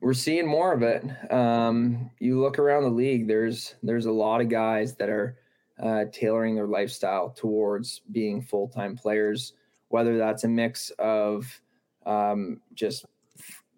We're 0.00 0.14
seeing 0.14 0.46
more 0.46 0.72
of 0.72 0.82
it. 0.82 1.04
Um, 1.32 2.10
you 2.18 2.40
look 2.40 2.58
around 2.58 2.84
the 2.84 2.90
league. 2.90 3.26
There's 3.28 3.74
there's 3.82 4.06
a 4.06 4.12
lot 4.12 4.40
of 4.40 4.48
guys 4.48 4.94
that 4.96 5.08
are 5.08 5.38
uh, 5.82 6.04
tailoring 6.12 6.54
their 6.54 6.66
lifestyle 6.66 7.30
towards 7.30 8.00
being 8.10 8.40
full 8.40 8.68
time 8.68 8.96
players. 8.96 9.52
Whether 9.88 10.16
that's 10.16 10.44
a 10.44 10.48
mix 10.48 10.90
of 10.98 11.60
um, 12.06 12.60
just 12.74 13.04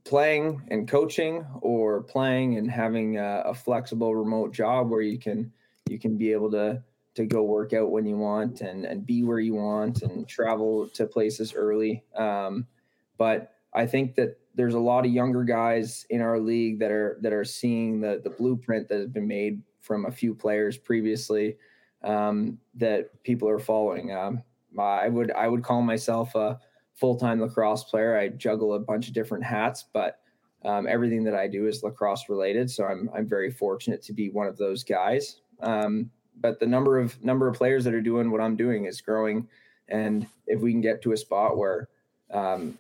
playing 0.05 0.63
and 0.71 0.89
coaching, 0.89 1.45
or 1.63 2.03
playing 2.03 2.59
and 2.59 2.71
having 2.71 3.19
a, 3.19 3.43
a 3.47 3.55
flexible 3.55 4.15
remote 4.15 4.53
job 4.53 4.89
where 4.89 5.03
you 5.03 5.19
can 5.19 5.53
you 5.89 5.99
can 5.99 6.17
be 6.17 6.33
able 6.33 6.51
to 6.53 6.83
to 7.15 7.25
go 7.25 7.43
work 7.43 7.73
out 7.73 7.91
when 7.91 8.05
you 8.05 8.17
want 8.17 8.61
and 8.61 8.85
and 8.85 9.07
be 9.07 9.23
where 9.23 9.41
you 9.41 9.55
want 9.55 10.03
and 10.03 10.29
travel 10.29 10.89
to 10.89 11.07
places 11.07 11.55
early. 11.55 12.05
Um, 12.15 12.67
but 13.19 13.55
I 13.73 13.87
think 13.87 14.15
that 14.17 14.39
there's 14.55 14.75
a 14.75 14.79
lot 14.79 15.05
of 15.05 15.13
younger 15.13 15.45
guys 15.45 16.07
in 16.11 16.21
our 16.21 16.39
league 16.39 16.79
that 16.81 16.91
are 16.91 17.19
that 17.23 17.33
are 17.33 17.45
seeing 17.45 18.01
the 18.01 18.21
the 18.23 18.31
blueprint 18.31 18.89
that 18.89 18.99
has 18.99 19.09
been 19.09 19.29
made 19.29 19.63
from 19.81 20.07
a 20.07 20.11
few 20.11 20.35
players 20.35 20.77
previously 20.77 21.57
um, 22.03 22.59
that 22.75 23.23
people 23.23 23.49
are 23.49 23.59
following. 23.59 24.13
Um, 24.13 24.43
I 24.79 25.09
would 25.09 25.31
I 25.33 25.49
would 25.49 25.63
call 25.63 25.83
myself 25.83 26.35
a 26.35 26.59
full 26.95 27.17
time 27.17 27.41
lacrosse 27.41 27.85
player. 27.85 28.17
I 28.17 28.29
juggle 28.29 28.75
a 28.75 28.81
bunch 28.81 29.09
of 29.09 29.15
different 29.15 29.45
hats, 29.45 29.85
but 29.93 30.21
um, 30.65 30.87
everything 30.89 31.23
that 31.25 31.35
I 31.35 31.47
do 31.47 31.67
is 31.67 31.83
lacrosse 31.83 32.29
related. 32.29 32.71
So 32.71 32.85
I'm 32.85 33.09
I'm 33.15 33.29
very 33.29 33.51
fortunate 33.51 34.03
to 34.03 34.13
be 34.13 34.31
one 34.31 34.47
of 34.47 34.57
those 34.57 34.85
guys. 34.85 35.41
Um, 35.61 36.11
but 36.41 36.61
the 36.61 36.67
number 36.67 36.99
of 36.99 37.23
number 37.25 37.49
of 37.49 37.57
players 37.57 37.85
that 37.85 37.95
are 37.95 38.01
doing 38.01 38.31
what 38.31 38.41
I'm 38.41 38.57
doing 38.57 38.85
is 38.85 39.01
growing, 39.01 39.49
and 39.89 40.27
if 40.47 40.61
we 40.61 40.73
can 40.73 40.81
get 40.81 41.03
to 41.03 41.13
a 41.13 41.17
spot 41.17 41.57
where 41.57 41.89
um, 42.31 42.77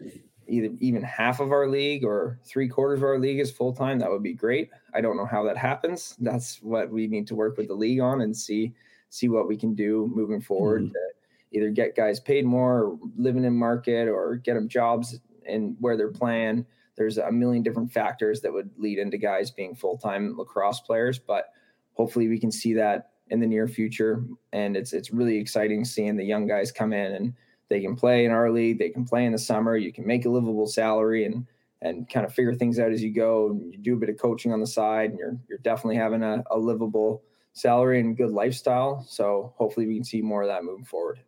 either 0.46 0.68
even 0.80 1.02
half 1.02 1.40
of 1.40 1.52
our 1.52 1.66
league 1.66 2.04
or 2.04 2.38
three 2.44 2.68
quarters 2.68 3.00
of 3.00 3.04
our 3.04 3.18
league 3.18 3.40
is 3.40 3.50
full 3.50 3.72
time, 3.72 3.98
that 3.98 4.10
would 4.10 4.22
be 4.22 4.32
great. 4.32 4.70
I 4.94 5.00
don't 5.00 5.16
know 5.16 5.26
how 5.26 5.42
that 5.44 5.56
happens. 5.56 6.16
That's 6.20 6.62
what 6.62 6.90
we 6.90 7.06
need 7.06 7.26
to 7.28 7.34
work 7.34 7.56
with 7.56 7.68
the 7.68 7.74
league 7.74 8.00
on 8.00 8.20
and 8.20 8.36
see 8.36 8.74
see 9.08 9.28
what 9.28 9.48
we 9.48 9.56
can 9.56 9.74
do 9.74 10.10
moving 10.14 10.40
forward 10.40 10.82
mm-hmm. 10.82 10.92
to 10.92 11.10
either 11.52 11.70
get 11.70 11.96
guys 11.96 12.20
paid 12.20 12.44
more, 12.44 12.82
or 12.82 12.98
living 13.16 13.44
in 13.44 13.54
market, 13.54 14.08
or 14.08 14.36
get 14.36 14.54
them 14.54 14.68
jobs 14.68 15.18
and 15.46 15.76
where 15.80 15.96
they're 15.96 16.08
playing. 16.08 16.66
There's 16.96 17.18
a 17.18 17.30
million 17.30 17.62
different 17.62 17.92
factors 17.92 18.40
that 18.40 18.52
would 18.52 18.70
lead 18.76 18.98
into 18.98 19.18
guys 19.18 19.50
being 19.50 19.74
full 19.74 19.96
time 19.96 20.36
lacrosse 20.36 20.80
players, 20.80 21.18
but 21.18 21.52
hopefully 21.96 22.28
we 22.28 22.38
can 22.38 22.52
see 22.52 22.74
that 22.74 23.10
in 23.30 23.40
the 23.40 23.46
near 23.46 23.66
future. 23.66 24.24
And 24.52 24.76
it's 24.76 24.92
it's 24.92 25.10
really 25.10 25.36
exciting 25.36 25.84
seeing 25.84 26.16
the 26.16 26.24
young 26.24 26.46
guys 26.46 26.70
come 26.70 26.92
in 26.92 27.12
and 27.12 27.34
they 27.68 27.80
can 27.80 27.96
play 27.96 28.24
in 28.24 28.30
our 28.30 28.50
league, 28.50 28.78
they 28.78 28.90
can 28.90 29.04
play 29.04 29.24
in 29.24 29.32
the 29.32 29.38
summer, 29.38 29.76
you 29.76 29.92
can 29.92 30.06
make 30.06 30.24
a 30.24 30.30
livable 30.30 30.66
salary 30.66 31.24
and 31.24 31.46
and 31.82 32.08
kind 32.08 32.24
of 32.24 32.32
figure 32.32 32.54
things 32.54 32.78
out 32.78 32.92
as 32.92 33.02
you 33.02 33.12
go. 33.12 33.60
You 33.70 33.78
do 33.78 33.94
a 33.94 33.98
bit 33.98 34.08
of 34.08 34.18
coaching 34.18 34.52
on 34.52 34.60
the 34.60 34.66
side, 34.66 35.10
and 35.10 35.18
you're 35.18 35.36
you're 35.48 35.58
definitely 35.58 35.96
having 35.96 36.22
a, 36.22 36.42
a 36.50 36.58
livable 36.58 37.22
salary 37.52 38.00
and 38.00 38.16
good 38.16 38.30
lifestyle. 38.30 39.04
So 39.08 39.54
hopefully 39.56 39.86
we 39.86 39.94
can 39.94 40.04
see 40.04 40.22
more 40.22 40.42
of 40.42 40.48
that 40.48 40.64
moving 40.64 40.84
forward. 40.84 41.20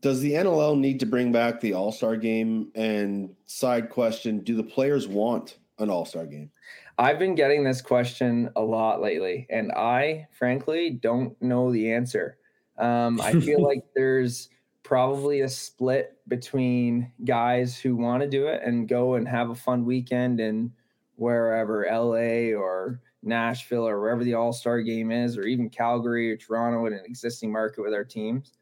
Does 0.00 0.20
the 0.20 0.32
NLL 0.32 0.78
need 0.78 0.98
to 1.00 1.06
bring 1.06 1.30
back 1.30 1.60
the 1.60 1.74
All 1.74 1.92
Star 1.92 2.16
game? 2.16 2.70
And 2.74 3.34
side 3.46 3.90
question: 3.90 4.40
Do 4.40 4.56
the 4.56 4.62
players 4.62 5.08
want 5.08 5.58
an 5.78 5.90
All 5.90 6.04
Star 6.04 6.26
game? 6.26 6.50
I've 6.98 7.18
been 7.18 7.34
getting 7.34 7.64
this 7.64 7.80
question 7.80 8.50
a 8.56 8.62
lot 8.62 9.00
lately, 9.00 9.46
and 9.50 9.72
I 9.72 10.28
frankly 10.32 10.90
don't 10.90 11.40
know 11.40 11.72
the 11.72 11.92
answer. 11.92 12.38
Um, 12.78 13.20
I 13.20 13.32
feel 13.32 13.62
like 13.66 13.84
there's 13.94 14.48
probably 14.82 15.40
a 15.40 15.48
split 15.48 16.18
between 16.28 17.12
guys 17.24 17.78
who 17.78 17.96
want 17.96 18.22
to 18.22 18.28
do 18.28 18.46
it 18.46 18.62
and 18.64 18.88
go 18.88 19.14
and 19.14 19.26
have 19.26 19.50
a 19.50 19.54
fun 19.54 19.84
weekend 19.84 20.40
in 20.40 20.72
wherever 21.16 21.86
LA 21.90 22.56
or 22.58 23.00
Nashville 23.22 23.86
or 23.86 24.00
wherever 24.00 24.24
the 24.24 24.34
All 24.34 24.52
Star 24.52 24.82
game 24.82 25.10
is, 25.10 25.38
or 25.38 25.44
even 25.44 25.70
Calgary 25.70 26.30
or 26.30 26.36
Toronto 26.36 26.86
in 26.86 26.92
an 26.92 27.04
existing 27.04 27.52
market 27.52 27.82
with 27.82 27.94
our 27.94 28.04
teams. 28.04 28.52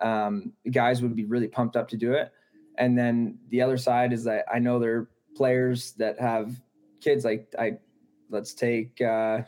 Um, 0.00 0.52
guys 0.70 1.02
would 1.02 1.16
be 1.16 1.24
really 1.24 1.48
pumped 1.48 1.76
up 1.76 1.88
to 1.88 1.96
do 1.96 2.12
it. 2.12 2.32
And 2.78 2.96
then 2.96 3.38
the 3.48 3.60
other 3.60 3.76
side 3.76 4.12
is 4.12 4.24
that 4.24 4.44
I 4.52 4.58
know 4.58 4.78
there 4.78 4.96
are 4.96 5.10
players 5.34 5.92
that 5.92 6.18
have 6.20 6.60
kids 7.00 7.24
like 7.24 7.52
I 7.58 7.78
let's 8.30 8.54
take 8.54 9.00
uh, 9.00 9.40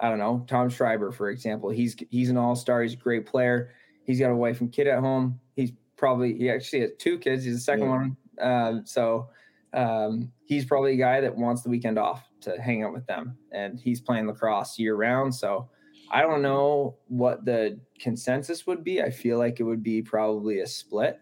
I 0.00 0.08
don't 0.08 0.18
know 0.18 0.44
Tom 0.48 0.68
Schreiber 0.68 1.12
for 1.12 1.30
example. 1.30 1.70
He's 1.70 1.96
he's 2.10 2.30
an 2.30 2.36
all 2.36 2.56
star. 2.56 2.82
He's 2.82 2.94
a 2.94 2.96
great 2.96 3.26
player. 3.26 3.70
He's 4.04 4.20
got 4.20 4.30
a 4.30 4.36
wife 4.36 4.60
and 4.60 4.72
kid 4.72 4.86
at 4.86 5.00
home. 5.00 5.40
He's 5.54 5.72
probably 5.96 6.36
he 6.36 6.50
actually 6.50 6.80
has 6.80 6.90
two 6.98 7.18
kids. 7.18 7.44
He's 7.44 7.54
the 7.54 7.60
second 7.60 7.86
yeah. 7.86 7.90
one. 7.90 8.16
Uh, 8.40 8.80
so 8.84 9.28
um, 9.72 10.30
he's 10.44 10.64
probably 10.64 10.92
a 10.92 10.96
guy 10.96 11.20
that 11.20 11.36
wants 11.36 11.62
the 11.62 11.68
weekend 11.68 11.98
off 11.98 12.28
to 12.42 12.60
hang 12.60 12.82
out 12.84 12.92
with 12.92 13.06
them, 13.06 13.36
and 13.52 13.78
he's 13.78 14.00
playing 14.00 14.26
lacrosse 14.26 14.78
year 14.78 14.94
round. 14.94 15.34
So 15.34 15.68
I 16.10 16.22
don't 16.22 16.42
know 16.42 16.96
what 17.08 17.44
the 17.44 17.80
consensus 17.98 18.66
would 18.66 18.84
be. 18.84 19.02
I 19.02 19.10
feel 19.10 19.38
like 19.38 19.60
it 19.60 19.64
would 19.64 19.82
be 19.82 20.02
probably 20.02 20.60
a 20.60 20.66
split 20.66 21.20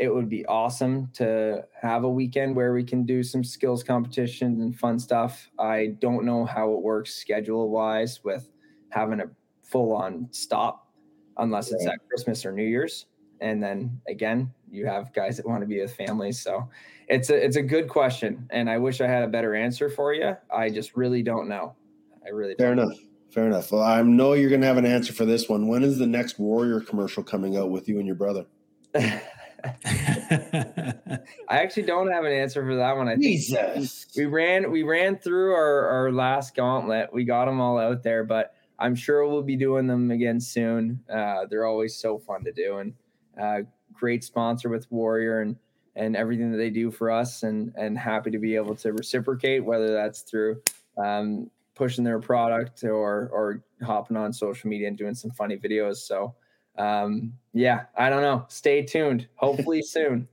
it 0.00 0.12
would 0.12 0.30
be 0.30 0.46
awesome 0.46 1.10
to 1.12 1.62
have 1.78 2.04
a 2.04 2.08
weekend 2.08 2.56
where 2.56 2.72
we 2.72 2.82
can 2.82 3.04
do 3.04 3.22
some 3.22 3.44
skills 3.44 3.84
competitions 3.84 4.58
and 4.58 4.74
fun 4.74 4.98
stuff. 4.98 5.50
I 5.58 5.94
don't 5.98 6.24
know 6.24 6.46
how 6.46 6.72
it 6.72 6.80
works 6.80 7.14
schedule 7.14 7.68
wise 7.68 8.24
with 8.24 8.50
having 8.88 9.20
a 9.20 9.26
full 9.62 9.92
on 9.94 10.26
stop 10.30 10.88
unless 11.36 11.70
it's 11.70 11.86
at 11.86 11.98
Christmas 12.08 12.46
or 12.46 12.52
New 12.52 12.64
Year's. 12.64 13.06
And 13.42 13.62
then 13.62 14.00
again, 14.08 14.50
you 14.70 14.86
have 14.86 15.12
guys 15.12 15.36
that 15.36 15.46
want 15.46 15.60
to 15.60 15.66
be 15.66 15.82
with 15.82 15.94
families. 15.94 16.40
So 16.40 16.66
it's 17.08 17.28
a 17.28 17.36
it's 17.36 17.56
a 17.56 17.62
good 17.62 17.86
question. 17.86 18.48
And 18.48 18.70
I 18.70 18.78
wish 18.78 19.02
I 19.02 19.06
had 19.06 19.22
a 19.22 19.28
better 19.28 19.54
answer 19.54 19.90
for 19.90 20.14
you. 20.14 20.34
I 20.50 20.70
just 20.70 20.96
really 20.96 21.22
don't 21.22 21.46
know. 21.46 21.74
I 22.24 22.30
really 22.30 22.54
fair 22.54 22.72
enough. 22.72 22.96
Fair 23.30 23.46
enough. 23.46 23.70
Well, 23.70 23.82
I 23.82 24.00
know 24.00 24.32
you're 24.32 24.50
gonna 24.50 24.66
have 24.66 24.78
an 24.78 24.86
answer 24.86 25.12
for 25.12 25.26
this 25.26 25.46
one. 25.46 25.68
When 25.68 25.82
is 25.82 25.98
the 25.98 26.06
next 26.06 26.38
Warrior 26.38 26.80
commercial 26.80 27.22
coming 27.22 27.58
out 27.58 27.70
with 27.70 27.86
you 27.86 27.98
and 27.98 28.06
your 28.06 28.16
brother? 28.16 28.46
I 29.84 31.18
actually 31.48 31.84
don't 31.84 32.10
have 32.10 32.24
an 32.24 32.32
answer 32.32 32.64
for 32.64 32.76
that 32.76 32.96
one. 32.96 33.08
I 33.08 33.16
Jesus. 33.16 34.06
we 34.16 34.26
ran 34.26 34.70
we 34.70 34.82
ran 34.82 35.16
through 35.18 35.52
our, 35.52 35.88
our 35.88 36.12
last 36.12 36.54
gauntlet. 36.54 37.12
We 37.12 37.24
got 37.24 37.46
them 37.46 37.60
all 37.60 37.78
out 37.78 38.02
there, 38.02 38.24
but 38.24 38.54
I'm 38.78 38.94
sure 38.94 39.26
we'll 39.26 39.42
be 39.42 39.56
doing 39.56 39.86
them 39.86 40.10
again 40.10 40.40
soon. 40.40 41.00
Uh, 41.12 41.46
they're 41.48 41.66
always 41.66 41.96
so 41.96 42.18
fun 42.18 42.44
to 42.44 42.52
do, 42.52 42.78
and 42.78 42.94
uh, 43.40 43.60
great 43.92 44.24
sponsor 44.24 44.68
with 44.68 44.90
Warrior 44.90 45.42
and 45.42 45.56
and 45.96 46.16
everything 46.16 46.52
that 46.52 46.58
they 46.58 46.70
do 46.70 46.90
for 46.90 47.10
us, 47.10 47.42
and 47.42 47.72
and 47.76 47.98
happy 47.98 48.30
to 48.30 48.38
be 48.38 48.56
able 48.56 48.74
to 48.76 48.92
reciprocate, 48.92 49.64
whether 49.64 49.92
that's 49.92 50.22
through 50.22 50.62
um, 50.96 51.50
pushing 51.74 52.04
their 52.04 52.20
product 52.20 52.84
or 52.84 53.28
or 53.32 53.62
hopping 53.82 54.16
on 54.16 54.32
social 54.32 54.70
media 54.70 54.88
and 54.88 54.96
doing 54.96 55.14
some 55.14 55.30
funny 55.30 55.56
videos. 55.56 55.96
So 55.96 56.34
um, 56.80 57.34
yeah, 57.52 57.84
I 57.96 58.08
don't 58.08 58.22
know. 58.22 58.46
Stay 58.48 58.82
tuned. 58.82 59.28
Hopefully 59.36 59.82
soon. 59.86 60.26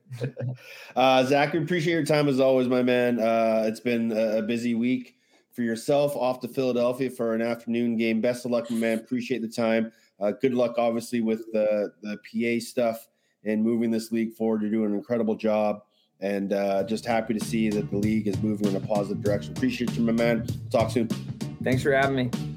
uh, 0.95 1.24
Zach, 1.26 1.53
we 1.53 1.60
appreciate 1.60 1.94
your 1.94 2.06
time 2.06 2.30
as 2.30 2.40
always, 2.40 2.68
my 2.68 2.84
man. 2.84 3.19
Uh, 3.19 3.65
it's 3.68 3.80
been 3.80 4.11
a, 4.11 4.41
busy 4.41 4.76
week 4.76 5.15
for 5.52 5.64
yourself 5.64 6.15
off 6.15 6.40
to 6.41 6.48
Philadelphia 6.48 7.10
for 7.10 7.34
an 7.34 7.41
afternoon 7.41 7.98
game. 7.98 8.22
Best 8.22 8.45
of 8.45 8.52
luck, 8.52 8.69
my 8.72 8.78
man. 8.78 8.99
Appreciate 8.99 9.41
the 9.41 9.48
time. 9.48 9.91
Uh, 10.19 10.32
good 10.32 10.53
luck, 10.53 10.76
obviously, 10.78 11.22
with 11.22 11.52
the 11.52 11.91
the 12.02 12.18
PA 12.18 12.64
stuff 12.64 13.07
and 13.44 13.64
moving 13.64 13.91
this 13.91 14.11
league 14.11 14.34
forward. 14.34 14.61
You're 14.61 14.72
doing 14.72 14.91
an 14.91 14.98
incredible 14.98 15.36
job, 15.36 15.82
and 16.22 16.53
uh, 16.53 16.84
just 16.84 17.06
happy 17.06 17.34
to 17.34 17.44
see 17.44 17.69
that 17.69 17.90
the 17.91 17.98
league 17.98 18.28
is 18.28 18.41
moving 18.41 18.68
in 18.68 18.76
a 18.76 18.80
positive 18.80 19.24
direction. 19.24 19.53
Appreciate 19.53 19.91
you, 19.98 20.03
my 20.03 20.14
man. 20.14 20.48
Talk 20.72 20.91
soon. 20.91 21.07
Thanks 21.64 21.84
for 21.84 21.91
having 21.91 22.15
me. 22.15 22.57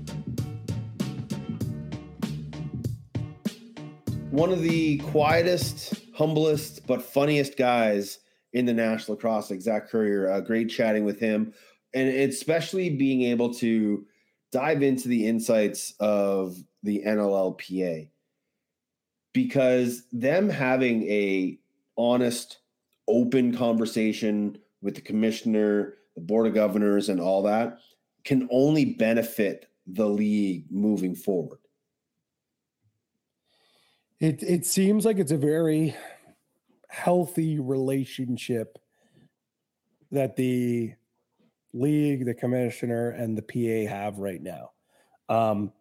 One 4.31 4.53
of 4.53 4.63
the 4.63 4.99
quietest, 4.99 5.95
humblest, 6.15 6.87
but 6.87 7.03
funniest 7.03 7.57
guys 7.57 8.21
in 8.53 8.65
the 8.65 8.73
National 8.73 9.17
Lacrosse, 9.17 9.51
like 9.51 9.61
Zach 9.61 9.89
Currier. 9.89 10.31
Uh, 10.31 10.41
great 10.41 10.71
chatting 10.71 11.05
with 11.05 11.19
him, 11.19 11.53
and 11.95 12.09
especially 12.09 12.91
being 12.91 13.23
able 13.23 13.53
to 13.55 14.07
dive 14.53 14.83
into 14.83 15.09
the 15.09 15.27
insights 15.27 15.95
of 15.99 16.57
the 16.83 17.03
NLLPA 17.07 18.09
because 19.33 20.05
them 20.13 20.49
having 20.49 21.03
a 21.05 21.59
honest, 21.97 22.59
open 23.09 23.57
conversation 23.57 24.59
with 24.81 24.95
the 24.95 25.01
commissioner, 25.01 25.95
the 26.15 26.21
board 26.21 26.47
of 26.47 26.55
governors, 26.55 27.09
and 27.09 27.21
all 27.21 27.43
that 27.43 27.79
can 28.25 28.49
only 28.53 28.85
benefit 28.85 29.67
the 29.87 30.07
league 30.07 30.67
moving 30.71 31.15
forward. 31.15 31.59
It 34.21 34.43
it 34.43 34.67
seems 34.67 35.05
like 35.05 35.19
it's 35.19 35.33
a 35.33 35.37
very 35.37 35.97
healthy 36.89 37.59
relationship 37.59 38.79
that 40.13 40.37
the 40.37 40.93
league, 41.73 42.27
the 42.27 42.35
commissioner, 42.35 43.11
and 43.11 43.37
the 43.37 43.43
PA 43.43 43.91
have 43.91 44.19
right 44.19 44.43
now. 44.43 44.73
Um, 45.29 45.73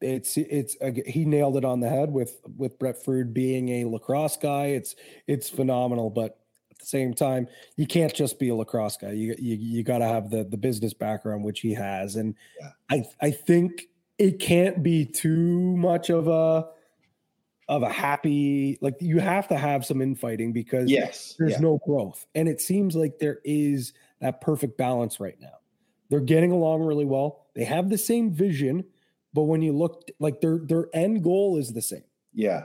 it's 0.00 0.36
it's 0.36 0.76
he 1.06 1.24
nailed 1.24 1.56
it 1.56 1.64
on 1.64 1.80
the 1.80 1.88
head 1.88 2.10
with 2.10 2.40
with 2.56 2.78
Brett 2.78 3.02
Frood 3.04 3.32
being 3.32 3.68
a 3.68 3.84
lacrosse 3.84 4.36
guy. 4.36 4.66
It's 4.66 4.96
it's 5.26 5.48
phenomenal, 5.48 6.10
but 6.10 6.38
at 6.70 6.78
the 6.78 6.86
same 6.86 7.12
time, 7.14 7.46
you 7.76 7.86
can't 7.86 8.14
just 8.14 8.38
be 8.38 8.48
a 8.48 8.54
lacrosse 8.54 8.96
guy. 8.96 9.12
You 9.12 9.34
you 9.38 9.56
you 9.56 9.82
got 9.82 9.98
to 9.98 10.06
have 10.06 10.30
the 10.30 10.44
the 10.44 10.56
business 10.56 10.94
background 10.94 11.44
which 11.44 11.60
he 11.60 11.74
has, 11.74 12.16
and 12.16 12.34
yeah. 12.60 12.70
I 12.90 13.04
I 13.26 13.30
think 13.30 13.89
it 14.20 14.38
can't 14.38 14.82
be 14.82 15.06
too 15.06 15.74
much 15.76 16.10
of 16.10 16.28
a 16.28 16.68
of 17.68 17.82
a 17.82 17.88
happy 17.88 18.76
like 18.82 18.96
you 19.00 19.18
have 19.18 19.48
to 19.48 19.56
have 19.56 19.86
some 19.86 20.02
infighting 20.02 20.52
because 20.52 20.90
yes 20.90 21.34
there's 21.38 21.52
yeah. 21.52 21.60
no 21.60 21.80
growth. 21.86 22.26
And 22.34 22.48
it 22.48 22.60
seems 22.60 22.94
like 22.94 23.18
there 23.18 23.38
is 23.44 23.94
that 24.20 24.42
perfect 24.42 24.76
balance 24.76 25.20
right 25.20 25.40
now. 25.40 25.54
They're 26.10 26.20
getting 26.20 26.52
along 26.52 26.82
really 26.82 27.06
well. 27.06 27.46
They 27.54 27.64
have 27.64 27.88
the 27.88 27.98
same 27.98 28.30
vision 28.30 28.84
but 29.32 29.44
when 29.44 29.62
you 29.62 29.72
look 29.72 30.10
like 30.18 30.40
their 30.40 30.58
their 30.58 30.88
end 30.92 31.24
goal 31.24 31.56
is 31.56 31.72
the 31.72 31.82
same. 31.82 32.04
Yeah. 32.34 32.64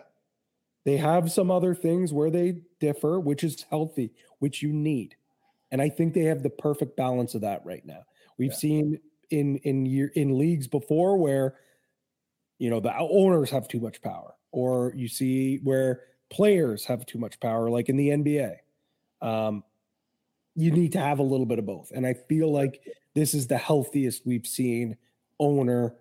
They 0.83 0.97
have 0.97 1.31
some 1.31 1.49
other 1.49 1.73
things 1.73 2.11
where 2.11 2.29
they 2.29 2.61
differ 2.81 3.19
which 3.19 3.45
is 3.45 3.65
healthy 3.69 4.11
which 4.39 4.61
you 4.61 4.73
need. 4.73 5.15
And 5.71 5.81
i 5.81 5.87
think 5.87 6.13
they 6.13 6.25
have 6.25 6.43
the 6.43 6.49
perfect 6.49 6.97
balance 6.97 7.33
of 7.33 7.41
that 7.41 7.65
right 7.65 7.85
now. 7.85 8.03
We've 8.37 8.51
yeah. 8.51 8.57
seen 8.57 8.99
in 9.29 9.57
in 9.57 9.85
year 9.85 10.11
in 10.15 10.37
leagues 10.37 10.67
before 10.67 11.17
where 11.17 11.55
you 12.57 12.69
know 12.69 12.79
the 12.79 12.93
owners 12.97 13.49
have 13.49 13.67
too 13.67 13.79
much 13.79 14.01
power 14.01 14.33
or 14.51 14.93
you 14.95 15.07
see 15.07 15.57
where 15.63 16.01
players 16.29 16.85
have 16.85 17.05
too 17.05 17.19
much 17.19 17.39
power 17.39 17.69
like 17.69 17.89
in 17.89 17.97
the 17.97 18.09
NBA 18.09 18.55
um 19.21 19.63
you 20.55 20.71
need 20.71 20.93
to 20.93 20.99
have 20.99 21.19
a 21.19 21.23
little 21.23 21.45
bit 21.45 21.59
of 21.59 21.65
both. 21.65 21.91
And 21.91 22.07
i 22.07 22.13
feel 22.13 22.51
like 22.51 22.81
this 23.13 23.33
is 23.33 23.47
the 23.47 23.57
healthiest 23.57 24.25
we've 24.25 24.47
seen 24.47 24.97
owner 25.39 25.95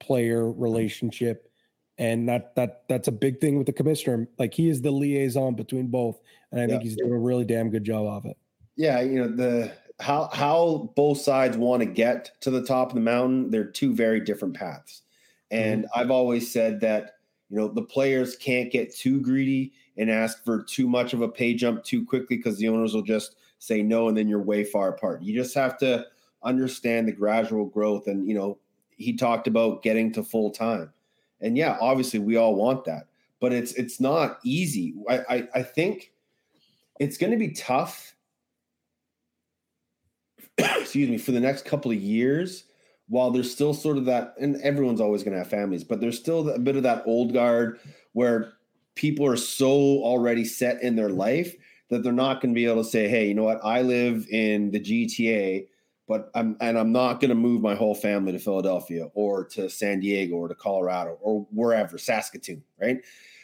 player 0.00 0.50
relationship. 0.50 1.50
And 1.98 2.28
that 2.28 2.54
that 2.54 2.84
that's 2.88 3.08
a 3.08 3.12
big 3.12 3.40
thing 3.40 3.58
with 3.58 3.66
the 3.66 3.72
commissioner. 3.72 4.28
Like 4.38 4.54
he 4.54 4.68
is 4.68 4.80
the 4.82 4.90
liaison 4.90 5.54
between 5.54 5.88
both. 5.88 6.20
And 6.52 6.60
i 6.60 6.64
yeah. 6.64 6.68
think 6.70 6.82
he's 6.82 6.96
doing 6.96 7.12
a 7.12 7.18
really 7.18 7.44
damn 7.44 7.70
good 7.70 7.84
job 7.84 8.06
of 8.06 8.24
it. 8.24 8.36
Yeah 8.76 9.00
you 9.00 9.20
know 9.20 9.28
the 9.28 9.72
how 10.00 10.28
how 10.32 10.90
both 10.94 11.18
sides 11.20 11.56
want 11.56 11.80
to 11.80 11.86
get 11.86 12.30
to 12.40 12.50
the 12.50 12.64
top 12.64 12.90
of 12.90 12.94
the 12.94 13.00
mountain 13.00 13.50
they're 13.50 13.64
two 13.64 13.94
very 13.94 14.20
different 14.20 14.54
paths. 14.54 15.02
And 15.50 15.84
mm-hmm. 15.84 16.00
i've 16.00 16.10
always 16.10 16.50
said 16.50 16.80
that 16.80 17.16
you 17.50 17.56
know 17.56 17.68
the 17.68 17.82
players 17.82 18.36
can't 18.36 18.70
get 18.70 18.94
too 18.94 19.20
greedy 19.20 19.72
and 19.96 20.10
ask 20.10 20.44
for 20.44 20.62
too 20.62 20.88
much 20.88 21.12
of 21.12 21.22
a 21.22 21.28
pay 21.28 21.54
jump 21.54 21.82
too 21.82 22.04
quickly 22.04 22.36
because 22.36 22.58
the 22.58 22.68
owners 22.68 22.94
will 22.94 23.02
just 23.02 23.36
say 23.58 23.82
no 23.82 24.08
and 24.08 24.16
then 24.16 24.28
you're 24.28 24.40
way 24.40 24.62
far 24.62 24.90
apart. 24.90 25.22
You 25.22 25.34
just 25.34 25.54
have 25.54 25.76
to 25.78 26.06
understand 26.44 27.08
the 27.08 27.12
gradual 27.12 27.64
growth 27.66 28.06
and 28.06 28.28
you 28.28 28.34
know 28.34 28.58
he 28.96 29.16
talked 29.16 29.46
about 29.46 29.82
getting 29.82 30.12
to 30.12 30.22
full 30.22 30.50
time. 30.50 30.92
And 31.40 31.56
yeah 31.56 31.76
obviously 31.80 32.20
we 32.20 32.36
all 32.36 32.54
want 32.54 32.84
that 32.84 33.08
but 33.40 33.52
it's 33.52 33.72
it's 33.72 34.00
not 34.00 34.38
easy. 34.44 34.94
I 35.08 35.18
i, 35.28 35.48
I 35.56 35.62
think 35.62 36.12
it's 37.00 37.16
going 37.16 37.32
to 37.32 37.38
be 37.38 37.50
tough 37.50 38.14
excuse 40.80 41.08
me, 41.08 41.18
for 41.18 41.32
the 41.32 41.40
next 41.40 41.64
couple 41.64 41.90
of 41.90 41.98
years, 41.98 42.64
while 43.08 43.30
there's 43.30 43.50
still 43.50 43.72
sort 43.72 43.96
of 43.96 44.04
that, 44.04 44.34
and 44.40 44.60
everyone's 44.62 45.00
always 45.00 45.22
going 45.22 45.32
to 45.32 45.38
have 45.38 45.48
families, 45.48 45.84
but 45.84 46.00
there's 46.00 46.18
still 46.18 46.48
a 46.50 46.58
bit 46.58 46.76
of 46.76 46.82
that 46.82 47.02
old 47.06 47.32
guard 47.32 47.78
where 48.12 48.52
people 48.94 49.24
are 49.24 49.36
so 49.36 49.70
already 49.70 50.44
set 50.44 50.82
in 50.82 50.96
their 50.96 51.08
life 51.08 51.54
that 51.88 52.02
they're 52.02 52.12
not 52.12 52.40
going 52.40 52.52
to 52.52 52.58
be 52.58 52.66
able 52.66 52.82
to 52.82 52.88
say, 52.88 53.08
hey, 53.08 53.28
you 53.28 53.34
know 53.34 53.44
what? 53.44 53.64
I 53.64 53.82
live 53.82 54.26
in 54.30 54.70
the 54.70 54.80
GTA. 54.80 55.68
but 56.06 56.30
I'm 56.34 56.56
and 56.60 56.78
I'm 56.78 56.92
not 56.92 57.20
going 57.20 57.28
to 57.28 57.34
move 57.34 57.62
my 57.62 57.74
whole 57.74 57.94
family 57.94 58.32
to 58.32 58.38
Philadelphia 58.38 59.08
or 59.14 59.44
to 59.44 59.70
San 59.70 60.00
Diego 60.00 60.36
or 60.36 60.48
to 60.48 60.54
Colorado 60.54 61.18
or 61.20 61.46
wherever, 61.50 61.96
Saskatoon, 61.96 62.62
right? 62.80 62.98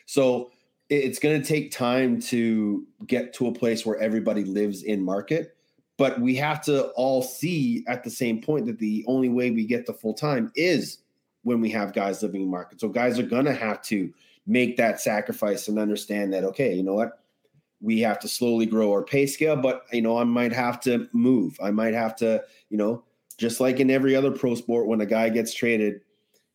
So 0.06 0.50
it's 0.90 1.18
going 1.18 1.40
to 1.40 1.46
take 1.46 1.70
time 1.70 2.20
to 2.20 2.86
get 3.06 3.32
to 3.34 3.46
a 3.46 3.52
place 3.52 3.86
where 3.86 3.96
everybody 3.98 4.44
lives 4.44 4.82
in 4.82 5.02
market, 5.02 5.56
but 5.96 6.20
we 6.20 6.34
have 6.36 6.62
to 6.64 6.86
all 6.90 7.22
see 7.22 7.84
at 7.86 8.04
the 8.04 8.10
same 8.10 8.40
point 8.40 8.66
that 8.66 8.78
the 8.78 9.04
only 9.06 9.28
way 9.28 9.50
we 9.50 9.64
get 9.64 9.86
to 9.86 9.92
full 9.92 10.14
time 10.14 10.52
is 10.56 10.98
when 11.42 11.60
we 11.60 11.70
have 11.70 11.92
guys 11.92 12.22
living 12.22 12.42
in 12.42 12.50
market. 12.50 12.80
So 12.80 12.88
guys 12.88 13.18
are 13.18 13.24
going 13.24 13.44
to 13.44 13.54
have 13.54 13.82
to 13.82 14.12
make 14.46 14.76
that 14.76 15.00
sacrifice 15.00 15.68
and 15.68 15.78
understand 15.78 16.32
that 16.32 16.44
okay, 16.44 16.74
you 16.74 16.82
know 16.82 16.94
what? 16.94 17.20
we 17.84 18.00
have 18.00 18.18
to 18.18 18.28
slowly 18.28 18.64
grow 18.64 18.90
our 18.90 19.02
pay 19.02 19.26
scale 19.26 19.56
but 19.56 19.84
you 19.92 20.00
know 20.00 20.16
i 20.16 20.24
might 20.24 20.52
have 20.52 20.80
to 20.80 21.08
move 21.12 21.56
i 21.62 21.70
might 21.70 21.94
have 21.94 22.16
to 22.16 22.42
you 22.70 22.78
know 22.78 23.04
just 23.36 23.60
like 23.60 23.78
in 23.78 23.90
every 23.90 24.16
other 24.16 24.30
pro 24.30 24.54
sport 24.54 24.86
when 24.86 25.00
a 25.00 25.06
guy 25.06 25.28
gets 25.28 25.52
traded 25.52 26.00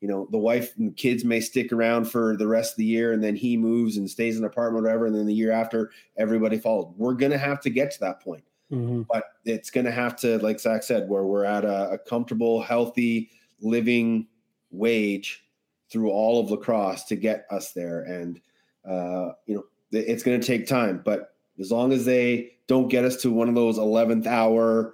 you 0.02 0.08
know 0.08 0.28
the 0.32 0.38
wife 0.38 0.76
and 0.78 0.98
kids 0.98 1.24
may 1.24 1.40
stick 1.40 1.72
around 1.72 2.06
for 2.06 2.36
the 2.36 2.48
rest 2.48 2.74
of 2.74 2.78
the 2.78 2.86
year 2.86 3.14
and 3.14 3.24
then 3.24 3.36
he 3.36 3.56
moves 3.56 3.98
and 3.98 4.10
stays 4.10 4.38
in 4.38 4.44
an 4.44 4.50
apartment 4.50 4.84
or 4.84 4.88
whatever 4.88 5.06
and 5.06 5.16
then 5.16 5.28
the 5.28 5.34
year 5.34 5.52
after 5.52 5.92
everybody 6.18 6.58
follows 6.58 6.92
we're 6.98 7.14
going 7.14 7.32
to 7.32 7.38
have 7.38 7.62
to 7.62 7.70
get 7.70 7.92
to 7.92 8.00
that 8.00 8.22
point 8.22 8.44
mm-hmm. 8.72 9.02
but 9.04 9.24
it's 9.46 9.70
going 9.70 9.86
to 9.86 9.92
have 9.92 10.16
to 10.16 10.38
like 10.40 10.60
zach 10.60 10.84
said 10.84 11.10
where 11.10 11.24
we're 11.24 11.46
at 11.46 11.66
a, 11.66 11.92
a 11.92 11.98
comfortable 11.98 12.62
healthy 12.62 13.30
living 13.62 14.28
wage 14.72 15.46
through 15.92 16.10
all 16.12 16.40
of 16.40 16.52
lacrosse 16.52 17.04
to 17.04 17.16
get 17.16 17.46
us 17.50 17.72
there 17.72 18.04
and 18.04 18.40
uh, 18.88 19.32
you 19.46 19.56
know 19.56 19.64
it's 19.92 20.24
going 20.24 20.40
to 20.40 20.46
take 20.46 20.68
time, 20.68 21.02
but 21.04 21.36
as 21.60 21.72
long 21.72 21.92
as 21.92 22.06
they 22.06 22.54
don't 22.68 22.88
get 22.88 23.06
us 23.06 23.18
to 23.18 23.32
one 23.32 23.50
of 23.50 23.56
those 23.56 23.78
11th 23.78 24.28
hour 24.28 24.94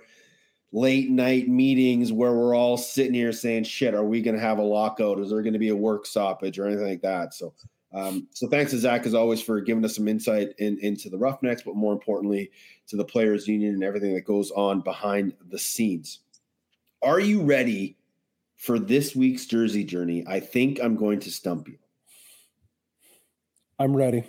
late 0.71 1.09
night 1.09 1.47
meetings 1.47 2.11
where 2.11 2.33
we're 2.33 2.55
all 2.55 2.77
sitting 2.77 3.13
here 3.13 3.31
saying, 3.31 3.63
shit, 3.63 3.93
are 3.93 4.05
we 4.05 4.21
going 4.21 4.35
to 4.35 4.41
have 4.41 4.57
a 4.57 4.63
lockout? 4.63 5.19
Is 5.19 5.29
there 5.29 5.41
going 5.41 5.53
to 5.53 5.59
be 5.59 5.69
a 5.69 5.75
work 5.75 6.05
stoppage 6.05 6.57
or 6.57 6.65
anything 6.65 6.87
like 6.87 7.01
that? 7.01 7.33
So, 7.33 7.53
um, 7.93 8.27
so 8.31 8.47
thanks 8.47 8.71
to 8.71 8.77
Zach 8.77 9.05
as 9.05 9.13
always 9.13 9.41
for 9.41 9.61
giving 9.61 9.85
us 9.85 9.95
some 9.95 10.07
insight 10.07 10.49
in, 10.57 10.77
into 10.79 11.09
the 11.09 11.17
Roughnecks, 11.17 11.61
but 11.61 11.75
more 11.75 11.93
importantly 11.93 12.51
to 12.87 12.97
the 12.97 13.05
players 13.05 13.47
union 13.47 13.73
and 13.73 13.83
everything 13.83 14.13
that 14.13 14.25
goes 14.25 14.51
on 14.51 14.81
behind 14.81 15.33
the 15.49 15.59
scenes. 15.59 16.19
Are 17.01 17.19
you 17.19 17.41
ready 17.41 17.97
for 18.57 18.79
this 18.79 19.15
week's 19.15 19.45
jersey 19.45 19.83
journey? 19.83 20.25
I 20.27 20.39
think 20.39 20.79
I'm 20.81 20.95
going 20.95 21.19
to 21.21 21.31
stump 21.31 21.67
you. 21.67 21.77
I'm 23.79 23.95
ready. 23.95 24.23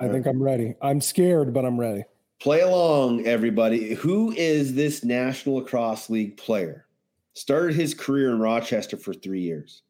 I 0.00 0.08
think 0.08 0.26
I'm 0.26 0.42
ready. 0.42 0.74
I'm 0.82 1.00
scared, 1.00 1.52
but 1.52 1.64
I'm 1.64 1.78
ready. 1.78 2.04
Play 2.40 2.60
along, 2.60 3.26
everybody. 3.26 3.94
Who 3.94 4.32
is 4.32 4.74
this 4.74 5.04
National 5.04 5.56
Lacrosse 5.56 6.10
League 6.10 6.36
player? 6.36 6.86
Started 7.34 7.74
his 7.74 7.94
career 7.94 8.30
in 8.30 8.40
Rochester 8.40 8.96
for 8.96 9.14
three 9.14 9.40
years, 9.40 9.82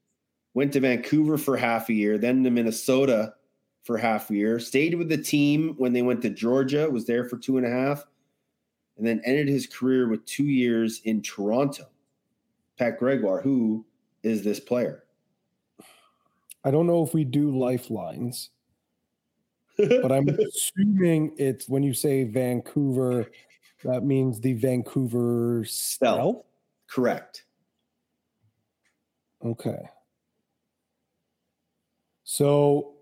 went 0.54 0.72
to 0.72 0.80
Vancouver 0.80 1.36
for 1.36 1.56
half 1.56 1.88
a 1.88 1.92
year, 1.92 2.16
then 2.18 2.42
to 2.44 2.50
Minnesota 2.50 3.34
for 3.82 3.98
half 3.98 4.30
a 4.30 4.34
year, 4.34 4.58
stayed 4.58 4.94
with 4.94 5.08
the 5.08 5.18
team 5.18 5.74
when 5.76 5.92
they 5.92 6.02
went 6.02 6.22
to 6.22 6.30
Georgia, 6.30 6.88
was 6.88 7.06
there 7.06 7.28
for 7.28 7.36
two 7.36 7.58
and 7.58 7.66
a 7.66 7.70
half, 7.70 8.04
and 8.96 9.06
then 9.06 9.20
ended 9.24 9.48
his 9.48 9.66
career 9.66 10.08
with 10.08 10.24
two 10.24 10.44
years 10.44 11.00
in 11.04 11.20
Toronto. 11.20 11.84
Pat 12.78 12.98
Gregoire, 12.98 13.40
who 13.40 13.84
is 14.22 14.42
this 14.42 14.58
player? 14.58 15.04
I 16.64 16.70
don't 16.70 16.86
know 16.86 17.04
if 17.04 17.12
we 17.12 17.24
do 17.24 17.56
lifelines 17.56 18.50
but 20.02 20.12
I'm 20.12 20.28
assuming 20.28 21.34
it's 21.36 21.68
when 21.68 21.82
you 21.82 21.94
say 21.94 22.24
Vancouver, 22.24 23.30
that 23.82 24.04
means 24.04 24.40
the 24.40 24.52
Vancouver 24.52 25.64
Stealth. 25.64 26.44
Correct. 26.86 27.44
Okay. 29.44 29.90
So 32.24 32.94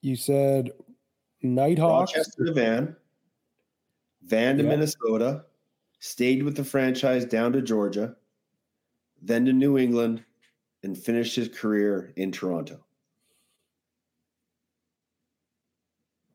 you 0.00 0.16
said 0.16 0.70
Knighthawks. 1.42 2.12
Rochester 2.16 2.46
to 2.46 2.52
Van. 2.52 2.96
Van 4.22 4.56
to 4.56 4.64
yep. 4.64 4.70
Minnesota. 4.70 5.44
Stayed 6.00 6.42
with 6.42 6.56
the 6.56 6.64
franchise 6.64 7.24
down 7.24 7.52
to 7.52 7.62
Georgia. 7.62 8.16
Then 9.20 9.44
to 9.44 9.52
New 9.52 9.78
England 9.78 10.24
and 10.82 10.98
finished 10.98 11.36
his 11.36 11.48
career 11.48 12.12
in 12.16 12.32
Toronto. 12.32 12.84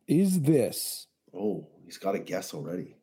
Is 0.08 0.42
this? 0.42 1.08
Oh, 1.34 1.68
he's 1.84 1.98
got 1.98 2.16
a 2.16 2.20
guess 2.20 2.54
already. 2.54 2.96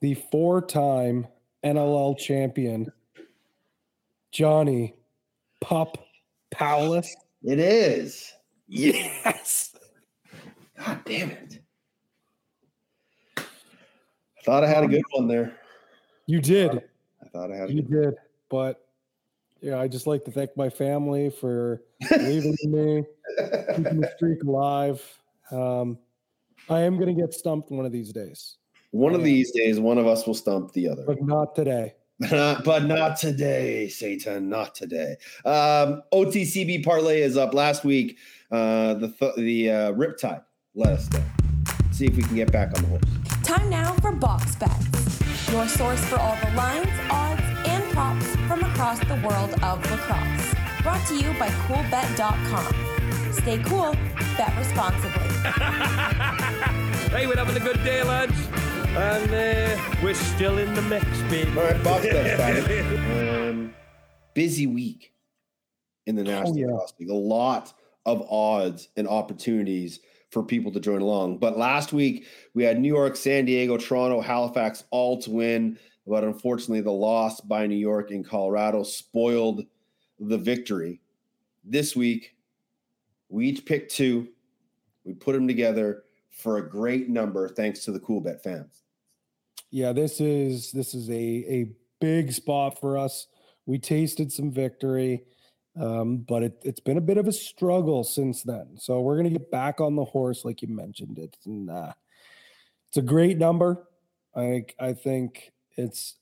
The 0.00 0.14
four 0.14 0.62
time 0.62 1.26
NLL 1.64 2.16
champion, 2.16 2.92
Johnny 4.30 4.94
Pup 5.60 6.05
Powless. 6.50 7.08
It 7.42 7.58
is. 7.58 8.32
Yes. 8.68 9.74
God 10.78 11.00
damn 11.04 11.30
it. 11.30 11.60
I 13.38 13.42
thought 14.44 14.64
I 14.64 14.68
had 14.68 14.84
a 14.84 14.88
good 14.88 15.02
one 15.12 15.28
there. 15.28 15.58
You 16.26 16.40
did. 16.40 16.82
I 17.22 17.28
thought 17.28 17.50
I 17.52 17.56
had 17.56 17.70
You 17.70 17.82
did. 17.82 18.14
But 18.48 18.86
yeah, 19.60 19.80
I 19.80 19.88
just 19.88 20.06
like 20.06 20.24
to 20.26 20.30
thank 20.30 20.56
my 20.56 20.68
family 20.68 21.30
for 21.30 21.82
believing 22.08 22.56
in 22.62 22.70
me, 22.72 23.04
keeping 23.74 24.00
the 24.00 24.12
streak 24.16 24.42
alive. 24.44 25.02
Um, 25.50 25.98
I 26.68 26.80
am 26.80 26.96
going 26.96 27.14
to 27.14 27.20
get 27.20 27.32
stumped 27.32 27.70
one 27.70 27.86
of 27.86 27.92
these 27.92 28.12
days. 28.12 28.58
One 28.92 29.14
of 29.14 29.22
these 29.22 29.50
days, 29.50 29.80
one 29.80 29.98
of 29.98 30.06
us 30.06 30.26
will 30.26 30.34
stump 30.34 30.72
the 30.72 30.88
other. 30.88 31.04
But 31.04 31.22
not 31.22 31.54
today. 31.54 31.94
but 32.30 32.84
not 32.86 33.18
today, 33.18 33.88
Satan. 33.88 34.48
Not 34.48 34.74
today. 34.74 35.16
Um, 35.44 36.02
OTCB 36.12 36.82
parlay 36.84 37.20
is 37.20 37.36
up 37.36 37.52
last 37.52 37.84
week. 37.84 38.18
Uh, 38.50 38.94
the 38.94 39.08
th- 39.08 39.34
the 39.36 39.70
uh, 39.70 39.92
Riptide. 39.92 40.42
Let 40.74 40.90
us 40.90 41.10
know. 41.12 41.22
See 41.90 42.06
if 42.06 42.16
we 42.16 42.22
can 42.22 42.36
get 42.36 42.50
back 42.52 42.76
on 42.76 42.82
the 42.82 42.88
horse. 42.88 43.02
Time 43.42 43.68
now 43.68 43.92
for 43.94 44.12
box 44.12 44.56
bets. 44.56 45.50
Your 45.50 45.68
source 45.68 46.02
for 46.06 46.18
all 46.18 46.36
the 46.44 46.50
lines, 46.56 46.88
odds, 47.10 47.42
and 47.66 47.84
props 47.92 48.26
from 48.48 48.62
across 48.64 48.98
the 49.00 49.14
world 49.26 49.52
of 49.62 49.90
lacrosse. 49.90 50.54
Brought 50.82 51.06
to 51.08 51.16
you 51.16 51.32
by 51.38 51.48
CoolBet.com. 51.48 53.32
Stay 53.32 53.58
cool, 53.64 53.92
bet 54.36 54.56
responsibly. 54.56 55.28
hey, 57.10 57.26
we're 57.26 57.36
having 57.36 57.56
a 57.56 57.60
good 57.60 57.82
day, 57.84 58.02
lads. 58.02 58.65
And 58.96 59.30
uh, 59.30 59.98
we're 60.02 60.14
still 60.14 60.56
in 60.56 60.72
the 60.72 60.80
mix, 60.80 61.04
baby. 61.24 61.50
All 61.50 61.64
right, 61.64 61.84
box 61.84 62.06
bets, 62.06 62.40
um, 63.50 63.74
busy 64.32 64.66
week 64.66 65.12
in 66.06 66.16
the 66.16 66.24
National 66.24 66.54
oh, 66.54 66.80
yeah. 66.80 66.86
League. 66.98 67.10
A 67.10 67.14
lot 67.14 67.74
of 68.06 68.26
odds 68.30 68.88
and 68.96 69.06
opportunities 69.06 70.00
for 70.30 70.42
people 70.42 70.72
to 70.72 70.80
join 70.80 71.02
along. 71.02 71.36
But 71.36 71.58
last 71.58 71.92
week 71.92 72.26
we 72.54 72.64
had 72.64 72.80
New 72.80 72.88
York, 72.88 73.16
San 73.16 73.44
Diego, 73.44 73.76
Toronto, 73.76 74.22
Halifax 74.22 74.84
all 74.90 75.20
to 75.20 75.30
win. 75.30 75.78
But 76.06 76.24
unfortunately, 76.24 76.80
the 76.80 76.90
loss 76.90 77.42
by 77.42 77.66
New 77.66 77.76
York 77.76 78.12
and 78.12 78.26
Colorado 78.26 78.82
spoiled 78.82 79.66
the 80.18 80.38
victory. 80.38 81.02
This 81.64 81.94
week, 81.94 82.34
we 83.28 83.48
each 83.48 83.66
picked 83.66 83.94
two. 83.94 84.28
We 85.04 85.12
put 85.12 85.34
them 85.34 85.46
together 85.46 86.04
for 86.30 86.56
a 86.56 86.66
great 86.66 87.10
number, 87.10 87.48
thanks 87.50 87.84
to 87.84 87.92
the 87.92 88.00
Cool 88.00 88.22
Bet 88.22 88.42
fans. 88.42 88.84
Yeah, 89.70 89.92
this 89.92 90.20
is 90.20 90.72
this 90.72 90.94
is 90.94 91.10
a 91.10 91.12
a 91.12 91.70
big 92.00 92.32
spot 92.32 92.80
for 92.80 92.96
us. 92.98 93.26
We 93.66 93.78
tasted 93.78 94.32
some 94.32 94.52
victory, 94.52 95.24
um, 95.80 96.18
but 96.18 96.42
it, 96.44 96.62
has 96.64 96.80
been 96.80 96.98
a 96.98 97.02
bit 97.02 97.18
of 97.18 97.26
a 97.26 97.32
struggle 97.32 98.04
since 98.04 98.42
then. 98.42 98.76
So 98.78 99.00
we're 99.00 99.16
gonna 99.16 99.30
get 99.30 99.50
back 99.50 99.80
on 99.80 99.96
the 99.96 100.04
horse, 100.04 100.44
like 100.44 100.62
you 100.62 100.68
mentioned. 100.68 101.18
It's 101.18 101.46
uh, 101.46 101.92
it's 102.88 102.96
a 102.96 103.02
great 103.02 103.38
number. 103.38 103.88
I 104.36 104.66
I 104.78 104.92
think 104.92 105.52
it's 105.76 106.16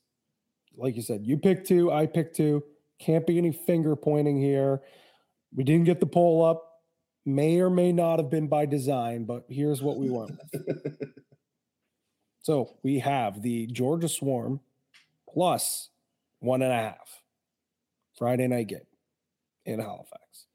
like 0.77 0.95
you 0.95 1.01
said, 1.01 1.25
you 1.25 1.37
pick 1.37 1.65
two, 1.65 1.91
I 1.91 2.05
pick 2.05 2.33
two. 2.33 2.63
Can't 2.99 3.27
be 3.27 3.37
any 3.37 3.51
finger 3.51 3.95
pointing 3.95 4.41
here. 4.41 4.81
We 5.53 5.63
didn't 5.63 5.85
get 5.85 5.99
the 5.99 6.05
poll 6.05 6.43
up. 6.43 6.63
May 7.25 7.59
or 7.59 7.69
may 7.69 7.91
not 7.91 8.19
have 8.19 8.29
been 8.29 8.47
by 8.47 8.65
design, 8.65 9.25
but 9.25 9.45
here's 9.49 9.81
what 9.81 9.97
we 9.97 10.09
with. 10.09 10.37
so 12.45 12.75
we 12.83 12.99
have 12.99 13.41
the 13.41 13.65
Georgia 13.65 14.07
Swarm 14.07 14.59
plus 15.27 15.89
one 16.41 16.61
and 16.61 16.71
a 16.71 16.75
half 16.75 17.23
Friday 18.15 18.47
night 18.47 18.67
game 18.67 18.85
in 19.65 19.79
Halifax. 19.79 20.45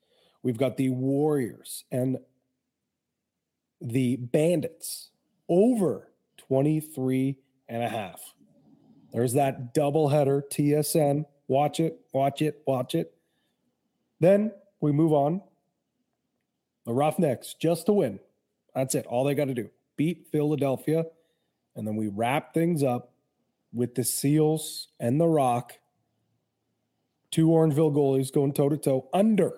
We've 0.44 0.56
got 0.56 0.76
the 0.76 0.90
Warriors 0.90 1.82
and 1.90 2.18
the 3.80 4.14
Bandits 4.18 5.10
over 5.48 6.12
23 6.36 7.36
and 7.68 7.82
a 7.82 7.88
half. 7.88 8.34
There's 9.12 9.32
that 9.32 9.74
double 9.74 10.10
header 10.10 10.44
TSN. 10.48 11.24
Watch 11.48 11.80
it, 11.80 11.98
watch 12.12 12.40
it, 12.40 12.62
watch 12.68 12.94
it. 12.94 13.12
Then 14.20 14.52
we 14.80 14.92
move 14.92 15.12
on. 15.12 15.42
The 16.86 16.92
Roughnecks 16.92 17.54
just 17.54 17.86
to 17.86 17.92
win. 17.92 18.20
That's 18.76 18.94
it. 18.94 19.06
All 19.06 19.24
they 19.24 19.34
got 19.34 19.46
to 19.46 19.54
do 19.54 19.70
beat 19.96 20.28
Philadelphia. 20.30 21.06
And 21.80 21.88
then 21.88 21.96
we 21.96 22.08
wrap 22.08 22.52
things 22.52 22.82
up 22.82 23.14
with 23.72 23.94
the 23.94 24.04
Seals 24.04 24.88
and 25.00 25.18
the 25.18 25.26
Rock, 25.26 25.78
two 27.30 27.46
Orangeville 27.46 27.94
goalies 27.94 28.30
going 28.30 28.52
toe 28.52 28.68
to 28.68 28.76
toe 28.76 29.08
under 29.14 29.54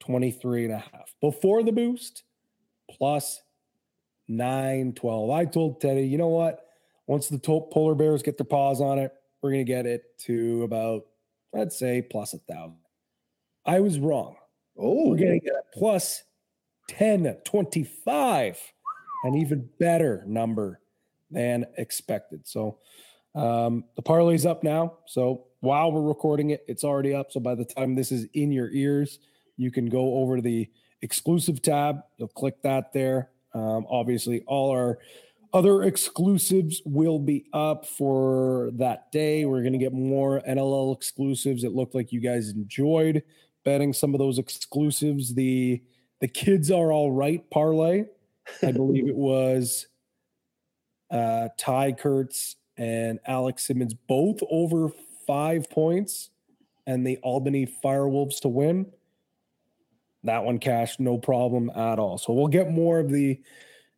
23 0.00 0.64
and 0.64 0.74
a 0.74 0.78
half. 0.78 1.14
Before 1.20 1.62
the 1.62 1.70
boost, 1.70 2.24
plus 2.90 3.40
912. 4.26 5.30
I 5.30 5.44
told 5.44 5.80
Teddy, 5.80 6.08
you 6.08 6.18
know 6.18 6.26
what? 6.26 6.66
Once 7.06 7.28
the 7.28 7.38
polar 7.38 7.94
bears 7.94 8.24
get 8.24 8.36
their 8.36 8.44
paws 8.44 8.80
on 8.80 8.98
it, 8.98 9.12
we're 9.40 9.52
going 9.52 9.64
to 9.64 9.72
get 9.72 9.86
it 9.86 10.18
to 10.22 10.64
about, 10.64 11.06
let's 11.52 11.78
say, 11.78 12.02
plus 12.02 12.34
a 12.34 12.38
thousand. 12.38 12.80
I 13.64 13.78
was 13.78 14.00
wrong. 14.00 14.34
Oh, 14.76 15.10
we're 15.10 15.18
getting 15.18 15.40
at 15.46 15.72
plus 15.72 16.24
1025, 16.88 18.72
an 19.22 19.34
even 19.36 19.68
better 19.78 20.24
number 20.26 20.80
than 21.30 21.66
expected. 21.76 22.46
So 22.46 22.78
um, 23.34 23.84
the 23.96 24.02
parlay's 24.02 24.46
up 24.46 24.62
now. 24.62 24.98
So 25.06 25.44
while 25.60 25.92
we're 25.92 26.02
recording 26.02 26.50
it, 26.50 26.64
it's 26.68 26.84
already 26.84 27.14
up. 27.14 27.32
So 27.32 27.40
by 27.40 27.54
the 27.54 27.64
time 27.64 27.94
this 27.94 28.12
is 28.12 28.26
in 28.34 28.52
your 28.52 28.70
ears, 28.70 29.18
you 29.56 29.70
can 29.70 29.86
go 29.88 30.14
over 30.14 30.36
to 30.36 30.42
the 30.42 30.68
exclusive 31.02 31.62
tab. 31.62 32.00
You'll 32.16 32.28
click 32.28 32.62
that 32.62 32.92
there. 32.92 33.30
Um, 33.54 33.86
obviously, 33.88 34.42
all 34.46 34.70
our 34.70 34.98
other 35.52 35.82
exclusives 35.82 36.82
will 36.84 37.18
be 37.18 37.46
up 37.52 37.86
for 37.86 38.70
that 38.74 39.10
day. 39.10 39.44
We're 39.44 39.62
going 39.62 39.72
to 39.72 39.78
get 39.78 39.92
more 39.92 40.42
NLL 40.48 40.94
exclusives. 40.94 41.64
It 41.64 41.72
looked 41.72 41.94
like 41.94 42.12
you 42.12 42.20
guys 42.20 42.50
enjoyed 42.50 43.22
betting 43.64 43.92
some 43.92 44.14
of 44.14 44.18
those 44.18 44.38
exclusives. 44.38 45.34
The 45.34 45.82
the 46.20 46.28
kids 46.28 46.70
are 46.70 46.92
all 46.92 47.12
right 47.12 47.48
parlay. 47.50 48.04
I 48.62 48.72
believe 48.72 49.08
it 49.08 49.16
was 49.16 49.86
uh, 51.10 51.48
Tye 51.58 51.92
Kurtz 51.92 52.56
and 52.76 53.18
Alex 53.26 53.66
Simmons 53.66 53.94
both 53.94 54.38
over 54.50 54.90
five 55.26 55.68
points, 55.68 56.30
and 56.86 57.06
the 57.06 57.18
Albany 57.18 57.66
Firewolves 57.84 58.40
to 58.40 58.48
win. 58.48 58.86
That 60.24 60.44
one 60.44 60.58
cashed 60.58 61.00
no 61.00 61.18
problem 61.18 61.70
at 61.70 61.98
all. 61.98 62.18
So 62.18 62.32
we'll 62.32 62.48
get 62.48 62.70
more 62.70 62.98
of 62.98 63.10
the 63.10 63.40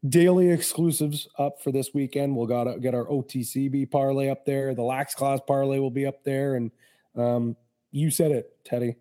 daily 0.09 0.51
exclusives 0.51 1.29
up 1.39 1.63
for 1.63 1.73
this 1.73 1.95
weekend. 1.95 2.35
We'll 2.35 2.47
got 2.47 2.65
to 2.65 2.79
get 2.79 2.95
our 2.95 3.05
OTCB 3.05 3.91
parlay 3.91 4.29
up 4.29 4.45
there. 4.45 4.75
The 4.75 4.83
Lax 4.83 5.15
Class 5.15 5.41
parlay 5.47 5.79
will 5.79 5.91
be 5.91 6.07
up 6.07 6.25
there, 6.25 6.57
and 6.57 6.71
um, 7.17 7.57
you 7.93 8.11
said 8.11 8.33
it, 8.33 8.57
Teddy. 8.65 8.97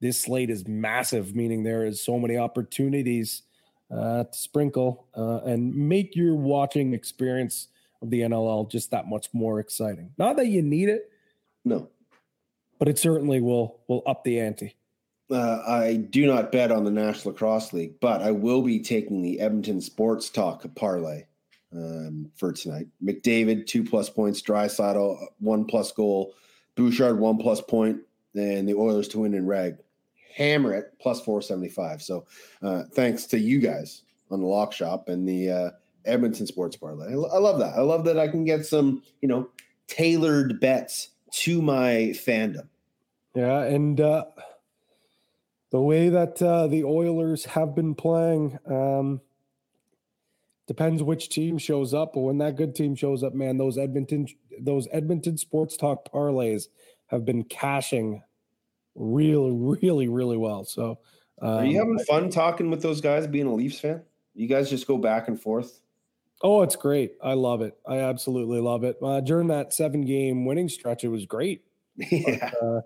This 0.00 0.20
slate 0.20 0.50
is 0.50 0.66
massive, 0.66 1.34
meaning 1.34 1.62
there 1.62 1.84
is 1.84 2.02
so 2.02 2.18
many 2.18 2.36
opportunities 2.36 3.42
uh, 3.90 4.24
to 4.24 4.38
sprinkle 4.38 5.08
uh, 5.16 5.40
and 5.44 5.74
make 5.74 6.16
your 6.16 6.34
watching 6.34 6.94
experience 6.94 7.68
of 8.02 8.10
the 8.10 8.20
NLL 8.20 8.70
just 8.70 8.90
that 8.90 9.08
much 9.08 9.28
more 9.32 9.60
exciting. 9.60 10.10
Not 10.18 10.36
that 10.36 10.46
you 10.46 10.62
need 10.62 10.88
it, 10.88 11.10
no, 11.64 11.88
but 12.78 12.88
it 12.88 12.98
certainly 12.98 13.40
will 13.40 13.80
will 13.88 14.02
up 14.06 14.24
the 14.24 14.40
ante. 14.40 14.76
Uh, 15.30 15.62
I 15.66 15.96
do 15.96 16.26
not 16.26 16.52
bet 16.52 16.70
on 16.70 16.84
the 16.84 16.90
National 16.90 17.32
Lacrosse 17.32 17.72
League, 17.72 17.98
but 17.98 18.20
I 18.20 18.30
will 18.30 18.62
be 18.62 18.78
taking 18.78 19.22
the 19.22 19.40
Edmonton 19.40 19.80
Sports 19.80 20.28
Talk 20.28 20.66
parlay 20.74 21.24
um, 21.72 22.30
for 22.36 22.52
tonight. 22.52 22.86
McDavid 23.02 23.66
two 23.66 23.84
plus 23.84 24.10
points, 24.10 24.42
Draisaitl 24.42 25.18
one 25.38 25.64
plus 25.64 25.92
goal, 25.92 26.34
Bouchard 26.76 27.18
one 27.18 27.38
plus 27.38 27.60
point, 27.60 28.00
and 28.34 28.68
the 28.68 28.74
Oilers 28.74 29.08
to 29.08 29.20
win 29.20 29.34
in 29.34 29.46
reg. 29.46 29.76
Hammer 30.34 30.74
it 30.74 30.92
plus 31.00 31.20
four 31.20 31.40
seventy 31.40 31.68
five. 31.68 32.02
So 32.02 32.26
uh, 32.62 32.84
thanks 32.92 33.24
to 33.26 33.38
you 33.38 33.60
guys 33.60 34.02
on 34.30 34.40
the 34.40 34.46
Lock 34.46 34.72
Shop 34.72 35.08
and 35.08 35.28
the 35.28 35.50
uh, 35.50 35.70
Edmonton 36.04 36.46
Sports 36.46 36.76
Parlay. 36.76 37.08
I, 37.08 37.14
I 37.14 37.38
love 37.38 37.58
that. 37.60 37.74
I 37.76 37.80
love 37.80 38.04
that 38.04 38.18
I 38.18 38.28
can 38.28 38.44
get 38.44 38.66
some 38.66 39.02
you 39.22 39.28
know 39.28 39.48
tailored 39.86 40.60
bets 40.60 41.10
to 41.30 41.62
my 41.62 42.12
fandom. 42.14 42.68
Yeah, 43.34 43.62
and 43.62 44.00
uh, 44.00 44.24
the 45.70 45.80
way 45.80 46.08
that 46.08 46.40
uh, 46.42 46.66
the 46.66 46.84
Oilers 46.84 47.44
have 47.44 47.74
been 47.74 47.94
playing 47.94 48.58
um, 48.66 49.20
depends 50.66 51.02
which 51.02 51.28
team 51.28 51.58
shows 51.58 51.94
up. 51.94 52.12
But 52.14 52.20
when 52.20 52.38
that 52.38 52.56
good 52.56 52.74
team 52.74 52.94
shows 52.96 53.22
up, 53.22 53.34
man, 53.34 53.56
those 53.56 53.78
Edmonton 53.78 54.26
those 54.60 54.88
Edmonton 54.92 55.38
Sports 55.38 55.76
Talk 55.76 56.10
parlays 56.12 56.68
have 57.06 57.24
been 57.24 57.44
cashing 57.44 58.22
really, 58.94 59.52
really, 59.52 60.08
really 60.08 60.36
well. 60.36 60.64
So, 60.64 60.98
um, 61.40 61.58
are 61.58 61.64
you 61.64 61.78
having 61.78 61.98
fun 62.00 62.30
talking 62.30 62.70
with 62.70 62.82
those 62.82 63.00
guys? 63.00 63.26
Being 63.26 63.46
a 63.46 63.54
Leafs 63.54 63.80
fan, 63.80 64.02
you 64.34 64.46
guys 64.46 64.70
just 64.70 64.86
go 64.86 64.98
back 64.98 65.28
and 65.28 65.40
forth. 65.40 65.80
Oh, 66.42 66.62
it's 66.62 66.76
great. 66.76 67.14
I 67.22 67.34
love 67.34 67.62
it. 67.62 67.76
I 67.86 68.00
absolutely 68.00 68.60
love 68.60 68.84
it. 68.84 68.96
Uh, 69.02 69.20
during 69.20 69.48
that 69.48 69.72
seven 69.72 70.02
game 70.02 70.44
winning 70.44 70.68
stretch, 70.68 71.04
it 71.04 71.08
was 71.08 71.26
great. 71.26 71.64
Yeah. 72.10 72.50
But, 72.60 72.66
uh, 72.66 72.80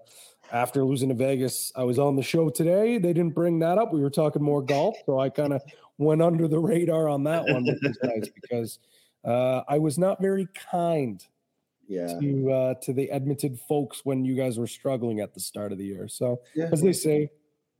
after 0.52 0.84
losing 0.84 1.10
to 1.10 1.14
Vegas, 1.14 1.72
I 1.76 1.84
was 1.84 1.98
on 1.98 2.16
the 2.16 2.22
show 2.22 2.48
today. 2.48 2.98
They 2.98 3.12
didn't 3.12 3.34
bring 3.34 3.58
that 3.58 3.78
up. 3.78 3.92
We 3.92 4.00
were 4.00 4.10
talking 4.10 4.42
more 4.42 4.62
golf, 4.62 4.96
so 5.04 5.18
I 5.18 5.28
kind 5.28 5.52
of 5.52 5.62
went 5.98 6.22
under 6.22 6.48
the 6.48 6.58
radar 6.58 7.08
on 7.08 7.24
that 7.24 7.44
one, 7.44 7.64
which 7.64 7.78
was 7.82 7.98
nice 8.02 8.28
because 8.42 8.78
uh, 9.24 9.62
I 9.68 9.78
was 9.78 9.98
not 9.98 10.22
very 10.22 10.48
kind 10.70 11.24
yeah. 11.88 12.18
to 12.20 12.52
uh, 12.52 12.74
to 12.82 12.92
the 12.92 13.10
Edmonton 13.10 13.56
folks 13.68 14.04
when 14.04 14.24
you 14.24 14.36
guys 14.36 14.58
were 14.58 14.66
struggling 14.66 15.20
at 15.20 15.34
the 15.34 15.40
start 15.40 15.72
of 15.72 15.78
the 15.78 15.84
year. 15.84 16.06
So, 16.08 16.40
Yeah. 16.54 16.68
as 16.72 16.82
they 16.82 16.92
say, 16.92 17.30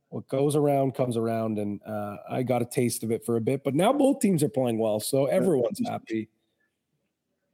what 0.09 0.27
goes 0.27 0.55
around 0.55 0.95
comes 0.95 1.15
around, 1.15 1.59
and 1.59 1.79
uh, 1.85 2.17
I 2.29 2.43
got 2.43 2.61
a 2.61 2.65
taste 2.65 3.03
of 3.03 3.11
it 3.11 3.23
for 3.25 3.37
a 3.37 3.41
bit. 3.41 3.63
But 3.63 3.75
now 3.75 3.93
both 3.93 4.19
teams 4.19 4.43
are 4.43 4.49
playing 4.49 4.79
well, 4.79 4.99
so 4.99 5.27
everyone's 5.27 5.79
happy. 5.87 6.29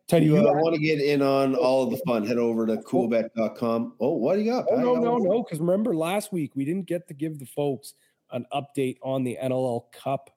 Teddy, 0.08 0.28
you 0.28 0.36
you 0.36 0.44
want 0.44 0.76
to 0.76 0.82
get 0.82 1.02
in 1.02 1.22
on 1.22 1.56
all 1.56 1.84
of 1.84 1.90
the 1.90 1.98
fun, 2.06 2.26
head 2.26 2.38
over 2.38 2.68
to 2.68 2.78
coolbet.com. 2.78 3.96
Oh, 4.00 4.14
what 4.14 4.36
do 4.36 4.42
you 4.42 4.52
got? 4.52 4.66
Oh 4.70 4.78
no, 4.78 4.96
no, 4.96 5.18
no! 5.18 5.44
Because 5.44 5.60
remember 5.60 5.96
last 5.96 6.32
week 6.32 6.56
we 6.56 6.64
didn't 6.64 6.86
get 6.86 7.08
to 7.08 7.14
give 7.16 7.40
the 7.40 7.46
folks 7.46 7.96
an 8.32 8.46
update 8.54 8.98
on 9.02 9.24
the 9.24 9.38
NLL 9.42 9.92
Cup. 9.92 10.30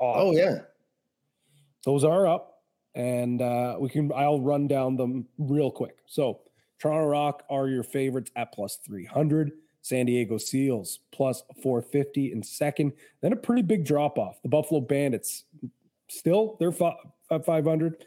Oh, 0.00 0.32
yeah. 0.32 0.60
those 1.84 2.04
are 2.04 2.26
up, 2.26 2.59
and 2.94 3.40
uh, 3.40 3.76
we 3.78 3.88
can. 3.88 4.10
I'll 4.14 4.40
run 4.40 4.66
down 4.66 4.96
them 4.96 5.26
real 5.38 5.70
quick. 5.70 5.98
So 6.06 6.40
Toronto 6.78 7.06
Rock 7.06 7.44
are 7.50 7.68
your 7.68 7.82
favorites 7.82 8.30
at 8.36 8.52
plus 8.52 8.76
three 8.76 9.04
hundred. 9.04 9.52
San 9.82 10.06
Diego 10.06 10.36
Seals 10.36 11.00
plus 11.12 11.42
four 11.62 11.80
fifty 11.82 12.32
in 12.32 12.42
second. 12.42 12.92
Then 13.22 13.32
a 13.32 13.36
pretty 13.36 13.62
big 13.62 13.84
drop 13.84 14.18
off. 14.18 14.42
The 14.42 14.48
Buffalo 14.48 14.80
Bandits 14.80 15.44
still 16.08 16.56
they're 16.60 16.72
fi- 16.72 16.96
at 17.30 17.44
five 17.46 17.64
hundred. 17.64 18.04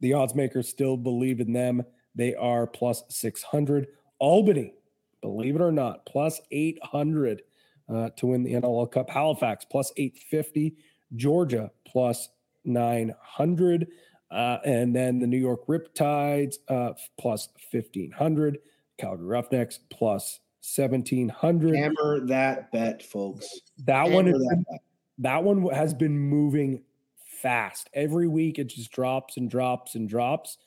The 0.00 0.12
odds 0.12 0.34
makers 0.34 0.68
still 0.68 0.96
believe 0.96 1.40
in 1.40 1.52
them. 1.52 1.82
They 2.14 2.34
are 2.34 2.66
plus 2.66 3.04
600. 3.08 3.86
Albany, 4.18 4.74
believe 5.20 5.56
it 5.56 5.62
or 5.62 5.72
not, 5.72 6.06
plus 6.06 6.40
800 6.50 7.42
uh, 7.88 8.10
to 8.16 8.26
win 8.26 8.42
the 8.42 8.54
NLL 8.54 8.90
Cup. 8.90 9.08
Halifax, 9.10 9.64
plus 9.64 9.92
850. 9.96 10.74
Georgia, 11.14 11.70
plus 11.86 12.28
900. 12.64 13.86
Uh, 14.30 14.58
and 14.64 14.94
then 14.94 15.18
the 15.18 15.26
New 15.26 15.38
York 15.38 15.66
Riptides, 15.66 16.56
uh, 16.68 16.92
plus 17.18 17.48
1500. 17.70 18.58
Calgary 18.98 19.26
Roughnecks, 19.26 19.78
plus 19.90 20.40
1700. 20.74 21.76
Hammer 21.76 22.26
that 22.26 22.72
bet, 22.72 23.02
folks. 23.02 23.48
That 23.84 24.10
one 24.10 24.26
is 24.26 24.38
that 24.38 24.64
bet. 24.68 24.80
that 25.18 25.44
one 25.44 25.68
has 25.70 25.94
been 25.94 26.18
moving 26.18 26.82
fast. 27.24 27.88
Every 27.94 28.26
week 28.26 28.58
it 28.58 28.64
just 28.64 28.90
drops 28.90 29.36
and 29.36 29.50
drops 29.50 29.94
and 29.94 30.08
drops. 30.08 30.58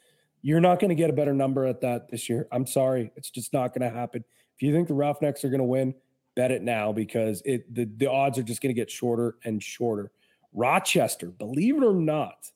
You're 0.41 0.61
not 0.61 0.79
going 0.79 0.89
to 0.89 0.95
get 0.95 1.09
a 1.09 1.13
better 1.13 1.33
number 1.33 1.65
at 1.65 1.81
that 1.81 2.09
this 2.09 2.29
year. 2.29 2.47
I'm 2.51 2.65
sorry, 2.65 3.11
it's 3.15 3.29
just 3.29 3.51
not 3.51 3.73
going 3.73 3.91
to 3.91 3.95
happen. 3.95 4.23
If 4.55 4.61
you 4.61 4.71
think 4.71 4.87
the 4.87 4.93
Roughnecks 4.93 5.43
are 5.43 5.49
going 5.49 5.59
to 5.59 5.65
win, 5.65 5.93
bet 6.35 6.51
it 6.51 6.61
now 6.61 6.93
because 6.93 7.41
it 7.43 7.73
the, 7.73 7.85
the 7.97 8.09
odds 8.09 8.37
are 8.37 8.43
just 8.43 8.61
going 8.61 8.73
to 8.73 8.79
get 8.79 8.89
shorter 8.89 9.35
and 9.43 9.61
shorter. 9.61 10.11
Rochester, 10.53 11.27
believe 11.27 11.75
it 11.77 11.83
or 11.83 11.93
not, 11.93 12.49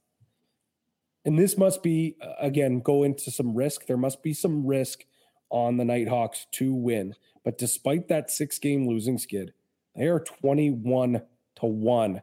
and 1.26 1.40
this 1.40 1.58
must 1.58 1.84
be 1.84 2.16
uh, 2.22 2.34
again 2.40 2.80
go 2.80 3.04
into 3.04 3.32
some 3.32 3.56
risk. 3.56 3.86
There 3.86 3.98
must 3.98 4.24
be 4.24 4.34
some 4.34 4.66
risk 4.66 5.06
on 5.50 5.78
the 5.78 5.86
Knighthawks 5.86 6.48
to 6.54 6.74
win. 6.74 7.16
But 7.44 7.58
despite 7.58 8.08
that 8.08 8.32
six 8.32 8.58
game 8.58 8.88
losing 8.88 9.18
skid, 9.18 9.54
they 9.96 10.08
are 10.08 10.20
21 10.20 11.22
to 11.58 11.66
1 11.66 12.22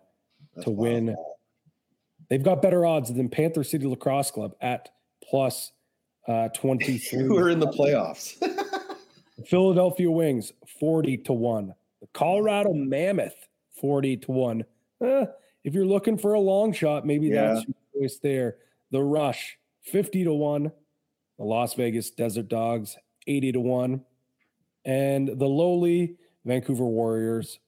to 0.62 0.70
win. 0.70 1.16
They've 2.28 2.42
got 2.42 2.62
better 2.62 2.84
odds 2.86 3.12
than 3.12 3.28
Panther 3.28 3.64
City 3.64 3.86
Lacrosse 3.86 4.30
Club 4.30 4.54
at 4.60 4.88
plus 5.22 5.72
uh, 6.26 6.48
23. 6.48 7.18
Who 7.24 7.38
are 7.38 7.50
in 7.50 7.60
the 7.60 7.68
playoffs? 7.68 8.36
Philadelphia 9.46 10.10
Wings 10.10 10.52
40 10.80 11.18
to 11.18 11.32
1. 11.32 11.74
The 12.00 12.06
Colorado 12.12 12.72
Mammoth 12.72 13.48
40 13.80 14.16
to 14.18 14.32
1. 14.32 14.64
Eh, 15.02 15.26
if 15.64 15.74
you're 15.74 15.86
looking 15.86 16.18
for 16.18 16.34
a 16.34 16.40
long 16.40 16.72
shot, 16.72 17.06
maybe 17.06 17.30
that's 17.30 17.64
your 17.66 18.02
choice 18.02 18.18
there. 18.22 18.56
The 18.90 19.02
Rush 19.02 19.58
50 19.82 20.24
to 20.24 20.32
1. 20.32 20.72
The 21.38 21.44
Las 21.44 21.74
Vegas 21.74 22.10
Desert 22.10 22.48
Dogs 22.48 22.96
80 23.26 23.52
to 23.52 23.60
1. 23.60 24.02
And 24.84 25.28
the 25.38 25.46
lowly 25.46 26.16
Vancouver 26.44 26.86
Warriors 26.86 27.58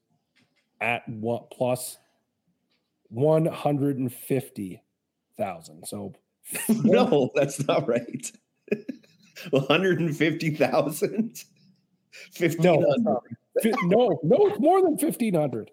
at 0.80 1.08
what 1.08 1.50
plus 1.50 1.98
150,000. 3.10 5.86
So 5.86 6.14
no, 6.68 7.30
that's 7.34 7.66
not 7.66 7.88
right. 7.88 8.32
150,000? 9.50 11.44
No, 12.58 12.72
1500. 12.82 12.86
it's 12.88 13.00
not. 13.02 13.22
Fi- 13.62 13.72
no, 13.84 14.18
no, 14.22 14.46
it's 14.48 14.60
more 14.60 14.82
than 14.82 14.98
fifteen 14.98 15.32
hundred. 15.34 15.70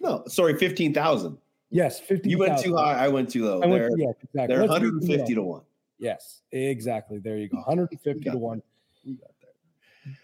No, 0.00 0.22
sorry, 0.26 0.56
15,000. 0.58 1.36
Yes, 1.72 1.98
fifteen. 1.98 2.30
You 2.30 2.38
went 2.38 2.58
too 2.60 2.76
high, 2.76 3.04
I 3.04 3.08
went 3.08 3.30
too 3.30 3.46
low. 3.46 3.62
I 3.62 3.66
went- 3.66 3.82
They're, 3.82 3.98
yeah, 3.98 4.10
exactly. 4.22 4.46
they're 4.54 4.66
150 4.66 5.34
to 5.34 5.42
1. 5.42 5.62
Yes, 5.98 6.42
exactly. 6.52 7.18
There 7.18 7.38
you 7.38 7.48
go. 7.48 7.56
150 7.58 8.20
to 8.24 8.30
got 8.30 8.38
1. 8.38 8.62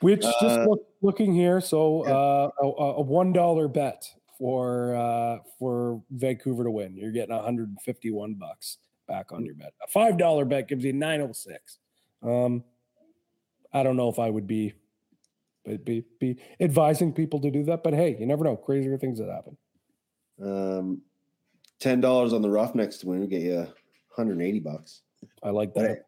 Which 0.00 0.22
just 0.22 0.42
Uh, 0.42 0.64
look, 0.68 0.86
looking 1.02 1.32
here, 1.32 1.60
so 1.60 2.04
uh, 2.04 2.50
a, 2.60 2.66
a 2.66 2.94
a 2.96 3.00
one 3.00 3.32
dollar 3.32 3.68
bet 3.68 4.12
for 4.36 4.94
uh, 4.96 5.38
for 5.58 6.02
Vancouver 6.10 6.64
to 6.64 6.70
win. 6.70 6.96
You're 6.96 7.12
getting 7.12 7.34
151 7.34 8.34
bucks 8.34 8.78
back 9.06 9.30
on 9.32 9.44
your 9.44 9.54
bet. 9.54 9.72
A 9.82 9.86
five 9.86 10.18
dollar 10.18 10.44
bet 10.44 10.66
gives 10.68 10.84
you 10.84 10.92
906. 10.92 11.78
Um, 12.24 12.64
I 13.72 13.84
don't 13.84 13.96
know 13.96 14.08
if 14.08 14.18
I 14.18 14.28
would 14.30 14.48
be, 14.48 14.74
be 15.84 16.04
be 16.18 16.38
advising 16.58 17.12
people 17.12 17.38
to 17.40 17.50
do 17.50 17.62
that. 17.64 17.84
But 17.84 17.94
hey, 17.94 18.16
you 18.18 18.26
never 18.26 18.42
know. 18.42 18.56
Crazier 18.56 18.98
things 18.98 19.20
that 19.20 19.28
happen. 19.30 19.56
Um, 20.42 21.02
$10 21.80 22.32
on 22.32 22.42
the 22.42 22.50
Roughnecks 22.50 22.98
to 22.98 23.06
win 23.06 23.20
will 23.20 23.26
get 23.26 23.42
you 23.42 23.56
180 23.56 24.60
bucks. 24.60 25.02
I 25.42 25.50
like 25.50 25.74
that. 25.74 26.06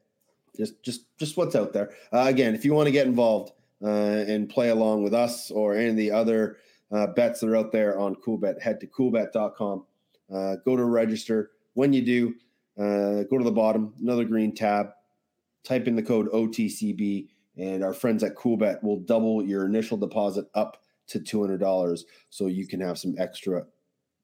just 0.56 0.82
just 0.82 1.02
just 1.18 1.36
what's 1.36 1.54
out 1.54 1.72
there. 1.72 1.90
Uh, 2.12 2.24
again, 2.26 2.54
if 2.54 2.64
you 2.64 2.74
want 2.74 2.86
to 2.86 2.92
get 2.92 3.06
involved 3.06 3.52
uh, 3.82 3.86
and 3.86 4.48
play 4.48 4.70
along 4.70 5.02
with 5.02 5.14
us 5.14 5.50
or 5.50 5.76
any 5.76 5.90
of 5.90 5.96
the 5.96 6.10
other 6.10 6.58
uh, 6.92 7.06
bets 7.08 7.40
that 7.40 7.48
are 7.48 7.56
out 7.56 7.72
there 7.72 7.98
on 7.98 8.16
CoolBet, 8.16 8.60
head 8.60 8.80
to 8.80 8.86
coolbet.com. 8.86 9.84
Uh, 10.32 10.56
go 10.64 10.76
to 10.76 10.84
register. 10.84 11.52
When 11.74 11.92
you 11.92 12.02
do, 12.02 12.34
uh, 12.78 13.24
go 13.24 13.38
to 13.38 13.44
the 13.44 13.52
bottom, 13.52 13.94
another 14.00 14.24
green 14.24 14.54
tab. 14.54 14.90
Type 15.62 15.86
in 15.86 15.94
the 15.94 16.02
code 16.02 16.30
OTCB, 16.32 17.28
and 17.58 17.84
our 17.84 17.92
friends 17.92 18.24
at 18.24 18.34
CoolBet 18.34 18.82
will 18.82 19.00
double 19.00 19.44
your 19.44 19.66
initial 19.66 19.98
deposit 19.98 20.46
up 20.54 20.82
to 21.08 21.20
two 21.20 21.40
hundred 21.40 21.58
dollars, 21.58 22.06
so 22.30 22.46
you 22.46 22.66
can 22.66 22.80
have 22.80 22.98
some 22.98 23.14
extra 23.18 23.66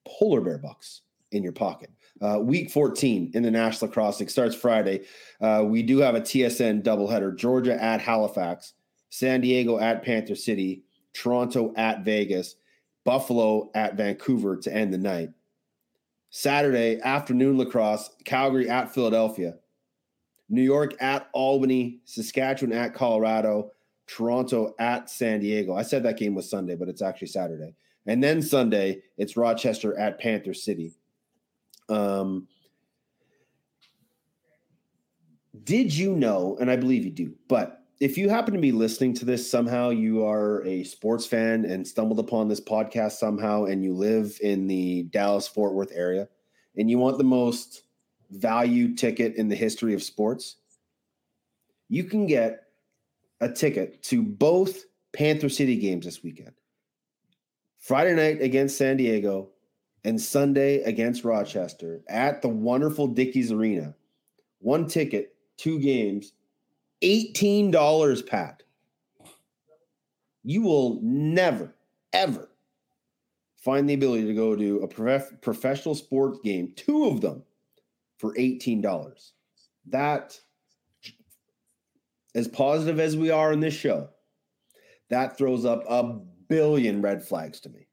polar 0.07 0.41
bear 0.41 0.57
bucks 0.57 1.03
in 1.33 1.43
your 1.43 1.53
pocket. 1.53 1.91
Uh, 2.21 2.39
week 2.41 2.71
14 2.71 3.33
in 3.35 3.43
the 3.43 3.51
National 3.51 3.89
Lacrosse 3.89 4.21
League 4.21 4.31
starts 4.31 4.55
Friday. 4.55 5.05
Uh, 5.41 5.63
we 5.67 5.83
do 5.83 5.99
have 5.99 6.15
a 6.15 6.21
TSN 6.21 6.83
doubleheader 6.83 7.37
Georgia 7.37 7.83
at 7.83 8.01
Halifax, 8.01 8.75
San 9.11 9.41
Diego 9.41 9.79
at 9.79 10.03
Panther 10.03 10.35
City, 10.35 10.85
Toronto 11.13 11.73
at 11.77 12.05
Vegas, 12.05 12.57
Buffalo 13.05 13.71
at 13.75 13.97
Vancouver 13.97 14.57
to 14.57 14.75
end 14.75 14.93
the 14.93 14.99
night. 14.99 15.31
Saturday, 16.31 17.01
afternoon 17.03 17.57
lacrosse, 17.57 18.11
Calgary 18.25 18.69
at 18.69 18.93
Philadelphia, 18.93 19.55
New 20.49 20.63
York 20.63 20.95
at 21.01 21.29
Albany, 21.33 22.01
Saskatchewan 22.05 22.77
at 22.77 22.95
Colorado, 22.95 23.73
Toronto 24.07 24.75
at 24.79 25.11
San 25.11 25.41
Diego. 25.41 25.75
I 25.75 25.83
said 25.83 26.03
that 26.03 26.19
game 26.19 26.35
was 26.35 26.49
Sunday, 26.49 26.77
but 26.77 26.89
it's 26.89 27.03
actually 27.03 27.29
Saturday. 27.29 27.75
And 28.07 28.23
then 28.23 28.41
Sunday, 28.41 29.03
it's 29.19 29.37
Rochester 29.37 29.99
at 29.99 30.21
Panther 30.21 30.55
City. 30.55 30.93
Um, 31.89 32.49
did 35.65 35.95
you 35.95 36.15
know, 36.15 36.57
and 36.61 36.71
I 36.71 36.77
believe 36.77 37.05
you 37.05 37.11
do, 37.11 37.35
but 37.49 37.83
if 37.99 38.19
you 38.19 38.29
happen 38.29 38.53
to 38.53 38.61
be 38.61 38.73
listening 38.73 39.15
to 39.15 39.25
this 39.25 39.51
somehow, 39.51 39.91
you 39.91 40.25
are 40.25 40.63
a 40.67 40.85
sports 40.85 41.25
fan 41.25 41.65
and 41.65 41.87
stumbled 41.87 42.19
upon 42.19 42.49
this 42.49 42.61
podcast 42.61 43.13
somehow, 43.13 43.65
and 43.65 43.83
you 43.83 43.95
live 43.95 44.39
in 44.43 44.67
the 44.67 45.05
Dallas 45.05 45.49
Fort 45.49 45.73
Worth 45.73 45.93
area, 45.95 46.29
and 46.77 46.91
you 46.91 46.99
want 46.99 47.17
the 47.17 47.25
most 47.25 47.85
value 48.31 48.95
ticket 48.95 49.37
in 49.37 49.49
the 49.49 49.57
history 49.57 49.95
of 49.95 50.03
sports, 50.03 50.57
you 51.89 52.05
can 52.05 52.27
get 52.27 52.65
a 53.41 53.49
ticket 53.49 54.03
to 54.03 54.23
both 54.23 54.85
Panther 55.13 55.49
City 55.49 55.77
games 55.77 56.05
this 56.05 56.23
weekend. 56.23 56.53
Friday 57.79 58.15
night 58.15 58.43
against 58.43 58.77
San 58.77 58.97
Diego 58.97 59.51
and 60.07 60.23
Sunday 60.23 60.83
against 60.85 61.25
Rochester 61.25 62.01
at 62.09 62.41
the 62.41 62.49
wonderful 62.49 63.09
Dickies 63.09 63.51
Arena. 63.51 63.93
One 64.61 64.87
ticket, 64.87 65.35
two 65.57 65.81
games, 65.81 66.33
$18, 67.03 68.25
Pat. 68.25 68.63
You 70.45 70.63
will 70.63 71.01
never, 71.03 71.75
ever 72.13 72.49
find 73.57 73.89
the 73.89 73.95
ability 73.95 74.27
to 74.27 74.35
go 74.35 74.55
to 74.55 74.79
a 74.79 74.87
prof- 74.87 75.41
professional 75.43 75.97
sports 75.97 76.39
game, 76.45 76.73
two 76.77 77.07
of 77.07 77.21
them, 77.21 77.43
for 78.19 78.33
$18. 78.35 79.33
That, 79.87 80.39
as 82.37 82.47
positive 82.47 83.01
as 83.01 83.17
we 83.17 83.31
are 83.31 83.53
in 83.53 83.59
this 83.59 83.75
show, 83.75 84.09
that 85.11 85.37
throws 85.37 85.65
up 85.65 85.83
a 85.89 86.21
billion 86.49 87.03
red 87.03 87.25
flags 87.25 87.59
to 87.63 87.71
me. 87.71 87.86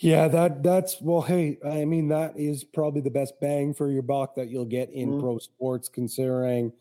Yeah, 0.00 0.28
that 0.28 0.62
that's 0.62 1.00
well. 1.00 1.20
Hey, 1.20 1.58
I 1.64 1.84
mean 1.84 2.08
that 2.08 2.38
is 2.38 2.64
probably 2.64 3.02
the 3.02 3.10
best 3.10 3.38
bang 3.40 3.74
for 3.74 3.90
your 3.90 4.02
buck 4.02 4.34
that 4.36 4.48
you'll 4.48 4.64
get 4.64 4.90
in 4.90 5.10
Mhm. 5.12 5.20
pro 5.20 5.38
sports, 5.38 5.88
considering. 5.88 6.72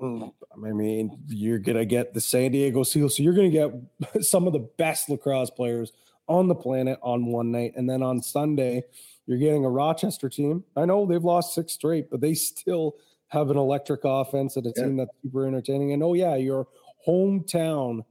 mm, 0.00 0.32
I 0.64 0.72
mean, 0.72 1.18
you're 1.28 1.58
gonna 1.58 1.84
get 1.84 2.14
the 2.14 2.20
San 2.22 2.52
Diego 2.52 2.82
Seals, 2.84 3.16
so 3.16 3.22
you're 3.22 3.34
gonna 3.34 3.50
get 3.50 3.70
some 4.24 4.46
of 4.46 4.52
the 4.54 4.60
best 4.78 5.10
lacrosse 5.10 5.50
players 5.50 5.92
on 6.28 6.46
the 6.48 6.54
planet 6.54 6.98
on 7.02 7.26
one 7.26 7.50
night, 7.50 7.72
and 7.76 7.90
then 7.90 8.02
on 8.02 8.22
Sunday, 8.22 8.84
you're 9.26 9.36
getting 9.38 9.64
a 9.64 9.70
Rochester 9.70 10.28
team. 10.30 10.64
I 10.76 10.86
know 10.86 11.04
they've 11.04 11.22
lost 11.24 11.54
six 11.54 11.72
straight, 11.74 12.08
but 12.10 12.20
they 12.20 12.34
still 12.34 12.96
have 13.28 13.50
an 13.50 13.56
electric 13.58 14.00
offense 14.04 14.56
and 14.56 14.66
a 14.66 14.72
Yeah. 14.76 14.84
team 14.84 14.96
that's 14.96 15.10
super 15.22 15.46
entertaining. 15.46 15.92
And 15.92 16.02
oh 16.02 16.14
yeah, 16.14 16.36
your 16.36 16.66
hometown 17.06 18.04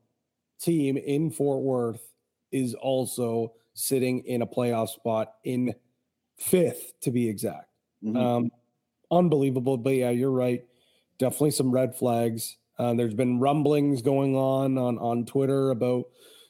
team 0.60 0.98
in 0.98 1.32
Fort 1.32 1.62
Worth 1.64 2.14
is 2.52 2.74
also 2.76 3.54
sitting 3.80 4.26
in 4.26 4.42
a 4.42 4.48
playoff 4.48 4.90
spot 4.90 5.34
in 5.44 5.74
fifth 6.38 6.94
to 7.02 7.12
be 7.12 7.28
exact. 7.28 7.68
Mhm. 8.04 8.18
Um, 8.18 8.52
unbelievable. 9.12 9.78
But 9.78 9.96
yeah, 9.96 10.10
you're 10.10 10.32
right. 10.32 10.66
Definitely 11.18 11.52
some 11.52 11.72
red 11.72 11.96
flags. 11.96 12.58
Uh, 12.78 12.94
there's 12.94 13.14
been 13.14 13.40
rumblings 13.40 14.02
going 14.02 14.36
on 14.36 14.78
on 14.78 14.98
on 15.00 15.26
Twitter 15.26 15.72
about 15.72 16.06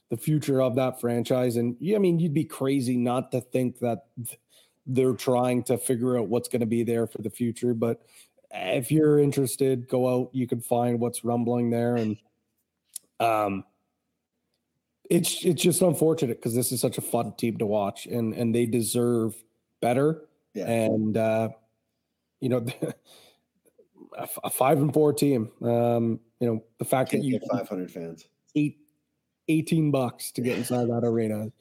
the 0.10 0.18
future 0.18 0.62
of 0.62 0.76
that 0.76 1.00
franchise, 1.00 1.56
and 1.56 1.76
yeah, 1.80 1.96
I 1.96 2.00
mean, 2.00 2.20
you'd 2.20 2.34
be 2.34 2.44
crazy 2.44 2.98
not 2.98 3.32
to 3.32 3.42
think 3.42 3.80
that 3.80 4.08
they're 4.86 5.14
trying 5.14 5.64
to 5.64 5.78
figure 5.78 6.18
out 6.18 6.30
what's 6.30 6.50
going 6.50 6.62
to 6.62 6.66
be 6.66 6.84
there 6.84 7.08
for 7.08 7.22
the 7.22 7.30
future. 7.30 7.74
But 7.76 8.02
if 8.52 8.92
you're 8.92 9.20
interested, 9.20 9.88
go 9.88 10.08
out. 10.10 10.30
You 10.34 10.48
can 10.48 10.62
find 10.62 11.00
what's 11.00 11.24
rumbling 11.24 11.70
there, 11.70 11.96
and 11.96 12.18
um, 13.20 13.64
it's 15.10 15.44
it's 15.44 15.62
just 15.62 15.82
unfortunate 15.82 16.38
because 16.38 16.56
this 16.56 16.72
is 16.72 16.80
such 16.80 16.98
a 16.98 17.02
fun 17.02 17.34
team 17.38 17.58
to 17.58 17.66
watch, 17.66 18.06
and 18.06 18.34
and 18.34 18.54
they 18.54 18.66
deserve 18.66 19.36
better. 19.82 20.26
Yeah. 20.54 20.70
And 20.70 21.18
uh, 21.18 21.50
you 22.40 22.50
know, 22.50 22.66
a 24.44 24.50
five 24.50 24.80
and 24.80 24.94
four 24.94 25.14
team. 25.14 25.52
Um, 25.62 26.20
you 26.40 26.48
know, 26.48 26.64
the 26.78 26.86
fact 26.86 27.12
Can't 27.12 27.24
that 27.24 27.28
you 27.28 27.40
get 27.40 27.50
500 27.52 27.92
fans. 27.92 28.26
eight, 28.56 28.78
18 29.50 29.92
bucks 29.92 30.32
to 30.32 30.42
get 30.42 30.58
inside 30.58 30.88
that 30.90 31.04
arena 31.04 31.52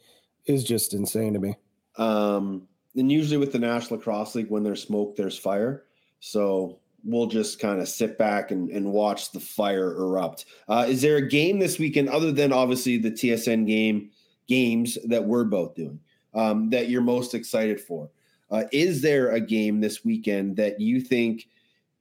is 0.46 0.62
just 0.62 0.94
insane 0.94 1.32
to 1.32 1.40
me. 1.40 1.56
Um, 1.96 2.68
and 2.94 3.10
usually 3.10 3.38
with 3.38 3.52
the 3.52 3.58
National 3.58 3.98
Lacrosse 3.98 4.36
League, 4.36 4.50
when 4.50 4.62
there's 4.62 4.82
smoke, 4.82 5.16
there's 5.16 5.36
fire. 5.36 5.84
So 6.20 6.78
we'll 7.04 7.26
just 7.26 7.58
kind 7.58 7.80
of 7.80 7.88
sit 7.88 8.18
back 8.18 8.50
and, 8.50 8.70
and 8.70 8.92
watch 8.92 9.32
the 9.32 9.40
fire 9.40 9.96
erupt. 9.96 10.46
Uh, 10.68 10.86
is 10.88 11.02
there 11.02 11.16
a 11.16 11.28
game 11.28 11.58
this 11.58 11.78
weekend 11.78 12.08
other 12.08 12.32
than 12.32 12.52
obviously 12.52 12.98
the 12.98 13.10
TSN 13.10 13.66
game 13.66 14.10
games 14.48 14.98
that 15.04 15.24
we're 15.24 15.44
both 15.44 15.74
doing 15.74 16.00
um, 16.34 16.70
that 16.70 16.88
you're 16.88 17.02
most 17.02 17.34
excited 17.34 17.80
for? 17.80 18.10
Uh, 18.50 18.64
is 18.72 19.02
there 19.02 19.30
a 19.30 19.40
game 19.40 19.80
this 19.80 20.04
weekend 20.04 20.56
that 20.56 20.80
you 20.80 21.00
think 21.00 21.48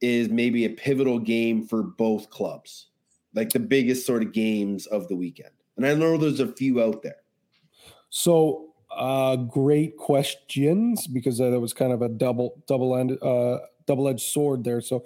is 0.00 0.28
maybe 0.28 0.64
a 0.64 0.70
pivotal 0.70 1.18
game 1.18 1.66
for 1.66 1.82
both 1.82 2.30
clubs, 2.30 2.86
like 3.34 3.50
the 3.50 3.60
biggest 3.60 4.06
sort 4.06 4.22
of 4.22 4.32
games 4.32 4.86
of 4.86 5.08
the 5.08 5.16
weekend? 5.16 5.50
And 5.76 5.86
I 5.86 5.94
know 5.94 6.16
there's 6.16 6.40
a 6.40 6.52
few 6.52 6.82
out 6.82 7.02
there. 7.02 7.18
So, 8.10 8.64
uh, 8.90 9.36
great 9.36 9.96
questions 9.96 11.06
because 11.06 11.40
uh, 11.40 11.50
that 11.50 11.60
was 11.60 11.74
kind 11.74 11.92
of 11.92 12.00
a 12.00 12.08
double 12.08 12.62
double 12.66 12.96
end 12.96 13.18
uh, 13.22 13.58
double 13.88 14.06
edged 14.08 14.20
sword 14.20 14.62
there. 14.62 14.80
So, 14.80 15.04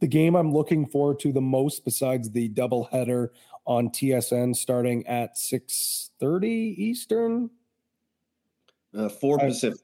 the 0.00 0.06
game 0.06 0.34
I'm 0.36 0.52
looking 0.52 0.86
forward 0.86 1.18
to 1.20 1.32
the 1.32 1.40
most, 1.42 1.84
besides 1.84 2.30
the 2.30 2.48
double 2.48 2.84
header 2.84 3.32
on 3.66 3.90
TSN 3.90 4.54
starting 4.56 5.06
at 5.06 5.36
six 5.36 6.10
thirty 6.18 6.74
Eastern, 6.78 7.50
Uh, 8.94 9.08
four 9.08 9.40
Uh, 9.40 9.46
Pacific, 9.48 9.80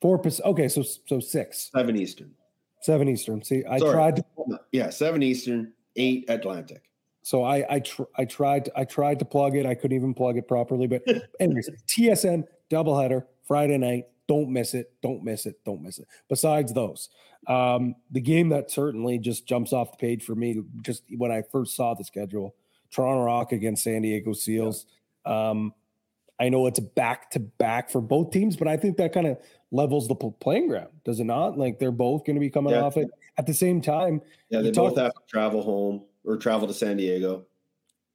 four 0.00 0.18
Pacific. 0.18 0.46
Okay, 0.46 0.68
so 0.68 0.82
so 0.82 1.18
six, 1.20 1.70
seven 1.74 1.96
Eastern. 1.96 2.32
seven 2.82 3.08
Eastern. 3.08 3.42
See, 3.42 3.64
I 3.64 3.78
Sorry. 3.78 3.92
tried 3.92 4.16
to 4.16 4.24
Yeah, 4.72 4.90
seven 4.90 5.22
Eastern, 5.22 5.72
eight 5.96 6.24
Atlantic. 6.28 6.82
So 7.22 7.42
I 7.44 7.64
I 7.76 7.78
tr- 7.80 8.10
I 8.16 8.24
tried 8.24 8.68
I 8.76 8.84
tried 8.84 9.18
to 9.20 9.24
plug 9.24 9.56
it. 9.56 9.64
I 9.64 9.74
couldn't 9.74 9.96
even 9.96 10.12
plug 10.14 10.36
it 10.36 10.46
properly. 10.48 10.86
But 10.88 11.02
anyways, 11.40 11.70
TSN 11.86 12.44
doubleheader 12.70 13.26
Friday 13.46 13.78
night, 13.78 14.06
don't 14.26 14.48
miss 14.50 14.74
it. 14.74 14.92
Don't 15.02 15.22
miss 15.22 15.46
it. 15.46 15.60
Don't 15.64 15.82
miss 15.82 15.98
it. 15.98 16.08
Besides 16.28 16.72
those, 16.72 17.10
um, 17.48 17.94
the 18.10 18.20
game 18.20 18.48
that 18.50 18.70
certainly 18.70 19.18
just 19.18 19.46
jumps 19.46 19.72
off 19.72 19.92
the 19.92 19.96
page 19.98 20.24
for 20.24 20.34
me, 20.34 20.62
just 20.82 21.02
when 21.16 21.30
I 21.32 21.42
first 21.42 21.74
saw 21.76 21.94
the 21.94 22.04
schedule, 22.04 22.54
Toronto 22.90 23.24
Rock 23.24 23.52
against 23.52 23.82
San 23.84 24.02
Diego 24.02 24.32
Seals. 24.32 24.86
Um, 25.24 25.72
I 26.40 26.48
know 26.48 26.66
it's 26.66 26.80
back 26.80 27.30
to 27.32 27.40
back 27.40 27.90
for 27.90 28.00
both 28.00 28.30
teams, 28.32 28.56
but 28.56 28.66
I 28.68 28.76
think 28.76 28.96
that 28.96 29.12
kind 29.12 29.26
of 29.26 29.38
levels 29.70 30.08
the 30.08 30.14
playing 30.14 30.68
ground, 30.68 30.88
does 31.04 31.20
it 31.20 31.24
not? 31.24 31.56
Like 31.58 31.78
they're 31.78 31.90
both 31.92 32.24
going 32.24 32.34
to 32.36 32.40
be 32.40 32.50
coming 32.50 32.72
Yeah. 32.74 32.82
off 32.82 32.96
it 32.96 33.08
at 33.38 33.46
the 33.46 33.54
same 33.54 33.80
time. 33.80 34.20
Yeah, 34.50 34.60
they 34.60 34.70
talk- 34.70 34.90
both 34.90 34.98
have 34.98 35.12
to 35.14 35.20
travel 35.28 35.62
home 35.62 36.02
or 36.24 36.36
travel 36.36 36.66
to 36.68 36.74
San 36.74 36.96
Diego. 36.96 37.46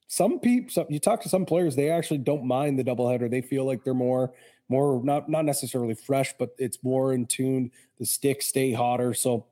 some 0.10 0.40
people 0.40 0.70
some, 0.70 0.86
you 0.90 1.00
talk 1.00 1.22
to 1.22 1.28
some 1.28 1.46
players 1.46 1.76
they 1.76 1.90
actually 1.90 2.18
don't 2.18 2.46
mind 2.46 2.80
the 2.80 2.84
doubleheader 2.84 3.30
they 3.30 3.42
feel 3.42 3.66
like 3.66 3.84
they're 3.84 3.94
more 3.94 4.32
more 4.70 5.02
not 5.04 5.30
not 5.30 5.46
necessarily 5.46 5.96
fresh 5.96 6.34
but 6.38 6.56
it's 6.58 6.84
more 6.84 7.14
in 7.14 7.26
tune. 7.26 7.72
The 8.00 8.06
sticks 8.06 8.48
stay 8.48 8.72
hotter. 8.72 9.14
So 9.14 9.46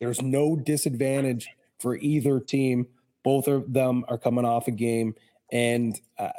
there's 0.00 0.22
no 0.22 0.56
disadvantage 0.56 1.48
for 1.78 1.96
either 1.96 2.40
team. 2.40 2.86
Both 3.22 3.48
of 3.48 3.72
them 3.72 4.04
are 4.08 4.18
coming 4.18 4.44
off 4.44 4.68
a 4.68 4.72
game. 4.72 5.14
And 5.52 5.98
uh, 6.18 6.30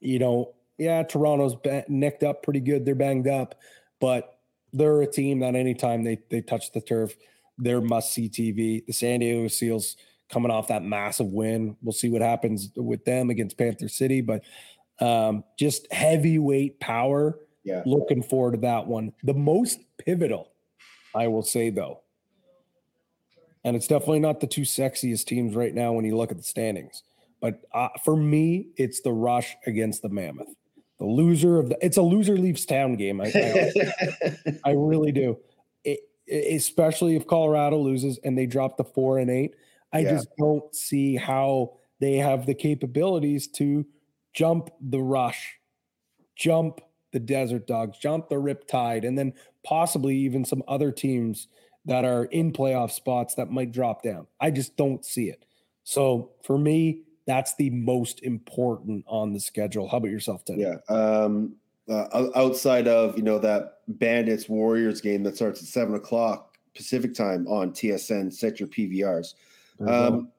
you 0.00 0.18
know 0.18 0.54
yeah 0.78 1.02
toronto's 1.02 1.54
necked 1.88 2.22
up 2.22 2.42
pretty 2.42 2.60
good. 2.60 2.84
They're 2.84 2.94
banged 2.94 3.28
up 3.28 3.54
but 4.00 4.38
they're 4.72 5.02
a 5.02 5.06
team 5.06 5.40
that 5.40 5.54
anytime 5.54 6.02
they 6.02 6.18
they 6.30 6.40
touch 6.40 6.72
the 6.72 6.80
turf 6.80 7.14
they're 7.58 7.82
must 7.82 8.12
see 8.12 8.28
tv 8.28 8.84
the 8.86 8.92
san 8.92 9.20
diego 9.20 9.46
seals 9.46 9.96
coming 10.32 10.50
off 10.50 10.68
that 10.68 10.82
massive 10.82 11.26
win. 11.26 11.76
We'll 11.82 11.92
see 11.92 12.08
what 12.08 12.22
happens 12.22 12.70
with 12.74 13.04
them 13.04 13.28
against 13.28 13.58
Panther 13.58 13.88
City, 13.88 14.22
but 14.22 14.42
um, 15.02 15.44
just 15.58 15.92
heavyweight 15.92 16.80
power. 16.80 17.38
Yeah. 17.64 17.82
Looking 17.86 18.22
forward 18.22 18.52
to 18.52 18.58
that 18.62 18.86
one. 18.86 19.12
The 19.22 19.34
most 19.34 19.78
pivotal, 19.98 20.52
I 21.14 21.28
will 21.28 21.42
say 21.42 21.70
though, 21.70 22.00
and 23.64 23.76
it's 23.76 23.86
definitely 23.86 24.18
not 24.20 24.40
the 24.40 24.46
two 24.46 24.62
sexiest 24.62 25.26
teams 25.26 25.54
right 25.54 25.74
now 25.74 25.92
when 25.92 26.04
you 26.04 26.16
look 26.16 26.30
at 26.32 26.36
the 26.36 26.42
standings. 26.42 27.02
But 27.40 27.60
uh, 27.72 27.88
for 28.04 28.16
me, 28.16 28.68
it's 28.76 29.00
the 29.00 29.12
Rush 29.12 29.56
against 29.66 30.02
the 30.02 30.08
Mammoth. 30.08 30.54
The 30.98 31.06
loser 31.06 31.58
of 31.58 31.68
the 31.68 31.78
it's 31.84 31.96
a 31.96 32.02
loser 32.02 32.36
leaves 32.36 32.64
town 32.64 32.96
game. 32.96 33.20
I, 33.20 33.32
I, 33.34 34.56
I 34.64 34.70
really 34.72 35.12
do. 35.12 35.38
It, 35.84 36.00
especially 36.30 37.16
if 37.16 37.26
Colorado 37.26 37.78
loses 37.78 38.18
and 38.24 38.36
they 38.38 38.46
drop 38.46 38.76
the 38.76 38.84
four 38.84 39.18
and 39.18 39.30
eight. 39.30 39.54
I 39.92 40.00
Yeah. 40.00 40.12
just 40.12 40.28
don't 40.38 40.74
see 40.74 41.16
how 41.16 41.74
they 42.00 42.16
have 42.16 42.46
the 42.46 42.54
capabilities 42.54 43.46
to 43.48 43.84
jump 44.32 44.70
the 44.80 45.00
rush, 45.00 45.58
jump 46.36 46.80
the 47.12 47.20
desert 47.20 47.66
dogs, 47.66 47.98
jump 47.98 48.28
the 48.28 48.36
riptide, 48.36 49.06
and 49.06 49.18
then 49.18 49.34
possibly 49.64 50.16
even 50.16 50.44
some 50.44 50.62
other 50.66 50.90
teams 50.90 51.48
that 51.84 52.04
are 52.04 52.24
in 52.26 52.52
playoff 52.52 52.90
spots 52.90 53.34
that 53.34 53.50
might 53.50 53.72
drop 53.72 54.02
down. 54.02 54.26
I 54.40 54.50
just 54.50 54.76
don't 54.76 55.04
see 55.04 55.28
it. 55.28 55.44
So 55.84 56.30
for 56.42 56.58
me, 56.58 57.02
that's 57.26 57.54
the 57.56 57.70
most 57.70 58.22
important 58.22 59.04
on 59.06 59.32
the 59.32 59.40
schedule. 59.40 59.88
How 59.88 59.98
about 59.98 60.10
yourself, 60.10 60.44
Ted? 60.44 60.58
Yeah. 60.58 60.76
Um, 60.88 61.56
uh, 61.88 62.28
outside 62.36 62.86
of 62.86 63.16
you 63.16 63.24
know 63.24 63.38
that 63.40 63.78
Bandits 63.88 64.48
Warriors 64.48 65.00
game 65.00 65.24
that 65.24 65.34
starts 65.34 65.60
at 65.60 65.68
seven 65.68 65.94
o'clock 65.94 66.56
Pacific 66.74 67.14
time 67.14 67.46
on 67.48 67.72
TSN, 67.72 68.32
set 68.32 68.60
your 68.60 68.68
PVRs. 68.68 69.34
Um, 69.86 70.30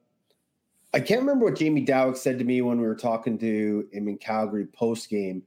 I 0.94 1.00
can't 1.00 1.22
remember 1.22 1.46
what 1.46 1.58
Jamie 1.58 1.86
Dawick 1.86 2.18
said 2.18 2.38
to 2.40 2.46
me 2.46 2.62
when 2.62 2.80
we 2.80 2.86
were 2.86 2.96
talking 2.96 3.38
to 3.40 3.88
him 3.92 4.08
in 4.08 4.18
Calgary 4.18 4.66
post 4.68 5.10
game 5.10 5.42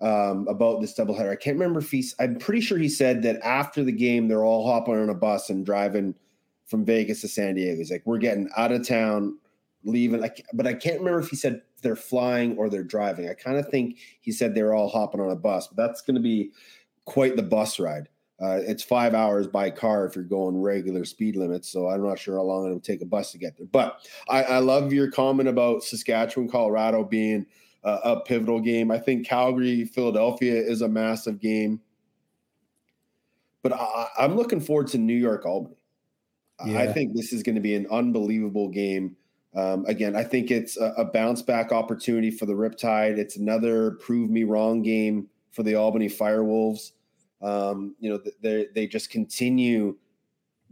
um, 0.00 0.46
about 0.48 0.80
this 0.80 0.96
doubleheader. 0.96 1.30
I 1.30 1.36
can't 1.36 1.56
remember 1.56 1.80
if 1.80 1.90
he's. 1.90 2.14
I'm 2.20 2.38
pretty 2.38 2.60
sure 2.60 2.78
he 2.78 2.88
said 2.88 3.22
that 3.22 3.40
after 3.42 3.82
the 3.82 3.92
game 3.92 4.28
they're 4.28 4.44
all 4.44 4.66
hopping 4.66 4.94
on 4.94 5.10
a 5.10 5.14
bus 5.14 5.50
and 5.50 5.66
driving 5.66 6.14
from 6.66 6.84
Vegas 6.84 7.20
to 7.22 7.28
San 7.28 7.54
Diego. 7.54 7.78
He's 7.78 7.90
like, 7.90 8.02
we're 8.04 8.18
getting 8.18 8.48
out 8.56 8.72
of 8.72 8.86
town, 8.86 9.38
leaving. 9.84 10.22
I, 10.22 10.30
but 10.52 10.66
I 10.66 10.74
can't 10.74 10.98
remember 10.98 11.20
if 11.20 11.30
he 11.30 11.36
said 11.36 11.62
they're 11.82 11.96
flying 11.96 12.56
or 12.56 12.68
they're 12.68 12.84
driving. 12.84 13.28
I 13.28 13.34
kind 13.34 13.56
of 13.56 13.68
think 13.68 13.98
he 14.20 14.32
said 14.32 14.54
they're 14.54 14.74
all 14.74 14.88
hopping 14.88 15.20
on 15.20 15.30
a 15.30 15.36
bus. 15.36 15.68
But 15.68 15.76
that's 15.76 16.02
going 16.02 16.16
to 16.16 16.22
be 16.22 16.52
quite 17.06 17.36
the 17.36 17.42
bus 17.42 17.78
ride. 17.80 18.08
Uh, 18.40 18.60
it's 18.66 18.82
five 18.82 19.14
hours 19.14 19.46
by 19.46 19.70
car 19.70 20.04
if 20.04 20.14
you're 20.14 20.24
going 20.24 20.60
regular 20.60 21.04
speed 21.04 21.36
limits. 21.36 21.70
So 21.70 21.88
I'm 21.88 22.06
not 22.06 22.18
sure 22.18 22.36
how 22.36 22.42
long 22.42 22.70
it 22.70 22.74
would 22.74 22.84
take 22.84 23.00
a 23.00 23.06
bus 23.06 23.32
to 23.32 23.38
get 23.38 23.56
there. 23.56 23.66
But 23.66 24.06
I, 24.28 24.42
I 24.42 24.58
love 24.58 24.92
your 24.92 25.10
comment 25.10 25.48
about 25.48 25.82
Saskatchewan, 25.82 26.48
Colorado 26.48 27.02
being 27.02 27.46
a, 27.82 27.92
a 28.04 28.20
pivotal 28.20 28.60
game. 28.60 28.90
I 28.90 28.98
think 28.98 29.26
Calgary, 29.26 29.84
Philadelphia 29.86 30.54
is 30.54 30.82
a 30.82 30.88
massive 30.88 31.40
game. 31.40 31.80
But 33.62 33.72
I, 33.72 34.08
I'm 34.18 34.36
looking 34.36 34.60
forward 34.60 34.88
to 34.88 34.98
New 34.98 35.16
York, 35.16 35.46
Albany. 35.46 35.76
I 36.58 36.86
think 36.90 37.14
this 37.14 37.32
is 37.34 37.42
going 37.42 37.56
to 37.56 37.60
be 37.60 37.74
an 37.74 37.86
unbelievable 37.90 38.68
game. 38.68 39.16
Um, 39.54 39.84
again, 39.86 40.16
I 40.16 40.24
think 40.24 40.50
it's 40.50 40.76
a, 40.76 40.92
a 40.98 41.04
bounce 41.04 41.42
back 41.42 41.72
opportunity 41.72 42.30
for 42.30 42.46
the 42.46 42.54
Riptide. 42.54 43.18
It's 43.18 43.36
another 43.36 43.92
prove 43.92 44.30
me 44.30 44.44
wrong 44.44 44.82
game 44.82 45.28
for 45.52 45.62
the 45.62 45.74
Albany 45.74 46.08
Firewolves. 46.08 46.92
Um, 47.42 47.94
you 48.00 48.10
know, 48.10 48.18
th- 48.18 48.36
they 48.40 48.66
they 48.74 48.86
just 48.86 49.10
continue 49.10 49.96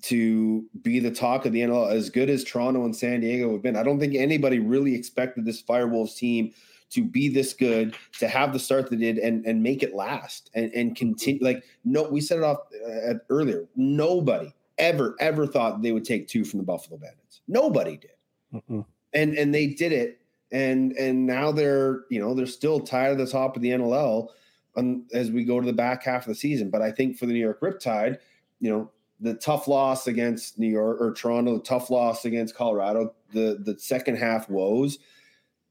to 0.03 0.65
be 0.83 0.99
the 0.99 1.11
talk 1.11 1.47
of 1.47 1.53
the 1.53 1.61
NL 1.61 1.91
as 1.91 2.11
good 2.11 2.29
as 2.29 2.45
Toronto 2.45 2.85
and 2.85 2.95
San 2.95 3.21
Diego 3.21 3.53
have 3.53 3.63
been. 3.63 3.77
I 3.77 3.83
don't 3.83 3.99
think 3.99 4.15
anybody 4.15 4.59
really 4.59 4.95
expected 4.95 5.45
this 5.45 5.63
Firewolves 5.63 6.17
team 6.17 6.53
to 6.91 7.03
be 7.03 7.29
this 7.29 7.55
good, 7.55 7.97
to 8.19 8.29
have 8.29 8.53
the 8.53 8.59
start 8.59 8.91
they 8.91 8.97
did, 8.97 9.19
and 9.19 9.45
and 9.47 9.63
make 9.63 9.83
it 9.83 9.95
last 9.95 10.51
and 10.55 10.73
and 10.75 10.97
continue. 10.97 11.43
Like 11.43 11.65
no, 11.85 12.03
we 12.05 12.21
said 12.21 12.39
it 12.39 12.45
off 12.45 12.59
uh, 12.87 13.15
earlier. 13.29 13.67
Nobody 13.77 14.53
ever 14.79 15.17
ever 15.21 15.47
thought 15.47 15.83
they 15.83 15.93
would 15.93 16.05
take 16.05 16.29
two 16.29 16.45
from 16.45 16.59
the 16.59 16.65
Buffalo 16.65 16.99
Bandits. 16.99 17.43
Nobody 17.47 17.97
did 17.97 18.11
Mm-mm. 18.55 18.85
and 19.13 19.35
and 19.37 19.55
they 19.55 19.67
did 19.67 19.93
it 19.93 20.21
and 20.53 20.93
and 20.93 21.27
now 21.27 21.53
they're 21.53 22.05
you 22.11 22.21
know 22.21 22.35
they're 22.35 22.47
still 22.47 22.81
tied 22.81 23.13
at 23.13 23.19
the 23.19 23.27
top 23.27 23.57
of 23.57 23.63
the 23.63 23.71
NLL 23.71 24.29
um, 24.77 25.07
as 25.13 25.31
we 25.31 25.45
go 25.45 25.61
to 25.61 25.67
the 25.67 25.73
back 25.73 26.05
half 26.05 26.23
of 26.23 26.29
the 26.29 26.35
season. 26.35 26.71
But 26.71 26.83
I 26.83 26.91
think 26.91 27.17
for 27.17 27.27
the 27.27 27.33
New 27.33 27.41
York 27.41 27.61
Riptide 27.61 28.19
you 28.61 28.71
know 28.71 28.91
the 29.21 29.35
tough 29.35 29.69
loss 29.69 30.07
against 30.07 30.59
New 30.59 30.69
York 30.69 31.01
or 31.01 31.13
Toronto 31.13 31.55
the 31.55 31.63
tough 31.63 31.91
loss 31.91 32.25
against 32.25 32.55
Colorado 32.55 33.15
the 33.33 33.59
the 33.65 33.79
second 33.79 34.17
half 34.17 34.49
woes 34.49 34.99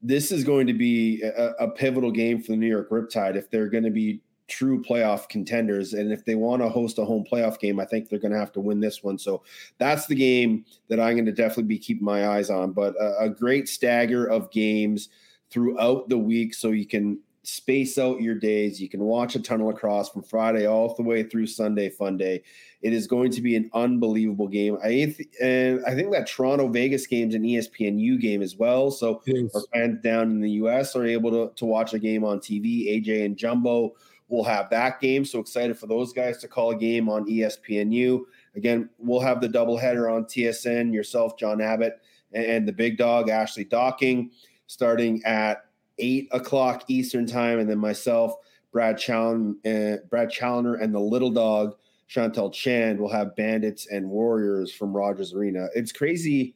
this 0.02 0.30
is 0.30 0.44
going 0.44 0.66
to 0.66 0.74
be 0.74 1.22
a, 1.22 1.52
a 1.60 1.70
pivotal 1.70 2.10
game 2.10 2.40
for 2.40 2.52
the 2.52 2.56
New 2.56 2.68
York 2.68 2.90
Riptide 2.90 3.36
if 3.36 3.50
they're 3.50 3.70
going 3.70 3.84
to 3.84 3.90
be 3.90 4.20
true 4.46 4.82
playoff 4.82 5.30
contenders. 5.30 5.94
And 5.94 6.12
if 6.12 6.26
they 6.26 6.34
want 6.34 6.60
to 6.60 6.68
host 6.68 6.98
a 6.98 7.04
home 7.04 7.24
playoff 7.30 7.58
game 7.58 7.80
I 7.80 7.86
think 7.86 8.08
they're 8.08 8.18
going 8.18 8.32
to 8.32 8.38
have 8.38 8.52
to 8.52 8.60
win 8.60 8.80
this 8.80 9.02
one. 9.02 9.18
So 9.18 9.42
that's 9.78 10.06
the 10.06 10.14
game 10.14 10.66
that 10.88 11.00
I'm 11.00 11.14
going 11.14 11.26
to 11.26 11.32
definitely 11.32 11.64
be 11.64 11.78
keeping 11.78 12.04
my 12.04 12.28
eyes 12.28 12.50
on. 12.50 12.72
But 12.72 12.94
a, 13.00 13.24
a 13.24 13.30
great 13.30 13.68
stagger 13.68 14.26
of 14.26 14.50
games 14.50 15.08
throughout 15.50 16.08
the 16.08 16.18
week, 16.18 16.52
so 16.52 16.70
you 16.70 16.86
can 16.86 17.18
space 17.44 17.98
out 17.98 18.20
your 18.20 18.34
days. 18.34 18.80
You 18.80 18.88
can 18.88 19.00
watch 19.00 19.34
a 19.34 19.40
ton 19.40 19.60
of 19.60 19.66
lacrosse 19.66 20.08
from 20.08 20.22
Friday 20.22 20.66
all 20.66 20.94
the 20.94 21.02
way 21.02 21.22
through 21.22 21.46
Sunday 21.46 21.90
Fun 21.90 22.16
Day. 22.16 22.42
It 22.80 22.92
is 22.92 23.06
going 23.06 23.30
to 23.32 23.42
be 23.42 23.54
an 23.54 23.70
unbelievable 23.74 24.48
game. 24.48 24.78
I 24.82 25.14
and 25.40 25.84
I 25.86 25.94
think 25.94 26.12
that 26.12 26.26
Toronto 26.26 26.68
Vegas 26.68 27.06
game's 27.06 27.34
an 27.34 27.42
ESPNU 27.42 28.20
game 28.20 28.42
as 28.42 28.56
well. 28.56 28.90
So 28.90 29.22
our 29.54 29.62
fans 29.72 30.02
down 30.02 30.30
in 30.30 30.40
the 30.40 30.50
US 30.52 30.96
are 30.96 31.06
able 31.06 31.30
to, 31.30 31.54
to 31.54 31.64
watch 31.66 31.92
a 31.94 31.98
game 31.98 32.24
on 32.24 32.40
TV. 32.40 32.88
AJ 32.88 33.24
and 33.24 33.36
Jumbo 33.36 33.94
will 34.28 34.44
have 34.44 34.70
that 34.70 35.00
game. 35.00 35.24
So 35.24 35.38
excited 35.38 35.78
for 35.78 35.86
those 35.86 36.12
guys 36.12 36.38
to 36.38 36.48
call 36.48 36.70
a 36.70 36.76
game 36.76 37.08
on 37.08 37.26
ESPNU. 37.26 38.22
Again, 38.56 38.88
we'll 38.98 39.20
have 39.20 39.40
the 39.40 39.48
doubleheader 39.48 40.12
on 40.12 40.24
TSN, 40.24 40.94
yourself, 40.94 41.38
John 41.38 41.60
Abbott, 41.60 42.00
and, 42.32 42.44
and 42.44 42.68
the 42.68 42.72
big 42.72 42.96
dog, 42.96 43.28
Ashley 43.28 43.64
Docking, 43.64 44.30
starting 44.66 45.22
at 45.24 45.64
eight 45.98 46.28
o'clock 46.32 46.84
Eastern 46.88 47.26
time, 47.26 47.58
and 47.58 47.68
then 47.68 47.78
myself, 47.78 48.34
Brad 48.72 48.98
Challen, 48.98 49.56
uh, 49.64 49.98
Brad 50.08 50.30
Challoner, 50.30 50.74
and 50.74 50.94
the 50.94 51.00
little 51.00 51.30
dog, 51.30 51.76
Chantel 52.08 52.52
Chand, 52.52 52.98
will 52.98 53.08
have 53.08 53.36
Bandits 53.36 53.86
and 53.86 54.08
Warriors 54.10 54.72
from 54.72 54.94
Rogers 54.94 55.32
Arena. 55.32 55.68
It's 55.74 55.92
crazy 55.92 56.54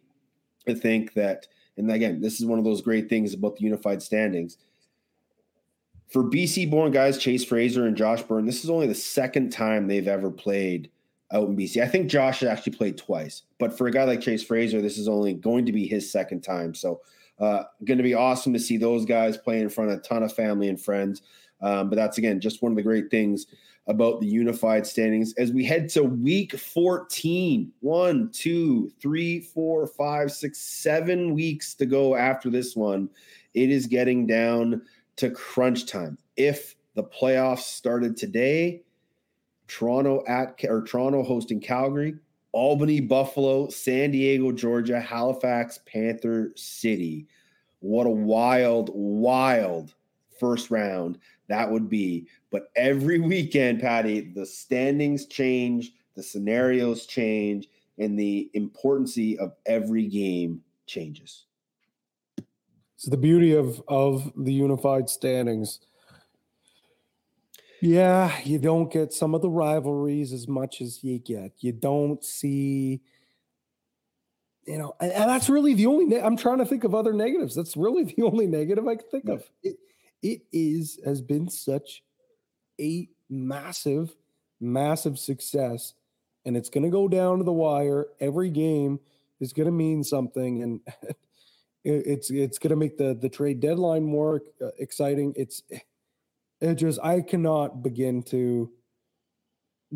to 0.66 0.74
think 0.74 1.15
that, 1.15 1.47
and 1.77 1.90
again, 1.90 2.20
this 2.20 2.40
is 2.40 2.47
one 2.47 2.59
of 2.59 2.65
those 2.65 2.82
great 2.82 3.09
things 3.09 3.35
about 3.35 3.56
the 3.56 3.65
unified 3.65 4.02
standings. 4.02 4.59
For 6.09 6.24
BC 6.24 6.70
born 6.70 6.90
guys, 6.90 7.19
Chase 7.19 7.44
Fraser 7.44 7.86
and 7.86 7.97
Josh 7.97 8.23
Byrne, 8.23 8.47
this 8.47 8.65
is 8.65 8.70
only 8.70 8.86
the 8.86 8.94
second 8.94 9.51
time 9.51 9.86
they've 9.86 10.09
ever 10.09 10.31
played 10.31 10.90
out 11.32 11.48
in 11.48 11.56
BC. 11.56 11.82
I 11.82 11.89
think 11.89 12.10
Josh 12.10 12.40
has 12.40 12.48
actually 12.48 12.77
played 12.77 12.97
twice, 12.97 13.43
but 13.59 13.77
for 13.77 13.86
a 13.86 13.93
guy 13.93 14.05
like 14.05 14.20
Chase 14.20 14.43
Fraser, 14.43 14.81
this 14.81 14.98
is 14.98 15.09
only 15.09 15.35
going 15.35 15.66
to 15.66 15.73
be 15.73 15.86
his 15.86 16.10
second 16.10 16.40
time. 16.40 16.74
So, 16.74 17.02
uh, 17.40 17.65
going 17.85 17.98
to 17.98 18.05
be 18.05 18.15
awesome 18.15 18.52
to 18.52 18.59
see 18.59 18.77
those 18.77 19.05
guys 19.05 19.36
play 19.36 19.60
in 19.60 19.69
front 19.69 19.90
of 19.90 19.98
a 19.98 20.02
ton 20.02 20.23
of 20.23 20.32
family 20.32 20.69
and 20.69 20.81
friends. 20.81 21.23
Um, 21.60 21.90
but 21.90 21.97
that's 21.97 22.19
again 22.19 22.40
just 22.40 22.62
one 22.62 22.73
of 22.73 22.77
the 22.77 22.82
great 22.82 23.10
things 23.10 23.47
about 23.89 24.20
the 24.20 24.27
unified 24.27 24.86
standings 24.86 25.32
as 25.39 25.51
we 25.51 25.65
head 25.65 25.89
to 25.89 26.05
week 26.05 26.56
14. 26.56 27.73
One, 27.81 28.31
two, 28.32 28.93
three, 29.01 29.40
four, 29.40 29.86
five, 29.86 30.31
six, 30.31 30.59
seven 30.59 31.35
weeks 31.35 31.74
to 31.74 31.86
go 31.86 32.15
after 32.15 32.51
this 32.51 32.77
one. 32.77 33.09
It 33.55 33.70
is 33.70 33.86
getting 33.86 34.27
down 34.27 34.82
to 35.16 35.31
crunch 35.31 35.86
time. 35.86 36.19
If 36.36 36.77
the 36.94 37.02
playoffs 37.02 37.60
started 37.60 38.16
today, 38.16 38.82
Toronto 39.69 40.23
at 40.28 40.56
or 40.65 40.82
Toronto 40.82 41.23
hosting 41.23 41.60
Calgary, 41.60 42.15
Albany, 42.52 43.00
Buffalo, 43.00 43.68
San 43.68 44.10
Diego, 44.10 44.52
Georgia, 44.52 45.00
Halifax, 45.00 45.80
Panther 45.86 46.52
City. 46.56 47.26
What 47.80 48.06
a 48.06 48.10
wild, 48.10 48.90
wild 48.94 49.94
first 50.38 50.70
round 50.70 51.18
that 51.48 51.70
would 51.70 51.88
be. 51.88 52.26
But 52.50 52.70
every 52.76 53.18
weekend, 53.18 53.80
Patty, 53.80 54.20
the 54.20 54.46
standings 54.46 55.26
change, 55.26 55.92
the 56.14 56.22
scenarios 56.22 57.06
change, 57.06 57.68
and 57.98 58.18
the 58.18 58.50
importance 58.54 59.18
of 59.40 59.54
every 59.66 60.06
game 60.06 60.62
changes. 60.86 61.46
It's 62.94 63.08
the 63.08 63.16
beauty 63.16 63.54
of 63.54 63.82
of 63.88 64.32
the 64.36 64.52
unified 64.52 65.08
standings. 65.08 65.80
Yeah, 67.80 68.36
you 68.44 68.59
don't 68.59 68.92
get 68.92 69.12
some 69.12 69.34
of 69.34 69.42
the 69.42 69.50
rivalries 69.50 70.32
as 70.32 70.48
much 70.48 70.80
as 70.80 71.05
you 71.05 71.18
get. 71.18 71.52
You 71.60 71.72
don't 71.72 72.24
see, 72.24 73.02
you 74.66 74.78
know, 74.78 74.94
and, 75.00 75.12
and 75.12 75.30
that's 75.30 75.48
really 75.48 75.74
the 75.74 75.86
only. 75.86 76.06
Ne- 76.06 76.20
I'm 76.20 76.36
trying 76.36 76.59
to 76.59 76.66
think 76.66 76.82
of 76.84 76.94
other 76.94 77.12
negatives. 77.12 77.55
That's 77.55 77.76
really 77.76 78.05
the 78.16 78.22
only 78.22 78.46
negative 78.46 78.86
I 78.88 78.96
can 78.96 79.09
think 79.10 79.28
of. 79.28 79.44
It, 79.62 79.76
it 80.22 80.42
is 80.52 80.98
has 81.05 81.20
been 81.22 81.48
such 81.48 82.02
a 82.80 83.09
massive, 83.30 84.16
massive 84.60 85.18
success, 85.18 85.94
and 86.44 86.56
it's 86.56 86.70
going 86.70 86.84
to 86.84 86.90
go 86.90 87.06
down 87.06 87.38
to 87.38 87.44
the 87.44 87.52
wire. 87.52 88.06
Every 88.18 88.50
game 88.50 88.98
is 89.38 89.52
going 89.52 89.66
to 89.66 89.72
mean 89.72 90.02
something, 90.02 90.62
and 90.64 90.80
it's 91.84 92.30
it's 92.30 92.59
going 92.59 92.70
to 92.70 92.76
make 92.76 92.98
the 92.98 93.14
the 93.14 93.28
trade 93.28 93.60
deadline 93.60 94.02
more 94.02 94.42
uh, 94.60 94.70
exciting. 94.80 95.32
It's 95.36 95.62
it 96.60 96.74
just 96.74 96.98
I 97.02 97.20
cannot 97.20 97.82
begin 97.82 98.22
to 98.24 98.70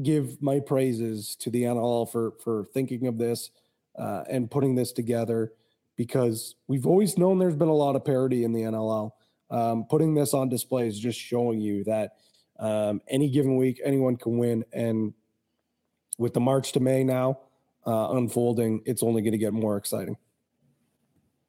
give 0.02 0.40
my 0.40 0.60
praises 0.60 1.36
to 1.36 1.50
the 1.50 1.64
NLL 1.64 2.10
for 2.10 2.32
for 2.42 2.64
thinking 2.72 3.06
of 3.06 3.18
this 3.18 3.50
uh, 3.98 4.24
and 4.30 4.50
putting 4.50 4.74
this 4.74 4.92
together 4.92 5.52
because 5.96 6.54
we've 6.68 6.86
always 6.86 7.18
known 7.18 7.38
there's 7.38 7.56
been 7.56 7.68
a 7.68 7.74
lot 7.74 7.96
of 7.96 8.04
parity 8.04 8.44
in 8.44 8.52
the 8.52 8.62
NLL. 8.62 9.10
Um, 9.50 9.84
putting 9.88 10.14
this 10.14 10.32
on 10.32 10.48
display 10.48 10.88
is 10.88 10.98
just 10.98 11.18
showing 11.18 11.60
you 11.60 11.84
that 11.84 12.12
um, 12.58 13.02
any 13.08 13.28
given 13.28 13.56
week 13.56 13.80
anyone 13.84 14.16
can 14.16 14.38
win, 14.38 14.64
and 14.72 15.12
with 16.18 16.32
the 16.32 16.40
March 16.40 16.72
to 16.72 16.80
May 16.80 17.04
now 17.04 17.40
uh, 17.86 18.12
unfolding, 18.12 18.82
it's 18.86 19.02
only 19.02 19.20
going 19.20 19.32
to 19.32 19.38
get 19.38 19.52
more 19.52 19.76
exciting. 19.76 20.16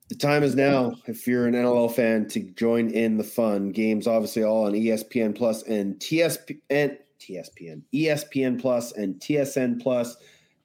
The 0.09 0.15
time 0.15 0.43
is 0.43 0.55
now, 0.55 0.95
if 1.07 1.25
you're 1.25 1.47
an 1.47 1.53
NLL 1.53 1.93
fan, 1.93 2.27
to 2.30 2.41
join 2.41 2.89
in 2.89 3.17
the 3.17 3.23
fun. 3.23 3.71
Games 3.71 4.05
obviously 4.05 4.43
all 4.43 4.65
on 4.65 4.73
ESPN 4.73 5.35
Plus 5.35 5.63
and 5.63 5.95
TSPN, 5.95 6.97
TSPN, 7.19 7.81
ESPN 7.93 8.61
Plus 8.61 8.91
and 8.91 9.15
TSN 9.15 9.81
Plus. 9.81 10.17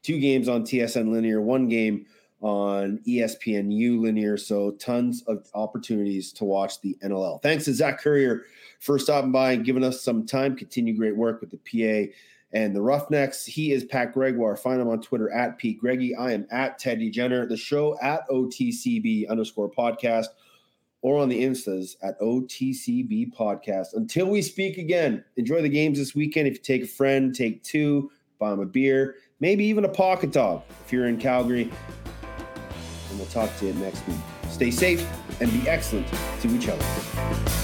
Two 0.02 0.18
games 0.18 0.48
on 0.48 0.64
TSN 0.64 1.12
Linear, 1.12 1.40
one 1.40 1.68
game 1.68 2.06
on 2.40 2.98
ESPNU 3.06 4.00
Linear. 4.00 4.36
So 4.36 4.72
tons 4.72 5.22
of 5.26 5.46
opportunities 5.54 6.32
to 6.34 6.44
watch 6.44 6.80
the 6.80 6.96
NLL. 7.02 7.40
Thanks 7.42 7.64
to 7.66 7.74
Zach 7.74 8.00
Currier 8.00 8.44
for 8.80 8.98
stopping 8.98 9.32
by 9.32 9.52
and 9.52 9.64
giving 9.64 9.84
us 9.84 10.02
some 10.02 10.26
time. 10.26 10.56
Continue 10.56 10.96
great 10.96 11.16
work 11.16 11.40
with 11.40 11.50
the 11.50 11.58
PA 11.58 12.12
and 12.52 12.74
the 12.74 12.80
Roughnecks. 12.80 13.44
He 13.44 13.72
is 13.72 13.84
Pat 13.84 14.12
Gregoire. 14.12 14.56
Find 14.56 14.80
him 14.80 14.88
on 14.88 15.02
Twitter 15.02 15.30
at 15.30 15.58
Pete 15.58 15.78
Greggy. 15.78 16.14
I 16.14 16.32
am 16.32 16.46
at 16.50 16.78
Teddy 16.78 17.10
Jenner. 17.10 17.46
The 17.46 17.56
show 17.56 17.98
at 18.00 18.28
OTCB 18.28 19.28
underscore 19.28 19.70
podcast 19.70 20.28
or 21.02 21.18
on 21.18 21.28
the 21.28 21.44
Instas 21.44 21.96
at 22.02 22.18
OTCB 22.20 23.32
podcast. 23.34 23.88
Until 23.94 24.26
we 24.26 24.42
speak 24.42 24.78
again, 24.78 25.24
enjoy 25.36 25.62
the 25.62 25.68
games 25.68 25.98
this 25.98 26.14
weekend. 26.14 26.48
If 26.48 26.54
you 26.54 26.60
take 26.60 26.82
a 26.82 26.86
friend, 26.86 27.34
take 27.34 27.62
two, 27.62 28.10
buy 28.38 28.52
a 28.52 28.56
beer, 28.64 29.16
maybe 29.40 29.64
even 29.64 29.84
a 29.84 29.88
pocket 29.88 30.32
dog 30.32 30.62
if 30.84 30.92
you're 30.92 31.06
in 31.06 31.18
Calgary. 31.18 31.70
And 33.10 33.18
we'll 33.18 33.28
talk 33.28 33.54
to 33.58 33.66
you 33.66 33.74
next 33.74 34.06
week. 34.08 34.16
Stay 34.50 34.70
safe 34.70 35.06
and 35.40 35.52
be 35.52 35.68
excellent 35.68 36.08
to 36.40 36.48
each 36.48 36.68
other. 36.68 37.57